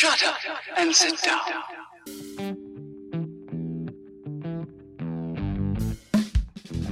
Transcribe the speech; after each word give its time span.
Shut 0.00 0.22
up 0.22 0.36
and 0.76 0.92
sit 0.92 1.18
down. 1.24 1.40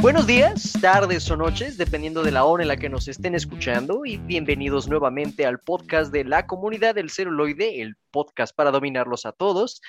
Buenos 0.00 0.26
días, 0.26 0.72
tardes 0.80 1.30
o 1.30 1.36
noches, 1.36 1.78
dependiendo 1.78 2.24
de 2.24 2.32
la 2.32 2.44
hora 2.44 2.64
en 2.64 2.68
la 2.68 2.76
que 2.76 2.88
nos 2.88 3.06
estén 3.06 3.36
escuchando, 3.36 4.04
y 4.04 4.16
bienvenidos 4.16 4.88
nuevamente 4.88 5.46
al 5.46 5.60
podcast 5.60 6.12
de 6.12 6.24
la 6.24 6.48
comunidad 6.48 6.96
del 6.96 7.10
celuloide, 7.10 7.80
el 7.80 7.94
podcast 8.10 8.52
para 8.56 8.72
dominarlos 8.72 9.24
a 9.24 9.30
todos. 9.30 9.80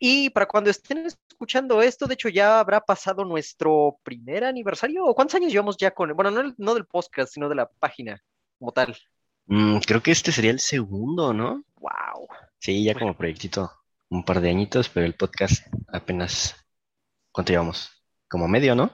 Y 0.00 0.30
para 0.30 0.46
cuando 0.46 0.70
estén 0.70 1.06
escuchando 1.06 1.80
esto, 1.80 2.08
de 2.08 2.14
hecho 2.14 2.28
ya 2.28 2.58
habrá 2.58 2.80
pasado 2.80 3.24
nuestro 3.24 4.00
primer 4.02 4.42
aniversario. 4.42 5.04
¿O 5.04 5.14
¿Cuántos 5.14 5.36
años 5.36 5.52
llevamos 5.52 5.76
ya 5.76 5.92
con, 5.92 6.12
bueno, 6.16 6.32
no, 6.32 6.52
no 6.58 6.74
del 6.74 6.86
podcast, 6.86 7.34
sino 7.34 7.48
de 7.48 7.54
la 7.54 7.70
página 7.70 8.20
como 8.58 8.72
tal? 8.72 8.96
Mm, 9.46 9.78
creo 9.78 10.02
que 10.02 10.10
este 10.10 10.32
sería 10.32 10.50
el 10.50 10.60
segundo, 10.60 11.32
¿no? 11.32 11.62
¡Wow! 11.76 12.28
Sí, 12.58 12.82
ya 12.84 12.94
como 12.94 13.16
proyectito, 13.16 13.70
un 14.08 14.24
par 14.24 14.40
de 14.40 14.50
añitos, 14.50 14.88
pero 14.88 15.04
el 15.06 15.14
podcast 15.14 15.66
apenas, 15.88 16.56
¿cuánto 17.30 17.52
llevamos? 17.52 17.90
Como 18.28 18.48
medio, 18.48 18.74
¿no? 18.74 18.90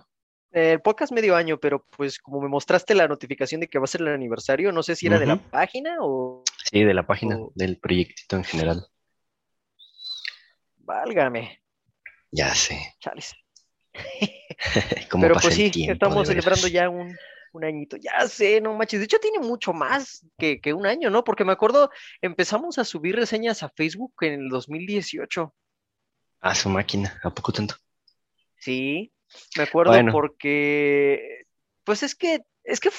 El 0.50 0.80
podcast 0.80 1.12
medio 1.12 1.36
año, 1.36 1.58
pero 1.60 1.86
pues 1.96 2.18
como 2.18 2.40
me 2.40 2.48
mostraste 2.48 2.96
la 2.96 3.06
notificación 3.06 3.60
de 3.60 3.68
que 3.68 3.78
va 3.78 3.84
a 3.84 3.86
ser 3.88 4.00
el 4.00 4.08
aniversario, 4.08 4.72
no 4.72 4.82
sé 4.82 4.96
si 4.96 5.06
era 5.06 5.20
de 5.20 5.26
la 5.26 5.36
página 5.36 5.98
o 6.00 6.42
Sí, 6.70 6.82
de 6.82 6.94
la 6.94 7.06
página, 7.06 7.38
del 7.54 7.78
proyectito 7.78 8.36
en 8.36 8.42
general. 8.44 8.86
válgame, 10.78 11.62
Ya 12.32 12.52
sé. 12.54 12.94
chales. 12.98 13.34
¿Cómo 15.10 15.22
Pero 15.22 15.34
pues 15.40 15.54
sí, 15.54 15.70
tiempo, 15.70 15.92
estamos 15.92 16.26
celebrando 16.26 16.66
ya 16.68 16.88
un, 16.88 17.16
un 17.52 17.64
añito. 17.64 17.96
Ya 17.96 18.26
sé, 18.28 18.60
no 18.60 18.74
manches. 18.74 19.00
De 19.00 19.04
hecho, 19.04 19.18
tiene 19.18 19.38
mucho 19.38 19.72
más 19.72 20.26
que, 20.38 20.60
que 20.60 20.72
un 20.72 20.86
año, 20.86 21.10
¿no? 21.10 21.24
Porque 21.24 21.44
me 21.44 21.52
acuerdo, 21.52 21.90
empezamos 22.20 22.78
a 22.78 22.84
subir 22.84 23.16
reseñas 23.16 23.62
a 23.62 23.68
Facebook 23.70 24.14
en 24.20 24.40
el 24.40 24.48
2018. 24.48 25.54
Ah, 26.40 26.54
su 26.54 26.68
máquina, 26.68 27.18
¿a 27.22 27.30
poco 27.30 27.52
tanto? 27.52 27.74
Sí, 28.56 29.12
me 29.56 29.64
acuerdo 29.64 29.92
Bueno. 29.92 30.12
porque, 30.12 31.44
pues 31.84 32.02
es 32.02 32.14
que, 32.14 32.40
es 32.64 32.80
que 32.80 32.90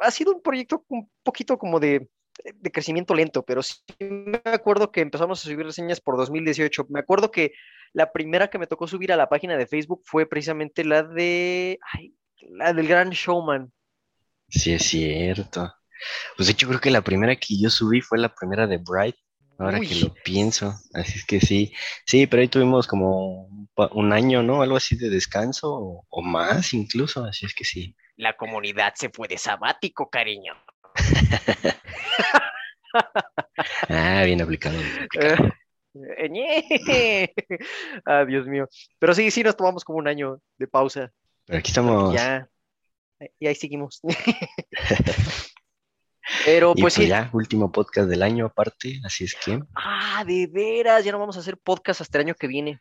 ha 0.00 0.10
sido 0.10 0.32
un 0.34 0.42
proyecto 0.42 0.84
un 0.88 1.10
poquito 1.22 1.58
como 1.58 1.80
de, 1.80 2.08
de 2.54 2.70
crecimiento 2.72 3.14
lento, 3.14 3.42
pero 3.44 3.62
sí 3.62 3.80
me 4.00 4.40
acuerdo 4.44 4.90
que 4.90 5.00
empezamos 5.00 5.40
a 5.40 5.48
subir 5.48 5.66
reseñas 5.66 6.00
por 6.00 6.16
2018. 6.16 6.86
Me 6.88 7.00
acuerdo 7.00 7.30
que 7.30 7.52
la 7.92 8.12
primera 8.12 8.48
que 8.48 8.58
me 8.58 8.66
tocó 8.66 8.86
subir 8.86 9.12
a 9.12 9.16
la 9.16 9.28
página 9.28 9.56
de 9.56 9.66
Facebook 9.66 10.02
fue 10.04 10.26
precisamente 10.26 10.84
la 10.84 11.02
de, 11.02 11.78
ay, 11.92 12.14
la 12.40 12.72
del 12.72 12.88
Gran 12.88 13.10
Showman. 13.10 13.72
Sí, 14.52 14.72
es 14.74 14.82
cierto. 14.84 15.74
Pues 16.36 16.46
de 16.46 16.52
hecho 16.52 16.68
creo 16.68 16.80
que 16.80 16.90
la 16.90 17.00
primera 17.00 17.36
que 17.36 17.58
yo 17.58 17.70
subí 17.70 18.00
fue 18.00 18.18
la 18.18 18.34
primera 18.34 18.66
de 18.66 18.76
Bright, 18.76 19.16
ahora 19.58 19.80
que 19.80 19.94
lo 19.94 20.12
pienso. 20.24 20.74
Así 20.92 21.18
es 21.18 21.24
que 21.24 21.40
sí, 21.40 21.72
sí, 22.06 22.26
pero 22.26 22.42
ahí 22.42 22.48
tuvimos 22.48 22.86
como 22.86 23.48
un 23.92 24.12
año, 24.12 24.42
¿no? 24.42 24.62
Algo 24.62 24.76
así 24.76 24.96
de 24.96 25.08
descanso 25.08 25.72
o, 25.72 26.06
o 26.08 26.22
más 26.22 26.74
incluso, 26.74 27.24
así 27.24 27.46
es 27.46 27.54
que 27.54 27.64
sí. 27.64 27.96
La 28.16 28.36
comunidad 28.36 28.92
se 28.94 29.08
fue 29.08 29.26
de 29.26 29.38
sabático, 29.38 30.08
cariño. 30.10 30.54
Ah, 33.88 34.22
bien 34.26 34.42
aplicado. 34.42 34.76
bien 34.76 35.04
aplicado. 35.04 35.34
Eh. 35.34 35.52
Ah, 38.04 38.24
Dios 38.26 38.46
mío. 38.46 38.68
Pero 38.98 39.14
sí, 39.14 39.30
sí 39.30 39.42
nos 39.42 39.56
tomamos 39.56 39.82
como 39.82 39.98
un 39.98 40.08
año 40.08 40.40
de 40.58 40.66
pausa. 40.66 41.10
Pero 41.46 41.58
aquí 41.58 41.70
estamos. 41.70 42.14
Ya. 42.14 42.48
Y 43.38 43.46
ahí 43.46 43.54
seguimos. 43.54 44.00
Pero 46.44 46.72
Y 46.76 46.80
pues 46.82 46.94
pues 46.94 46.94
sí. 46.94 47.08
ya, 47.08 47.30
último 47.32 47.70
podcast 47.70 48.08
del 48.08 48.22
año 48.22 48.46
aparte, 48.46 49.00
así 49.04 49.24
es 49.24 49.34
que 49.34 49.60
Ah, 49.74 50.24
de 50.26 50.46
veras, 50.46 51.04
ya 51.04 51.12
no 51.12 51.18
vamos 51.18 51.36
a 51.36 51.40
hacer 51.40 51.58
podcast 51.58 52.00
hasta 52.00 52.18
el 52.18 52.26
año 52.26 52.34
que 52.34 52.46
viene. 52.46 52.80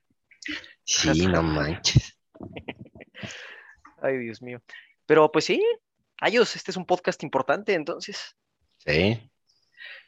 sí, 0.83 1.25
no 1.27 1.41
manches. 1.43 2.17
Ay, 4.01 4.17
Dios 4.17 4.41
mío. 4.41 4.61
Pero 5.05 5.31
pues 5.31 5.45
sí, 5.45 5.61
Ayos, 6.23 6.55
este 6.55 6.69
es 6.69 6.77
un 6.77 6.85
podcast 6.85 7.23
importante, 7.23 7.73
entonces. 7.73 8.35
Sí, 8.77 9.31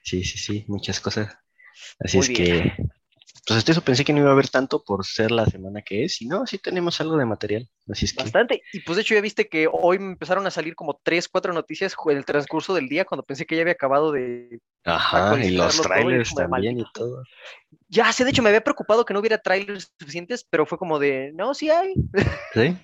sí, 0.04 0.24
sí, 0.24 0.38
sí, 0.38 0.66
muchas 0.68 1.00
cosas. 1.00 1.36
Así 2.00 2.18
Muy 2.18 2.24
es 2.28 2.30
bien. 2.30 2.64
que, 2.70 2.84
pues 3.46 3.58
hasta 3.58 3.74
eso 3.74 3.82
pensé 3.82 4.06
que 4.06 4.14
no 4.14 4.20
iba 4.20 4.30
a 4.30 4.34
haber 4.34 4.48
tanto 4.48 4.84
por 4.84 5.06
ser 5.06 5.32
la 5.32 5.46
semana 5.46 5.82
que 5.82 6.06
es, 6.06 6.22
y 6.22 6.28
no, 6.28 6.48
sí 6.48 6.60
tenemos 6.60 7.02
algo 7.02 7.18
de 7.18 7.26
material. 7.26 7.70
Así 7.90 8.06
es 8.06 8.14
que, 8.14 8.24
Bastante. 8.24 8.62
Y 8.72 8.80
pues 8.80 8.96
de 8.96 9.02
hecho 9.02 9.16
ya 9.16 9.22
viste 9.22 9.50
que 9.50 9.68
hoy 9.70 10.00
me 10.00 10.14
empezaron 10.14 10.48
a 10.48 10.52
salir 10.52 10.76
como 10.76 11.00
tres, 11.04 11.28
cuatro 11.28 11.52
noticias 11.52 11.94
en 12.06 12.18
el 12.18 12.26
transcurso 12.26 12.74
del 12.74 12.88
día 12.88 13.04
cuando 13.04 13.24
pensé 13.24 13.46
que 13.46 13.56
ya 13.56 13.62
había 13.62 13.74
acabado 13.74 14.14
de... 14.14 14.60
ajá, 14.86 15.44
y 15.44 15.52
los 15.52 15.80
actualizarlo 15.80 15.84
todo 15.84 16.00
y 16.00 16.04
trailers 16.04 16.36
también 16.36 16.80
y 16.80 16.86
todo. 16.94 17.24
Ya 17.90 18.14
sé, 18.14 18.24
de 18.24 18.30
hecho 18.30 18.44
me 18.44 18.50
había 18.50 18.64
preocupado 18.64 19.04
que 19.04 19.14
no 19.14 19.20
hubiera 19.20 19.38
trailers 19.38 19.92
suficientes, 20.00 20.48
pero 20.50 20.66
fue 20.66 20.78
como 20.78 20.98
de, 20.98 21.32
no, 21.34 21.54
sí 21.54 21.70
hay. 21.70 21.94
Sí, 22.54 22.78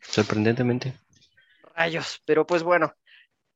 sorprendentemente. 0.00 0.94
Rayos, 1.74 2.22
pero 2.24 2.46
pues 2.46 2.62
bueno, 2.62 2.94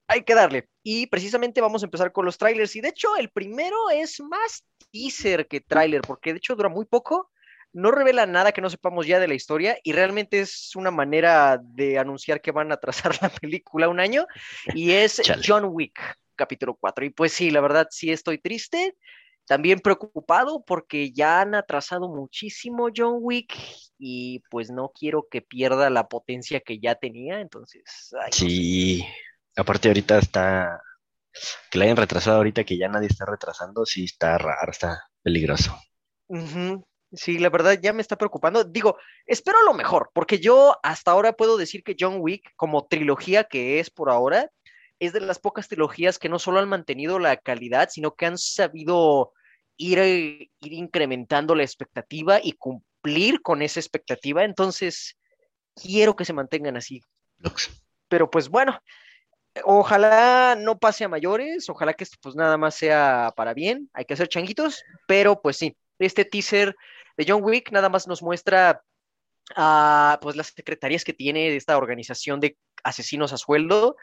hay 0.09 0.23
que 0.23 0.35
darle. 0.35 0.69
Y 0.83 1.07
precisamente 1.07 1.61
vamos 1.61 1.83
a 1.83 1.87
empezar 1.87 2.13
con 2.13 2.25
los 2.25 2.39
trailers. 2.39 2.77
Y 2.77 2.81
de 2.81 2.89
hecho, 2.89 3.17
el 3.17 3.31
primero 3.31 3.91
es 3.91 4.21
más 4.21 4.65
teaser 4.93 5.47
que 5.47 5.61
trailer, 5.61 6.03
porque 6.03 6.33
de 6.33 6.39
hecho 6.39 6.57
dura 6.57 6.69
muy 6.69 6.85
poco, 6.85 7.31
no 7.73 7.91
revela 7.91 8.25
nada 8.27 8.53
que 8.53 8.61
no 8.61 8.71
sepamos 8.71 9.07
ya 9.07 9.21
de 9.21 9.29
la 9.29 9.35
historia 9.35 9.79
y 9.83 9.93
realmente 9.93 10.41
es 10.41 10.75
una 10.77 10.91
manera 10.91 11.61
de 11.63 11.99
anunciar 11.99 12.41
que 12.41 12.51
van 12.51 12.73
a 12.73 12.79
trazar 12.79 13.13
la 13.23 13.29
película 13.29 13.89
un 13.89 14.01
año. 14.01 14.27
Y 14.75 14.93
es 14.93 15.17
Chale. 15.23 15.43
John 15.47 15.65
Wick, 15.67 16.01
capítulo 16.35 16.75
4. 16.75 17.05
Y 17.05 17.11
pues 17.11 17.33
sí, 17.33 17.51
la 17.51 17.61
verdad 17.61 17.89
sí 17.91 18.11
estoy 18.11 18.39
triste. 18.39 18.97
También 19.47 19.79
preocupado 19.79 20.65
porque 20.65 21.13
ya 21.13 21.41
han 21.41 21.55
atrasado 21.55 22.09
muchísimo 22.09 22.89
John 22.95 23.19
Wick 23.21 23.55
y 23.97 24.41
pues 24.51 24.71
no 24.71 24.91
quiero 24.93 25.29
que 25.31 25.41
pierda 25.41 25.89
la 25.89 26.09
potencia 26.09 26.59
que 26.59 26.81
ya 26.81 26.97
tenía, 26.97 27.41
entonces... 27.41 28.13
ay, 28.21 28.31
no 28.33 28.49
sé. 28.49 29.27
Aparte 29.57 29.89
ahorita 29.89 30.19
está, 30.19 30.83
que 31.71 31.79
la 31.79 31.87
hayan 31.87 31.97
retrasado 31.97 32.37
ahorita 32.37 32.65
que 32.65 32.77
ya 32.77 32.89
nadie 32.89 33.09
está 33.09 33.25
retrasando, 33.25 33.87
sí 33.87 34.05
está 34.05 34.37
raro, 34.39 34.71
está 34.71 35.03
peligroso. 35.23 35.77
Sí, 37.13 37.39
la 37.39 37.49
verdad 37.49 37.79
ya 37.81 37.93
me 37.93 38.03
está 38.03 38.17
preocupando. 38.17 38.65
Digo, 38.65 38.99
espero 39.27 39.63
lo 39.63 39.73
mejor, 39.73 40.11
porque 40.13 40.39
yo 40.39 40.77
hasta 40.83 41.11
ahora 41.11 41.33
puedo 41.33 41.57
decir 41.57 41.83
que 41.83 41.97
John 41.99 42.17
Wick, 42.19 42.53
como 42.57 42.87
trilogía 42.87 43.45
que 43.45 43.81
es 43.81 43.91
por 43.91 44.11
ahora, 44.11 44.51
es 44.99 45.13
de 45.13 45.21
las 45.21 45.39
pocas 45.39 45.69
trilogías 45.69 46.19
que 46.19 46.29
no 46.29 46.39
solo 46.39 46.59
han 46.59 46.69
mantenido 46.69 47.19
la 47.19 47.37
calidad, 47.37 47.89
sino 47.91 48.15
que 48.15 48.27
han 48.27 48.39
sabido 48.39 49.33
ir, 49.77 49.99
ir 49.99 50.73
incrementando 50.73 51.55
la 51.55 51.63
expectativa 51.63 52.41
y 52.43 52.53
cumplir 52.53 53.41
con 53.43 53.63
esa 53.63 53.81
expectativa. 53.81 54.45
Entonces, 54.45 55.17
quiero 55.75 56.17
que 56.17 56.25
se 56.25 56.33
mantengan 56.33 56.77
así. 56.77 57.01
Lux. 57.39 57.71
Pero 58.09 58.31
pues 58.31 58.49
bueno, 58.49 58.79
ojalá 59.65 60.57
no 60.59 60.79
pase 60.79 61.05
a 61.05 61.09
mayores, 61.09 61.69
ojalá 61.69 61.95
que 61.95 62.05
esto 62.05 62.17
pues 62.21 62.35
nada 62.35 62.57
más 62.57 62.75
sea 62.75 63.33
para 63.37 63.55
bien, 63.55 63.91
hay 63.93 64.05
que 64.05 64.15
hacer 64.15 64.29
changuitos, 64.29 64.85
pero 65.07 65.41
pues 65.41 65.57
sí, 65.57 65.77
este 65.99 66.25
teaser 66.25 66.77
de 67.17 67.25
John 67.27 67.43
Wick 67.43 67.71
nada 67.73 67.89
más 67.89 68.07
nos 68.07 68.23
muestra 68.23 68.83
ah, 69.55 70.19
pues 70.21 70.37
las 70.37 70.49
secretarías 70.49 71.05
que 71.05 71.13
tiene 71.13 71.55
esta 71.57 71.77
organización 71.77 72.41
de 72.41 72.57
asesinos 72.83 73.33
a 73.33 73.37
sueldo, 73.37 73.97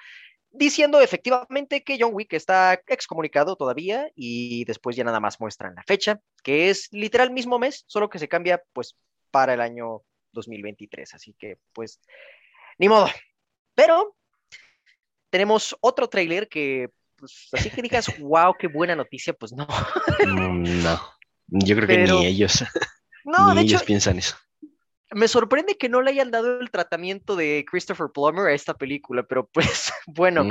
diciendo 0.50 1.02
efectivamente 1.02 1.84
que 1.84 1.98
John 2.00 2.14
Wick 2.14 2.34
está 2.34 2.82
excomunicado 2.88 3.56
todavía 3.56 4.10
y 4.16 4.66
después 4.66 4.96
ya 4.96 5.04
nada 5.04 5.20
más 5.20 5.40
muestran 5.40 5.76
la 5.76 5.84
fecha, 5.84 6.22
que 6.44 6.70
es 6.70 6.90
literal 6.92 7.32
mismo 7.32 7.60
mes, 7.60 7.84
solo 7.88 8.10
que 8.10 8.20
se 8.20 8.28
cambia 8.28 8.64
pues 8.74 8.96
para 9.32 9.54
el 9.54 9.62
año 9.62 10.04
2023, 10.34 11.14
así 11.14 11.34
que 11.34 11.58
pues 11.74 12.00
ni 12.78 12.88
modo. 12.88 13.08
Pero 13.76 14.16
tenemos 15.34 15.76
otro 15.82 16.08
tráiler 16.08 16.48
que, 16.48 16.92
pues, 17.16 17.50
así 17.52 17.72
que 17.72 17.82
digas, 17.82 18.06
wow, 18.20 18.56
qué 18.58 18.68
buena 18.68 18.96
noticia, 18.96 19.34
pues 19.34 19.52
no. 19.52 19.66
Mm, 20.28 20.84
No, 20.84 21.00
yo 21.50 21.76
creo 21.76 21.88
que 21.88 21.98
ni 21.98 22.26
ellos, 22.28 22.64
No, 23.26 23.50
ni 23.50 23.56
de 23.56 23.62
hecho, 23.62 23.76
ellos 23.78 23.84
piensan 23.84 24.20
eso. 24.20 24.36
me 25.12 25.28
sorprende 25.28 25.76
que 25.76 25.90
no 25.90 26.04
le 26.04 26.12
hayan 26.12 26.30
dado 26.30 26.60
el 26.60 26.70
tratamiento 26.70 27.36
de 27.36 27.66
Christopher 27.68 28.10
Plummer 28.14 28.46
a 28.46 28.54
esta 28.54 28.76
película, 28.76 29.24
pero 29.24 29.48
pues, 29.48 29.92
bueno, 30.06 30.44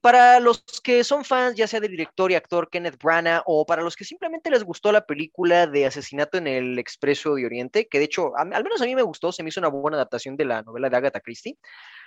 para 0.00 0.38
los 0.38 0.64
que 0.84 1.02
son 1.02 1.24
fans, 1.24 1.56
ya 1.56 1.66
sea 1.66 1.80
del 1.80 1.90
director 1.90 2.30
y 2.30 2.36
actor 2.36 2.70
Kenneth 2.70 3.02
Branagh, 3.02 3.42
o 3.46 3.66
para 3.66 3.82
los 3.82 3.96
que 3.96 4.04
simplemente 4.04 4.50
les 4.50 4.62
gustó 4.62 4.92
la 4.92 5.04
película 5.04 5.66
de 5.66 5.86
Asesinato 5.86 6.38
en 6.38 6.46
el 6.46 6.78
Expreso 6.78 7.34
de 7.34 7.44
Oriente, 7.44 7.88
que 7.88 7.98
de 7.98 8.04
hecho, 8.04 8.36
a- 8.36 8.42
al 8.42 8.62
menos 8.62 8.80
a 8.80 8.84
mí 8.84 8.94
me 8.94 9.02
gustó, 9.02 9.32
se 9.32 9.42
me 9.42 9.48
hizo 9.48 9.58
una 9.60 9.68
buena 9.68 9.96
adaptación 9.96 10.36
de 10.36 10.44
la 10.44 10.62
novela 10.62 10.88
de 10.88 10.96
Agatha 10.96 11.20
Christie, 11.20 11.58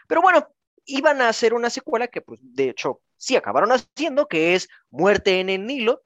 pero 0.08 0.22
bueno, 0.22 0.48
iban 0.96 1.22
a 1.22 1.30
hacer 1.30 1.54
una 1.54 1.70
secuela 1.70 2.08
que, 2.08 2.22
pues, 2.22 2.40
de 2.42 2.70
hecho, 2.70 3.02
sí 3.18 3.36
acabaron 3.36 3.72
haciendo, 3.72 4.28
que 4.28 4.56
es 4.56 4.68
Muerte 4.90 5.40
en 5.40 5.50
el 5.50 5.66
Nilo, 5.66 6.04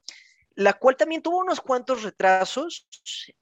la 0.55 0.73
cual 0.73 0.95
también 0.95 1.21
tuvo 1.21 1.39
unos 1.39 1.59
cuantos 1.59 2.03
retrasos 2.03 2.87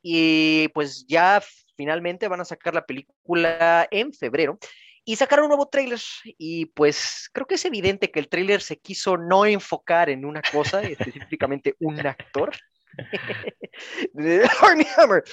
y 0.02 0.68
pues 0.70 1.06
ya 1.08 1.42
finalmente 1.76 2.28
van 2.28 2.42
a 2.42 2.46
sacar 2.46 2.74
la 2.74 2.86
película 2.86 3.88
en 3.92 4.14
febrero 4.14 4.58
y 5.06 5.16
sacaron 5.16 5.46
un 5.46 5.50
nuevo 5.50 5.68
tráiler 5.68 6.00
y 6.24 6.68
pues 6.68 7.30
creo 7.34 7.46
que 7.46 7.56
es 7.56 7.66
evidente 7.66 8.10
que 8.10 8.20
el 8.20 8.30
tráiler 8.30 8.62
se 8.62 8.78
quiso 8.78 9.18
no 9.18 9.46
enfocar 9.46 10.10
en 10.10 10.26
una 10.26 10.42
cosa, 10.42 10.82
específicamente 10.82 11.76
un 11.80 12.06
actor. 12.06 12.56
Hammer. 14.98 15.24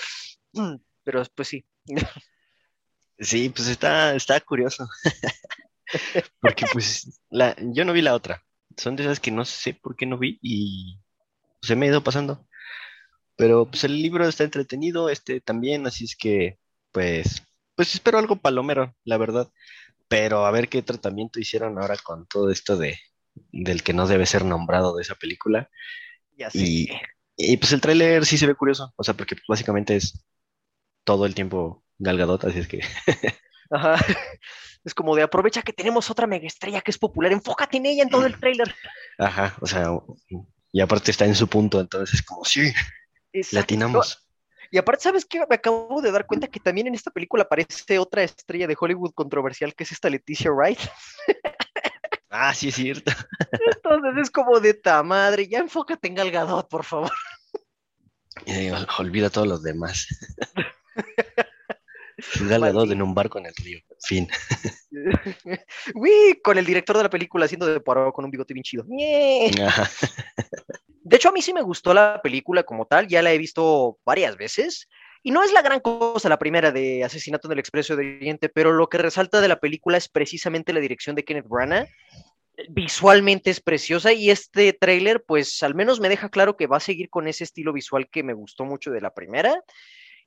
Pero 1.04 1.22
pues 1.34 1.48
sí. 1.48 1.64
Sí, 3.18 3.50
pues 3.50 3.68
está, 3.68 4.14
está 4.14 4.40
curioso. 4.40 4.88
Porque 6.40 6.66
pues 6.72 7.20
la, 7.30 7.56
yo 7.58 7.84
no 7.84 7.92
vi 7.92 8.02
la 8.02 8.14
otra. 8.14 8.42
Son 8.76 8.96
de 8.96 9.02
esas 9.02 9.20
que 9.20 9.30
no 9.30 9.44
sé 9.44 9.74
por 9.74 9.96
qué 9.96 10.06
no 10.06 10.18
vi 10.18 10.38
y 10.42 11.00
se 11.62 11.76
me 11.76 11.86
ha 11.86 11.90
ido 11.90 12.04
pasando. 12.04 12.46
Pero 13.36 13.66
pues 13.66 13.84
el 13.84 14.00
libro 14.00 14.26
está 14.26 14.44
entretenido, 14.44 15.08
este 15.08 15.40
también, 15.40 15.86
así 15.86 16.04
es 16.04 16.16
que 16.16 16.58
pues, 16.92 17.42
pues 17.74 17.94
espero 17.94 18.18
algo 18.18 18.36
palomero, 18.36 18.94
la 19.04 19.16
verdad. 19.16 19.48
Pero 20.08 20.44
a 20.44 20.50
ver 20.50 20.68
qué 20.68 20.82
tratamiento 20.82 21.40
hicieron 21.40 21.78
ahora 21.78 21.96
con 21.96 22.26
todo 22.26 22.50
esto 22.50 22.76
de 22.76 22.98
del 23.52 23.82
que 23.82 23.92
no 23.92 24.06
debe 24.06 24.26
ser 24.26 24.44
nombrado 24.44 24.96
de 24.96 25.02
esa 25.02 25.14
película. 25.14 25.70
Ya 26.36 26.50
sé. 26.50 26.58
Y, 26.58 26.88
y, 27.36 27.56
pues 27.56 27.72
el 27.72 27.80
tráiler 27.80 28.26
sí 28.26 28.38
se 28.38 28.46
ve 28.46 28.54
curioso, 28.54 28.92
o 28.96 29.04
sea, 29.04 29.14
porque 29.14 29.36
básicamente 29.48 29.96
es 29.96 30.24
todo 31.04 31.26
el 31.26 31.34
tiempo 31.34 31.84
Galgadot, 31.98 32.44
así 32.44 32.58
es 32.58 32.68
que 32.68 32.80
Ajá. 33.70 33.96
Es 34.84 34.94
como 34.94 35.14
de 35.14 35.22
aprovecha 35.22 35.62
que 35.62 35.72
tenemos 35.72 36.10
otra 36.10 36.26
mega 36.26 36.46
estrella 36.46 36.80
que 36.80 36.90
es 36.90 36.98
popular, 36.98 37.32
enfócate 37.32 37.76
en 37.76 37.86
ella 37.86 38.02
en 38.02 38.08
todo 38.10 38.26
el 38.26 38.34
tráiler. 38.40 38.74
Ajá, 39.18 39.56
o 39.60 39.66
sea, 39.66 39.90
y 40.72 40.80
aparte 40.80 41.10
está 41.10 41.24
en 41.26 41.34
su 41.34 41.48
punto, 41.48 41.80
entonces 41.80 42.14
es 42.20 42.22
como, 42.22 42.44
sí, 42.44 42.72
latinamos. 43.52 44.26
Y 44.72 44.78
aparte, 44.78 45.02
¿sabes 45.02 45.24
qué? 45.24 45.40
Me 45.48 45.56
acabo 45.56 46.00
de 46.00 46.12
dar 46.12 46.26
cuenta 46.26 46.46
que 46.46 46.60
también 46.60 46.86
en 46.86 46.94
esta 46.94 47.10
película 47.10 47.42
aparece 47.42 47.98
otra 47.98 48.22
estrella 48.22 48.68
de 48.68 48.76
Hollywood 48.78 49.12
controversial, 49.14 49.74
que 49.74 49.82
es 49.84 49.92
esta 49.92 50.08
Leticia 50.08 50.50
Wright. 50.50 50.78
Ah, 52.32 52.54
sí 52.54 52.68
es 52.68 52.76
cierto. 52.76 53.10
Entonces 53.74 54.12
es 54.22 54.30
como 54.30 54.60
de 54.60 54.72
ta 54.74 55.02
madre, 55.02 55.48
ya 55.48 55.58
enfócate 55.58 56.06
en 56.06 56.14
Gal 56.14 56.30
Gadot, 56.30 56.68
por 56.68 56.84
favor. 56.84 57.10
Ol- 58.46 58.86
olvida 59.00 59.26
a 59.26 59.30
todos 59.30 59.48
los 59.48 59.64
demás. 59.64 60.06
Gal 62.48 62.60
Gadot 62.60 62.90
en 62.90 63.02
un 63.02 63.14
barco 63.14 63.38
en 63.38 63.46
el 63.46 63.54
río. 63.54 63.78
Fin. 64.00 64.28
Uy, 65.94 66.40
con 66.42 66.58
el 66.58 66.66
director 66.66 66.96
de 66.96 67.02
la 67.04 67.10
película 67.10 67.44
haciendo 67.44 67.66
de 67.66 67.80
Poirot 67.80 68.12
con 68.14 68.24
un 68.24 68.30
bigote 68.30 68.54
bien 68.54 68.64
chido. 68.64 68.84
De 71.02 71.16
hecho, 71.16 71.30
a 71.30 71.32
mí 71.32 71.42
sí 71.42 71.52
me 71.52 71.62
gustó 71.62 71.92
la 71.94 72.20
película 72.22 72.62
como 72.62 72.86
tal, 72.86 73.08
ya 73.08 73.22
la 73.22 73.32
he 73.32 73.38
visto 73.38 73.98
varias 74.04 74.36
veces. 74.36 74.88
Y 75.22 75.32
no 75.32 75.42
es 75.42 75.52
la 75.52 75.60
gran 75.60 75.80
cosa 75.80 76.28
la 76.28 76.38
primera 76.38 76.72
de 76.72 77.04
Asesinato 77.04 77.48
en 77.48 77.52
el 77.52 77.58
Expreso 77.58 77.94
de 77.96 78.16
Oriente, 78.16 78.48
pero 78.48 78.72
lo 78.72 78.88
que 78.88 78.98
resalta 78.98 79.40
de 79.40 79.48
la 79.48 79.60
película 79.60 79.98
es 79.98 80.08
precisamente 80.08 80.72
la 80.72 80.80
dirección 80.80 81.14
de 81.14 81.24
Kenneth 81.24 81.48
Branagh. 81.48 81.88
Visualmente 82.68 83.50
es 83.50 83.60
preciosa 83.60 84.12
y 84.12 84.30
este 84.30 84.72
tráiler, 84.72 85.22
pues 85.26 85.62
al 85.62 85.74
menos 85.74 86.00
me 86.00 86.08
deja 86.08 86.28
claro 86.28 86.56
que 86.56 86.66
va 86.66 86.76
a 86.78 86.80
seguir 86.80 87.10
con 87.10 87.28
ese 87.28 87.44
estilo 87.44 87.72
visual 87.72 88.08
que 88.10 88.22
me 88.22 88.34
gustó 88.34 88.64
mucho 88.64 88.90
de 88.90 89.00
la 89.00 89.12
primera. 89.12 89.62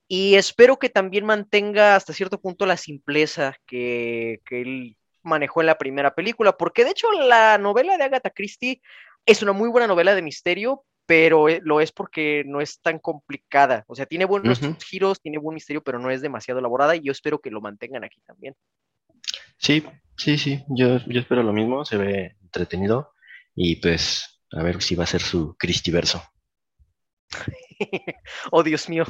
Y 0.07 0.35
espero 0.35 0.77
que 0.77 0.89
también 0.89 1.25
mantenga 1.25 1.95
hasta 1.95 2.13
cierto 2.13 2.39
punto 2.39 2.65
la 2.65 2.77
simpleza 2.77 3.55
que, 3.65 4.41
que 4.45 4.61
él 4.61 4.97
manejó 5.23 5.61
en 5.61 5.67
la 5.67 5.77
primera 5.77 6.13
película, 6.13 6.57
porque 6.57 6.83
de 6.83 6.91
hecho 6.91 7.11
la 7.11 7.57
novela 7.57 7.97
de 7.97 8.03
Agatha 8.03 8.29
Christie 8.29 8.81
es 9.25 9.41
una 9.41 9.53
muy 9.53 9.69
buena 9.69 9.87
novela 9.87 10.13
de 10.13 10.21
misterio, 10.21 10.83
pero 11.05 11.49
eh, 11.49 11.61
lo 11.63 11.81
es 11.81 11.91
porque 11.91 12.43
no 12.45 12.61
es 12.61 12.79
tan 12.81 12.99
complicada. 12.99 13.83
O 13.87 13.95
sea, 13.95 14.05
tiene 14.05 14.25
buenos 14.25 14.59
giros, 14.85 15.21
tiene 15.21 15.37
buen 15.37 15.55
misterio, 15.55 15.83
pero 15.83 15.99
no 15.99 16.09
es 16.09 16.21
demasiado 16.21 16.59
elaborada 16.59 16.95
y 16.95 17.01
yo 17.01 17.11
espero 17.11 17.39
que 17.39 17.51
lo 17.51 17.61
mantengan 17.61 18.03
aquí 18.03 18.21
también. 18.25 18.55
Sí, 19.57 19.83
sí, 20.17 20.37
sí. 20.37 20.63
Yo, 20.69 20.99
yo 21.05 21.21
espero 21.21 21.43
lo 21.43 21.53
mismo. 21.53 21.85
Se 21.85 21.97
ve 21.97 22.35
entretenido. 22.41 23.13
Y 23.55 23.77
pues, 23.77 24.41
a 24.51 24.63
ver 24.63 24.81
si 24.81 24.95
va 24.95 25.03
a 25.03 25.07
ser 25.07 25.21
su 25.21 25.55
Cristiverso. 25.57 26.23
oh, 28.51 28.63
Dios 28.63 28.89
mío, 28.89 29.05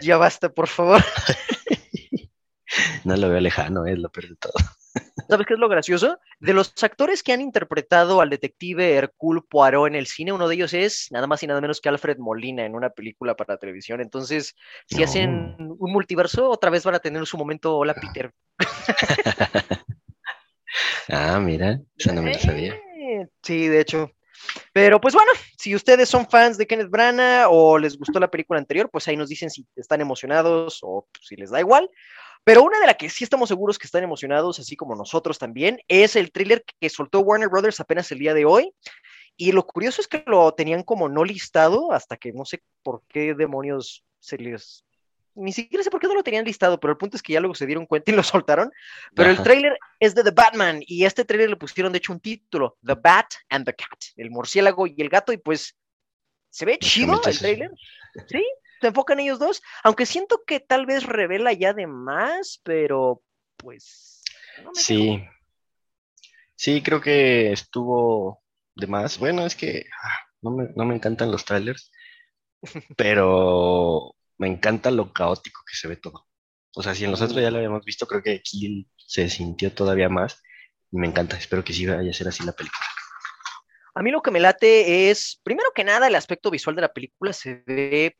ya 0.00 0.16
basta, 0.16 0.48
por 0.48 0.68
favor. 0.68 1.00
No 3.04 3.16
lo 3.16 3.28
veo 3.28 3.40
lejano, 3.40 3.84
es 3.84 3.98
lo 3.98 4.10
peor 4.10 4.28
de 4.30 4.36
todo. 4.36 4.52
¿Sabes 5.28 5.46
qué 5.46 5.54
es 5.54 5.60
lo 5.60 5.68
gracioso? 5.68 6.18
De 6.40 6.54
los 6.54 6.72
actores 6.82 7.22
que 7.22 7.32
han 7.32 7.42
interpretado 7.42 8.20
al 8.22 8.30
detective 8.30 8.94
Hercule 8.94 9.42
Poirot 9.46 9.88
en 9.88 9.94
el 9.94 10.06
cine, 10.06 10.32
uno 10.32 10.48
de 10.48 10.54
ellos 10.54 10.72
es 10.72 11.08
nada 11.10 11.26
más 11.26 11.42
y 11.42 11.46
nada 11.46 11.60
menos 11.60 11.80
que 11.82 11.90
Alfred 11.90 12.16
Molina 12.18 12.64
en 12.64 12.74
una 12.74 12.88
película 12.90 13.34
para 13.36 13.58
televisión. 13.58 14.00
Entonces, 14.00 14.54
si 14.86 14.98
No. 14.98 15.04
hacen 15.04 15.56
un 15.58 15.92
multiverso, 15.92 16.48
otra 16.48 16.70
vez 16.70 16.84
van 16.84 16.94
a 16.94 17.00
tener 17.00 17.26
su 17.26 17.36
momento 17.36 17.76
Hola 17.76 17.94
Peter. 17.94 18.32
Ah, 21.08 21.38
mira, 21.40 21.80
esa 21.96 22.12
no 22.12 22.22
me 22.22 22.32
la 22.32 22.38
sabía. 22.38 22.74
Eh, 22.74 23.28
Sí, 23.42 23.68
de 23.68 23.80
hecho. 23.80 24.10
Pero 24.72 25.00
pues 25.00 25.14
bueno, 25.14 25.32
si 25.58 25.74
ustedes 25.74 26.08
son 26.08 26.28
fans 26.28 26.58
de 26.58 26.66
Kenneth 26.66 26.90
Branagh 26.90 27.48
o 27.50 27.78
les 27.78 27.98
gustó 27.98 28.18
la 28.20 28.30
película 28.30 28.58
anterior, 28.58 28.88
pues 28.90 29.06
ahí 29.08 29.16
nos 29.16 29.28
dicen 29.28 29.50
si 29.50 29.66
están 29.76 30.00
emocionados 30.00 30.80
o 30.82 31.06
si 31.20 31.36
les 31.36 31.50
da 31.50 31.60
igual. 31.60 31.88
Pero 32.44 32.62
una 32.62 32.80
de 32.80 32.86
las 32.86 32.96
que 32.96 33.08
sí 33.08 33.24
estamos 33.24 33.48
seguros 33.48 33.78
que 33.78 33.86
están 33.86 34.02
emocionados, 34.02 34.58
así 34.58 34.74
como 34.74 34.96
nosotros 34.96 35.38
también, 35.38 35.78
es 35.86 36.16
el 36.16 36.32
thriller 36.32 36.64
que 36.80 36.88
soltó 36.88 37.20
Warner 37.20 37.48
Brothers 37.48 37.78
apenas 37.80 38.10
el 38.10 38.18
día 38.18 38.34
de 38.34 38.44
hoy. 38.44 38.72
Y 39.36 39.52
lo 39.52 39.66
curioso 39.66 40.00
es 40.00 40.08
que 40.08 40.24
lo 40.26 40.52
tenían 40.52 40.82
como 40.82 41.08
no 41.08 41.24
listado 41.24 41.92
hasta 41.92 42.16
que 42.16 42.32
no 42.32 42.44
sé 42.44 42.62
por 42.82 43.02
qué 43.08 43.34
demonios 43.34 44.04
se 44.18 44.38
les... 44.38 44.84
Ni 45.34 45.52
siquiera 45.52 45.82
sé 45.82 45.90
por 45.90 46.00
qué 46.00 46.08
no 46.08 46.14
lo 46.14 46.22
tenían 46.22 46.44
listado, 46.44 46.78
pero 46.78 46.92
el 46.92 46.98
punto 46.98 47.16
es 47.16 47.22
que 47.22 47.32
ya 47.32 47.40
luego 47.40 47.54
se 47.54 47.66
dieron 47.66 47.86
cuenta 47.86 48.10
y 48.10 48.14
lo 48.16 48.22
soltaron. 48.22 48.70
Pero 49.14 49.30
el 49.30 49.42
tráiler 49.42 49.78
es 49.98 50.14
de 50.14 50.22
The 50.22 50.30
Batman 50.30 50.80
y 50.86 51.04
este 51.04 51.24
tráiler 51.24 51.50
le 51.50 51.56
pusieron 51.56 51.92
de 51.92 51.98
hecho 51.98 52.12
un 52.12 52.20
título, 52.20 52.78
The 52.84 52.94
Bat 52.94 53.34
and 53.48 53.64
the 53.64 53.74
Cat, 53.74 53.98
el 54.16 54.30
murciélago 54.30 54.86
y 54.86 54.94
el 54.98 55.08
gato 55.08 55.32
y 55.32 55.38
pues 55.38 55.76
se 56.50 56.64
ve 56.64 56.78
chido 56.78 57.20
el 57.24 57.38
tráiler. 57.38 57.70
Sí, 58.28 58.44
se 58.80 58.86
enfocan 58.86 59.20
ellos 59.20 59.38
dos, 59.38 59.62
aunque 59.82 60.06
siento 60.06 60.42
que 60.46 60.60
tal 60.60 60.86
vez 60.86 61.04
revela 61.04 61.52
ya 61.52 61.72
de 61.72 61.86
más, 61.86 62.60
pero 62.62 63.22
pues 63.56 64.22
no 64.62 64.72
me 64.72 64.80
Sí. 64.80 65.24
Sí, 66.56 66.82
creo 66.82 67.00
que 67.00 67.52
estuvo 67.52 68.42
de 68.76 68.86
más. 68.86 69.18
Bueno, 69.18 69.46
es 69.46 69.56
que 69.56 69.86
ah, 70.02 70.18
no 70.42 70.50
me, 70.50 70.68
no 70.76 70.84
me 70.84 70.94
encantan 70.94 71.30
los 71.30 71.44
trailers, 71.44 71.90
pero 72.96 74.14
me 74.42 74.48
encanta 74.48 74.90
lo 74.90 75.12
caótico 75.12 75.62
que 75.64 75.76
se 75.76 75.86
ve 75.86 75.94
todo. 75.94 76.26
O 76.74 76.82
sea, 76.82 76.96
si 76.96 77.04
en 77.04 77.12
los 77.12 77.22
otros 77.22 77.40
ya 77.40 77.52
lo 77.52 77.58
habíamos 77.58 77.84
visto, 77.84 78.08
creo 78.08 78.24
que 78.24 78.32
aquí 78.32 78.88
se 78.96 79.28
sintió 79.28 79.72
todavía 79.72 80.08
más 80.08 80.42
y 80.90 80.98
me 80.98 81.06
encanta. 81.06 81.36
Espero 81.36 81.62
que 81.62 81.72
sí 81.72 81.86
vaya 81.86 82.10
a 82.10 82.12
ser 82.12 82.26
así 82.26 82.44
la 82.44 82.50
película. 82.50 82.84
A 83.94 84.02
mí 84.02 84.10
lo 84.10 84.20
que 84.20 84.32
me 84.32 84.40
late 84.40 85.10
es, 85.10 85.40
primero 85.44 85.70
que 85.72 85.84
nada, 85.84 86.08
el 86.08 86.16
aspecto 86.16 86.50
visual 86.50 86.74
de 86.74 86.82
la 86.82 86.92
película 86.92 87.32
se 87.32 87.62
ve 87.66 88.16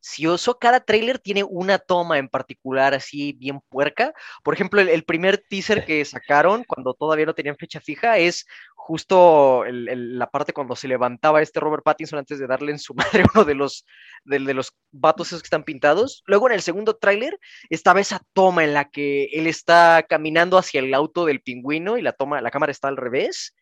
precioso. 0.00 0.58
Cada 0.58 0.80
tráiler 0.80 1.18
tiene 1.18 1.44
una 1.44 1.78
toma 1.78 2.18
en 2.18 2.28
particular 2.28 2.94
así 2.94 3.32
bien 3.32 3.60
puerca. 3.68 4.12
Por 4.42 4.54
ejemplo, 4.54 4.80
el, 4.80 5.04
primer 5.04 5.38
teaser 5.38 5.84
que 5.84 6.04
sacaron 6.04 6.64
cuando 6.64 6.94
todavía 6.94 7.26
no 7.26 7.34
tenían 7.34 7.56
fecha 7.56 7.80
fija 7.80 8.18
es 8.18 8.46
justo 8.74 9.64
la 9.66 10.30
parte 10.30 10.52
cuando 10.52 10.74
se 10.74 10.88
levantaba 10.88 11.42
este 11.42 11.60
Robert 11.60 11.84
Pattinson 11.84 12.18
antes 12.18 12.38
de 12.38 12.46
darle 12.46 12.72
en 12.72 12.78
su 12.78 12.94
madre 12.94 13.24
uno 13.34 13.44
de 13.44 13.54
los, 13.54 13.84
de, 14.24 14.38
de 14.38 14.54
los 14.54 14.72
vatos 14.90 15.28
esos 15.28 15.42
que 15.42 15.46
están 15.46 15.64
pintados. 15.64 16.22
Luego 16.26 16.48
en 16.48 16.54
el 16.54 16.62
segundo 16.62 16.96
tráiler 16.96 17.38
estaba 17.70 18.00
esa 18.00 18.20
toma 18.32 18.64
en 18.64 18.74
la 18.74 18.88
que 18.88 19.24
él 19.32 19.46
está 19.46 20.04
caminando 20.08 20.58
hacia 20.58 20.80
el 20.80 20.94
auto 20.94 21.24
del 21.26 21.42
pingüino 21.42 21.98
y 21.98 22.02
la 22.02 22.12
toma, 22.12 22.40
la 22.40 22.50
cámara 22.50 22.72
está 22.72 22.88
al 22.88 22.96
revés. 22.96 23.54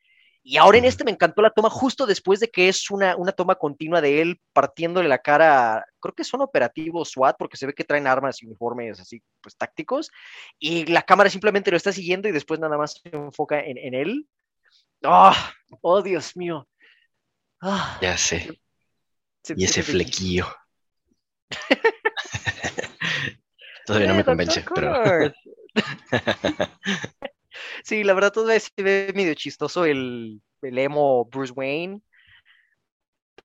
Y 0.49 0.59
ahora 0.59 0.79
en 0.79 0.85
este 0.85 1.03
me 1.03 1.11
encantó 1.11 1.43
la 1.43 1.51
toma 1.51 1.69
justo 1.71 2.07
después 2.07 2.39
de 2.39 2.49
que 2.49 2.69
es 2.69 2.89
una, 2.93 3.17
una 3.17 3.33
toma 3.33 3.57
continua 3.57 4.01
de 4.01 4.23
él 4.23 4.41
partiéndole 4.53 5.09
la 5.09 5.19
cara, 5.19 5.85
creo 5.99 6.15
que 6.15 6.23
son 6.23 6.41
operativos 6.41 7.11
SWAT, 7.11 7.35
porque 7.37 7.57
se 7.57 7.67
ve 7.67 7.75
que 7.75 7.83
traen 7.83 8.07
armas 8.07 8.41
y 8.41 8.47
uniformes 8.47 9.01
así, 9.01 9.21
pues 9.41 9.57
tácticos, 9.57 10.13
y 10.61 10.87
la 10.87 11.03
cámara 11.03 11.31
simplemente 11.31 11.73
lo 11.73 11.77
está 11.77 11.91
siguiendo 11.91 12.29
y 12.29 12.33
después 12.33 12.61
nada 12.61 12.79
más 12.79 12.93
se 13.03 13.09
enfoca 13.13 13.59
en, 13.59 13.77
en 13.77 13.95
él. 13.95 14.29
¡Oh! 15.03 15.33
¡Oh, 15.81 16.01
Dios 16.01 16.37
mío! 16.37 16.69
Ah, 17.61 17.99
Ya 18.01 18.17
sé. 18.17 18.61
se- 19.43 19.55
Y 19.57 19.65
ese 19.65 19.83
se- 19.83 19.91
flequillo. 19.91 20.47
Todavía 23.85 24.07
no 24.09 24.15
me 24.15 24.25
convence, 24.25 24.65
pero. 24.73 24.95
Sí, 27.87 28.03
la 28.03 28.15
verdad 28.15 28.33
todavía 28.33 28.59
se 28.59 28.83
ve 28.83 29.13
medio 29.15 29.33
chistoso 29.35 29.85
el, 29.85 30.43
el 30.63 30.79
emo 30.79 31.25
Bruce 31.27 31.53
Wayne. 31.53 32.01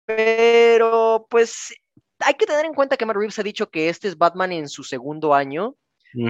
Pero 0.04 1.28
pues 1.30 1.72
hay 2.18 2.34
que 2.34 2.48
tener 2.48 2.66
en 2.66 2.74
cuenta 2.74 2.98
que 2.98 3.06
Matt 3.06 3.18
Reeves 3.18 3.38
ha 3.38 3.44
dicho 3.44 3.70
que 3.70 3.88
este 3.88 4.08
es 4.08 4.18
Batman 4.18 4.52
en 4.52 4.68
su 4.68 4.84
segundo 4.84 5.36
año. 5.36 5.76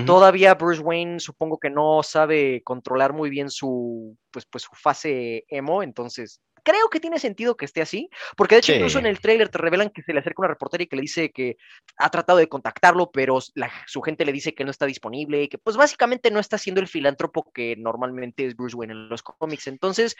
Todavía 0.05 0.55
Bruce 0.55 0.81
Wayne 0.81 1.21
supongo 1.21 1.57
que 1.57 1.69
no 1.69 2.03
sabe 2.03 2.61
controlar 2.63 3.13
muy 3.13 3.29
bien 3.29 3.49
su 3.49 4.17
pues, 4.29 4.45
pues 4.45 4.65
su 4.65 4.75
fase 4.75 5.45
emo, 5.47 5.81
entonces 5.81 6.41
creo 6.63 6.89
que 6.89 6.99
tiene 6.99 7.19
sentido 7.19 7.55
que 7.57 7.65
esté 7.65 7.81
así, 7.81 8.09
porque 8.37 8.55
de 8.55 8.59
hecho 8.59 8.71
Sí. 8.71 8.77
incluso 8.77 8.99
en 8.99 9.05
el 9.05 9.19
tráiler 9.19 9.49
te 9.49 9.57
revelan 9.57 9.89
que 9.89 10.01
se 10.03 10.13
le 10.13 10.19
acerca 10.19 10.41
una 10.41 10.49
reportera 10.49 10.83
y 10.83 10.87
que 10.87 10.95
le 10.95 11.01
dice 11.03 11.31
que 11.31 11.57
ha 11.97 12.09
tratado 12.09 12.39
de 12.39 12.47
contactarlo, 12.47 13.11
pero 13.11 13.39
la- 13.55 13.71
su 13.87 14.01
gente 14.01 14.25
le 14.25 14.31
dice 14.33 14.53
que 14.53 14.63
no 14.63 14.71
está 14.71 14.85
disponible 14.85 15.43
y 15.43 15.47
que 15.47 15.57
pues 15.57 15.77
básicamente 15.77 16.31
no 16.31 16.39
está 16.39 16.57
siendo 16.57 16.81
el 16.81 16.87
filántropo 16.87 17.51
que 17.53 17.75
normalmente 17.77 18.45
es 18.45 18.55
Bruce 18.55 18.75
Wayne 18.75 18.93
en 18.93 19.09
los 19.09 19.23
cómics. 19.23 19.67
Entonces, 19.67 20.15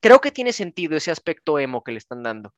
creo 0.00 0.20
que 0.20 0.30
tiene 0.32 0.52
sentido 0.52 0.96
ese 0.96 1.10
aspecto 1.10 1.58
emo 1.58 1.82
que 1.82 1.92
le 1.92 1.98
están 1.98 2.22
dando. 2.22 2.52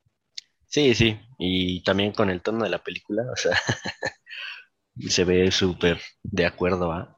Sí, 0.67 0.95
sí, 0.95 1.19
y 1.39 1.83
también 1.83 2.13
con 2.13 2.29
el 2.29 2.43
tono 2.43 2.65
de 2.65 2.71
la 2.71 2.83
película, 2.83 3.23
o 3.33 3.37
sea, 3.37 3.53
se 5.09 5.25
ve 5.25 5.51
súper 5.51 6.01
de 6.23 6.47
acuerdo 6.47 6.93
a, 6.93 7.17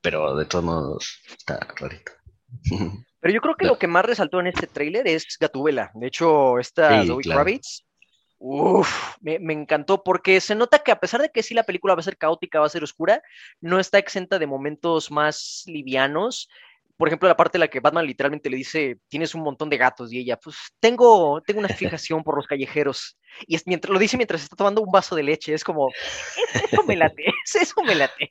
pero 0.00 0.36
de 0.36 0.44
todos 0.46 0.64
modos 0.64 1.20
está 1.26 1.58
rarito. 1.76 2.12
Pero 3.24 3.36
yo 3.36 3.40
creo 3.40 3.54
que 3.54 3.64
lo 3.64 3.78
que 3.78 3.86
más 3.86 4.04
resaltó 4.04 4.38
en 4.38 4.48
este 4.48 4.66
tráiler 4.66 5.08
es 5.08 5.38
Gatubela. 5.40 5.90
De 5.94 6.08
hecho, 6.08 6.58
esta 6.58 7.00
Sí, 7.00 7.06
Zoe 7.06 7.22
claro. 7.22 7.40
Kravitz, 7.40 7.82
uf, 8.36 9.16
me, 9.22 9.38
me 9.38 9.54
encantó 9.54 10.04
porque 10.04 10.42
se 10.42 10.54
nota 10.54 10.80
que 10.80 10.92
a 10.92 11.00
pesar 11.00 11.22
de 11.22 11.30
que 11.30 11.42
sí 11.42 11.54
la 11.54 11.62
película 11.62 11.94
va 11.94 12.00
a 12.00 12.02
ser 12.02 12.18
caótica, 12.18 12.60
va 12.60 12.66
a 12.66 12.68
ser 12.68 12.84
oscura, 12.84 13.22
no 13.62 13.80
está 13.80 13.96
exenta 13.96 14.38
de 14.38 14.46
momentos 14.46 15.10
más 15.10 15.62
livianos. 15.64 16.50
Por 16.98 17.08
ejemplo, 17.08 17.26
la 17.26 17.34
parte 17.34 17.56
en 17.56 17.60
la 17.60 17.68
que 17.68 17.80
Batman 17.80 18.04
literalmente 18.04 18.50
le 18.50 18.58
dice, 18.58 18.98
tienes 19.08 19.34
un 19.34 19.40
montón 19.40 19.70
de 19.70 19.78
gatos, 19.78 20.12
y 20.12 20.18
ella, 20.18 20.36
pues 20.36 20.58
tengo, 20.78 21.40
tengo 21.46 21.60
una 21.60 21.68
fijación 22.02 22.22
por 22.22 22.36
los 22.36 22.46
callejeros. 22.46 23.16
Y 23.46 23.54
es 23.54 23.66
mientras, 23.66 23.90
lo 23.90 23.98
dice 23.98 24.18
mientras 24.18 24.42
está 24.42 24.54
tomando 24.54 24.82
un 24.82 24.92
vaso 24.92 25.16
de 25.16 25.22
leche, 25.22 25.54
es 25.54 25.64
como, 25.64 25.88
eso 26.52 26.82
me 26.82 26.94
late, 26.94 27.24
eso 27.58 27.82
me 27.84 27.94
late. 27.94 28.30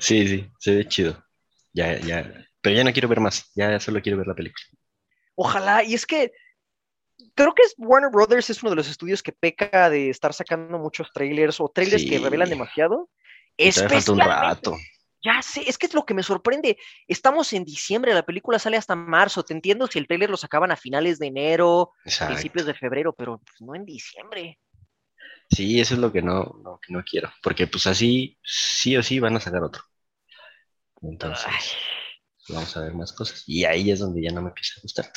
Sí, 0.00 0.26
sí, 0.26 0.50
se 0.58 0.74
ve 0.74 0.88
chido. 0.88 1.24
Ya, 1.72 1.96
ya, 2.00 2.28
pero 2.68 2.76
ya 2.76 2.84
no 2.84 2.92
quiero 2.92 3.08
ver 3.08 3.20
más, 3.20 3.50
ya 3.54 3.80
solo 3.80 4.02
quiero 4.02 4.18
ver 4.18 4.26
la 4.26 4.34
película. 4.34 4.66
Ojalá, 5.36 5.82
y 5.82 5.94
es 5.94 6.04
que 6.04 6.32
creo 7.34 7.54
que 7.54 7.62
Warner 7.78 8.10
Brothers 8.10 8.50
es 8.50 8.62
uno 8.62 8.70
de 8.70 8.76
los 8.76 8.90
estudios 8.90 9.22
que 9.22 9.32
peca 9.32 9.88
de 9.88 10.10
estar 10.10 10.34
sacando 10.34 10.78
muchos 10.78 11.10
trailers 11.14 11.60
o 11.60 11.70
trailers 11.70 12.04
que 12.04 12.18
revelan 12.18 12.50
demasiado. 12.50 13.08
Un 13.56 14.18
rato. 14.20 14.76
ya 15.22 15.40
sé, 15.40 15.64
es 15.66 15.78
que 15.78 15.86
es 15.86 15.94
lo 15.94 16.04
que 16.04 16.12
me 16.12 16.22
sorprende. 16.22 16.76
Estamos 17.06 17.54
en 17.54 17.64
diciembre, 17.64 18.12
la 18.12 18.26
película 18.26 18.58
sale 18.58 18.76
hasta 18.76 18.94
marzo. 18.94 19.42
Te 19.42 19.54
entiendo 19.54 19.86
si 19.86 19.98
el 19.98 20.06
trailer 20.06 20.28
lo 20.28 20.36
sacaban 20.36 20.70
a 20.70 20.76
finales 20.76 21.18
de 21.18 21.28
enero, 21.28 21.92
Exacto. 22.04 22.34
principios 22.34 22.66
de 22.66 22.74
febrero, 22.74 23.14
pero 23.14 23.38
pues, 23.38 23.62
no 23.62 23.74
en 23.74 23.86
diciembre. 23.86 24.58
Sí, 25.50 25.80
eso 25.80 25.94
es 25.94 26.00
lo 26.00 26.12
que 26.12 26.20
no, 26.20 26.54
no, 26.62 26.78
que 26.86 26.92
no 26.92 27.02
quiero, 27.02 27.32
porque 27.42 27.66
pues 27.66 27.86
así 27.86 28.38
sí 28.42 28.94
o 28.94 29.02
sí 29.02 29.20
van 29.20 29.36
a 29.36 29.40
sacar 29.40 29.62
otro. 29.62 29.82
Entonces, 31.00 31.46
Ay, 31.48 31.64
vamos 32.48 32.76
a 32.76 32.80
ver 32.80 32.94
más 32.94 33.12
cosas. 33.12 33.44
Y 33.46 33.64
ahí 33.64 33.90
es 33.90 33.98
donde 34.00 34.22
ya 34.22 34.30
no 34.30 34.42
me 34.42 34.48
empieza 34.48 34.74
a 34.78 34.82
gustar. 34.82 35.10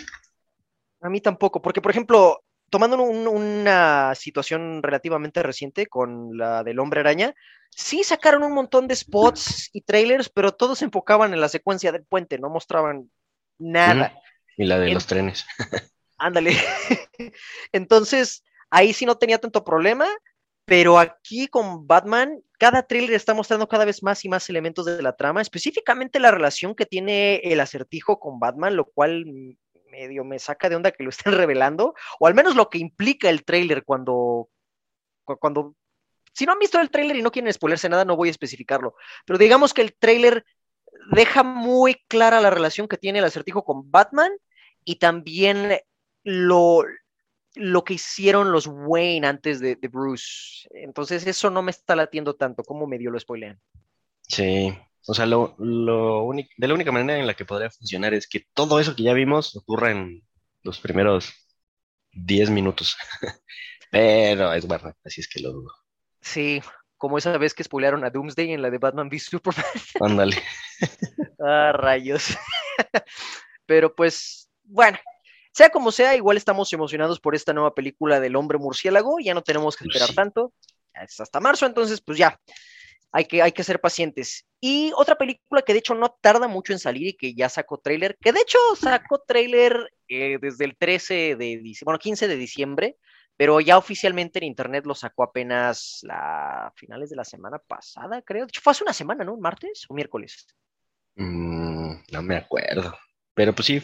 a 1.04 1.10
mí 1.10 1.20
tampoco, 1.20 1.62
porque 1.62 1.82
por 1.82 1.92
ejemplo, 1.92 2.44
tomando 2.70 3.02
un- 3.02 3.28
una 3.28 4.14
situación 4.16 4.84
relativamente 4.84 5.42
reciente 5.42 5.88
con 5.88 6.38
la 6.38 6.64
del 6.64 6.80
hombre 6.80 7.00
araña, 7.00 7.34
sí 7.72 8.04
sacaron 8.04 8.44
un 8.44 8.54
montón 8.54 8.88
de 8.88 8.96
spots 8.96 9.70
y 9.74 9.82
trailers, 9.82 10.30
pero 10.30 10.52
todos 10.52 10.80
se 10.80 10.86
enfocaban 10.86 11.34
en 11.34 11.42
la 11.42 11.50
secuencia 11.50 11.92
del 11.92 12.06
puente, 12.06 12.38
no 12.38 12.50
mostraban 12.50 13.10
nada. 13.58 14.14
Y 14.58 14.66
la 14.66 14.78
de 14.78 14.90
En- 14.90 14.94
los 14.94 15.08
trenes. 15.08 15.46
Ándale. 16.20 16.52
Entonces, 17.72 18.44
ahí 18.70 18.94
sí 18.94 19.06
no 19.06 19.18
tenía 19.18 19.40
tanto 19.40 19.64
problema, 19.64 20.08
pero 20.72 20.98
aquí 21.00 21.50
con 21.50 21.86
Batman, 21.86 22.42
cada 22.58 22.84
thriller 22.84 23.12
está 23.12 23.34
mostrando 23.34 23.68
cada 23.68 23.84
vez 23.84 24.02
más 24.04 24.24
y 24.24 24.30
más 24.30 24.50
elementos 24.50 24.86
de 24.86 25.02
la 25.02 25.18
trama, 25.18 25.42
específicamente 25.42 26.18
la 26.18 26.32
relación 26.32 26.76
que 26.76 26.86
tiene 26.86 27.42
el 27.44 27.60
acertijo 27.60 28.22
con 28.22 28.40
Batman, 28.40 28.78
lo 28.78 28.86
cual 28.86 29.26
medio 29.90 30.24
me 30.24 30.40
saca 30.40 30.70
de 30.70 30.78
onda 30.78 30.92
que 30.92 31.04
lo 31.04 31.10
estén 31.10 31.34
revelando, 31.38 31.94
o 32.22 32.26
al 32.26 32.36
menos 32.36 32.56
lo 32.56 32.70
que 32.70 32.78
implica 32.78 33.30
el 33.30 33.44
tráiler 33.44 33.84
cuando, 33.84 34.48
cu- 35.26 35.38
cuando, 35.40 35.76
si 36.32 36.46
no 36.46 36.54
han 36.54 36.60
visto 36.60 36.80
el 36.80 36.90
tráiler 36.90 37.18
y 37.18 37.22
no 37.22 37.34
quieren 37.34 37.52
spoilerse 37.52 37.90
nada, 37.90 38.06
no 38.06 38.16
voy 38.16 38.30
a 38.30 38.32
especificarlo, 38.32 38.96
pero 39.26 39.38
digamos 39.38 39.74
que 39.74 39.82
el 39.82 39.94
tráiler 39.94 40.46
deja 41.12 41.44
muy 41.44 41.96
clara 42.08 42.40
la 42.40 42.50
relación 42.50 42.88
que 42.88 42.96
tiene 42.96 43.20
el 43.20 43.26
acertijo 43.26 43.66
con 43.66 43.92
Batman 43.92 44.32
y 44.86 45.00
también 45.00 45.82
lo, 46.24 46.86
lo 47.56 47.84
que 47.84 47.96
hicieron 47.96 48.52
los 48.52 48.68
Wayne 48.68 49.28
antes 49.28 49.60
de, 49.60 49.76
de 49.76 49.88
Bruce. 49.88 50.68
Entonces 50.72 51.26
eso 51.28 51.50
no 51.50 51.62
me 51.62 51.72
está 51.72 51.96
latiendo 51.96 52.36
tanto, 52.36 52.64
como 52.64 52.88
medio 52.88 53.12
lo 53.12 53.20
spoilean. 53.20 53.60
Sí. 54.28 54.74
O 55.08 55.14
sea, 55.14 55.26
lo, 55.26 55.56
lo 55.58 56.24
único, 56.24 56.50
de 56.58 56.68
la 56.68 56.74
única 56.74 56.92
manera 56.92 57.20
en 57.20 57.28
la 57.28 57.34
que 57.34 57.46
podría 57.46 57.72
funcionar 57.72 58.14
es 58.14 58.28
que 58.28 58.46
todo 58.54 58.80
eso 58.80 58.96
que 58.96 59.04
ya 59.04 59.14
vimos 59.14 59.56
ocurra 59.56 59.92
en 59.92 60.24
los 60.64 60.80
primeros 60.80 61.34
10 62.12 62.52
minutos. 62.52 62.96
Pero 63.92 64.54
es 64.54 64.66
bueno, 64.68 64.94
así 65.04 65.22
es 65.22 65.28
que 65.28 65.42
lo 65.42 65.52
dudo. 65.52 65.72
Sí, 66.22 66.62
como 66.98 67.18
esa 67.18 67.38
vez 67.38 67.54
que 67.54 67.64
spoilearon 67.64 68.06
a 68.06 68.12
Doomsday 68.12 68.54
en 68.54 68.62
la 68.62 68.70
de 68.70 68.78
Batman 68.78 69.08
v 69.08 69.20
Superman. 69.20 69.66
Ándale. 70.00 70.38
ah, 71.40 71.72
rayos. 71.74 72.38
Pero 73.66 73.94
pues, 73.96 74.50
bueno, 74.64 75.00
sea 75.52 75.70
como 75.70 75.92
sea, 75.92 76.16
igual 76.16 76.38
estamos 76.38 76.72
emocionados 76.74 77.20
por 77.20 77.36
esta 77.36 77.54
nueva 77.54 77.74
película 77.74 78.20
del 78.20 78.36
hombre 78.36 78.58
murciélago. 78.58 79.20
Ya 79.20 79.34
no 79.34 79.42
tenemos 79.42 79.76
que 79.76 79.86
Pues 79.86 79.96
esperar 79.96 80.10
sí. 80.10 80.16
tanto. 80.16 80.54
Es 80.94 81.20
hasta 81.20 81.40
marzo, 81.40 81.66
entonces, 81.66 82.02
pues 82.02 82.18
ya. 82.18 82.40
Hay 83.14 83.26
que, 83.26 83.42
hay 83.42 83.52
que 83.52 83.64
ser 83.64 83.82
pacientes. 83.82 84.46
Y 84.62 84.94
otra 84.96 85.16
película 85.16 85.62
que 85.64 85.74
de 85.74 85.80
hecho 85.80 85.96
no 85.96 86.18
tarda 86.22 86.48
mucho 86.48 86.72
en 86.72 86.80
salir 86.80 87.08
y 87.08 87.18
que 87.18 87.34
ya 87.34 87.50
sacó 87.50 87.78
tráiler, 87.78 88.18
que 88.22 88.32
de 88.32 88.40
hecho 88.40 88.58
sacó 88.80 89.20
tráiler 89.28 89.92
eh, 90.08 90.38
desde 90.42 90.64
el 90.64 90.78
13 90.78 91.36
de 91.36 91.58
diciembre, 91.58 91.84
bueno, 91.86 92.00
15 92.00 92.28
de 92.30 92.36
diciembre, 92.38 92.98
pero 93.36 93.60
ya 93.60 93.78
oficialmente 93.78 94.40
en 94.40 94.46
internet 94.46 94.86
lo 94.86 94.96
sacó 94.96 95.24
apenas 95.24 96.00
la 96.04 96.72
finales 96.78 97.10
de 97.10 97.18
la 97.18 97.26
semana 97.26 97.60
pasada, 97.60 98.22
creo. 98.22 98.46
De 98.46 98.50
hecho, 98.50 98.62
fue 98.64 98.72
hace 98.72 98.84
una 98.84 98.94
semana, 98.94 99.26
¿no? 99.26 99.36
¿Martes 99.36 99.86
o 99.90 99.94
miércoles? 99.94 100.48
Mm, 101.16 101.96
no 102.14 102.22
me 102.22 102.38
acuerdo. 102.38 102.98
Pero 103.34 103.54
pues 103.54 103.66
sí, 103.66 103.82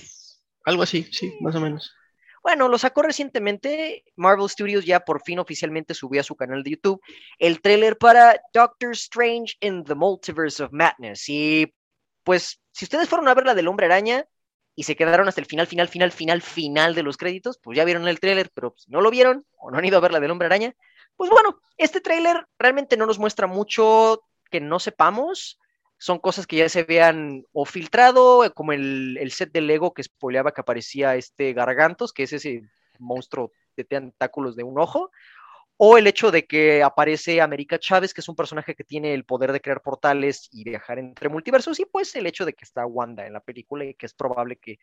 algo 0.68 0.84
así, 0.84 1.08
sí, 1.12 1.34
más 1.40 1.56
o 1.56 1.62
menos. 1.62 1.96
Bueno, 2.44 2.68
lo 2.68 2.78
sacó 2.78 3.02
recientemente. 3.02 4.04
Marvel 4.18 4.50
Studios 4.50 4.86
ya 4.86 5.00
por 5.00 5.22
fin 5.22 5.40
oficialmente 5.40 5.94
subió 5.94 6.20
a 6.20 6.26
su 6.26 6.36
canal 6.36 6.62
de 6.62 6.72
YouTube 6.72 7.02
el 7.40 7.62
tráiler 7.62 7.98
para 7.98 8.40
Doctor 8.54 8.92
Strange 8.92 9.56
in 9.62 9.86
the 9.86 9.96
Multiverse 9.96 10.62
of 10.62 10.74
Madness. 10.74 11.30
Y 11.30 11.74
pues, 12.24 12.60
si 12.72 12.84
ustedes 12.84 13.08
fueron 13.08 13.30
a 13.30 13.34
ver 13.34 13.46
la 13.46 13.56
del 13.56 13.70
Hombre 13.70 13.86
Araña 13.86 14.26
y 14.76 14.84
se 14.84 14.98
quedaron 14.98 15.30
hasta 15.30 15.40
el 15.40 15.48
final, 15.48 15.68
final, 15.68 15.88
final, 15.88 16.12
final, 16.12 16.42
final 16.42 16.96
de 16.96 17.04
los 17.04 17.16
créditos, 17.16 17.60
pues 17.64 17.78
ya 17.78 17.86
vieron 17.86 18.06
el 18.06 18.20
tráiler, 18.20 18.52
pero 18.54 18.74
si 18.78 18.92
no 18.92 19.00
lo 19.00 19.10
vieron 19.10 19.46
o 19.58 19.72
no 19.72 19.78
han 19.78 19.86
ido 19.86 19.98
a 19.98 20.02
ver 20.02 20.12
la 20.12 20.20
del 20.20 20.32
Hombre 20.32 20.48
Araña, 20.48 20.76
pues 21.16 21.30
bueno, 21.30 21.62
este 21.78 22.02
tráiler 22.02 22.46
realmente 22.60 22.98
no 22.98 23.06
nos 23.06 23.20
muestra 23.20 23.48
mucho 23.48 24.22
que 24.52 24.60
no 24.60 24.80
sepamos. 24.80 25.60
Son 25.98 26.20
cosas 26.20 26.46
que 26.46 26.58
ya 26.58 26.70
se 26.70 26.82
habían 26.82 27.46
o 27.54 27.66
filtrado, 27.66 28.46
eh, 28.46 28.52
como 28.52 28.74
el, 28.74 29.18
el 29.20 29.32
set 29.32 29.52
de 29.52 29.62
Lego 29.62 29.94
que 29.94 30.04
spoileaba 30.04 30.52
que 30.52 30.62
aparecía 30.62 31.16
este 31.16 31.54
Gargantos, 31.54 32.14
que 32.14 32.24
es 32.24 32.34
ese 32.34 32.64
monstruo 33.00 33.52
de 33.76 33.84
tentáculos 33.84 34.56
de 34.56 34.64
un 34.64 34.80
ojo, 34.80 35.12
o 35.78 35.98
el 35.98 36.08
hecho 36.08 36.32
de 36.32 36.46
que 36.46 36.82
aparece 36.82 37.40
América 37.40 37.78
Chávez, 37.78 38.14
que 38.14 38.22
es 38.22 38.30
un 38.30 38.36
personaje 38.36 38.76
que 38.76 38.84
tiene 38.84 39.14
el 39.14 39.26
poder 39.26 39.52
de 39.52 39.62
crear 39.62 39.82
portales 39.82 40.50
y 40.52 40.64
viajar 40.64 40.98
entre 40.98 41.30
multiversos, 41.30 41.80
y 41.80 41.86
pues 41.86 42.16
el 42.16 42.26
hecho 42.26 42.46
de 42.46 42.54
que 42.54 42.66
está 42.66 42.86
Wanda 42.86 43.28
en 43.28 43.34
la 43.34 43.42
película 43.42 43.86
y 43.86 43.94
que 43.94 44.08
es 44.08 44.14
probable 44.14 44.58
que 44.58 44.80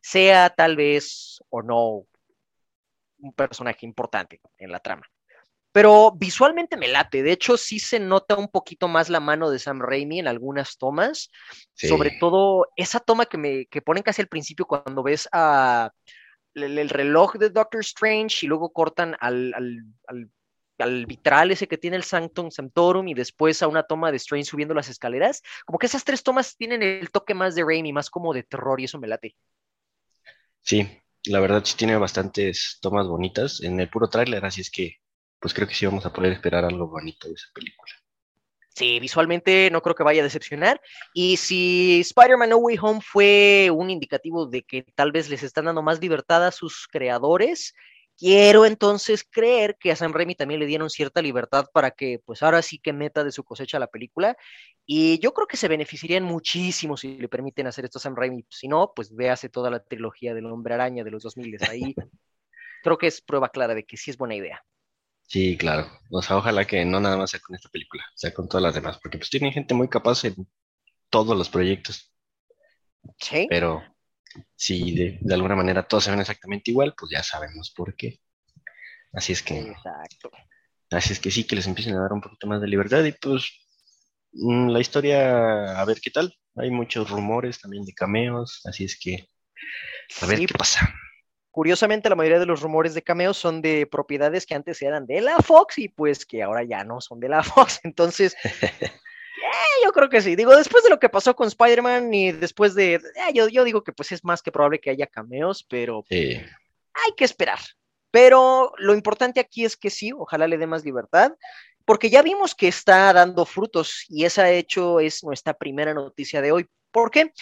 sea 0.00 0.50
tal 0.50 0.76
vez 0.76 1.42
o 1.50 1.62
no 1.62 2.06
un 3.18 3.32
personaje 3.32 3.84
importante 3.84 4.40
en 4.58 4.70
la 4.70 4.78
trama. 4.78 5.06
Pero 5.76 6.12
visualmente 6.12 6.76
me 6.78 6.88
late, 6.88 7.22
de 7.22 7.32
hecho 7.32 7.56
sí 7.58 7.78
se 7.78 8.00
nota 8.00 8.36
un 8.36 8.48
poquito 8.48 8.88
más 8.88 9.10
la 9.10 9.20
mano 9.20 9.50
de 9.50 9.58
Sam 9.58 9.80
Raimi 9.82 10.20
en 10.20 10.28
algunas 10.28 10.78
tomas, 10.78 11.30
Sí. 11.74 11.88
sobre 11.88 12.10
todo 12.10 12.66
esa 12.76 12.98
toma 13.00 13.26
que 13.26 13.36
me 13.36 13.66
que 13.66 13.82
ponen 13.82 14.02
casi 14.02 14.22
al 14.22 14.28
principio 14.28 14.64
cuando 14.66 15.02
ves 15.02 15.28
a 15.32 15.90
el, 16.54 16.78
el 16.78 16.88
reloj 16.88 17.34
de 17.36 17.50
Doctor 17.50 17.80
Strange 17.82 18.46
y 18.46 18.48
luego 18.48 18.72
cortan 18.72 19.16
al, 19.20 19.52
al, 19.54 19.84
al, 20.08 20.30
al 20.78 21.06
vitral 21.06 21.50
ese 21.50 21.68
que 21.68 21.78
tiene 21.78 21.96
el 21.96 22.04
Sanctum 22.04 22.50
Sanctorum 22.50 23.08
y 23.08 23.14
después 23.14 23.62
a 23.62 23.68
una 23.68 23.82
toma 23.82 24.10
de 24.10 24.16
Strange 24.18 24.46
subiendo 24.50 24.74
las 24.74 24.88
escaleras, 24.88 25.42
como 25.66 25.78
que 25.78 25.86
esas 25.86 26.04
tres 26.04 26.22
tomas 26.22 26.56
tienen 26.56 26.82
el 26.82 27.10
toque 27.10 27.34
más 27.34 27.54
de 27.54 27.64
Raimi, 27.64 27.92
más 27.92 28.10
como 28.10 28.32
de 28.34 28.42
terror 28.44 28.80
y 28.80 28.84
eso 28.84 28.98
me 28.98 29.08
late. 29.08 29.36
Sí, 30.60 30.86
la 31.24 31.40
verdad 31.40 31.64
sí 31.64 31.76
tiene 31.78 31.96
bastantes 31.96 32.76
tomas 32.82 33.06
bonitas 33.06 33.62
en 33.62 33.80
el 33.80 33.88
puro 33.88 34.08
tráiler, 34.08 34.44
así 34.44 34.60
es 34.60 34.70
que 34.70 34.96
pues 35.40 35.54
creo 35.54 35.68
que 35.68 35.74
sí 35.74 35.86
vamos 35.86 36.06
a 36.06 36.12
poder 36.12 36.32
esperar 36.32 36.64
algo 36.64 36.88
bonito 36.88 37.28
de 37.28 37.34
esa 37.34 37.48
película. 37.54 37.92
Sí, 38.76 39.00
visualmente 39.00 39.70
no 39.70 39.80
creo 39.80 39.94
que 39.94 40.02
vaya 40.02 40.20
a 40.20 40.24
decepcionar. 40.24 40.82
Y 41.14 41.38
si 41.38 42.00
Spider-Man 42.00 42.50
No 42.50 42.58
Way 42.58 42.78
Home 42.82 43.00
fue 43.00 43.70
un 43.72 43.88
indicativo 43.88 44.44
de 44.46 44.64
que 44.64 44.82
tal 44.94 45.12
vez 45.12 45.30
les 45.30 45.42
están 45.42 45.64
dando 45.64 45.82
más 45.82 45.98
libertad 45.98 46.46
a 46.46 46.52
sus 46.52 46.86
creadores, 46.86 47.72
quiero 48.18 48.66
entonces 48.66 49.24
creer 49.24 49.76
que 49.80 49.92
a 49.92 49.96
Sam 49.96 50.12
Raimi 50.12 50.34
también 50.34 50.60
le 50.60 50.66
dieron 50.66 50.90
cierta 50.90 51.22
libertad 51.22 51.66
para 51.72 51.90
que, 51.90 52.20
pues 52.24 52.42
ahora 52.42 52.60
sí 52.60 52.78
que 52.78 52.92
meta 52.92 53.24
de 53.24 53.32
su 53.32 53.44
cosecha 53.44 53.78
la 53.78 53.86
película. 53.86 54.36
Y 54.84 55.18
yo 55.20 55.32
creo 55.32 55.46
que 55.46 55.56
se 55.56 55.68
beneficiarían 55.68 56.24
muchísimo 56.24 56.98
si 56.98 57.16
le 57.16 57.28
permiten 57.28 57.66
hacer 57.66 57.86
esto 57.86 57.98
a 57.98 58.02
Sam 58.02 58.14
Raimi. 58.14 58.44
Si 58.50 58.68
no, 58.68 58.92
pues 58.94 59.14
véase 59.14 59.48
toda 59.48 59.70
la 59.70 59.80
trilogía 59.82 60.34
del 60.34 60.46
Hombre 60.46 60.74
Araña 60.74 61.02
de 61.02 61.10
los 61.10 61.22
2000. 61.22 61.56
Ahí 61.70 61.94
creo 62.82 62.98
que 62.98 63.06
es 63.06 63.22
prueba 63.22 63.48
clara 63.48 63.74
de 63.74 63.84
que 63.86 63.96
sí 63.96 64.10
es 64.10 64.18
buena 64.18 64.34
idea. 64.34 64.62
Sí, 65.26 65.56
claro. 65.58 65.88
O 66.10 66.22
sea, 66.22 66.36
ojalá 66.36 66.66
que 66.66 66.84
no 66.84 67.00
nada 67.00 67.16
más 67.16 67.30
sea 67.30 67.40
con 67.40 67.54
esta 67.56 67.68
película, 67.68 68.04
sea 68.14 68.32
con 68.34 68.48
todas 68.48 68.62
las 68.62 68.74
demás, 68.74 68.98
porque 69.02 69.18
pues 69.18 69.30
tienen 69.30 69.52
gente 69.52 69.74
muy 69.74 69.88
capaz 69.88 70.24
en 70.24 70.34
todos 71.10 71.36
los 71.38 71.48
proyectos, 71.50 72.12
Sí. 73.18 73.46
pero 73.48 73.82
si 74.56 74.94
de, 74.94 75.18
de 75.20 75.34
alguna 75.34 75.56
manera 75.56 75.86
todos 75.86 76.04
se 76.04 76.10
ven 76.10 76.20
exactamente 76.20 76.70
igual, 76.70 76.94
pues 76.98 77.10
ya 77.12 77.22
sabemos 77.22 77.72
por 77.76 77.94
qué. 77.96 78.20
Así 79.12 79.32
es 79.34 79.42
que, 79.42 79.60
Exacto. 79.60 80.30
así 80.90 81.12
es 81.12 81.20
que 81.20 81.30
sí, 81.30 81.44
que 81.44 81.56
les 81.56 81.66
empiecen 81.66 81.94
a 81.96 82.00
dar 82.02 82.12
un 82.12 82.20
poquito 82.20 82.46
más 82.46 82.60
de 82.60 82.68
libertad 82.68 83.04
y 83.04 83.12
pues 83.12 83.50
mm, 84.32 84.68
la 84.70 84.80
historia, 84.80 85.80
a 85.80 85.84
ver 85.84 86.00
qué 86.02 86.10
tal. 86.10 86.34
Hay 86.56 86.70
muchos 86.70 87.10
rumores 87.10 87.60
también 87.60 87.84
de 87.84 87.94
cameos, 87.94 88.62
así 88.66 88.84
es 88.84 88.98
que 88.98 89.28
a 90.22 90.26
ver 90.26 90.38
Sí, 90.38 90.46
qué 90.46 90.54
pasa. 90.54 90.94
Curiosamente, 91.56 92.10
la 92.10 92.16
mayoría 92.16 92.38
de 92.38 92.44
los 92.44 92.60
rumores 92.60 92.92
de 92.92 93.00
cameos 93.00 93.38
son 93.38 93.62
de 93.62 93.86
propiedades 93.86 94.44
que 94.44 94.54
antes 94.54 94.82
eran 94.82 95.06
de 95.06 95.22
la 95.22 95.38
Fox 95.38 95.78
y 95.78 95.88
pues 95.88 96.26
que 96.26 96.42
ahora 96.42 96.62
ya 96.64 96.84
no 96.84 97.00
son 97.00 97.18
de 97.18 97.30
la 97.30 97.42
Fox. 97.42 97.80
Entonces, 97.82 98.36
eh, 98.44 99.82
yo 99.82 99.90
creo 99.90 100.10
que 100.10 100.20
sí. 100.20 100.36
Digo, 100.36 100.54
después 100.54 100.84
de 100.84 100.90
lo 100.90 100.98
que 100.98 101.08
pasó 101.08 101.34
con 101.34 101.48
Spider-Man 101.48 102.12
y 102.12 102.32
después 102.32 102.74
de... 102.74 102.96
eh, 102.96 103.00
yo, 103.32 103.48
yo 103.48 103.64
digo 103.64 103.82
que 103.82 103.94
pues 103.94 104.12
es 104.12 104.22
más 104.22 104.42
que 104.42 104.52
probable 104.52 104.80
que 104.80 104.90
haya 104.90 105.06
cameos, 105.06 105.64
pero 105.66 106.04
Sí, 106.10 106.34
hay 106.36 107.12
que 107.16 107.24
esperar. 107.24 107.60
Pero 108.10 108.74
lo 108.76 108.92
importante 108.92 109.40
aquí 109.40 109.64
es 109.64 109.78
que 109.78 109.88
sí, 109.88 110.12
ojalá 110.12 110.46
le 110.46 110.58
dé 110.58 110.66
más 110.66 110.84
libertad, 110.84 111.32
porque 111.86 112.10
ya 112.10 112.20
vimos 112.20 112.54
que 112.54 112.68
está 112.68 113.14
dando 113.14 113.46
frutos 113.46 114.04
y 114.10 114.26
esa 114.26 114.42
de 114.42 114.58
hecho 114.58 115.00
es 115.00 115.24
nuestra 115.24 115.54
primera 115.54 115.94
noticia 115.94 116.42
de 116.42 116.52
hoy. 116.52 116.66
¿Por 116.90 117.10
qué? 117.10 117.32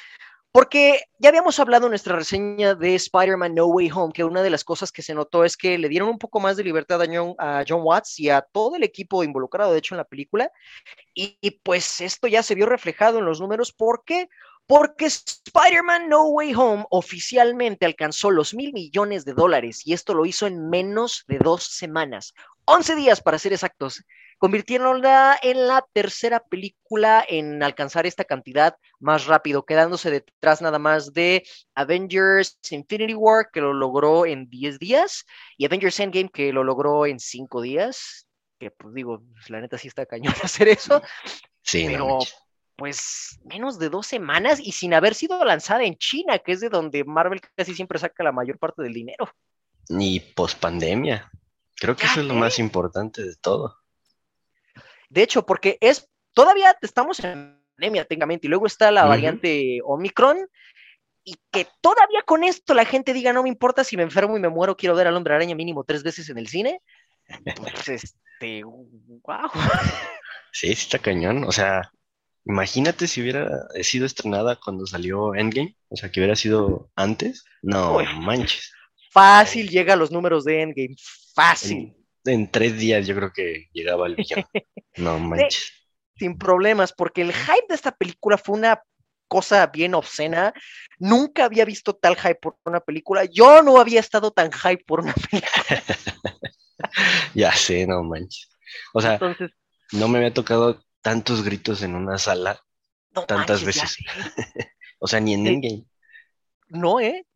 Porque 0.55 1.01
ya 1.19 1.31
habíamos 1.31 1.59
hablado 1.59 1.87
en 1.87 1.91
nuestra 1.91 2.15
reseña 2.15 2.77
de 2.77 2.95
Spider-Man 2.95 3.57
No 3.57 3.67
Way 3.67 3.91
Home, 3.91 4.13
que 4.13 4.23
una 4.23 4.41
de 4.41 4.51
las 4.51 4.63
cosas 4.63 4.93
que 4.93 5.03
se 5.03 5.13
notó 5.13 5.45
es 5.45 5.57
que 5.57 5.79
le 5.79 5.89
dieron 5.89 6.09
un 6.09 6.19
poco 6.21 6.39
más 6.39 6.57
de 6.57 6.63
libertad 6.63 7.03
a 7.03 7.07
John, 7.13 7.35
a 7.39 7.65
John 7.67 7.81
Watts 7.83 8.21
y 8.21 8.31
a 8.31 8.41
todo 8.41 8.77
el 8.77 8.85
equipo 8.85 9.25
involucrado, 9.25 9.73
de 9.73 9.79
hecho, 9.79 9.97
en 9.97 9.99
la 9.99 10.05
película. 10.05 10.53
Y, 11.13 11.39
y 11.41 11.51
pues 11.51 12.01
esto 12.01 12.29
ya 12.29 12.45
se 12.45 12.55
vio 12.55 12.67
reflejado 12.67 13.19
en 13.19 13.25
los 13.25 13.41
números. 13.41 13.73
¿Por 13.73 14.05
qué? 14.05 14.29
Porque 14.65 15.07
Spider-Man 15.07 16.09
No 16.09 16.29
Way 16.29 16.55
Home 16.55 16.85
oficialmente 16.91 17.85
alcanzó 17.85 18.31
los 18.31 18.55
mil 18.55 18.73
millones 18.73 19.25
de 19.25 19.33
dólares 19.33 19.85
y 19.85 19.93
esto 19.93 20.15
lo 20.15 20.25
hizo 20.25 20.47
en 20.47 20.71
menos 20.71 21.25
de 21.27 21.39
dos 21.39 21.65
semanas, 21.65 22.33
11 22.67 22.95
días 22.95 23.21
para 23.21 23.41
ser 23.41 23.53
exactos, 23.55 24.05
convirtiéndola 24.39 25.39
en 25.43 25.67
la 25.67 25.87
tercera 25.93 26.41
película 26.41 27.25
en 27.29 27.63
alcanzar 27.63 28.07
esta 28.07 28.25
cantidad 28.25 28.77
más 29.01 29.27
rápido, 29.27 29.65
quedándose 29.65 30.11
detrás 30.11 30.63
nada 30.63 30.79
más 30.79 31.13
de 31.13 31.45
Avengers 31.75 32.59
Infinity 32.71 33.15
War, 33.15 33.51
que 33.53 33.61
lo 33.61 33.73
logró 33.73 34.27
en 34.27 34.49
10 34.49 34.79
días, 34.79 35.25
y 35.57 35.67
Avengers 35.67 36.01
Endgame, 36.01 36.31
que 36.31 36.53
lo 36.53 36.65
logró 36.65 37.07
en 37.07 37.19
5 37.19 37.63
días, 37.63 38.27
que 38.59 38.71
pues 38.71 38.95
digo, 38.95 39.23
la 39.49 39.61
neta 39.61 39.79
sí 39.79 39.89
está 39.89 40.07
cañón 40.07 40.35
hacer 40.43 40.69
eso, 40.69 41.03
sí, 41.63 41.87
pero 41.87 42.19
pues 42.77 43.39
menos 43.45 43.79
de 43.79 43.89
dos 43.89 44.07
semanas 44.07 44.59
y 44.61 44.73
sin 44.73 44.95
haber 44.95 45.15
sido 45.15 45.45
lanzada 45.45 45.85
en 45.85 45.97
China, 45.97 46.39
que 46.39 46.53
es 46.53 46.61
de 46.61 46.69
donde 46.69 47.05
Marvel 47.05 47.41
casi 47.55 47.75
siempre 47.75 47.99
saca 47.99 48.25
la 48.25 48.33
mayor 48.33 48.59
parte 48.59 48.83
del 48.83 48.93
dinero. 48.93 49.29
Ni 49.89 50.19
pospandemia. 50.21 51.31
Creo 51.77 51.97
que 51.97 52.07
eso 52.07 52.21
es 52.21 52.27
lo 52.27 52.35
más 52.35 52.59
importante 52.59 53.23
de 53.23 53.37
todo. 53.37 53.84
De 55.15 55.23
hecho, 55.23 55.47
porque 55.47 55.79
es, 55.81 56.09
todavía 56.33 56.77
estamos 56.83 57.21
en 57.21 57.63
pandemia 57.77 58.05
técnicamente, 58.05 58.47
y 58.47 58.51
luego 58.51 58.67
está 58.67 58.91
la 58.91 59.05
variante 59.05 59.81
Omicron, 59.85 60.39
y 61.23 61.37
que 61.53 61.69
todavía 61.81 62.23
con 62.27 62.43
esto 62.43 62.75
la 62.75 62.85
gente 62.85 63.13
diga, 63.13 63.33
no 63.33 63.45
me 63.45 63.49
importa 63.49 63.85
si 63.85 63.97
me 63.97 64.03
enfermo 64.03 64.37
y 64.37 64.41
me 64.41 64.49
muero, 64.49 64.77
quiero 64.77 64.97
ver 64.97 65.07
al 65.07 65.17
hombre 65.17 65.35
araña 65.35 65.55
mínimo 65.55 65.85
tres 65.85 66.03
veces 66.03 66.29
en 66.29 66.39
el 66.39 66.49
cine, 66.49 66.81
pues 67.57 67.89
este, 67.89 68.65
wow. 68.65 69.51
Sí, 70.53 70.67
sí 70.67 70.73
está 70.73 70.99
cañón. 70.99 71.45
O 71.45 71.53
sea, 71.53 71.93
imagínate 72.45 73.07
si 73.07 73.23
hubiera 73.23 73.49
sido 73.83 74.07
estrenada 74.07 74.57
cuando 74.57 74.87
salió 74.87 75.35
Endgame. 75.35 75.77
O 75.89 75.97
sea, 75.97 76.11
que 76.11 76.21
hubiera 76.21 76.37
sido 76.37 76.91
antes. 76.97 77.45
No 77.63 77.97
Uy. 77.97 78.07
manches. 78.21 78.73
Fácil 79.11 79.69
llega 79.69 79.95
a 79.95 79.97
los 79.97 80.11
números 80.11 80.45
de 80.45 80.61
Endgame, 80.61 80.97
fácil. 81.35 81.95
En, 82.25 82.51
tres 82.51 82.77
días 82.79 83.07
yo 83.07 83.15
creo 83.15 83.33
que 83.33 83.69
llegaba 83.73 84.07
el 84.07 84.17
villano. 84.17 84.49
No 84.97 85.19
manches. 85.19 85.73
sin 86.17 86.39
problemas, 86.39 86.93
porque 86.93 87.23
el 87.23 87.33
hype 87.33 87.67
de 87.69 87.75
esta 87.75 87.91
película 87.91 88.39
fue 88.39 88.57
una 88.57 88.81
cosa 89.27 89.67
bien 89.67 89.95
obscena. 89.95 90.53
Nunca 91.01 91.45
había 91.45 91.65
visto 91.65 91.95
tal 91.97 92.15
hype 92.17 92.37
por 92.37 92.57
una 92.65 92.79
película. 92.81 93.25
Yo 93.25 93.63
no 93.63 93.79
había 93.79 93.99
estado 93.99 94.31
tan 94.31 94.53
hype 94.53 94.85
por 94.87 95.01
una 95.01 95.13
película. 95.31 95.83
Ya 97.35 97.53
sé, 97.55 97.87
no 97.87 98.03
manches. 98.05 98.49
O 98.93 99.01
sea, 99.01 99.15
Entonces, 99.15 99.51
no 99.93 100.07
me 100.09 100.19
había 100.19 100.33
tocado 100.35 100.83
tantos 101.01 101.43
gritos 101.43 101.83
en 101.83 101.95
una 101.95 102.19
sala 102.19 102.61
no 103.13 103.25
tantas 103.25 103.63
manches, 103.65 103.67
veces. 103.83 103.97
O 104.99 105.07
sea, 105.07 105.21
ni 105.21 105.35
en 105.35 105.45
Sí. 105.45 105.49
Endgame. 105.55 105.85
No, 106.69 107.01
¿eh? 107.01 107.27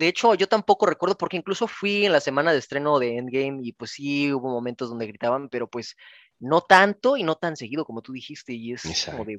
De 0.00 0.08
hecho, 0.08 0.34
yo 0.34 0.48
tampoco 0.48 0.86
recuerdo, 0.86 1.18
porque 1.18 1.36
incluso 1.36 1.68
fui 1.68 2.06
en 2.06 2.12
la 2.12 2.20
semana 2.20 2.52
de 2.52 2.58
estreno 2.58 2.98
de 2.98 3.18
Endgame 3.18 3.60
y 3.62 3.72
pues 3.74 3.90
sí 3.90 4.32
hubo 4.32 4.48
momentos 4.48 4.88
donde 4.88 5.06
gritaban, 5.06 5.50
pero 5.50 5.68
pues 5.68 5.94
no 6.38 6.62
tanto 6.62 7.18
y 7.18 7.22
no 7.22 7.34
tan 7.34 7.54
seguido 7.54 7.84
como 7.84 8.00
tú 8.00 8.14
dijiste. 8.14 8.54
Y 8.54 8.72
es 8.72 8.82
como 9.04 9.26
de. 9.26 9.36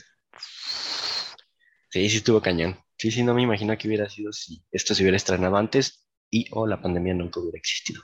Sí, 1.90 2.08
sí 2.08 2.18
estuvo 2.18 2.44
cañón. 2.44 2.80
Sí, 2.96 3.10
sí, 3.10 3.24
no 3.24 3.34
me 3.34 3.42
imagino 3.42 3.76
que 3.76 3.88
hubiera 3.88 4.08
sido 4.08 4.32
si 4.32 4.64
esto 4.72 4.94
se 4.94 5.02
hubiera 5.02 5.18
estrenado 5.18 5.58
antes 5.58 6.06
y 6.30 6.46
o 6.52 6.68
la 6.68 6.80
pandemia 6.80 7.16
nunca 7.16 7.40
hubiera 7.40 7.58
existido. 7.58 8.04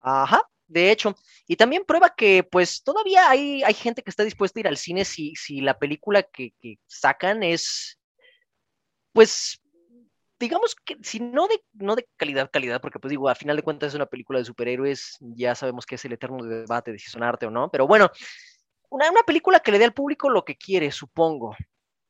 Ajá, 0.00 0.40
de 0.68 0.90
hecho. 0.90 1.14
Y 1.46 1.56
también 1.56 1.84
prueba 1.84 2.14
que 2.16 2.44
pues 2.44 2.82
todavía 2.82 3.28
hay, 3.28 3.62
hay 3.62 3.74
gente 3.74 4.02
que 4.02 4.08
está 4.08 4.24
dispuesta 4.24 4.58
a 4.58 4.62
ir 4.62 4.68
al 4.68 4.78
cine 4.78 5.04
si, 5.04 5.34
si 5.36 5.60
la 5.60 5.78
película 5.78 6.22
que, 6.22 6.54
que 6.62 6.78
sacan 6.86 7.42
es, 7.42 8.00
pues, 9.12 9.61
digamos 10.42 10.74
que 10.74 10.96
si 11.02 11.20
no 11.20 11.46
de, 11.46 11.62
no 11.74 11.94
de 11.96 12.08
calidad, 12.16 12.50
calidad, 12.52 12.80
porque 12.80 12.98
pues 12.98 13.10
digo, 13.10 13.28
a 13.28 13.34
final 13.34 13.56
de 13.56 13.62
cuentas 13.62 13.90
es 13.90 13.94
una 13.94 14.06
película 14.06 14.38
de 14.40 14.44
superhéroes, 14.44 15.16
ya 15.20 15.54
sabemos 15.54 15.86
que 15.86 15.94
es 15.94 16.04
el 16.04 16.12
eterno 16.14 16.42
debate 16.44 16.92
de 16.92 16.98
si 16.98 17.08
son 17.10 17.22
arte 17.22 17.46
o 17.46 17.50
no, 17.50 17.70
pero 17.70 17.86
bueno, 17.86 18.10
una, 18.90 19.10
una 19.10 19.22
película 19.22 19.60
que 19.60 19.72
le 19.72 19.78
dé 19.78 19.84
al 19.84 19.94
público 19.94 20.30
lo 20.30 20.44
que 20.44 20.56
quiere, 20.56 20.90
supongo. 20.90 21.56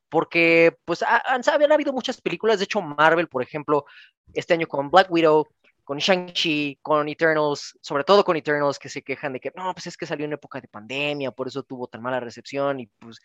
Porque, 0.08 0.76
pues, 0.84 1.02
ha- 1.02 1.22
han, 1.26 1.42
habían 1.52 1.72
habido 1.72 1.92
muchas 1.92 2.20
películas, 2.20 2.58
de 2.58 2.64
hecho, 2.64 2.82
Marvel, 2.82 3.28
por 3.28 3.42
ejemplo, 3.42 3.86
este 4.34 4.54
año 4.54 4.66
con 4.66 4.90
Black 4.90 5.10
Widow, 5.10 5.46
con 5.84 5.98
Shang-Chi, 5.98 6.78
con 6.82 7.08
Eternals, 7.08 7.78
sobre 7.80 8.04
todo 8.04 8.24
con 8.24 8.36
Eternals, 8.36 8.78
que 8.78 8.88
se 8.90 9.02
quejan 9.02 9.32
de 9.32 9.40
que 9.40 9.52
no, 9.56 9.72
pues 9.74 9.86
es 9.88 9.96
que 9.96 10.06
salió 10.06 10.26
en 10.26 10.34
época 10.34 10.60
de 10.60 10.68
pandemia, 10.68 11.30
por 11.32 11.48
eso 11.48 11.62
tuvo 11.62 11.88
tan 11.88 12.02
mala 12.02 12.20
recepción, 12.20 12.80
y 12.80 12.86
pues 12.98 13.18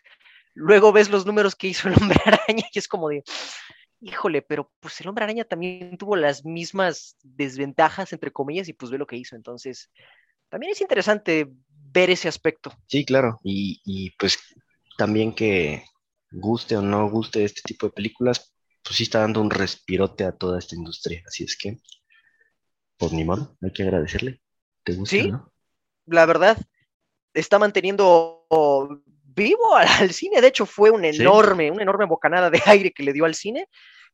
luego 0.54 0.92
ves 0.92 1.10
los 1.10 1.26
números 1.26 1.54
que 1.56 1.68
hizo 1.68 1.88
el 1.88 1.94
hombre 2.02 2.20
araña 2.24 2.64
y 2.72 2.78
es 2.78 2.88
como 2.88 3.08
de, 3.10 3.22
híjole, 4.00 4.42
pero 4.42 4.70
pues 4.80 5.00
el 5.00 5.08
hombre 5.08 5.24
araña 5.24 5.44
también 5.44 5.96
tuvo 5.98 6.16
las 6.16 6.44
mismas 6.44 7.16
desventajas, 7.22 8.12
entre 8.12 8.32
comillas, 8.32 8.68
y 8.68 8.72
pues 8.72 8.90
ve 8.90 8.98
lo 8.98 9.06
que 9.06 9.16
hizo. 9.16 9.36
Entonces, 9.36 9.90
también 10.48 10.72
es 10.72 10.80
interesante 10.80 11.48
ver 11.70 12.10
ese 12.10 12.28
aspecto. 12.28 12.72
Sí, 12.86 13.04
claro. 13.04 13.40
Y, 13.42 13.80
y 13.84 14.10
pues 14.18 14.38
también 14.96 15.34
que 15.34 15.84
guste 16.30 16.76
o 16.76 16.82
no 16.82 17.08
guste 17.10 17.44
este 17.44 17.62
tipo 17.64 17.86
de 17.86 17.92
películas, 17.92 18.54
pues 18.82 18.96
sí 18.96 19.02
está 19.04 19.20
dando 19.20 19.40
un 19.40 19.50
respirote 19.50 20.24
a 20.24 20.32
toda 20.32 20.58
esta 20.58 20.76
industria. 20.76 21.22
Así 21.26 21.44
es 21.44 21.56
que, 21.56 21.78
pues 22.96 23.12
ni 23.12 23.24
modo, 23.24 23.56
hay 23.62 23.72
que 23.72 23.82
agradecerle. 23.82 24.40
¿Te 24.84 24.94
gusta, 24.94 25.16
Sí. 25.16 25.30
no? 25.30 25.52
La 26.06 26.24
verdad, 26.24 26.56
está 27.34 27.58
manteniendo 27.58 28.46
vivo 29.38 29.74
al, 29.76 29.88
al 29.88 30.12
cine. 30.12 30.40
De 30.42 30.48
hecho, 30.48 30.66
fue 30.66 30.90
un 30.90 31.02
Sí. 31.04 31.22
enorme, 31.22 31.70
una 31.70 31.82
enorme 31.82 32.04
bocanada 32.06 32.50
de 32.50 32.60
aire 32.66 32.92
que 32.92 33.02
le 33.02 33.12
dio 33.14 33.24
al 33.24 33.34
cine. 33.34 33.68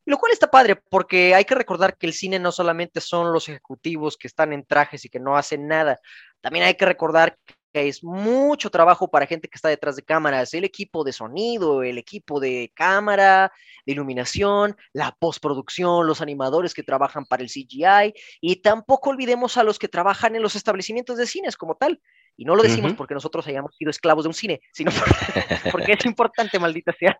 Lo 0.07 0.19
cual 0.19 0.31
está 0.31 0.51
padre, 0.51 0.75
porque 0.75 1.33
hay 1.33 1.45
que 1.45 1.55
recordar 1.55 1.97
que 1.97 2.05
el 2.05 2.13
cine 2.13 2.37
no 2.37 2.51
solamente 2.51 3.01
son 3.01 3.33
los 3.33 3.49
ejecutivos 3.49 4.17
que 4.17 4.27
están 4.27 4.53
en 4.53 4.63
trajes 4.63 5.03
y 5.03 5.09
que 5.09 5.19
no 5.19 5.35
hacen 5.35 5.67
nada. 5.67 5.99
También 6.41 6.63
hay 6.65 6.75
que 6.75 6.85
recordar 6.85 7.35
que 7.73 7.87
es 7.89 8.03
mucho 8.03 8.69
trabajo 8.69 9.09
para 9.09 9.25
gente 9.25 9.47
que 9.49 9.55
está 9.57 9.67
detrás 9.67 9.95
de 9.95 10.03
cámaras, 10.03 10.53
el 10.53 10.63
equipo 10.63 11.03
de 11.03 11.11
sonido, 11.11 11.81
el 11.81 11.97
equipo 11.97 12.39
de 12.39 12.71
cámara, 12.75 13.51
de 13.85 13.93
iluminación, 13.93 14.77
la 14.93 15.11
postproducción, 15.19 16.05
los 16.07 16.21
animadores 16.21 16.75
que 16.75 16.83
trabajan 16.83 17.25
para 17.25 17.41
el 17.43 17.49
CGI, 17.49 18.13
y 18.41 18.57
tampoco 18.61 19.09
olvidemos 19.09 19.57
a 19.57 19.63
los 19.63 19.79
que 19.79 19.87
trabajan 19.87 20.35
en 20.35 20.43
los 20.43 20.55
establecimientos 20.55 21.17
de 21.17 21.25
cines 21.25 21.57
como 21.57 21.75
tal. 21.75 21.99
Y 22.37 22.45
no 22.45 22.55
lo 22.55 22.63
decimos 22.63 22.93
porque 22.93 23.13
nosotros 23.13 23.47
hayamos 23.47 23.75
sido 23.75 23.91
esclavos 23.91 24.25
de 24.25 24.29
un 24.29 24.33
cine, 24.33 24.61
sino 24.73 24.91
por- 24.91 25.03
porque 25.71 25.93
es 25.93 26.05
importante, 26.05 26.59
maldita 26.59 26.93
sea. 26.93 27.19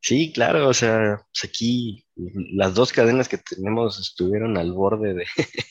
Sí, 0.00 0.32
claro, 0.32 0.68
o 0.68 0.74
sea, 0.74 1.16
pues 1.32 1.44
aquí 1.50 2.06
las 2.14 2.74
dos 2.74 2.92
cadenas 2.92 3.28
que 3.28 3.38
tenemos 3.38 3.98
estuvieron 3.98 4.56
al 4.58 4.72
borde 4.72 5.14
de, 5.14 5.26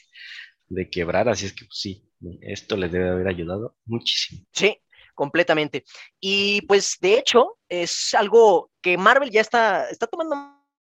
de 0.69 0.89
quebrar, 0.89 1.29
así 1.29 1.45
es 1.45 1.53
que 1.53 1.65
pues, 1.65 1.79
sí, 1.79 2.09
esto 2.41 2.75
les 2.77 2.91
debe 2.91 3.09
haber 3.09 3.27
ayudado 3.27 3.75
muchísimo. 3.85 4.43
Sí, 4.51 4.77
completamente. 5.13 5.83
Y 6.19 6.61
pues 6.61 6.97
de 6.99 7.19
hecho 7.19 7.59
es 7.69 8.13
algo 8.15 8.71
que 8.81 8.97
Marvel 8.97 9.29
ya 9.29 9.41
está, 9.41 9.89
está 9.89 10.07
tomando 10.07 10.35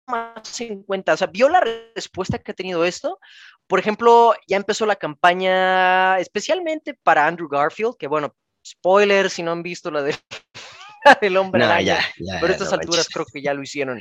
más 0.06 0.60
en 0.60 0.82
cuenta. 0.82 1.14
O 1.14 1.16
sea, 1.16 1.26
vio 1.26 1.48
la 1.48 1.62
respuesta 1.94 2.38
que 2.38 2.52
ha 2.52 2.54
tenido 2.54 2.84
esto. 2.84 3.18
Por 3.66 3.78
ejemplo, 3.78 4.34
ya 4.46 4.56
empezó 4.56 4.86
la 4.86 4.96
campaña 4.96 6.18
especialmente 6.18 6.94
para 7.02 7.26
Andrew 7.26 7.48
Garfield, 7.48 7.96
que 7.98 8.06
bueno, 8.06 8.34
spoiler 8.66 9.30
si 9.30 9.42
no 9.42 9.52
han 9.52 9.62
visto 9.62 9.90
la, 9.90 10.02
de, 10.02 10.16
la 11.04 11.18
del 11.20 11.36
hombre 11.36 11.60
No, 11.60 11.66
araña, 11.66 11.84
ya, 11.84 12.14
ya, 12.18 12.40
pero 12.40 12.52
a 12.52 12.56
estas 12.56 12.70
no 12.70 12.78
alturas 12.78 13.08
creo 13.08 13.26
que 13.26 13.42
ya 13.42 13.54
lo 13.54 13.62
hicieron. 13.62 14.00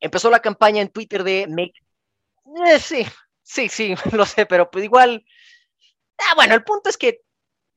Empezó 0.00 0.30
la 0.30 0.40
campaña 0.40 0.82
en 0.82 0.88
Twitter 0.88 1.22
de 1.24 1.46
Make... 1.48 1.74
Eh, 2.66 2.78
sí, 2.78 3.06
sí, 3.42 3.68
sí, 3.68 3.94
lo 4.12 4.26
sé, 4.26 4.46
pero 4.46 4.70
pues 4.70 4.84
igual... 4.84 5.24
Ah, 6.18 6.34
bueno, 6.36 6.54
el 6.54 6.62
punto 6.62 6.88
es 6.88 6.96
que 6.96 7.20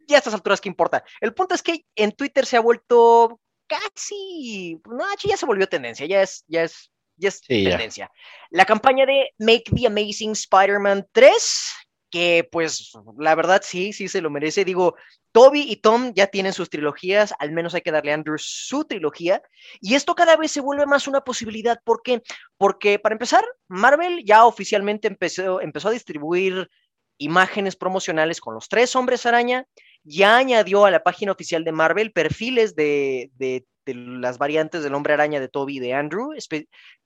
ya 0.07 0.17
a 0.17 0.19
estas 0.19 0.33
alturas, 0.33 0.61
¿qué 0.61 0.69
importa? 0.69 1.03
El 1.19 1.33
punto 1.33 1.55
es 1.55 1.63
que 1.63 1.85
en 1.95 2.11
Twitter 2.11 2.45
se 2.45 2.57
ha 2.57 2.61
vuelto 2.61 3.39
casi, 3.67 4.79
no, 4.85 5.05
ya 5.23 5.37
se 5.37 5.45
volvió 5.45 5.67
tendencia, 5.67 6.05
ya 6.05 6.21
es, 6.21 6.43
ya 6.47 6.63
es, 6.63 6.91
ya 7.17 7.29
es 7.29 7.41
Sí, 7.47 7.63
ya. 7.63 7.71
tendencia. 7.71 8.11
La 8.49 8.65
campaña 8.65 9.05
de 9.05 9.31
Make 9.37 9.65
the 9.75 9.87
Amazing 9.87 10.31
Spider-Man 10.31 11.07
3, 11.11 11.73
que 12.11 12.47
pues 12.51 12.91
la 13.17 13.35
verdad 13.35 13.61
sí, 13.63 13.93
sí 13.93 14.07
se 14.07 14.21
lo 14.21 14.29
merece. 14.29 14.63
Digo, 14.65 14.95
Toby 15.31 15.61
y 15.69 15.75
Tom 15.77 16.13
ya 16.15 16.27
tienen 16.27 16.53
sus 16.53 16.69
trilogías, 16.69 17.33
al 17.39 17.51
menos 17.51 17.75
hay 17.75 17.81
que 17.81 17.91
darle 17.91 18.11
a 18.11 18.15
Andrew 18.15 18.37
su 18.37 18.85
trilogía, 18.85 19.41
y 19.81 19.95
esto 19.95 20.15
cada 20.15 20.37
vez 20.37 20.51
se 20.51 20.61
vuelve 20.61 20.85
más 20.85 21.07
una 21.07 21.21
posibilidad. 21.21 21.77
¿Por 21.83 22.01
qué? 22.03 22.21
Porque 22.57 22.99
para 22.99 23.15
empezar, 23.15 23.43
Marvel 23.67 24.23
ya 24.23 24.45
oficialmente 24.45 25.07
empezó, 25.09 25.59
empezó 25.59 25.89
a 25.89 25.91
distribuir 25.91 26.69
imágenes 27.17 27.75
promocionales 27.75 28.39
con 28.39 28.53
los 28.53 28.69
tres 28.69 28.95
hombres 28.95 29.25
araña, 29.25 29.65
ya 30.03 30.37
añadió 30.37 30.85
a 30.85 30.91
la 30.91 31.03
página 31.03 31.31
oficial 31.33 31.63
de 31.63 31.71
Marvel 31.71 32.11
perfiles 32.13 32.75
de, 32.75 33.31
de, 33.35 33.65
de 33.85 33.93
las 33.95 34.37
variantes 34.37 34.83
del 34.83 34.93
hombre 34.93 35.13
araña 35.13 35.39
de 35.39 35.47
Toby 35.49 35.77
y 35.77 35.79
de 35.79 35.93
Andrew. 35.93 36.33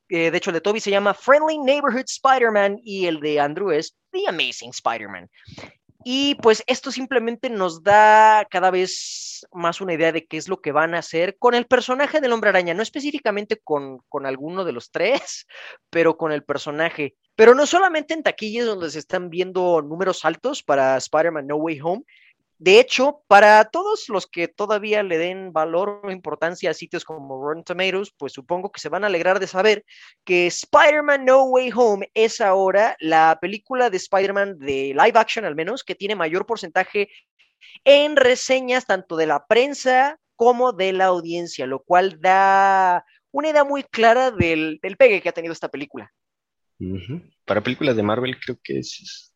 Eh, 0.09 0.31
de 0.31 0.37
hecho, 0.37 0.49
el 0.49 0.55
de 0.55 0.61
Toby 0.61 0.79
se 0.79 0.91
llama 0.91 1.13
Friendly 1.13 1.59
Neighborhood 1.59 2.05
Spider-Man 2.07 2.79
y 2.83 3.05
el 3.05 3.19
de 3.19 3.39
Andrew 3.39 3.71
es 3.71 3.95
The 4.11 4.27
Amazing 4.27 4.71
Spider-Man. 4.71 5.29
Y 6.03 6.35
pues 6.35 6.63
esto 6.65 6.91
simplemente 6.91 7.49
nos 7.49 7.83
da 7.83 8.47
cada 8.49 8.71
vez 8.71 9.45
más 9.51 9.81
una 9.81 9.93
idea 9.93 10.11
de 10.11 10.25
qué 10.25 10.37
es 10.37 10.47
lo 10.47 10.61
que 10.61 10.71
van 10.71 10.95
a 10.95 10.99
hacer 10.99 11.37
con 11.37 11.53
el 11.55 11.65
personaje 11.65 12.21
del 12.21 12.31
hombre 12.31 12.49
araña, 12.49 12.73
no 12.73 12.81
específicamente 12.81 13.57
con, 13.57 13.99
con 14.07 14.25
alguno 14.25 14.63
de 14.63 14.71
los 14.71 14.91
tres, 14.91 15.45
pero 15.89 16.17
con 16.17 16.31
el 16.31 16.43
personaje. 16.43 17.15
Pero 17.35 17.53
no 17.53 17.65
solamente 17.65 18.13
en 18.13 18.23
taquillas 18.23 18.65
donde 18.65 18.89
se 18.89 18.99
están 18.99 19.29
viendo 19.29 19.81
números 19.81 20.25
altos 20.25 20.63
para 20.63 20.97
Spider-Man 20.97 21.47
No 21.47 21.57
Way 21.57 21.79
Home. 21.81 22.03
De 22.59 22.81
hecho, 22.81 23.23
para 23.27 23.63
todos 23.63 24.09
los 24.09 24.27
que 24.27 24.49
todavía 24.49 25.01
le 25.01 25.17
den 25.17 25.53
valor 25.53 26.01
o 26.03 26.11
importancia 26.11 26.69
a 26.69 26.73
sitios 26.73 27.05
como 27.05 27.41
Rotten 27.41 27.63
Tomatoes, 27.63 28.11
pues 28.17 28.33
supongo 28.33 28.69
que 28.69 28.81
se 28.81 28.89
van 28.89 29.05
a 29.05 29.07
alegrar 29.07 29.39
de 29.39 29.47
saber 29.47 29.85
que 30.25 30.47
Spider-Man 30.47 31.23
No 31.23 31.45
Way 31.45 31.71
Home 31.73 32.11
es 32.13 32.41
ahora 32.41 32.97
la 32.99 33.37
película 33.39 33.89
de 33.89 33.95
Spider-Man 33.95 34.59
de 34.59 34.93
live 34.93 35.17
action 35.17 35.45
al 35.45 35.55
menos 35.55 35.85
que 35.85 35.95
tiene 35.95 36.17
mayor 36.17 36.45
porcentaje 36.45 37.09
en 37.85 38.17
reseñas 38.17 38.85
tanto 38.85 39.15
de 39.15 39.27
la 39.27 39.45
prensa 39.47 40.19
como 40.35 40.73
de 40.73 40.91
la 40.91 41.05
audiencia, 41.05 41.65
lo 41.65 41.81
cual 41.81 42.19
da 42.19 43.05
una 43.31 43.51
idea 43.51 43.63
muy 43.63 43.83
clara 43.83 44.31
del, 44.31 44.79
del 44.81 44.97
pegue 44.97 45.21
que 45.21 45.29
ha 45.29 45.33
tenido 45.33 45.53
esta 45.53 45.69
película. 45.69 46.11
Para 47.45 47.63
películas 47.63 47.95
de 47.95 48.03
Marvel 48.03 48.37
creo 48.37 48.59
que 48.61 48.79
es... 48.79 49.33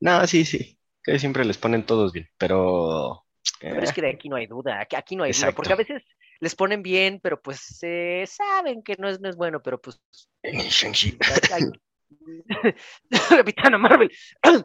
No, 0.00 0.26
sí, 0.26 0.46
sí. 0.46 0.79
Que 1.10 1.18
siempre 1.18 1.44
les 1.44 1.58
ponen 1.58 1.84
todos 1.84 2.12
bien, 2.12 2.28
pero... 2.38 3.26
Pero 3.58 3.82
es 3.82 3.90
eh, 3.90 3.94
que 3.94 4.02
de 4.02 4.10
aquí 4.10 4.28
no 4.28 4.36
hay 4.36 4.46
duda, 4.46 4.86
aquí, 4.96 5.16
no 5.16 5.24
hay 5.24 5.32
duda, 5.32 5.50
porque 5.50 5.72
a 5.72 5.76
veces 5.76 6.04
les 6.38 6.54
ponen 6.54 6.84
bien, 6.84 7.18
pero 7.20 7.42
pues 7.42 7.80
eh, 7.82 8.24
saben 8.28 8.84
que 8.84 8.94
no 8.96 9.08
es, 9.08 9.20
no 9.20 9.28
es 9.28 9.34
bueno, 9.34 9.60
pero 9.60 9.80
pues 9.80 10.00
Shang-Chi. 10.44 11.18
Capitana 13.28 13.76
Marvel. 13.76 14.10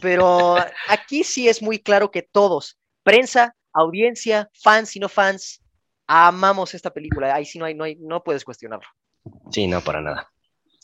Pero 0.00 0.56
aquí 0.88 1.24
sí 1.24 1.48
es 1.48 1.60
muy 1.60 1.80
claro 1.80 2.10
que 2.10 2.22
todos, 2.22 2.78
prensa, 3.02 3.56
audiencia, 3.72 4.48
fans 4.54 4.94
y 4.94 5.00
no 5.00 5.08
fans, 5.08 5.60
amamos 6.06 6.74
esta 6.74 6.90
película. 6.90 7.34
Ahí 7.34 7.44
sí 7.44 7.58
no 7.58 7.64
hay, 7.64 7.74
no 7.74 7.84
hay, 7.84 7.96
no 7.96 8.22
puedes 8.22 8.44
cuestionarlo. 8.44 8.86
Sí, 9.50 9.66
no, 9.66 9.80
para 9.80 10.00
nada. 10.00 10.30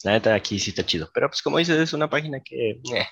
La 0.03 0.12
neta, 0.12 0.35
aquí 0.35 0.59
sí 0.59 0.71
está 0.71 0.85
chido. 0.85 1.09
Pero 1.14 1.29
pues 1.29 1.42
como 1.42 1.59
dices, 1.59 1.79
es 1.79 1.92
una 1.92 2.11
página 2.11 2.40
que 2.40 2.71
eh, 2.71 3.07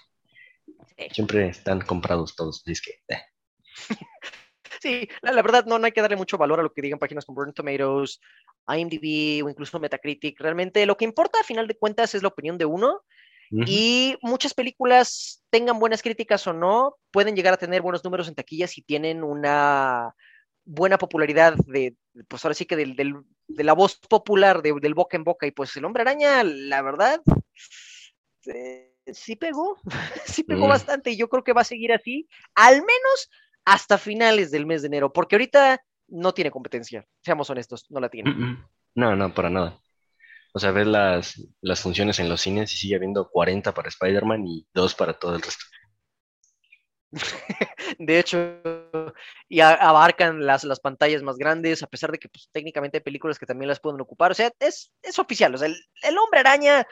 Sí. 0.96 1.08
siempre 1.12 1.48
están 1.48 1.80
comprados 1.80 2.36
todos. 2.36 2.62
Es 2.66 2.80
que, 2.80 2.92
eh. 3.08 3.22
Sí, 4.80 5.08
la, 5.22 5.32
la 5.32 5.42
verdad 5.42 5.64
no, 5.66 5.78
no 5.78 5.86
hay 5.86 5.92
que 5.92 6.02
darle 6.02 6.16
mucho 6.16 6.36
valor 6.36 6.60
a 6.60 6.62
lo 6.62 6.72
que 6.72 6.82
digan 6.82 6.98
páginas 6.98 7.24
como 7.24 7.40
Rotten 7.40 7.54
Tomatoes, 7.54 8.20
IMDb 8.68 9.44
o 9.44 9.48
incluso 9.48 9.80
Metacritic. 9.80 10.38
Realmente 10.40 10.84
lo 10.84 10.96
que 10.96 11.04
importa 11.04 11.40
a 11.40 11.44
final 11.44 11.66
de 11.66 11.76
cuentas 11.76 12.14
es 12.14 12.22
la 12.22 12.28
opinión 12.28 12.58
de 12.58 12.66
uno. 12.66 13.02
Y 13.66 14.16
muchas 14.20 14.52
películas, 14.52 15.44
tengan 15.48 15.78
buenas 15.78 16.02
críticas 16.02 16.44
o 16.48 16.52
no, 16.52 16.96
pueden 17.12 17.36
llegar 17.36 17.54
a 17.54 17.56
tener 17.56 17.82
buenos 17.82 18.02
números 18.02 18.26
en 18.26 18.34
taquillas 18.34 18.72
si 18.72 18.82
tienen 18.82 19.22
una 19.22 20.12
buena 20.64 20.98
popularidad 20.98 21.54
de, 21.66 21.94
pues 22.26 22.44
ahora 22.44 22.54
sí 22.54 22.66
que 22.66 22.74
del, 22.74 22.96
del, 22.96 23.14
de 23.46 23.64
la 23.64 23.74
voz 23.74 24.00
popular, 24.08 24.60
de, 24.60 24.74
del 24.80 24.94
boca 24.94 25.16
en 25.16 25.22
boca. 25.22 25.46
Y 25.46 25.52
pues 25.52 25.76
el 25.76 25.84
hombre 25.84 26.02
araña, 26.02 26.42
la 26.42 26.82
verdad, 26.82 27.20
eh, 28.48 28.94
sí 29.12 29.36
pegó, 29.36 29.76
sí 30.26 30.44
pegó 30.44 30.66
Mm. 30.66 30.70
bastante. 30.70 31.10
Y 31.10 31.16
yo 31.16 31.28
creo 31.28 31.44
que 31.44 31.52
va 31.52 31.60
a 31.62 31.64
seguir 31.64 31.92
así, 31.92 32.28
al 32.54 32.76
menos 32.76 33.30
hasta 33.64 33.98
finales 33.98 34.50
del 34.50 34.66
mes 34.66 34.82
de 34.82 34.88
enero, 34.88 35.12
porque 35.12 35.36
ahorita 35.36 35.80
no 36.08 36.34
tiene 36.34 36.50
competencia, 36.50 37.06
seamos 37.22 37.48
honestos, 37.50 37.86
no 37.90 38.00
la 38.00 38.08
tiene. 38.10 38.30
Mm, 38.30 38.42
mm. 38.50 38.68
No, 38.96 39.16
no, 39.16 39.32
para 39.34 39.50
nada. 39.50 39.78
O 40.52 40.58
sea, 40.60 40.70
ves 40.70 40.86
las, 40.86 41.42
las 41.62 41.80
funciones 41.80 42.18
en 42.20 42.28
los 42.28 42.40
cines 42.40 42.72
y 42.72 42.76
sigue 42.76 42.94
habiendo 42.96 43.28
40 43.28 43.72
para 43.74 43.88
Spider-Man 43.88 44.46
y 44.46 44.66
2 44.72 44.94
para 44.94 45.14
todo 45.14 45.34
el 45.34 45.42
resto. 45.42 45.64
De 47.98 48.18
hecho, 48.18 48.60
y 49.48 49.60
a- 49.60 49.74
abarcan 49.74 50.44
las, 50.44 50.64
las 50.64 50.80
pantallas 50.80 51.22
más 51.22 51.36
grandes, 51.36 51.82
a 51.82 51.86
pesar 51.86 52.10
de 52.12 52.18
que 52.18 52.28
pues, 52.28 52.48
técnicamente 52.52 52.98
hay 52.98 53.02
películas 53.02 53.38
que 53.38 53.46
también 53.46 53.68
las 53.68 53.80
pueden 53.80 54.00
ocupar. 54.00 54.32
O 54.32 54.34
sea, 54.34 54.52
es, 54.60 54.92
es 55.02 55.18
oficial. 55.18 55.54
O 55.54 55.58
sea, 55.58 55.68
el, 55.68 55.76
el 56.02 56.18
hombre 56.18 56.40
araña 56.40 56.86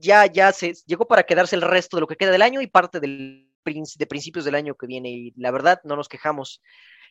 ya, 0.00 0.26
ya 0.26 0.52
se 0.52 0.74
llegó 0.86 1.06
para 1.06 1.24
quedarse 1.24 1.56
el 1.56 1.62
resto 1.62 1.96
de 1.96 2.02
lo 2.02 2.06
que 2.06 2.16
queda 2.16 2.30
del 2.30 2.42
año 2.42 2.60
y 2.60 2.66
parte 2.66 3.00
de 3.00 4.06
principios 4.08 4.44
del 4.44 4.54
año 4.54 4.74
que 4.74 4.86
viene. 4.86 5.10
Y 5.10 5.32
la 5.36 5.50
verdad, 5.50 5.80
no 5.84 5.96
nos 5.96 6.08
quejamos. 6.08 6.60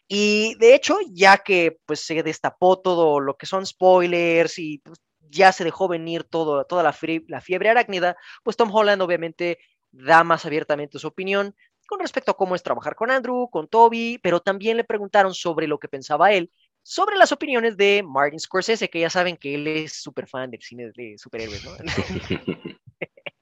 Y 0.07 0.55
de 0.59 0.75
hecho, 0.75 0.97
ya 1.09 1.37
que 1.37 1.79
pues 1.85 2.01
se 2.01 2.21
destapó 2.23 2.79
todo 2.79 3.19
lo 3.19 3.37
que 3.37 3.45
son 3.45 3.65
spoilers 3.65 4.59
y 4.59 4.79
pues, 4.79 4.99
ya 5.29 5.51
se 5.51 5.63
dejó 5.63 5.87
venir 5.87 6.23
todo, 6.23 6.65
toda 6.65 6.83
la, 6.83 6.95
la 7.27 7.41
fiebre 7.41 7.69
arácnida, 7.69 8.15
pues 8.43 8.57
Tom 8.57 8.73
Holland 8.73 9.01
obviamente 9.01 9.59
da 9.91 10.23
más 10.23 10.45
abiertamente 10.45 10.99
su 10.99 11.07
opinión 11.07 11.55
con 11.87 11.99
respecto 11.99 12.31
a 12.31 12.37
cómo 12.37 12.55
es 12.55 12.63
trabajar 12.63 12.95
con 12.95 13.11
Andrew, 13.11 13.49
con 13.49 13.67
Toby, 13.67 14.19
pero 14.21 14.39
también 14.39 14.77
le 14.77 14.83
preguntaron 14.83 15.33
sobre 15.33 15.67
lo 15.67 15.79
que 15.79 15.87
pensaba 15.87 16.31
él, 16.31 16.51
sobre 16.83 17.15
las 17.15 17.31
opiniones 17.31 17.77
de 17.77 18.03
Martin 18.05 18.39
Scorsese, 18.39 18.89
que 18.89 18.99
ya 18.99 19.09
saben 19.09 19.37
que 19.37 19.55
él 19.55 19.67
es 19.67 19.93
súper 19.93 20.27
fan 20.27 20.51
del 20.51 20.61
cine 20.61 20.91
de 20.93 21.17
superhéroes, 21.17 21.63
¿no? 21.63 21.71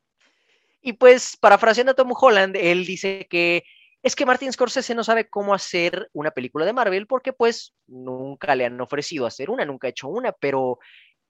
y 0.81 0.93
pues, 0.93 1.35
parafraseando 1.37 1.91
a 1.91 1.95
Tom 1.95 2.13
Holland, 2.15 2.55
él 2.55 2.85
dice 2.85 3.27
que 3.29 3.63
es 4.03 4.15
que 4.15 4.25
Martin 4.25 4.51
Scorsese 4.51 4.95
no 4.95 5.03
sabe 5.03 5.29
cómo 5.29 5.53
hacer 5.53 6.09
una 6.13 6.31
película 6.31 6.65
de 6.65 6.73
Marvel 6.73 7.05
porque 7.05 7.33
pues 7.33 7.75
nunca 7.87 8.55
le 8.55 8.65
han 8.65 8.81
ofrecido 8.81 9.27
hacer 9.27 9.49
una, 9.51 9.65
nunca 9.65 9.87
ha 9.87 9.91
hecho 9.91 10.07
una, 10.07 10.31
pero 10.31 10.79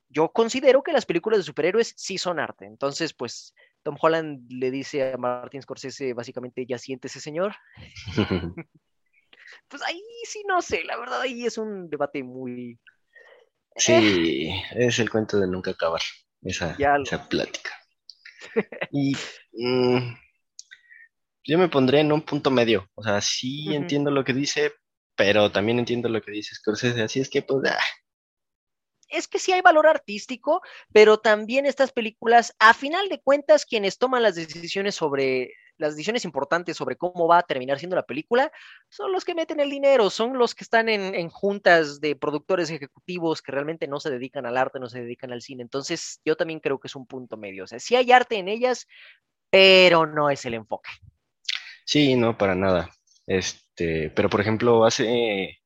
yo 0.08 0.32
considero 0.32 0.82
que 0.82 0.94
las 0.94 1.06
películas 1.06 1.40
de 1.40 1.44
superhéroes 1.44 1.94
sí 1.98 2.18
son 2.18 2.40
arte. 2.40 2.66
Entonces, 2.66 3.14
pues 3.14 3.54
Tom 3.84 3.98
Holland 4.00 4.50
le 4.52 4.72
dice 4.72 5.12
a 5.14 5.18
Martin 5.18 5.62
Scorsese 5.62 6.14
básicamente, 6.14 6.66
ya 6.66 6.78
siéntese 6.78 7.20
señor. 7.20 7.56
Pues 9.72 9.82
ahí 9.84 10.04
sí 10.26 10.44
no 10.48 10.62
sé, 10.62 10.84
la 10.84 10.98
verdad 10.98 11.22
ahí 11.22 11.46
es 11.46 11.58
un 11.58 11.90
debate 11.90 12.24
muy... 12.24 12.78
Sí, 13.76 14.54
es 14.76 15.00
el 15.00 15.10
cuento 15.10 15.40
de 15.40 15.48
nunca 15.48 15.72
acabar, 15.72 16.02
esa, 16.44 16.78
Ya 16.78 16.98
lo- 16.98 17.04
esa 17.04 17.28
plática. 17.28 17.72
Y 18.92 19.14
mm, 19.54 20.16
yo 21.44 21.58
me 21.58 21.70
pondré 21.70 22.00
en 22.02 22.12
un 22.12 22.22
punto 22.22 22.52
medio. 22.52 22.90
O 22.96 23.04
sea, 23.04 23.22
sí 23.22 23.74
entiendo 23.74 24.12
lo 24.12 24.24
que 24.24 24.34
dice, 24.34 24.74
pero 25.16 25.52
también 25.52 25.80
entiendo 25.80 26.10
lo 26.10 26.22
que 26.22 26.32
dice 26.32 26.56
Scorsese. 26.56 27.02
Así 27.02 27.20
es 27.20 27.30
que, 27.30 27.42
pues, 27.42 27.70
ah, 27.72 27.80
Es 29.10 29.28
que 29.28 29.40
sí 29.40 29.52
hay 29.52 29.62
valor 29.62 29.88
artístico, 29.88 30.62
pero 30.94 31.20
también 31.20 31.66
estas 31.66 31.92
películas, 31.92 32.56
a 32.60 32.74
final 32.74 33.10
de 33.10 33.22
cuentas, 33.22 33.66
quienes 33.66 33.98
toman 33.98 34.24
las 34.24 34.36
decisiones 34.36 34.96
sobre 34.96 35.54
las 35.82 35.94
decisiones 35.96 36.24
importantes 36.24 36.78
sobre 36.78 36.96
cómo 36.96 37.28
va 37.28 37.40
a 37.40 37.44
terminar 37.44 37.80
siendo 37.80 37.96
la 37.96 38.06
película, 38.06 38.52
son 38.90 39.12
los 39.12 39.26
que 39.26 39.36
meten 39.36 39.60
el 39.60 39.70
dinero, 39.70 40.10
son 40.10 40.38
los 40.38 40.56
que 40.56 40.64
están 40.64 40.88
en, 40.88 41.14
en 41.16 41.30
juntas 41.30 42.00
de 42.00 42.16
productores 42.16 42.70
ejecutivos 42.70 43.42
que 43.42 43.52
realmente 43.52 43.88
no 43.88 44.00
se 44.00 44.10
dedican 44.10 44.46
al 44.46 44.58
arte, 44.58 44.80
no 44.80 44.88
se 44.88 45.02
dedican 45.02 45.34
al 45.34 45.42
cine. 45.42 45.64
Entonces, 45.64 46.22
yo 46.24 46.38
también 46.38 46.60
creo 46.60 46.80
que 46.80 46.88
es 46.88 46.96
un 46.96 47.06
punto 47.06 47.36
medio. 47.36 47.66
O 47.66 47.68
sea, 47.68 47.80
sí 47.80 47.96
hay 47.96 48.12
arte 48.12 48.38
en 48.38 48.48
ellas, 48.48 48.88
pero 49.50 50.06
no 50.06 50.30
es 50.30 50.46
el 50.46 50.54
enfoque. 50.54 50.90
sí, 51.86 52.16
no, 52.16 52.38
para 52.38 52.56
nada. 52.56 52.90
Este, 53.28 54.10
pero 54.12 54.30
por 54.30 54.42
ejemplo, 54.42 54.86
hace, 54.86 55.60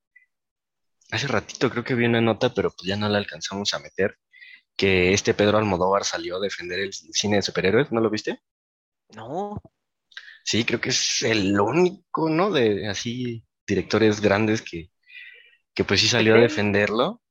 hace 1.12 1.28
ratito 1.28 1.70
creo 1.70 1.84
que 1.84 1.96
vi 1.96 2.06
una 2.06 2.22
nota, 2.22 2.54
pero 2.54 2.70
pues 2.72 2.88
ya 2.88 2.98
no 2.98 3.10
la 3.10 3.18
alcanzamos 3.18 3.74
a 3.74 3.80
meter, 3.80 4.18
que 4.76 5.14
este 5.14 5.34
Pedro 5.34 5.58
Almodóvar 5.58 6.04
salió 6.04 6.38
a 6.38 6.40
defender 6.40 6.80
el 6.80 6.94
cine 6.94 7.38
de 7.38 7.42
superhéroes, 7.42 7.92
¿no 7.92 8.02
lo 8.02 8.10
viste? 8.10 8.40
No, 9.16 9.62
Sí, 10.46 10.64
creo 10.66 10.80
que 10.82 10.90
es 10.92 11.24
el 11.24 11.60
único, 11.60 12.30
¿no? 12.30 12.52
De 12.52 12.88
así 12.88 13.44
directores 13.68 14.22
grandes 14.22 14.62
que, 14.62 14.92
que 15.76 15.86
pues 15.86 16.02
sí 16.02 16.08
salió 16.10 16.36
a 16.36 16.40
defenderlo. 16.40 17.22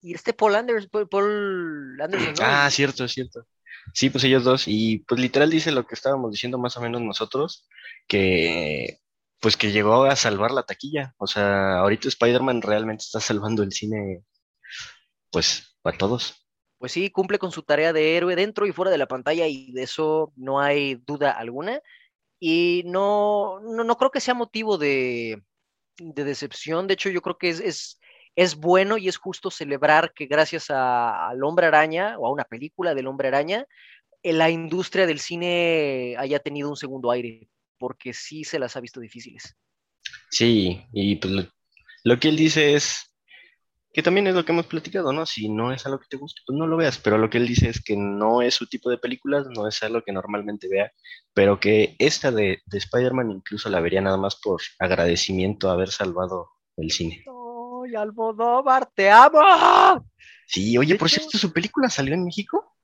y 0.00 0.14
este 0.14 0.32
Paul 0.34 0.54
Anderson, 0.56 0.90
Paul, 0.90 1.08
Paul 1.08 2.00
Anderson, 2.00 2.36
¿no? 2.38 2.44
Ah, 2.44 2.68
cierto, 2.70 3.08
cierto. 3.08 3.46
Sí, 3.94 4.10
pues 4.10 4.24
ellos 4.24 4.44
dos. 4.44 4.64
Y 4.66 4.98
pues 5.00 5.20
literal 5.20 5.50
dice 5.50 5.72
lo 5.72 5.86
que 5.86 5.94
estábamos 5.94 6.30
diciendo 6.32 6.58
más 6.58 6.76
o 6.76 6.80
menos 6.80 7.02
nosotros, 7.02 7.68
que 8.08 8.98
pues 9.40 9.56
que 9.56 9.72
llegó 9.72 10.04
a 10.04 10.16
salvar 10.16 10.52
la 10.52 10.64
taquilla. 10.64 11.14
O 11.18 11.26
sea, 11.26 11.78
ahorita 11.80 12.08
Spider-Man 12.08 12.62
realmente 12.62 13.02
está 13.04 13.20
salvando 13.20 13.62
el 13.62 13.72
cine, 13.72 14.24
pues, 15.30 15.76
para 15.82 15.98
todos. 15.98 16.46
Pues 16.78 16.92
sí, 16.92 17.10
cumple 17.10 17.38
con 17.38 17.50
su 17.52 17.62
tarea 17.62 17.92
de 17.92 18.16
héroe 18.16 18.36
dentro 18.36 18.66
y 18.66 18.72
fuera 18.72 18.90
de 18.90 18.98
la 18.98 19.08
pantalla 19.08 19.46
y 19.46 19.72
de 19.72 19.84
eso 19.84 20.32
no 20.36 20.60
hay 20.60 20.96
duda 21.06 21.32
alguna. 21.32 21.80
Y 22.46 22.82
no, 22.84 23.58
no, 23.60 23.84
no 23.84 23.96
creo 23.96 24.10
que 24.10 24.20
sea 24.20 24.34
motivo 24.34 24.76
de, 24.76 25.42
de 25.96 26.24
decepción. 26.24 26.86
De 26.86 26.92
hecho, 26.92 27.08
yo 27.08 27.22
creo 27.22 27.38
que 27.38 27.48
es, 27.48 27.58
es, 27.58 28.00
es 28.36 28.56
bueno 28.56 28.98
y 28.98 29.08
es 29.08 29.16
justo 29.16 29.50
celebrar 29.50 30.12
que 30.12 30.26
gracias 30.26 30.66
al 30.68 31.42
Hombre 31.42 31.68
Araña 31.68 32.18
o 32.18 32.26
a 32.26 32.30
una 32.30 32.44
película 32.44 32.94
del 32.94 33.06
Hombre 33.06 33.28
Araña, 33.28 33.64
eh, 34.22 34.34
la 34.34 34.50
industria 34.50 35.06
del 35.06 35.20
cine 35.20 36.16
haya 36.18 36.38
tenido 36.38 36.68
un 36.68 36.76
segundo 36.76 37.10
aire, 37.10 37.48
porque 37.78 38.12
sí 38.12 38.44
se 38.44 38.58
las 38.58 38.76
ha 38.76 38.80
visto 38.82 39.00
difíciles. 39.00 39.56
Sí, 40.28 40.84
y 40.92 41.16
pues 41.16 41.48
lo 42.02 42.20
que 42.20 42.28
él 42.28 42.36
dice 42.36 42.74
es 42.74 43.10
que 43.94 44.02
también 44.02 44.26
es 44.26 44.34
lo 44.34 44.44
que 44.44 44.50
hemos 44.50 44.66
platicado, 44.66 45.12
¿no? 45.12 45.24
Si 45.24 45.48
no 45.48 45.72
es 45.72 45.86
algo 45.86 46.00
que 46.00 46.08
te 46.10 46.16
guste, 46.16 46.40
pues 46.44 46.58
no 46.58 46.66
lo 46.66 46.76
veas, 46.76 46.98
pero 46.98 47.16
lo 47.16 47.30
que 47.30 47.38
él 47.38 47.46
dice 47.46 47.68
es 47.68 47.80
que 47.80 47.96
no 47.96 48.42
es 48.42 48.54
su 48.54 48.66
tipo 48.66 48.90
de 48.90 48.98
películas, 48.98 49.46
no 49.46 49.68
es 49.68 49.80
algo 49.84 50.02
que 50.02 50.10
normalmente 50.10 50.68
vea, 50.68 50.90
pero 51.32 51.60
que 51.60 51.94
esta 52.00 52.32
de, 52.32 52.60
de 52.66 52.78
Spider-Man 52.78 53.30
incluso 53.30 53.70
la 53.70 53.78
vería 53.80 54.00
nada 54.00 54.16
más 54.16 54.34
por 54.34 54.60
agradecimiento 54.80 55.70
a 55.70 55.74
haber 55.74 55.90
salvado 55.90 56.50
el 56.76 56.90
cine. 56.90 57.24
¡Ay, 57.84 57.94
Almodóvar, 57.94 58.90
te 58.96 59.08
amo! 59.08 59.38
Sí, 60.48 60.76
oye, 60.76 60.96
por 60.96 61.08
cierto, 61.08 61.38
¿su 61.38 61.52
película 61.52 61.88
salió 61.88 62.14
en 62.14 62.24
México? 62.24 62.74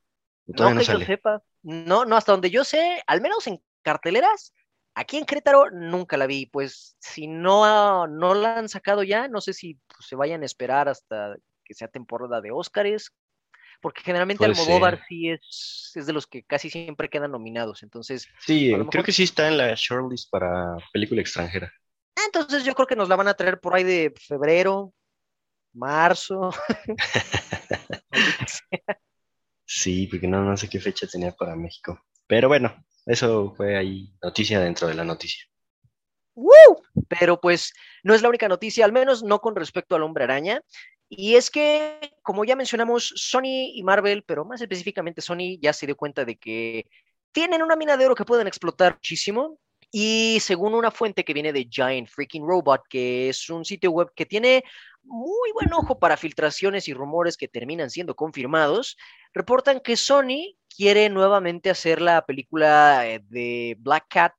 ¿O 0.47 0.53
No 0.63 0.75
no 0.75 0.81
que 0.81 0.87
yo 0.87 1.01
sepa. 1.01 1.43
No, 1.63 2.05
no, 2.05 2.17
hasta 2.17 2.31
donde 2.31 2.51
yo 2.51 2.63
sé, 2.63 3.03
al 3.09 3.21
menos 3.21 3.49
en 3.49 3.61
carteleras, 3.83 4.55
aquí 4.95 5.17
en 5.19 5.25
Querétaro 5.27 5.71
nunca 5.71 6.17
la 6.17 6.27
vi. 6.27 6.47
Pues 6.47 6.97
si 7.01 7.27
no, 7.27 8.07
no 8.07 8.35
la 8.35 8.59
han 8.59 8.69
sacado 8.69 9.03
ya, 9.03 9.29
no 9.29 9.41
sé 9.41 9.53
si 9.53 9.75
pues, 9.89 10.07
se 10.09 10.17
vayan 10.17 10.43
a 10.43 10.47
esperar 10.47 10.89
hasta 10.89 11.37
que 11.65 11.75
sea 11.75 11.89
temporada 11.89 12.41
de 12.41 12.51
Óscares, 12.51 13.13
porque 13.81 14.03
generalmente 14.03 14.45
Puede 14.45 14.55
Almodóvar 14.55 14.97
ser. 14.97 15.07
sí 15.09 15.31
es, 15.31 15.93
es 15.95 16.07
de 16.07 16.13
los 16.13 16.27
que 16.27 16.45
casi 16.45 16.71
siempre 16.71 17.09
quedan 17.11 17.33
nominados. 17.33 17.83
Entonces, 17.83 18.29
Sí, 18.39 18.73
creo 18.91 19.05
que 19.05 19.13
sí 19.13 19.25
está 19.25 19.49
en 19.49 19.57
la 19.59 19.75
shortlist 19.77 20.31
para 20.31 20.77
película 20.93 21.21
extranjera. 21.21 21.73
ah, 22.17 22.23
entonces 22.27 22.65
yo 22.65 22.75
creo 22.75 22.87
que 22.87 22.97
nos 22.97 23.09
la 23.09 23.17
van 23.17 23.29
a 23.29 23.35
traer 23.35 23.61
por 23.61 23.75
ahí 23.75 23.85
de 23.85 24.13
febrero, 24.19 24.93
marzo. 25.73 26.51
Sí, 29.73 30.09
porque 30.09 30.27
no, 30.27 30.43
no 30.43 30.57
sé 30.57 30.69
qué 30.69 30.81
fecha 30.81 31.07
tenía 31.07 31.31
para 31.31 31.55
México. 31.55 32.03
Pero 32.27 32.49
bueno, 32.49 32.85
eso 33.07 33.55
fue 33.57 33.77
ahí 33.77 34.13
noticia 34.21 34.59
dentro 34.59 34.89
de 34.89 34.95
la 34.95 35.05
noticia. 35.05 35.45
¡Woo! 36.35 36.83
Pero 37.09 37.41
pues 37.41 37.73
no 38.03 38.13
es 38.13 38.21
la 38.21 38.29
única 38.29 38.49
noticia, 38.49 38.85
al 38.85 38.91
menos 38.91 39.23
no 39.23 39.41
con 39.41 39.55
respecto 39.55 39.95
al 39.95 40.03
hombre 40.03 40.25
araña. 40.25 40.61
Y 41.09 41.37
es 41.37 41.53
que, 41.53 42.01
como 42.21 42.45
ya 42.45 42.57
mencionamos, 42.57 43.13
Sony 43.15 43.71
y 43.73 43.85
Marvel, 43.85 44.25
pero 44.25 44.45
más 44.45 44.61
específicamente 44.61 45.21
Sony, 45.21 45.61
ya 45.61 45.73
se 45.73 45.87
dio 45.87 45.97
cuenta 45.97 46.25
de 46.25 46.37
que 46.37 46.87
tienen 47.31 47.63
una 47.63 47.77
mina 47.77 47.97
de 47.97 48.07
oro 48.07 48.17
que 48.17 48.25
pueden 48.25 48.49
explotar 48.49 48.95
muchísimo. 48.95 49.61
Y 49.91 50.39
según 50.41 50.75
una 50.75 50.91
fuente 50.91 51.25
que 51.25 51.35
viene 51.35 51.53
de 51.53 51.69
Giant 51.69 52.09
Freaking 52.09 52.47
Robot, 52.47 52.83
que 52.89 53.29
es 53.29 53.51
un 53.51 53.65
sitio 53.65 53.91
web 53.91 54.13
que 54.15 54.27
tiene 54.27 54.63
muy 55.03 55.51
buen 55.53 55.73
ojo 55.73 55.99
para 55.99 56.17
filtraciones 56.17 56.87
y 56.89 56.95
rumores 56.95 57.37
que 57.37 57.49
terminan 57.49 57.91
siendo 57.91 58.15
confirmados, 58.15 58.97
reportan 59.33 59.81
que 59.81 59.97
Sony 59.97 60.57
quiere 60.75 61.09
nuevamente 61.09 61.71
hacer 61.71 62.01
la 62.01 62.25
película 62.25 63.09
eh, 63.09 63.21
de 63.29 63.77
Black 63.81 64.07
Cat 64.09 64.33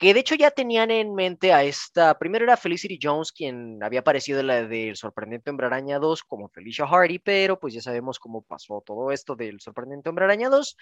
que 0.00 0.14
de 0.14 0.20
hecho 0.20 0.34
ya 0.34 0.50
tenían 0.50 0.90
en 0.90 1.14
mente 1.14 1.52
a 1.52 1.62
esta, 1.62 2.18
primero 2.18 2.44
era 2.44 2.56
Felicity 2.56 2.98
Jones, 3.00 3.32
quien 3.32 3.82
había 3.84 4.00
aparecido 4.00 4.40
en 4.40 4.46
la 4.46 4.66
del 4.66 4.96
Sorprendente 4.96 5.50
Hombre 5.50 5.66
Araña 5.66 5.98
2 5.98 6.24
como 6.24 6.48
Felicia 6.48 6.86
Hardy, 6.86 7.18
pero 7.18 7.60
pues 7.60 7.74
ya 7.74 7.82
sabemos 7.82 8.18
cómo 8.18 8.40
pasó 8.40 8.82
todo 8.84 9.12
esto 9.12 9.36
del 9.36 9.60
Sorprendente 9.60 10.08
Hombre 10.08 10.24
Araña 10.24 10.48
2, 10.48 10.74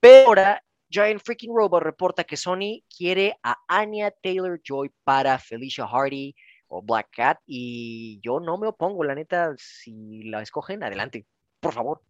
pero 0.00 0.28
ahora 0.28 0.64
Giant 0.94 1.20
Freaking 1.20 1.52
Robot 1.52 1.82
reporta 1.82 2.22
que 2.22 2.36
Sony 2.36 2.84
quiere 2.88 3.36
a 3.42 3.56
Anya 3.66 4.12
Taylor-Joy 4.12 4.92
para 5.02 5.40
Felicia 5.40 5.88
Hardy 5.88 6.36
o 6.68 6.82
Black 6.82 7.08
Cat 7.10 7.38
y 7.46 8.20
yo 8.22 8.38
no 8.38 8.58
me 8.58 8.68
opongo, 8.68 9.02
la 9.02 9.16
neta, 9.16 9.52
si 9.58 10.22
la 10.22 10.40
escogen, 10.40 10.84
adelante, 10.84 11.26
por 11.58 11.74
favor. 11.74 12.00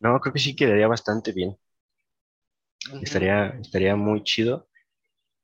No, 0.00 0.18
creo 0.18 0.32
que 0.32 0.40
sí 0.40 0.56
quedaría 0.56 0.88
bastante 0.88 1.30
bien. 1.30 1.56
Estaría, 3.00 3.46
estaría 3.60 3.94
muy 3.94 4.24
chido. 4.24 4.68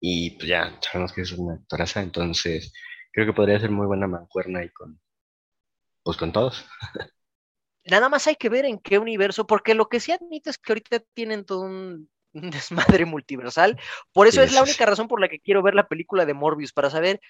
Y 0.01 0.31
pues 0.31 0.49
ya 0.49 0.77
sabemos 0.81 1.13
que 1.13 1.21
es 1.21 1.31
una 1.33 1.55
actoraza, 1.55 2.03
entonces 2.03 2.73
creo 3.13 3.27
que 3.27 3.33
podría 3.33 3.61
ser 3.61 3.71
muy 3.71 3.87
buena 3.87 4.09
mancuerna 4.09 4.65
y 4.65 4.71
con, 4.71 5.01
pues 6.03 6.17
con 6.17 6.33
todos. 6.33 6.67
Nada 7.85 8.09
más 8.09 8.27
hay 8.27 8.35
que 8.35 8.49
ver 8.49 8.65
en 8.65 8.79
qué 8.79 8.99
universo, 8.99 9.47
porque 9.47 9.75
lo 9.75 9.89
que 9.89 10.01
sí 10.01 10.11
admito 10.11 10.51
es 10.51 10.59
que 10.59 10.73
ahorita 10.73 11.01
tienen 11.15 11.45
todo 11.45 11.63
un, 11.63 12.11
un 12.39 12.51
desmadre 12.51 13.05
multiversal. 13.05 13.79
Por 14.13 14.27
eso 14.27 14.41
Sí, 14.41 14.47
es 14.47 14.53
la 14.53 14.63
única 14.63 14.87
razón 14.87 15.09
por 15.09 15.21
la 15.21 15.29
que 15.29 15.41
quiero 15.41 15.63
ver 15.63 15.75
la 15.75 15.89
película 15.89 16.27
de 16.27 16.35
Morbius, 16.35 16.73
para 16.73 16.91
saber 16.91 17.21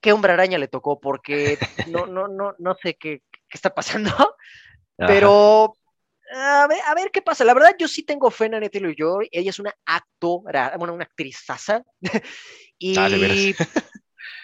qué 0.00 0.12
hombre 0.12 0.32
araña 0.32 0.58
le 0.58 0.68
tocó, 0.68 1.00
porque 1.00 1.58
no, 1.88 2.06
no, 2.06 2.28
no, 2.28 2.54
no 2.58 2.76
sé 2.82 2.94
qué, 2.94 3.22
qué 3.30 3.54
está 3.54 3.74
pasando, 3.74 4.12
pero 4.96 5.74
a 6.30 6.66
ver, 6.68 6.78
a 6.86 6.94
ver 6.94 7.10
qué 7.10 7.22
pasa. 7.22 7.44
La 7.44 7.54
verdad, 7.54 7.74
yo 7.78 7.88
sí 7.88 8.02
tengo 8.02 8.30
fe 8.30 8.46
en 8.46 8.54
Anya 8.54 8.68
Taylor-Joy. 8.68 9.28
Ella 9.32 9.50
es 9.50 9.58
una 9.58 9.74
actora, 9.86 10.74
bueno, 10.78 10.94
una 10.94 11.04
actrizaza. 11.04 11.82
y 12.78 12.96
veras. 12.96 13.38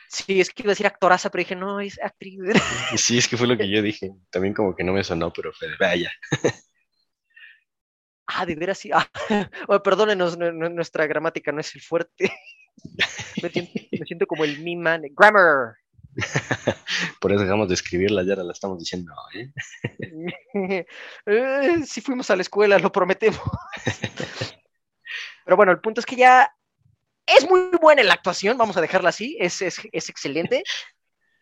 sí, 0.08 0.40
es 0.40 0.50
que 0.50 0.62
iba 0.62 0.70
a 0.70 0.72
decir 0.72 0.86
actoraza, 0.86 1.30
pero 1.30 1.40
dije, 1.40 1.56
no, 1.56 1.80
es 1.80 2.00
actriz. 2.02 2.38
Sí, 2.96 3.18
es 3.18 3.28
que 3.28 3.36
fue 3.36 3.46
lo 3.46 3.56
que 3.56 3.68
yo 3.68 3.82
dije. 3.82 4.12
También 4.30 4.54
como 4.54 4.74
que 4.74 4.84
no 4.84 4.92
me 4.92 5.04
sonó, 5.04 5.32
pero 5.32 5.52
fue 5.52 5.68
de, 5.68 5.76
vaya. 5.78 6.10
Ah, 8.26 8.46
de 8.46 8.54
veras 8.54 8.78
sí. 8.78 8.90
Ah, 8.92 9.08
oh, 9.68 9.82
perdónenos, 9.82 10.38
nu- 10.38 10.52
nu- 10.52 10.70
nuestra 10.70 11.06
gramática 11.06 11.52
no 11.52 11.60
es 11.60 11.74
el 11.74 11.82
fuerte. 11.82 12.32
me, 13.42 13.50
siento, 13.50 13.72
me 13.92 14.06
siento 14.06 14.26
como 14.26 14.44
el 14.44 14.58
meme 14.58 14.82
man. 14.82 15.02
Grammar. 15.16 15.76
Por 17.20 17.32
eso 17.32 17.42
dejamos 17.42 17.68
de 17.68 17.74
escribirla, 17.74 18.22
ya 18.22 18.36
la 18.36 18.52
estamos 18.52 18.78
diciendo, 18.78 19.12
¿eh? 19.34 19.50
Eh, 21.26 21.82
sí 21.84 22.00
fuimos 22.00 22.30
a 22.30 22.36
la 22.36 22.42
escuela, 22.42 22.78
lo 22.78 22.92
prometemos. 22.92 23.40
Pero 25.44 25.56
bueno, 25.56 25.72
el 25.72 25.80
punto 25.80 26.00
es 26.00 26.06
que 26.06 26.16
ya 26.16 26.50
es 27.26 27.48
muy 27.48 27.68
buena 27.80 28.02
en 28.02 28.08
la 28.08 28.14
actuación, 28.14 28.56
vamos 28.56 28.76
a 28.76 28.80
dejarla 28.80 29.08
así, 29.08 29.36
es, 29.40 29.60
es, 29.62 29.80
es 29.90 30.08
excelente. 30.08 30.62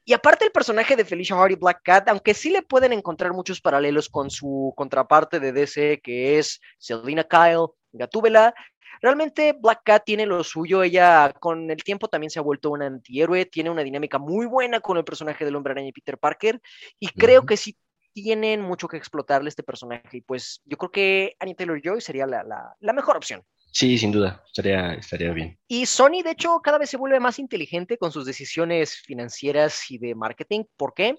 Y 0.05 0.15
aparte 0.15 0.45
el 0.45 0.51
personaje 0.51 0.97
de 0.97 1.05
Felicia 1.05 1.37
Hardy 1.37 1.55
Black 1.55 1.83
Cat, 1.85 2.09
aunque 2.09 2.35
sí 2.35 2.51
le 2.51 2.63
pueden 2.63 2.93
encontrar 2.93 3.33
muchos 3.33 3.61
paralelos 3.61 4.09
con 4.09 4.31
su 4.31 4.73
contraparte 4.77 5.39
de 5.39 5.53
DC, 5.53 6.01
que 6.03 6.39
es 6.39 6.61
Selina 6.79 7.23
Kyle, 7.25 7.69
Gatúbela, 7.93 8.53
realmente 9.01 9.55
Black 9.59 9.83
Cat 9.85 10.05
tiene 10.05 10.27
lo 10.27 10.43
suyo, 10.43 10.83
ella 10.83 11.33
con 11.39 11.71
el 11.71 11.85
tiempo 11.85 12.09
también 12.09 12.31
se 12.31 12.41
ha 12.41 12.43
vuelto 12.43 12.71
un 12.71 12.83
antihéroe, 12.83 13.47
tiene 13.47 13.71
una 13.71 13.85
dinámica 13.85 14.19
muy 14.19 14.47
buena 14.47 14.81
con 14.81 14.97
el 14.97 15.05
personaje 15.05 15.45
del 15.45 15.55
hombre 15.55 15.73
araña 15.73 15.89
y 15.89 15.93
Peter 15.93 16.19
Parker, 16.19 16.61
y 16.99 17.09
creo 17.09 17.47
que 17.47 17.57
sí 17.57 17.77
tienen 18.13 18.61
mucho 18.61 18.89
que 18.89 18.97
explotarle 18.97 19.49
este 19.49 19.63
personaje, 19.63 20.17
y 20.17 20.21
pues 20.21 20.63
yo 20.65 20.77
creo 20.77 20.91
que 20.91 21.37
Anya 21.39 21.55
Taylor-Joy 21.55 22.01
sería 22.01 22.27
la, 22.27 22.43
la, 22.43 22.75
la 22.81 22.93
mejor 22.93 23.17
opción. 23.17 23.45
Sí, 23.73 23.97
sin 23.97 24.13
duda, 24.13 24.43
estaría, 24.47 24.93
estaría 24.95 25.33
bien. 25.33 25.59
Y 25.67 25.87
Sony, 25.87 26.23
de 26.23 26.33
hecho, 26.33 26.61
cada 26.61 26.77
vez 26.77 26.91
se 26.91 26.99
vuelve 26.99 27.19
más 27.21 27.39
inteligente 27.39 27.97
con 27.97 28.13
sus 28.13 28.27
decisiones 28.27 28.97
financieras 28.99 29.91
y 29.91 29.97
de 29.97 30.15
marketing. 30.15 30.65
¿Por 30.77 30.93
qué? 30.93 31.17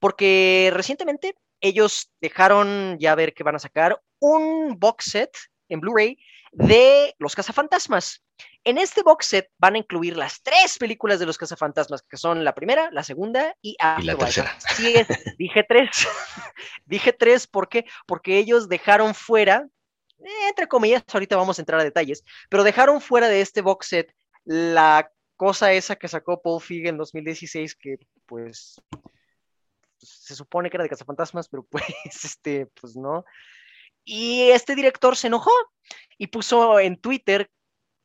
Porque 0.00 0.70
recientemente 0.74 1.36
ellos 1.60 2.12
dejaron 2.20 2.98
ya 2.98 3.14
ver 3.14 3.34
que 3.34 3.44
van 3.44 3.54
a 3.54 3.60
sacar 3.60 4.02
un 4.18 4.78
box 4.80 5.04
set 5.12 5.30
en 5.68 5.80
Blu-ray 5.80 6.18
de 6.50 7.14
Los 7.18 7.36
Cazafantasmas. 7.36 8.24
En 8.64 8.78
este 8.78 9.02
box 9.02 9.26
set 9.26 9.50
van 9.58 9.76
a 9.76 9.78
incluir 9.78 10.16
las 10.16 10.42
tres 10.42 10.78
películas 10.78 11.20
de 11.20 11.26
Los 11.26 11.38
Cazafantasmas, 11.38 12.02
que 12.02 12.16
son 12.16 12.44
la 12.44 12.54
primera, 12.54 12.90
la 12.90 13.04
segunda 13.04 13.54
y, 13.62 13.76
Y 13.98 14.02
la 14.02 14.16
tercera. 14.16 14.56
Sí, 14.74 14.92
es, 14.94 15.06
dije 15.38 15.64
tres. 15.68 15.88
dije 16.84 17.12
tres, 17.12 17.46
¿por 17.46 17.68
qué? 17.68 17.86
Porque 18.06 18.38
ellos 18.38 18.68
dejaron 18.68 19.14
fuera, 19.14 19.68
eh, 20.24 20.48
entre 20.48 20.68
comillas, 20.68 21.04
ahorita 21.12 21.36
vamos 21.36 21.58
a 21.58 21.62
entrar 21.62 21.80
a 21.80 21.84
detalles, 21.84 22.24
pero 22.48 22.64
dejaron 22.64 23.00
fuera 23.00 23.28
de 23.28 23.40
este 23.40 23.60
box 23.60 23.86
set 23.88 24.14
la 24.44 25.10
cosa 25.36 25.72
esa 25.72 25.96
que 25.96 26.08
sacó 26.08 26.40
Paul 26.40 26.60
Feig 26.60 26.86
en 26.86 26.96
2016, 26.96 27.74
que 27.76 27.98
pues 28.26 28.80
se 29.98 30.34
supone 30.34 30.70
que 30.70 30.76
era 30.76 30.84
de 30.84 30.90
cazafantasmas, 30.90 31.48
pero 31.48 31.64
pues 31.70 31.84
este, 32.24 32.66
pues 32.66 32.96
no. 32.96 33.24
Y 34.04 34.50
este 34.50 34.74
director 34.74 35.16
se 35.16 35.28
enojó 35.28 35.52
y 36.18 36.26
puso 36.26 36.80
en 36.80 36.96
Twitter 36.96 37.50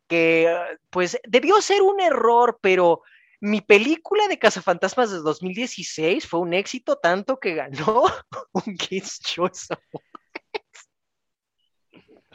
que 0.08 0.56
pues 0.89 1.19
debió 1.27 1.62
ser 1.62 1.82
un 1.82 1.99
error, 1.99 2.60
pero 2.62 3.01
mi 3.39 3.62
película 3.62 4.27
de 4.27 4.39
cazafantasmas 4.39 5.12
de 5.12 5.17
2016 5.17 6.27
fue 6.27 6.39
un 6.39 6.53
éxito 6.53 6.97
tanto 6.97 7.39
que 7.39 7.56
ganó 7.56 8.03
un 8.53 8.77
Kids 8.77 9.19
Choice 9.19 9.67
Award. 9.73 10.16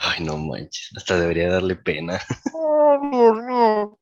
Ay, 0.04 0.24
no 0.24 0.36
manches, 0.36 0.90
hasta 0.96 1.18
debería 1.18 1.48
darle 1.50 1.76
pena. 1.76 2.20
Oh. 2.64 3.98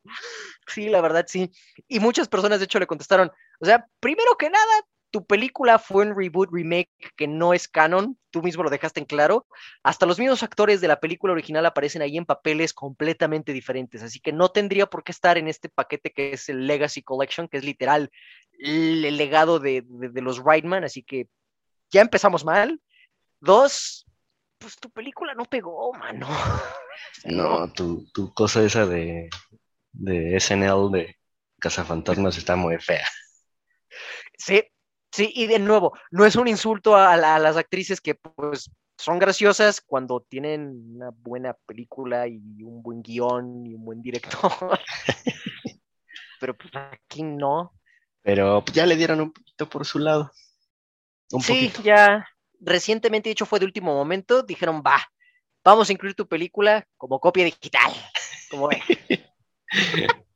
Sí, 0.67 0.89
la 0.89 1.01
verdad 1.01 1.25
sí. 1.29 1.51
Y 1.89 2.01
muchas 2.01 2.29
personas 2.29 2.59
de 2.59 2.65
hecho 2.65 2.79
le 2.79 2.87
contestaron, 2.87 3.31
o 3.61 3.65
sea, 3.65 3.87
primero 4.01 4.37
que 4.39 4.51
nada, 4.51 4.73
tu 5.11 5.27
película 5.27 5.79
fue 5.79 6.07
un 6.07 6.17
reboot, 6.17 6.51
remake 6.53 6.91
que 7.17 7.27
no 7.27 7.55
es 7.55 7.69
canon, 7.69 8.19
tú 8.31 8.43
mismo 8.43 8.63
lo 8.63 8.71
dejaste 8.71 9.01
en 9.01 9.07
claro. 9.07 9.47
Hasta 9.83 10.07
los 10.07 10.19
mismos 10.19 10.43
actores 10.43 10.81
de 10.81 10.89
la 10.89 11.01
película 11.01 11.33
original 11.33 11.67
aparecen 11.67 12.03
ahí 12.03 12.17
en 12.17 12.27
papeles 12.27 12.73
completamente 12.73 13.53
diferentes, 13.53 14.03
así 14.03 14.21
que 14.21 14.33
no 14.33 14.51
tendría 14.51 14.87
por 14.87 15.03
qué 15.03 15.13
estar 15.13 15.39
en 15.39 15.49
este 15.49 15.69
paquete 15.69 16.13
que 16.13 16.33
es 16.33 16.49
el 16.49 16.67
Legacy 16.67 17.03
Collection, 17.03 17.49
que 17.49 17.59
es 17.59 17.65
literal 17.65 18.11
el, 18.59 19.17
legado 19.17 19.59
de, 19.59 19.85
de, 19.87 20.09
de 20.09 20.23
los 20.23 20.43
Reitman, 20.43 20.85
así 20.85 21.03
que 21.03 21.29
ya 21.91 22.01
empezamos 22.01 22.45
mal. 22.45 22.81
Dos, 23.41 24.07
pues 24.61 24.77
tu 24.77 24.91
película 24.91 25.35
no 25.35 25.45
pegó, 25.45 25.93
mano. 25.93 26.29
No, 27.25 27.73
tu, 27.73 28.07
tu 28.13 28.33
cosa 28.35 28.63
esa 28.63 28.87
de, 28.87 29.29
de 29.93 30.37
SNL 30.37 30.91
de 30.93 31.17
Cazafantasmas 31.59 32.37
está 32.37 32.57
muy 32.57 32.79
fea. 32.79 33.07
Sí, 34.39 34.63
sí, 35.11 35.33
y 35.35 35.47
de 35.47 35.59
nuevo, 35.59 35.93
no 36.11 36.25
es 36.25 36.37
un 36.37 36.47
insulto 36.47 36.95
a, 36.97 37.13
a 37.13 37.39
las 37.39 37.57
actrices 37.57 38.01
que 38.01 38.15
pues 38.15 38.71
son 38.97 39.19
graciosas 39.19 39.81
cuando 39.81 40.21
tienen 40.21 40.95
una 40.95 41.11
buena 41.11 41.55
película 41.67 42.29
y 42.29 42.63
un 42.63 42.83
buen 42.83 43.03
guion 43.03 43.67
y 43.67 43.75
un 43.75 43.85
buen 43.85 44.03
director. 44.03 44.53
Pero 46.41 46.57
pues 46.57 46.71
aquí 46.75 47.23
no. 47.23 47.73
Pero 48.23 48.63
pues, 48.65 48.75
ya 48.75 48.87
le 48.87 48.97
dieron 48.97 49.21
un 49.21 49.33
poquito 49.33 49.69
por 49.69 49.87
su 49.87 49.99
lado. 49.99 50.31
Un 51.33 51.41
sí, 51.41 51.69
poquito. 51.71 51.83
ya 51.83 52.27
recientemente, 52.61 53.29
de 53.29 53.33
hecho 53.33 53.47
fue 53.47 53.59
de 53.59 53.67
último 53.67 53.95
momento, 53.95 54.43
dijeron, 54.43 54.83
va, 54.87 55.01
vamos 55.65 55.89
a 55.89 55.93
incluir 55.93 56.15
tu 56.15 56.29
película 56.29 56.87
como 56.97 57.19
copia 57.21 57.45
digital. 57.45 57.93
Como 58.51 58.67
ven. 58.69 58.81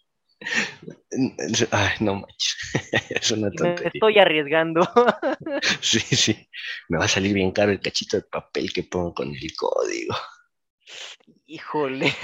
Ay, 1.71 1.95
no 2.01 2.15
manches. 2.17 2.57
Es 3.11 3.31
una 3.33 3.49
Me 3.49 3.57
tontería. 3.57 3.91
estoy 3.93 4.19
arriesgando. 4.19 4.89
Sí, 5.81 5.99
sí. 5.99 6.49
Me 6.89 6.99
va 6.99 7.07
a 7.07 7.09
salir 7.09 7.35
bien 7.35 7.51
caro 7.51 7.73
el 7.73 7.81
cachito 7.81 8.17
de 8.17 8.23
papel 8.23 8.73
que 8.73 8.85
pongo 8.85 9.15
con 9.15 9.35
el 9.35 9.57
código. 9.57 10.15
Híjole. 11.47 12.15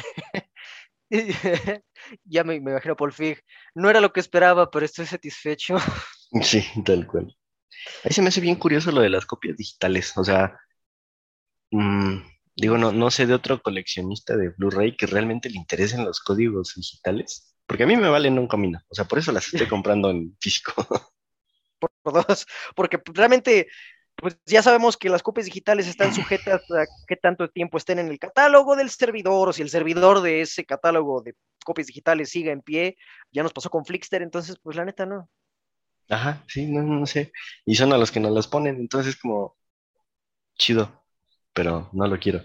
ya 2.25 2.45
me, 2.45 2.61
me 2.61 2.71
imagino 2.71 2.95
Paul 2.97 3.13
Fig. 3.13 3.43
No 3.75 3.91
era 3.91 4.01
lo 4.01 4.13
que 4.13 4.21
esperaba, 4.21 4.71
pero 4.71 4.85
estoy 4.85 5.07
satisfecho. 5.07 5.77
Sí, 6.43 6.65
tal 6.85 7.07
cual. 7.09 7.37
Ahí 8.05 8.13
se 8.13 8.23
me 8.23 8.29
hace 8.29 8.41
bien 8.41 8.57
curioso 8.57 8.93
lo 8.93 9.01
de 9.01 9.11
las 9.11 9.27
copias 9.27 9.57
digitales. 9.57 10.17
O 10.17 10.25
sea, 10.25 10.59
mm, 11.71 12.19
digo, 12.57 12.79
no, 12.79 12.93
no 12.93 13.11
sé 13.11 13.27
de 13.27 13.35
otro 13.35 13.63
coleccionista 13.63 14.37
de 14.37 14.51
Blu-ray 14.51 14.97
que 14.97 15.07
realmente 15.07 15.51
le 15.51 15.59
interesen 15.59 16.05
los 16.05 16.21
códigos 16.21 16.75
digitales. 16.75 17.57
Porque 17.67 17.85
a 17.85 17.87
mí 17.87 17.97
me 17.97 18.09
valen 18.09 18.39
un 18.39 18.49
camino. 18.49 18.81
O 18.89 18.95
sea, 18.95 19.05
por 19.05 19.19
eso 19.19 19.33
las 19.33 19.47
estoy 19.53 19.67
comprando 19.69 20.11
en 20.11 20.37
físico. 20.41 20.73
por 21.79 21.91
dos, 22.27 22.47
porque 22.75 23.01
realmente 23.15 23.69
pues 24.21 24.39
ya 24.45 24.63
sabemos 24.63 24.97
que 24.97 25.09
las 25.09 25.23
copias 25.23 25.47
digitales 25.47 25.87
están 25.87 26.15
sujetas 26.15 26.61
a 26.73 26.85
qué 27.07 27.17
tanto 27.17 27.49
tiempo 27.49 27.79
estén 27.79 27.99
en 27.99 28.09
el 28.09 28.19
catálogo 28.19 28.77
del 28.77 28.91
servidor 28.91 29.49
o 29.49 29.53
si 29.53 29.63
el 29.63 29.71
servidor 29.71 30.21
de 30.21 30.43
ese 30.43 30.67
catálogo 30.67 31.23
de 31.23 31.35
copias 31.65 31.87
digitales 31.87 32.31
siga 32.31 32.53
en 32.53 32.61
pie. 32.61 32.97
Ya 33.33 33.43
nos 33.43 33.53
pasó 33.53 33.71
con 33.71 33.85
Flixster, 33.85 34.21
entonces 34.23 34.57
pues 34.63 34.77
la 34.77 34.85
neta 34.85 35.07
no. 35.07 35.31
Ajá, 36.11 36.45
sí, 36.49 36.67
no, 36.67 36.83
no 36.83 37.07
sé. 37.07 37.33
Y 37.65 37.77
son 37.77 37.93
a 37.93 37.99
los 37.99 38.11
que 38.11 38.21
nos 38.21 38.33
las 38.33 38.49
ponen, 38.49 38.77
entonces 38.77 39.17
como 39.17 39.57
chido, 40.59 41.05
pero 41.53 41.89
no 41.93 42.07
lo 42.07 42.19
quiero. 42.19 42.43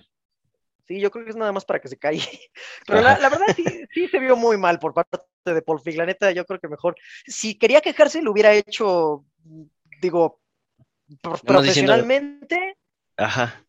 Sí, 0.87 0.99
yo 1.01 1.09
creo 1.09 1.25
que 1.25 1.31
es 1.31 1.35
nada 1.35 1.51
más 1.51 1.65
para 1.65 1.79
que 1.81 1.87
se 1.87 1.97
calle. 1.97 2.21
Pero 2.85 3.01
la, 3.01 3.17
la 3.17 3.29
verdad 3.29 3.47
sí, 3.55 3.63
sí 3.91 4.07
se 4.07 4.19
vio 4.19 4.35
muy 4.35 4.55
mal 4.55 4.77
por 4.77 4.93
parte 4.93 5.17
de 5.43 5.61
Paul 5.63 5.81
Fig. 5.81 5.97
La 5.97 6.05
neta, 6.05 6.31
yo 6.31 6.45
creo 6.45 6.59
que 6.59 6.67
mejor, 6.67 6.95
si 7.25 7.57
quería 7.57 7.81
quejarse, 7.81 8.21
lo 8.21 8.31
hubiera 8.31 8.53
hecho, 8.53 9.25
digo, 9.99 10.41
diciendo- 11.07 11.41
profesionalmente. 11.43 12.77
Ajá. 13.17 13.65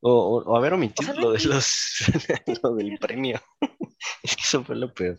O, 0.00 0.10
o, 0.10 0.52
o 0.52 0.56
haber 0.56 0.72
omitido 0.72 1.12
O 1.12 1.14
sea, 1.14 1.22
lo 1.22 1.32
de 1.32 1.44
los 1.44 2.04
lo 2.62 2.74
del 2.74 2.98
premio. 2.98 3.40
Es 4.22 4.34
que 4.36 4.42
eso 4.42 4.64
fue 4.64 4.74
lo 4.76 4.92
peor. 4.92 5.16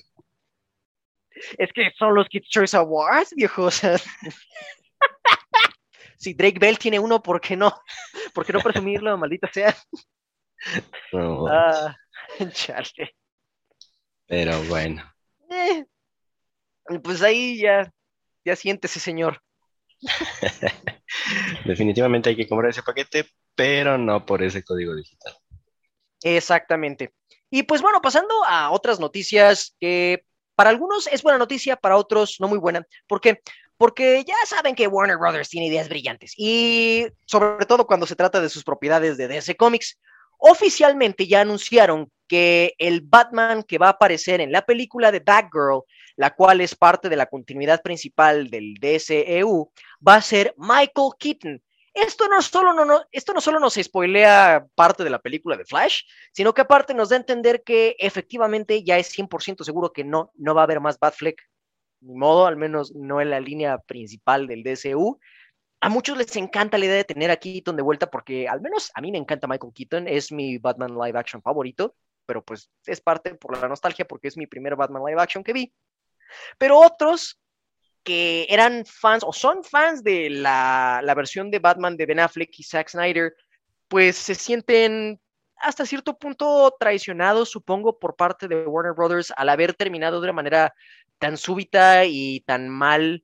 Es 1.57 1.71
que 1.73 1.91
son 1.97 2.15
los 2.15 2.27
Kids 2.27 2.49
Choice 2.49 2.75
Awards, 2.77 3.33
viejo. 3.35 3.63
O 3.65 3.71
sea, 3.71 3.97
si 6.17 6.33
Drake 6.33 6.59
Bell 6.59 6.77
tiene 6.77 6.99
uno, 6.99 7.21
¿por 7.21 7.39
qué 7.39 7.55
no? 7.55 7.73
¿Por 8.33 8.45
qué 8.45 8.53
no 8.53 8.59
presumirlo, 8.59 9.17
maldita 9.17 9.49
sea? 9.51 9.75
No, 11.13 11.47
Ah, 11.47 11.95
chale. 12.51 13.15
pero 14.27 14.61
bueno. 14.63 15.03
Eh, 15.49 15.85
Pues 17.03 17.21
ahí 17.21 17.59
ya, 17.59 17.91
ya 18.45 18.55
siéntese, 18.55 18.99
señor. 18.99 19.41
Definitivamente 21.65 22.29
hay 22.29 22.35
que 22.35 22.47
comprar 22.47 22.71
ese 22.71 22.83
paquete, 22.83 23.25
pero 23.55 23.97
no 23.97 24.25
por 24.25 24.43
ese 24.43 24.63
código 24.63 24.95
digital. 24.95 25.33
Exactamente. 26.23 27.13
Y 27.49 27.63
pues 27.63 27.81
bueno, 27.81 28.01
pasando 28.01 28.33
a 28.45 28.71
otras 28.71 28.99
noticias 28.99 29.75
que 29.79 30.23
para 30.59 30.71
algunos 30.71 31.07
es 31.07 31.23
buena 31.23 31.39
noticia, 31.39 31.77
para 31.77 31.95
otros 31.95 32.35
no 32.41 32.49
muy 32.49 32.57
buena. 32.57 32.85
¿Por 33.07 33.21
qué? 33.21 33.39
Porque 33.77 34.25
ya 34.27 34.35
saben 34.45 34.75
que 34.75 34.89
Warner 34.89 35.17
Brothers 35.17 35.47
tiene 35.47 35.67
ideas 35.67 35.87
brillantes 35.87 36.33
y 36.35 37.07
sobre 37.25 37.65
todo 37.65 37.87
cuando 37.87 38.05
se 38.05 38.17
trata 38.17 38.41
de 38.41 38.49
sus 38.49 38.65
propiedades 38.65 39.15
de 39.15 39.29
DC 39.29 39.55
Comics. 39.55 39.97
Oficialmente 40.37 41.27
ya 41.27 41.39
anunciaron 41.39 42.11
que 42.27 42.73
el 42.77 42.99
Batman 42.99 43.63
que 43.63 43.77
va 43.77 43.87
a 43.87 43.91
aparecer 43.91 44.41
en 44.41 44.51
la 44.51 44.63
película 44.63 45.13
de 45.13 45.21
Batgirl, 45.21 45.83
la 46.17 46.35
cual 46.35 46.59
es 46.59 46.75
parte 46.75 47.07
de 47.07 47.15
la 47.15 47.27
continuidad 47.27 47.81
principal 47.81 48.49
del 48.49 48.73
DCEU, 48.81 49.71
va 50.05 50.15
a 50.15 50.21
ser 50.21 50.53
Michael 50.57 51.11
Keaton. 51.17 51.61
Esto 52.05 52.27
no, 52.29 52.41
solo, 52.41 52.73
no, 52.73 53.01
esto 53.11 53.33
no 53.33 53.41
solo 53.41 53.59
nos 53.59 53.73
spoilea 53.73 54.65
parte 54.73 55.03
de 55.03 55.09
la 55.09 55.19
película 55.19 55.57
de 55.57 55.65
Flash, 55.65 56.03
sino 56.31 56.53
que 56.53 56.61
aparte 56.61 56.93
nos 56.93 57.09
da 57.09 57.17
a 57.17 57.19
entender 57.19 57.61
que 57.63 57.95
efectivamente 57.99 58.83
ya 58.83 58.97
es 58.97 59.11
100% 59.11 59.63
seguro 59.63 59.91
que 59.91 60.05
no, 60.05 60.31
no 60.35 60.55
va 60.55 60.61
a 60.61 60.63
haber 60.63 60.79
más 60.79 60.97
Batfleck, 60.97 61.41
ni 62.01 62.15
modo, 62.15 62.45
al 62.45 62.55
menos 62.55 62.95
no 62.95 63.19
en 63.19 63.29
la 63.29 63.41
línea 63.41 63.79
principal 63.79 64.47
del 64.47 64.63
DCU. 64.63 65.19
A 65.81 65.89
muchos 65.89 66.17
les 66.17 66.33
encanta 66.37 66.77
la 66.77 66.85
idea 66.85 66.95
de 66.95 67.03
tener 67.03 67.31
a 67.31 67.37
Keaton 67.37 67.75
de 67.75 67.83
vuelta 67.83 68.09
porque 68.09 68.47
al 68.47 68.61
menos 68.61 68.91
a 68.93 69.01
mí 69.01 69.11
me 69.11 69.17
encanta 69.17 69.47
Michael 69.47 69.73
Keaton, 69.73 70.07
es 70.07 70.31
mi 70.31 70.57
Batman 70.57 70.97
live 70.97 71.19
action 71.19 71.41
favorito, 71.41 71.95
pero 72.25 72.43
pues 72.43 72.69
es 72.85 73.01
parte 73.01 73.35
por 73.35 73.59
la 73.59 73.67
nostalgia 73.67 74.05
porque 74.05 74.29
es 74.29 74.37
mi 74.37 74.47
primer 74.47 74.75
Batman 74.77 75.03
live 75.05 75.21
action 75.21 75.43
que 75.43 75.53
vi. 75.53 75.73
Pero 76.57 76.79
otros 76.79 77.39
que 78.03 78.47
eran 78.49 78.85
fans 78.85 79.23
o 79.25 79.33
son 79.33 79.63
fans 79.63 80.03
de 80.03 80.29
la, 80.29 81.01
la 81.03 81.13
versión 81.13 81.51
de 81.51 81.59
Batman 81.59 81.97
de 81.97 82.05
Ben 82.05 82.19
Affleck 82.19 82.57
y 82.57 82.63
Zack 82.63 82.89
Snyder, 82.89 83.33
pues 83.87 84.15
se 84.15 84.35
sienten 84.35 85.19
hasta 85.57 85.85
cierto 85.85 86.17
punto 86.17 86.75
traicionados, 86.79 87.49
supongo, 87.49 87.99
por 87.99 88.15
parte 88.15 88.47
de 88.47 88.65
Warner 88.65 88.93
Brothers 88.93 89.33
al 89.35 89.49
haber 89.49 89.73
terminado 89.73 90.19
de 90.19 90.25
una 90.25 90.33
manera 90.33 90.73
tan 91.17 91.37
súbita 91.37 92.05
y 92.05 92.41
tan 92.41 92.69
mal 92.69 93.23